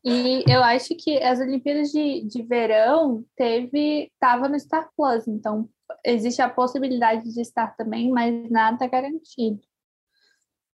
E 0.03 0.43
eu 0.47 0.63
acho 0.63 0.95
que 0.95 1.21
as 1.21 1.39
Olimpíadas 1.39 1.91
de, 1.91 2.21
de 2.21 2.41
verão 2.43 3.25
teve, 3.35 4.09
estava 4.13 4.47
no 4.47 4.59
Star 4.59 4.89
Plus, 4.95 5.27
então 5.27 5.69
existe 6.05 6.41
a 6.41 6.49
possibilidade 6.49 7.33
de 7.33 7.41
estar 7.41 7.75
também, 7.75 8.09
mas 8.09 8.49
nada 8.49 8.87
garantido. 8.87 9.61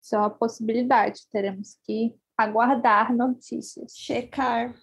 Só 0.00 0.24
a 0.24 0.30
possibilidade, 0.30 1.20
teremos 1.30 1.78
que 1.84 2.14
aguardar 2.36 3.14
notícias. 3.16 3.96
Checar. 3.96 4.74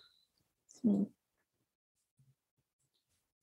Sim. 0.67 1.05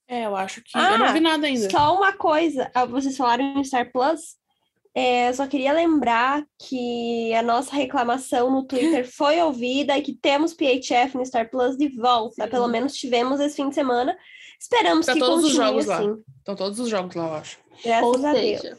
É, 0.08 0.24
eu 0.24 0.34
acho 0.34 0.62
que 0.62 0.70
ah, 0.74 0.92
eu 0.92 0.98
não 0.98 1.12
vi 1.12 1.20
nada 1.20 1.46
ainda. 1.46 1.68
Só 1.70 1.94
uma 1.94 2.14
coisa, 2.14 2.70
ah, 2.74 2.86
vocês 2.86 3.16
falaram 3.16 3.44
em 3.44 3.62
Star 3.62 3.92
Plus, 3.92 4.38
é, 4.94 5.30
só 5.34 5.46
queria 5.46 5.72
lembrar 5.72 6.44
que 6.58 7.32
a 7.34 7.42
nossa 7.42 7.76
reclamação 7.76 8.50
no 8.50 8.64
Twitter 8.64 9.06
foi 9.14 9.40
ouvida 9.40 9.96
e 9.98 10.02
que 10.02 10.14
temos 10.14 10.54
PHF 10.54 11.14
no 11.14 11.26
Star 11.26 11.50
Plus 11.50 11.76
de 11.76 11.88
volta. 11.88 12.44
Sim. 12.44 12.50
Pelo 12.50 12.68
menos 12.68 12.94
tivemos 12.94 13.38
esse 13.38 13.54
fim 13.54 13.68
de 13.68 13.74
semana. 13.74 14.16
Esperamos 14.58 15.06
tá 15.06 15.12
que 15.12 15.20
todos 15.20 15.42
continue 15.42 15.50
os 15.50 15.56
jogos 15.56 15.88
assim. 15.88 16.08
lá. 16.08 16.16
Estão 16.38 16.56
todos 16.56 16.80
os 16.80 16.88
jogos 16.88 17.14
lá, 17.14 17.26
eu 17.26 17.34
acho. 17.34 17.58
Graças 17.84 18.08
Ou 18.08 18.26
a 18.26 18.32
seja, 18.32 18.62
Deus. 18.62 18.78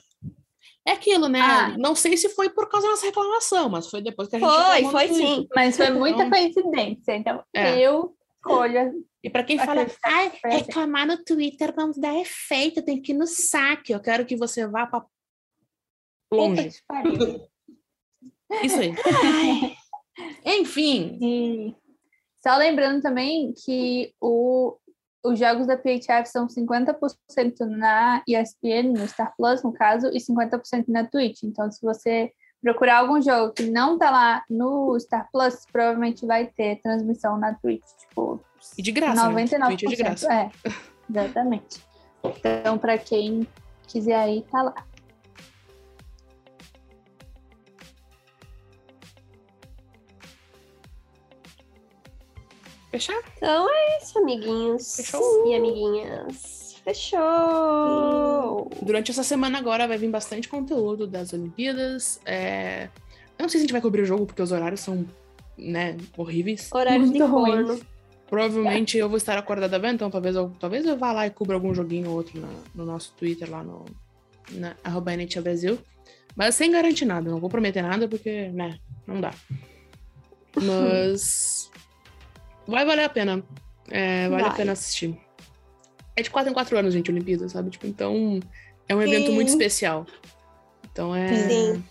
É 0.85 0.91
aquilo, 0.91 1.27
né? 1.27 1.39
Ah. 1.41 1.75
Não 1.77 1.93
sei 1.93 2.17
se 2.17 2.29
foi 2.29 2.49
por 2.49 2.67
causa 2.67 2.87
da 2.87 2.91
nossa 2.91 3.05
reclamação, 3.05 3.69
mas 3.69 3.87
foi 3.87 4.01
depois 4.01 4.27
que 4.27 4.35
a 4.35 4.39
gente. 4.39 4.49
Foi, 4.49 4.91
foi 4.91 5.07
sim. 5.13 5.47
Mas 5.55 5.77
foi 5.77 5.91
muita 5.91 6.23
então... 6.23 6.31
coincidência. 6.31 7.15
Então, 7.15 7.43
é. 7.53 7.79
eu 7.79 8.15
escolho. 8.35 9.05
E 9.23 9.29
para 9.29 9.43
quem 9.43 9.57
fala, 9.57 9.85
ah, 10.05 10.31
reclamar 10.47 11.05
no 11.05 11.23
Twitter 11.23 11.73
não 11.75 11.91
dá 11.91 12.17
efeito, 12.19 12.81
tem 12.81 13.01
que 13.01 13.11
ir 13.11 13.15
no 13.17 13.27
saque. 13.27 13.91
Eu 13.91 13.99
quero 13.99 14.25
que 14.25 14.37
você 14.37 14.65
vá 14.65 14.87
para 14.87 15.05
longe. 16.31 16.69
Isso 18.63 18.79
aí. 18.79 18.95
Enfim. 20.45 21.17
E 21.21 21.75
só 22.41 22.55
lembrando 22.55 23.01
também 23.01 23.53
que 23.53 24.13
o, 24.21 24.77
os 25.23 25.37
jogos 25.37 25.67
da 25.67 25.77
PHF 25.77 26.25
são 26.25 26.47
50% 26.47 27.03
na 27.65 28.23
ESPN, 28.27 28.93
no 28.97 29.07
Star 29.07 29.35
Plus, 29.35 29.61
no 29.63 29.73
caso, 29.73 30.07
e 30.07 30.17
50% 30.17 30.85
na 30.87 31.05
Twitch. 31.05 31.43
Então, 31.43 31.69
se 31.69 31.81
você 31.81 32.31
procurar 32.61 32.99
algum 32.99 33.21
jogo 33.21 33.53
que 33.53 33.63
não 33.63 33.97
tá 33.97 34.11
lá 34.11 34.43
no 34.49 34.99
Star 34.99 35.29
Plus, 35.31 35.65
provavelmente 35.71 36.25
vai 36.25 36.45
ter 36.47 36.81
transmissão 36.81 37.37
na 37.37 37.53
Twitch. 37.53 37.85
Tipo, 37.99 38.43
e 38.77 38.81
de 38.81 38.91
graça. 38.91 39.29
99%. 39.29 39.57
Né? 39.59 39.67
Twitch 39.67 39.83
é 39.83 39.87
de 39.87 39.95
graça. 39.95 40.33
É, 40.33 40.51
exatamente. 41.09 41.81
Então, 42.23 42.77
para 42.77 42.97
quem 42.97 43.47
quiser 43.87 44.15
aí, 44.15 44.45
tá 44.51 44.61
lá. 44.61 44.75
Fechar? 52.91 53.21
Então 53.37 53.69
é 53.69 53.97
isso, 53.99 54.17
amiguinhos 54.17 54.95
Fechou? 54.95 55.47
e 55.47 55.55
amiguinhas. 55.55 56.58
Fechou! 56.89 58.69
Durante 58.81 59.11
essa 59.11 59.21
semana 59.21 59.59
agora 59.59 59.87
vai 59.87 59.97
vir 59.97 60.09
bastante 60.09 60.49
conteúdo 60.49 61.05
das 61.05 61.33
Olimpíadas. 61.33 62.19
É... 62.25 62.89
Eu 63.37 63.43
não 63.43 63.49
sei 63.49 63.59
se 63.59 63.63
a 63.63 63.67
gente 63.67 63.71
vai 63.71 63.81
cobrir 63.81 64.01
o 64.01 64.05
jogo, 64.05 64.25
porque 64.25 64.41
os 64.41 64.51
horários 64.51 64.79
são, 64.79 65.05
né, 65.55 65.95
horríveis. 66.17 66.69
Horários 66.73 67.11
de 67.11 67.19
forno. 67.19 67.79
Provavelmente 68.27 68.97
eu 68.97 69.07
vou 69.07 69.17
estar 69.17 69.37
acordada 69.37 69.77
bem, 69.79 69.93
então 69.93 70.09
talvez 70.09 70.35
eu, 70.35 70.51
talvez 70.59 70.85
eu 70.85 70.97
vá 70.97 71.11
lá 71.11 71.25
e 71.25 71.31
cubra 71.31 71.55
algum 71.55 71.73
joguinho 71.73 72.09
ou 72.09 72.15
outro 72.15 72.39
na, 72.39 72.49
no 72.75 72.85
nosso 72.85 73.13
Twitter, 73.17 73.49
lá 73.49 73.63
no 73.63 73.85
na, 74.51 74.75
arroba 74.83 75.11
Brasil. 75.41 75.79
Mas 76.35 76.55
sem 76.55 76.71
garantir 76.71 77.05
nada, 77.05 77.29
não 77.29 77.39
vou 77.39 77.49
prometer 77.49 77.81
nada, 77.81 78.07
porque, 78.07 78.49
né, 78.49 78.79
não 79.05 79.21
dá. 79.21 79.33
Mas 80.55 81.71
vai 82.67 82.83
valer 82.83 83.05
a 83.05 83.09
pena. 83.09 83.43
É, 83.89 84.27
vale 84.27 84.43
vai. 84.43 84.51
a 84.51 84.55
pena 84.55 84.71
assistir. 84.71 85.28
É 86.19 86.21
de 86.21 86.29
4 86.29 86.51
em 86.51 86.53
4 86.53 86.77
anos, 86.77 86.93
gente, 86.93 87.09
Olimpíada, 87.09 87.47
sabe? 87.47 87.69
Tipo, 87.69 87.87
então 87.87 88.39
é 88.87 88.95
um 88.95 89.01
Sim. 89.01 89.07
evento 89.07 89.31
muito 89.31 89.47
especial. 89.47 90.05
Então 90.91 91.15
é. 91.15 91.47
Sim. 91.47 91.83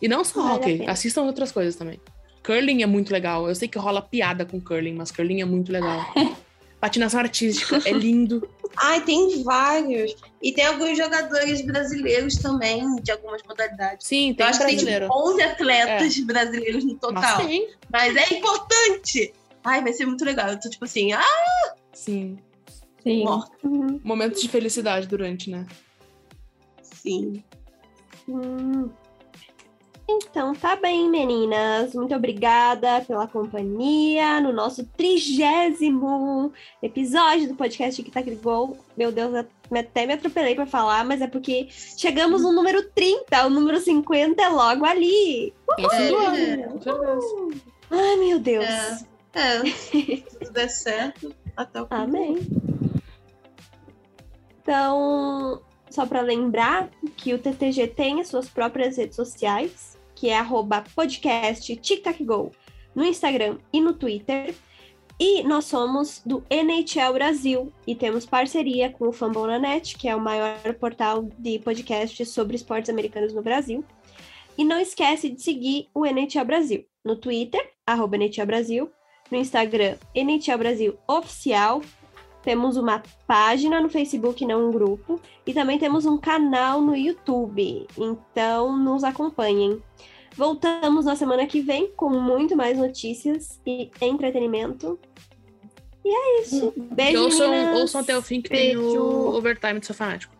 E 0.00 0.08
não 0.08 0.24
só 0.24 0.42
vale 0.42 0.54
hockey, 0.54 0.86
assistam 0.86 1.22
outras 1.22 1.52
coisas 1.52 1.76
também. 1.76 2.00
Curling 2.42 2.82
é 2.82 2.86
muito 2.86 3.12
legal. 3.12 3.48
Eu 3.48 3.54
sei 3.54 3.68
que 3.68 3.78
rola 3.78 4.00
piada 4.00 4.44
com 4.44 4.60
curling, 4.60 4.94
mas 4.94 5.10
curling 5.10 5.40
é 5.40 5.44
muito 5.44 5.70
legal. 5.72 6.00
Patinação 6.80 7.18
artística 7.20 7.80
é 7.84 7.92
lindo. 7.92 8.48
Ai, 8.76 9.00
tem 9.00 9.42
vários. 9.42 10.14
E 10.40 10.52
tem 10.52 10.64
alguns 10.64 10.96
jogadores 10.96 11.60
brasileiros 11.66 12.36
também, 12.36 12.84
de 13.02 13.10
algumas 13.10 13.42
modalidades. 13.42 14.06
Sim, 14.06 14.32
tem 14.32 14.44
Eu 14.44 14.50
acho 14.50 14.60
brasileiro. 14.60 15.06
que 15.06 15.12
tem 15.12 15.18
tipo, 15.18 15.32
11 15.32 15.42
atletas 15.42 16.18
é. 16.18 16.22
brasileiros 16.22 16.84
no 16.84 16.94
total. 16.94 17.42
Mas, 17.42 18.14
Mas 18.14 18.16
é 18.16 18.34
importante 18.34 19.32
ai, 19.68 19.82
vai 19.82 19.92
ser 19.92 20.06
muito 20.06 20.24
legal. 20.24 20.48
Eu 20.48 20.60
tô 20.60 20.68
tipo 20.68 20.84
assim, 20.84 21.12
ah! 21.12 21.74
Sim. 21.92 22.38
Sim. 23.02 23.24
Morta. 23.24 23.56
Uhum. 23.64 24.00
Momentos 24.02 24.40
de 24.40 24.48
felicidade 24.48 25.06
durante, 25.06 25.50
né? 25.50 25.66
Sim. 26.82 27.42
Hum. 28.28 28.90
Então, 30.10 30.54
tá 30.54 30.74
bem, 30.74 31.08
meninas. 31.10 31.94
Muito 31.94 32.14
obrigada 32.14 33.02
pela 33.02 33.28
companhia 33.28 34.40
no 34.40 34.52
nosso 34.54 34.86
trigésimo 34.86 36.50
episódio 36.82 37.48
do 37.48 37.54
podcast 37.54 38.02
que 38.02 38.10
tá 38.10 38.22
Gol. 38.22 38.78
Meu 38.96 39.12
Deus, 39.12 39.34
até 39.70 40.06
me 40.06 40.14
atropelei 40.14 40.54
para 40.54 40.64
falar, 40.64 41.04
mas 41.04 41.20
é 41.20 41.26
porque 41.26 41.68
chegamos 41.70 42.40
no 42.40 42.52
número 42.52 42.88
30, 42.90 43.46
o 43.46 43.50
número 43.50 43.78
50 43.78 44.42
é 44.42 44.48
logo 44.48 44.86
ali. 44.86 45.52
É, 45.78 45.82
é. 45.82 46.68
Ai, 47.90 48.16
meu 48.16 48.38
Deus. 48.38 48.64
É. 48.64 49.18
É, 49.34 49.64
se 49.66 50.24
tudo 50.38 50.52
der 50.52 50.68
certo, 50.68 51.34
até 51.54 51.82
o 51.82 51.86
fim. 51.86 51.94
Amém. 51.94 52.38
Então, 54.68 55.62
só 55.88 56.04
para 56.04 56.20
lembrar 56.20 56.90
que 57.16 57.32
o 57.32 57.38
TTG 57.38 57.86
tem 57.86 58.20
as 58.20 58.28
suas 58.28 58.50
próprias 58.50 58.98
redes 58.98 59.16
sociais, 59.16 59.98
que 60.14 60.28
é 60.28 60.36
arroba 60.36 60.84
podcast 60.94 61.74
TicTacGo, 61.74 62.52
no 62.94 63.02
Instagram 63.02 63.56
e 63.72 63.80
no 63.80 63.94
Twitter. 63.94 64.54
E 65.18 65.42
nós 65.42 65.64
somos 65.64 66.20
do 66.22 66.44
NHL 66.50 67.14
Brasil 67.14 67.72
e 67.86 67.94
temos 67.94 68.26
parceria 68.26 68.90
com 68.90 69.08
o 69.08 69.12
Fambonanet, 69.12 69.96
que 69.96 70.06
é 70.06 70.14
o 70.14 70.20
maior 70.20 70.74
portal 70.74 71.22
de 71.38 71.58
podcasts 71.60 72.28
sobre 72.28 72.54
esportes 72.54 72.90
americanos 72.90 73.32
no 73.32 73.40
Brasil. 73.40 73.82
E 74.58 74.66
não 74.66 74.78
esquece 74.78 75.30
de 75.30 75.40
seguir 75.40 75.88
o 75.94 76.04
NHL 76.04 76.44
Brasil 76.44 76.84
no 77.02 77.16
Twitter, 77.16 77.72
arroba 77.86 78.18
NHL 78.18 78.44
Brasil, 78.44 78.92
no 79.30 79.38
Instagram, 79.38 79.96
NHL 80.14 80.58
Brasil 80.58 80.98
Oficial. 81.08 81.80
Temos 82.48 82.78
uma 82.78 83.02
página 83.26 83.78
no 83.78 83.90
Facebook, 83.90 84.42
não 84.46 84.70
um 84.70 84.72
grupo. 84.72 85.20
E 85.46 85.52
também 85.52 85.78
temos 85.78 86.06
um 86.06 86.16
canal 86.16 86.80
no 86.80 86.96
YouTube. 86.96 87.86
Então, 87.98 88.74
nos 88.74 89.04
acompanhem. 89.04 89.82
Voltamos 90.34 91.04
na 91.04 91.14
semana 91.14 91.46
que 91.46 91.60
vem 91.60 91.92
com 91.94 92.08
muito 92.08 92.56
mais 92.56 92.78
notícias 92.78 93.60
e 93.66 93.90
entretenimento. 94.00 94.98
E 96.02 96.08
é 96.08 96.40
isso. 96.40 96.72
Beijo, 96.74 97.24
ouçam, 97.24 97.50
meninas. 97.50 97.80
ouçam 97.80 98.00
até 98.00 98.16
o 98.16 98.22
fim 98.22 98.40
que 98.40 98.48
Beijo. 98.48 98.80
tem 98.80 98.98
o 98.98 99.34
overtime 99.34 99.78
do 99.78 99.84
seu 99.84 99.94
fanático. 99.94 100.34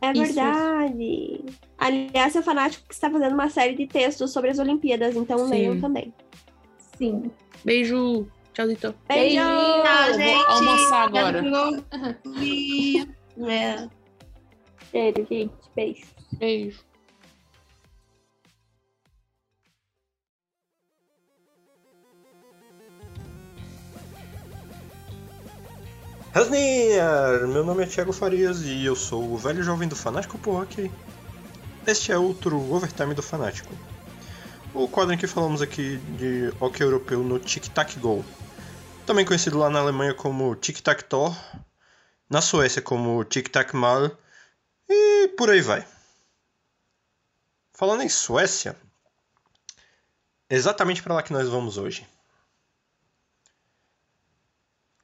É 0.00 0.10
verdade. 0.10 1.04
Isso. 1.04 1.60
Aliás, 1.76 2.32
seu 2.32 2.42
fanático 2.42 2.88
que 2.88 2.94
está 2.94 3.10
fazendo 3.10 3.34
uma 3.34 3.50
série 3.50 3.74
de 3.74 3.86
textos 3.86 4.32
sobre 4.32 4.48
as 4.48 4.58
Olimpíadas, 4.58 5.16
então 5.16 5.36
Sim. 5.40 5.50
leiam 5.50 5.78
também. 5.78 6.14
Sim. 6.96 7.30
Beijo. 7.62 8.26
Tchau, 8.52 8.66
Zito. 8.66 8.94
Beijo. 9.08 9.36
Tchau, 9.36 10.14
gente. 10.14 10.34
Vou 10.34 10.46
almoçar 10.46 11.02
agora. 11.04 11.42
é. 13.48 13.88
Beijo, 14.92 15.26
gente. 15.30 15.52
Beijo. 15.74 16.06
Beijo. 16.38 16.92
Rasnier! 26.34 27.46
Meu 27.46 27.62
nome 27.62 27.82
é 27.82 27.86
Thiago 27.86 28.10
Farias 28.10 28.62
e 28.62 28.86
eu 28.86 28.96
sou 28.96 29.32
o 29.32 29.36
velho 29.36 29.62
jovem 29.62 29.86
do 29.86 29.94
Fanático 29.94 30.38
por 30.38 30.62
aqui. 30.62 30.90
Este 31.86 32.10
é 32.10 32.16
outro 32.16 32.58
Overtime 32.72 33.12
do 33.12 33.22
Fanático. 33.22 33.74
O 34.72 34.88
quadro 34.88 35.12
em 35.12 35.18
que 35.18 35.26
falamos 35.26 35.60
aqui 35.60 35.98
de 36.16 36.50
hockey 36.58 36.82
europeu 36.82 37.22
no 37.22 37.38
Tic 37.38 37.68
Tac 37.68 37.98
Go. 37.98 38.24
Também 39.04 39.24
conhecido 39.24 39.58
lá 39.58 39.68
na 39.68 39.80
Alemanha 39.80 40.14
como 40.14 40.54
Tic 40.54 40.80
Tac 40.80 41.02
Tor, 41.04 41.36
na 42.30 42.40
Suécia 42.40 42.80
como 42.80 43.24
Tic 43.24 43.48
Tac 43.48 43.74
Mal 43.74 44.16
e 44.88 45.28
por 45.36 45.50
aí 45.50 45.60
vai. 45.60 45.86
Falando 47.72 48.02
em 48.02 48.08
Suécia, 48.08 48.76
exatamente 50.48 51.02
para 51.02 51.14
lá 51.14 51.22
que 51.22 51.32
nós 51.32 51.48
vamos 51.48 51.78
hoje. 51.78 52.06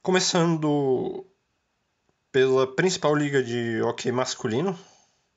Começando 0.01 1.27
pela 2.31 2.73
principal 2.73 3.13
liga 3.13 3.43
de 3.43 3.81
hockey 3.81 4.13
masculino 4.13 4.79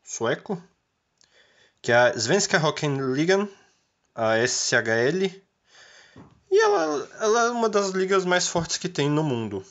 sueco, 0.05 0.62
que 1.80 1.90
é 1.90 1.97
a 1.97 2.12
Svenska 2.16 2.64
Hockeyligan, 2.64 3.48
a 4.14 4.36
SHL, 4.47 5.41
e 6.52 6.60
ela, 6.60 7.08
ela 7.18 7.40
é 7.46 7.50
uma 7.50 7.66
das 7.66 7.92
ligas 7.92 8.26
mais 8.26 8.46
fortes 8.46 8.76
que 8.76 8.86
tem 8.86 9.08
no 9.08 9.22
mundo. 9.22 9.64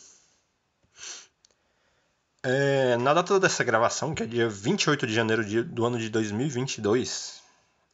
É, 2.41 2.97
na 2.97 3.13
data 3.13 3.39
dessa 3.39 3.63
gravação, 3.63 4.15
que 4.15 4.23
é 4.23 4.25
dia 4.25 4.49
28 4.49 5.05
de 5.05 5.13
janeiro 5.13 5.45
de, 5.45 5.61
do 5.61 5.85
ano 5.85 5.99
de 5.99 6.09
2022, 6.09 7.39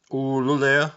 o 0.08 0.38
Lulea 0.38 0.90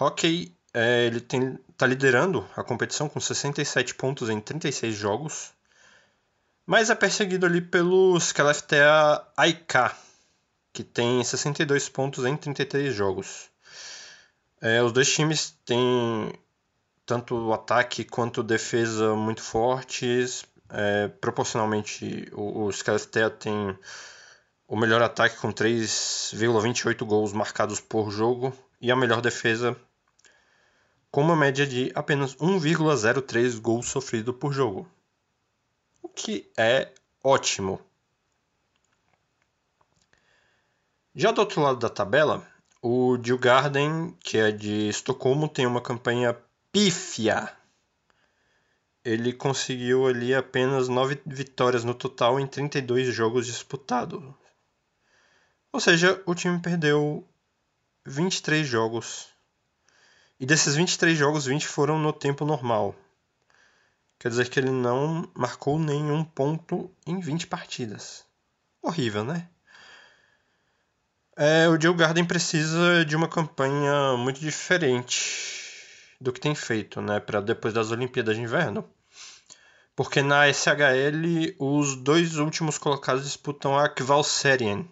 Hockey 0.00 0.56
é, 0.72 1.04
ele 1.04 1.18
está 1.18 1.86
liderando 1.86 2.48
a 2.56 2.64
competição 2.64 3.10
com 3.10 3.20
67 3.20 3.94
pontos 3.94 4.30
em 4.30 4.40
36 4.40 4.96
jogos, 4.96 5.52
mas 6.64 6.88
é 6.88 6.94
perseguido 6.94 7.44
ali 7.44 7.60
pelo 7.60 8.16
Skellefteå 8.16 9.20
AIK, 9.36 9.94
que 10.72 10.82
tem 10.82 11.22
62 11.22 11.90
pontos 11.90 12.24
em 12.24 12.38
33 12.38 12.94
jogos. 12.94 13.50
É, 14.62 14.82
os 14.82 14.92
dois 14.92 15.12
times 15.12 15.54
têm 15.66 16.32
tanto 17.10 17.52
ataque 17.52 18.04
quanto 18.04 18.40
defesa 18.40 19.16
muito 19.16 19.42
fortes. 19.42 20.44
É, 20.68 21.08
proporcionalmente, 21.08 22.30
o, 22.32 22.66
o 22.66 22.70
tem 23.36 23.76
o 24.68 24.76
melhor 24.76 25.02
ataque 25.02 25.36
com 25.38 25.52
3,28 25.52 27.04
gols 27.04 27.32
marcados 27.32 27.80
por 27.80 28.12
jogo 28.12 28.56
e 28.80 28.92
a 28.92 28.96
melhor 28.96 29.20
defesa 29.20 29.76
com 31.10 31.22
uma 31.22 31.34
média 31.34 31.66
de 31.66 31.90
apenas 31.96 32.36
1,03 32.36 33.60
gols 33.60 33.88
sofrido 33.88 34.32
por 34.32 34.52
jogo. 34.52 34.88
O 36.00 36.08
que 36.08 36.48
é 36.56 36.92
ótimo 37.24 37.80
Já 41.12 41.32
do 41.32 41.40
outro 41.40 41.60
lado 41.60 41.80
da 41.80 41.88
tabela, 41.88 42.46
o 42.80 43.16
Djurgården, 43.16 44.16
que 44.20 44.38
é 44.38 44.52
de 44.52 44.88
Estocolmo, 44.88 45.48
tem 45.48 45.66
uma 45.66 45.80
campanha 45.80 46.36
pífia. 46.72 47.52
Ele 49.04 49.32
conseguiu 49.32 50.06
ali 50.06 50.34
apenas 50.34 50.88
9 50.88 51.20
vitórias 51.26 51.84
no 51.84 51.94
total 51.94 52.38
em 52.38 52.46
32 52.46 53.14
jogos 53.14 53.46
disputados. 53.46 54.22
Ou 55.72 55.80
seja, 55.80 56.22
o 56.26 56.34
time 56.34 56.58
perdeu 56.60 57.26
23 58.04 58.66
jogos. 58.66 59.28
E 60.38 60.46
desses 60.46 60.74
23 60.74 61.16
jogos, 61.16 61.46
20 61.46 61.66
foram 61.66 61.98
no 61.98 62.12
tempo 62.12 62.44
normal. 62.44 62.94
Quer 64.18 64.28
dizer 64.28 64.48
que 64.48 64.60
ele 64.60 64.70
não 64.70 65.30
marcou 65.34 65.78
nenhum 65.78 66.24
ponto 66.24 66.90
em 67.06 67.20
20 67.20 67.46
partidas. 67.46 68.24
Horrível, 68.82 69.24
né? 69.24 69.48
É, 71.36 71.68
o 71.68 71.80
Joe 71.80 71.94
Garden 71.94 72.24
precisa 72.24 73.04
de 73.04 73.16
uma 73.16 73.28
campanha 73.28 74.16
muito 74.18 74.40
diferente 74.40 75.59
do 76.20 76.32
que 76.32 76.40
tem 76.40 76.54
feito, 76.54 77.00
né, 77.00 77.18
para 77.18 77.40
depois 77.40 77.72
das 77.72 77.90
Olimpíadas 77.90 78.36
de 78.36 78.42
Inverno. 78.42 78.88
Porque 79.96 80.22
na 80.22 80.52
SHL 80.52 81.54
os 81.58 81.96
dois 81.96 82.36
últimos 82.36 82.78
colocados 82.78 83.24
disputam 83.24 83.78
a 83.78 83.88
Kvalserien, 83.88 84.88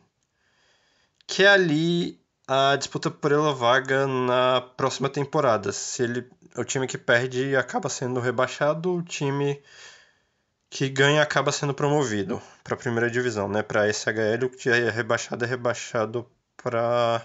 que 1.26 1.44
é 1.44 1.48
ali 1.48 2.20
a 2.46 2.76
disputa 2.76 3.10
por 3.10 3.30
ela 3.30 3.54
vaga 3.54 4.06
na 4.06 4.60
próxima 4.60 5.08
temporada. 5.08 5.70
Se 5.72 6.02
ele, 6.02 6.30
o 6.56 6.64
time 6.64 6.86
que 6.86 6.96
perde 6.96 7.54
acaba 7.56 7.88
sendo 7.90 8.20
rebaixado, 8.20 8.94
o 8.94 9.02
time 9.02 9.62
que 10.70 10.88
ganha 10.88 11.22
acaba 11.22 11.52
sendo 11.52 11.74
promovido 11.74 12.40
para 12.64 12.74
a 12.74 12.78
primeira 12.78 13.10
divisão, 13.10 13.48
né? 13.48 13.62
Para 13.62 13.92
SHL, 13.92 14.46
o 14.46 14.50
que 14.50 14.68
é 14.68 14.90
rebaixado 14.90 15.44
é 15.44 15.48
rebaixado 15.48 16.26
para 16.62 17.22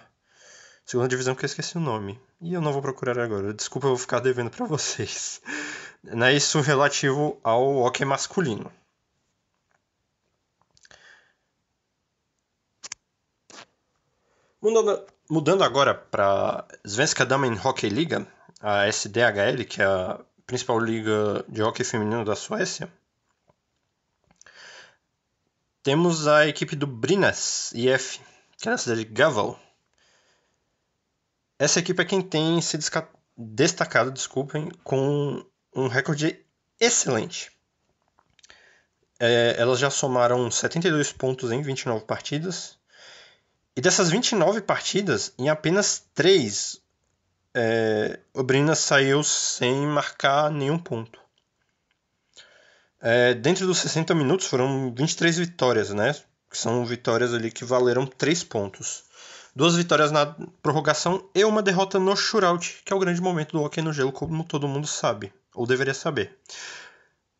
segunda 0.85 1.07
divisão 1.09 1.35
que 1.35 1.45
eu 1.45 1.47
esqueci 1.47 1.77
o 1.77 1.81
nome. 1.81 2.19
E 2.43 2.53
eu 2.53 2.59
não 2.59 2.73
vou 2.73 2.81
procurar 2.81 3.17
agora. 3.17 3.53
Desculpa, 3.53 3.87
eu 3.87 3.91
vou 3.91 3.97
ficar 3.97 4.19
devendo 4.19 4.51
para 4.51 4.65
vocês. 4.65 5.41
Não 6.03 6.27
é 6.27 6.33
isso 6.33 6.59
relativo 6.59 7.39
ao 7.41 7.77
hockey 7.77 8.03
masculino. 8.03 8.69
Mudando, 14.61 15.05
mudando 15.29 15.63
agora 15.63 15.95
para 15.95 16.67
Svenska 16.85 17.25
Damen 17.25 17.57
Hockey 17.63 17.87
Liga, 17.87 18.27
a 18.59 18.89
SDHL, 18.89 19.63
que 19.65 19.81
é 19.81 19.85
a 19.85 20.19
principal 20.45 20.79
liga 20.79 21.45
de 21.47 21.63
hockey 21.63 21.85
feminino 21.85 22.25
da 22.25 22.35
Suécia. 22.35 22.91
Temos 25.81 26.27
a 26.27 26.45
equipe 26.45 26.75
do 26.75 26.87
Brinas 26.87 27.71
IF, 27.73 28.19
que 28.57 28.67
é 28.67 28.71
na 28.71 28.77
cidade 28.77 29.05
de 29.05 29.13
Gaval. 29.13 29.57
Essa 31.57 31.79
equipe 31.79 32.01
é 32.01 32.05
quem 32.05 32.21
tem 32.21 32.59
se 32.61 32.77
destacado, 33.37 34.11
desculpem, 34.11 34.69
com 34.83 35.45
um 35.75 35.87
recorde 35.87 36.39
excelente. 36.79 37.51
É, 39.19 39.55
elas 39.57 39.79
já 39.79 39.89
somaram 39.89 40.49
72 40.49 41.11
pontos 41.13 41.51
em 41.51 41.61
29 41.61 42.05
partidas. 42.05 42.77
E 43.75 43.81
dessas 43.81 44.09
29 44.09 44.61
partidas, 44.61 45.33
em 45.37 45.49
apenas 45.49 46.03
3, 46.13 46.81
é, 47.53 48.19
o 48.33 48.43
Brina 48.43 48.75
saiu 48.75 49.23
sem 49.23 49.87
marcar 49.87 50.51
nenhum 50.51 50.77
ponto. 50.77 51.19
É, 52.99 53.33
dentro 53.33 53.65
dos 53.65 53.79
60 53.79 54.13
minutos 54.15 54.47
foram 54.47 54.93
23 54.93 55.37
vitórias, 55.37 55.89
né? 55.89 56.13
que 56.53 56.57
são 56.59 56.85
vitórias 56.85 57.33
ali 57.33 57.51
que 57.51 57.65
valeram 57.65 58.05
três 58.05 58.43
pontos. 58.43 59.03
Duas 59.55 59.75
vitórias 59.75 60.11
na 60.11 60.25
prorrogação 60.61 61.29
e 61.35 61.45
uma 61.45 61.61
derrota 61.61 61.99
no 61.99 62.15
shootout, 62.15 62.81
que 62.83 62.91
é 62.91 62.95
o 62.95 62.99
grande 62.99 63.21
momento 63.21 63.51
do 63.51 63.61
hockey 63.61 63.81
no 63.81 63.93
gelo, 63.93 64.11
como 64.11 64.43
todo 64.43 64.67
mundo 64.67 64.87
sabe, 64.87 65.31
ou 65.53 65.67
deveria 65.67 65.93
saber. 65.93 66.39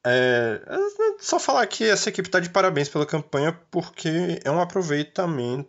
É, 0.06 0.61
é 0.68 0.77
só 1.19 1.40
falar 1.40 1.65
que 1.65 1.84
essa 1.85 2.10
equipe 2.10 2.27
está 2.27 2.40
de 2.40 2.49
parabéns 2.49 2.90
pela 2.90 3.06
campanha, 3.06 3.57
porque 3.72 4.40
é 4.44 4.52
um 4.52 4.60
aproveitamento 4.61 5.65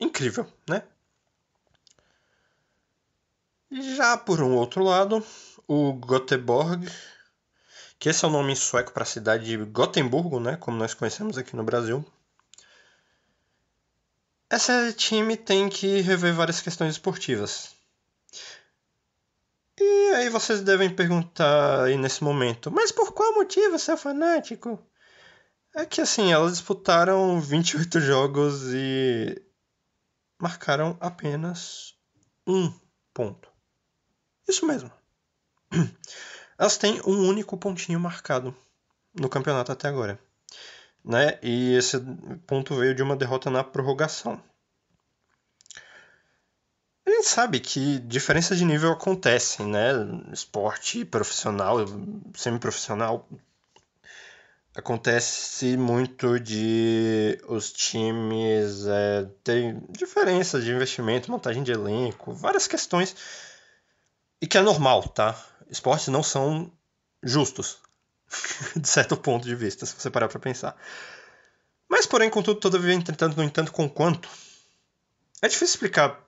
incrível, 0.00 0.46
né? 0.68 0.82
Já 3.70 4.18
por 4.18 4.42
um 4.42 4.54
outro 4.54 4.84
lado, 4.84 5.24
o 5.66 5.98
Göteborg, 6.06 6.86
que 7.98 8.08
esse 8.08 8.24
é 8.24 8.28
o 8.28 8.30
nome 8.30 8.54
sueco 8.54 8.92
para 8.92 9.04
a 9.04 9.06
cidade 9.06 9.46
de 9.46 9.56
Gotemburgo, 9.56 10.38
né, 10.38 10.56
como 10.56 10.76
nós 10.76 10.92
conhecemos 10.92 11.38
aqui 11.38 11.56
no 11.56 11.64
Brasil. 11.64 12.04
Esse 14.52 14.92
time 14.92 15.34
tem 15.34 15.66
que 15.70 16.02
rever 16.02 16.34
várias 16.34 16.60
questões 16.60 16.92
esportivas. 16.92 17.74
E 19.80 20.12
aí 20.14 20.28
vocês 20.28 20.60
devem 20.60 20.94
perguntar 20.94 21.84
aí 21.84 21.96
nesse 21.96 22.22
momento, 22.22 22.70
mas 22.70 22.92
por 22.92 23.14
qual 23.14 23.32
motivo, 23.32 23.78
seu 23.78 23.96
fanático? 23.96 24.78
É 25.74 25.86
que 25.86 26.02
assim, 26.02 26.30
elas 26.34 26.52
disputaram 26.52 27.40
28 27.40 27.98
jogos 28.04 28.74
e 28.74 29.42
marcaram 30.38 30.98
apenas 31.00 31.94
um 32.46 32.70
ponto. 33.14 33.50
Isso 34.46 34.66
mesmo. 34.66 34.92
Elas 36.58 36.76
têm 36.76 37.00
um 37.06 37.26
único 37.26 37.56
pontinho 37.56 37.98
marcado 37.98 38.54
no 39.18 39.30
campeonato 39.30 39.72
até 39.72 39.88
agora. 39.88 40.20
Né? 41.04 41.38
E 41.42 41.74
esse 41.74 41.98
ponto 42.46 42.74
veio 42.76 42.94
de 42.94 43.02
uma 43.02 43.16
derrota 43.16 43.50
na 43.50 43.64
prorrogação. 43.64 44.42
A 47.04 47.10
gente 47.10 47.26
sabe 47.26 47.58
que 47.58 47.98
diferenças 48.00 48.56
de 48.56 48.64
nível 48.64 48.92
acontecem, 48.92 49.66
né? 49.66 49.90
Esporte 50.32 51.04
profissional, 51.04 51.78
semiprofissional. 52.34 53.28
Acontece 54.74 55.76
muito 55.76 56.40
de 56.40 57.38
os 57.48 57.72
times 57.72 58.86
é, 58.86 59.28
terem 59.44 59.82
diferenças 59.90 60.64
de 60.64 60.70
investimento, 60.70 61.30
montagem 61.30 61.62
de 61.62 61.72
elenco, 61.72 62.32
várias 62.32 62.66
questões 62.66 63.14
e 64.40 64.46
que 64.46 64.56
é 64.56 64.62
normal, 64.62 65.08
tá? 65.08 65.40
Esportes 65.68 66.08
não 66.08 66.22
são 66.22 66.72
justos, 67.22 67.78
de 68.76 68.88
certo 68.88 69.16
ponto 69.16 69.44
de 69.44 69.54
vista, 69.54 69.86
se 69.86 69.94
você 69.94 70.10
parar 70.10 70.28
para 70.28 70.40
pensar. 70.40 70.76
Mas, 71.88 72.06
porém, 72.06 72.30
contudo, 72.30 72.58
todavia, 72.58 72.94
entretanto, 72.94 73.36
no 73.36 73.42
entanto, 73.42 73.72
com 73.72 73.88
quanto, 73.88 74.28
é 75.42 75.48
difícil 75.48 75.74
explicar, 75.74 76.18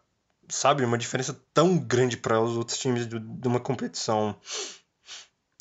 sabe, 0.48 0.84
uma 0.84 0.98
diferença 0.98 1.38
tão 1.52 1.78
grande 1.78 2.16
para 2.16 2.40
os 2.40 2.56
outros 2.56 2.78
times 2.78 3.08
de, 3.08 3.18
de 3.18 3.48
uma 3.48 3.60
competição 3.60 4.36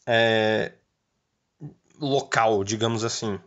é, 0.06 0.74
local, 2.00 2.64
digamos 2.64 3.04
assim. 3.04 3.40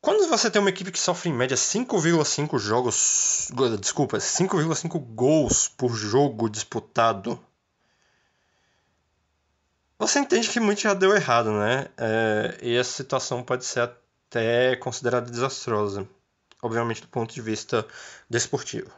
Quando 0.00 0.28
você 0.28 0.50
tem 0.50 0.60
uma 0.60 0.70
equipe 0.70 0.90
que 0.90 0.98
sofre 0.98 1.28
em 1.28 1.34
média 1.34 1.56
5,5 1.56 2.58
jogos. 2.58 3.50
Desculpa, 3.78 4.16
5,5 4.16 4.98
gols 4.98 5.68
por 5.68 5.94
jogo 5.94 6.48
disputado. 6.48 7.38
Você 10.00 10.18
entende 10.18 10.48
que 10.48 10.58
muito 10.58 10.80
já 10.80 10.94
deu 10.94 11.14
errado, 11.14 11.52
né? 11.52 11.86
É, 11.98 12.58
e 12.62 12.74
essa 12.74 12.90
situação 12.90 13.42
pode 13.42 13.66
ser 13.66 13.80
até 13.80 14.74
considerada 14.76 15.30
desastrosa. 15.30 16.08
Obviamente, 16.62 17.02
do 17.02 17.08
ponto 17.08 17.34
de 17.34 17.42
vista 17.42 17.86
desportivo. 18.28 18.90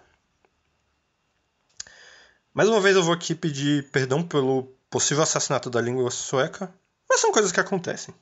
Mais 2.54 2.68
uma 2.68 2.80
vez 2.80 2.94
eu 2.94 3.02
vou 3.02 3.12
aqui 3.12 3.34
pedir 3.34 3.90
perdão 3.90 4.22
pelo 4.22 4.72
possível 4.88 5.24
assassinato 5.24 5.68
da 5.68 5.80
língua 5.80 6.08
sueca, 6.08 6.72
mas 7.10 7.20
são 7.20 7.32
coisas 7.32 7.50
que 7.50 7.58
acontecem. 7.58 8.14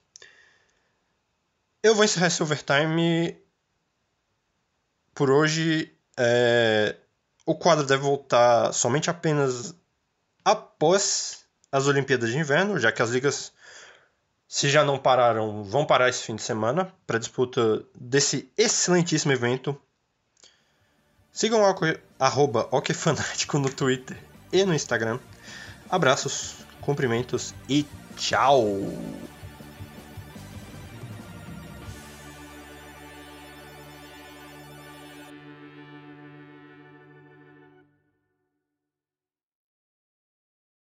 Eu 1.83 1.95
vou 1.95 2.03
encerrar 2.03 2.29
esse 2.29 2.43
overtime 2.43 3.37
por 5.15 5.31
hoje. 5.31 5.95
É... 6.17 6.97
O 7.45 7.55
quadro 7.55 7.85
deve 7.85 8.03
voltar 8.03 8.73
somente 8.73 9.11
apenas 9.11 9.75
após 10.43 11.40
as 11.73 11.87
Olimpíadas 11.87 12.31
de 12.31 12.39
Inverno, 12.39 12.79
já 12.79 12.91
que 12.91 13.03
as 13.03 13.11
ligas, 13.11 13.53
se 14.49 14.69
já 14.69 14.85
não 14.85 14.99
pararam, 14.99 15.63
vão 15.63 15.87
parar 15.87 16.09
esse 16.09 16.23
fim 16.23 16.37
de 16.37 16.43
semana 16.43 16.93
para 17.07 17.19
disputa 17.19 17.83
desse 17.95 18.51
excelentíssimo 18.57 19.33
evento. 19.33 19.81
Sigam 21.33 21.63
o 21.63 21.75
arroba 22.19 22.69
okfanático 22.73 23.59
no 23.59 23.71
Twitter 23.71 24.17
e 24.53 24.65
no 24.65 24.75
Instagram. 24.75 25.21
Abraços, 25.89 26.57
cumprimentos 26.81 27.55
e 27.69 27.87
tchau! 28.17 28.65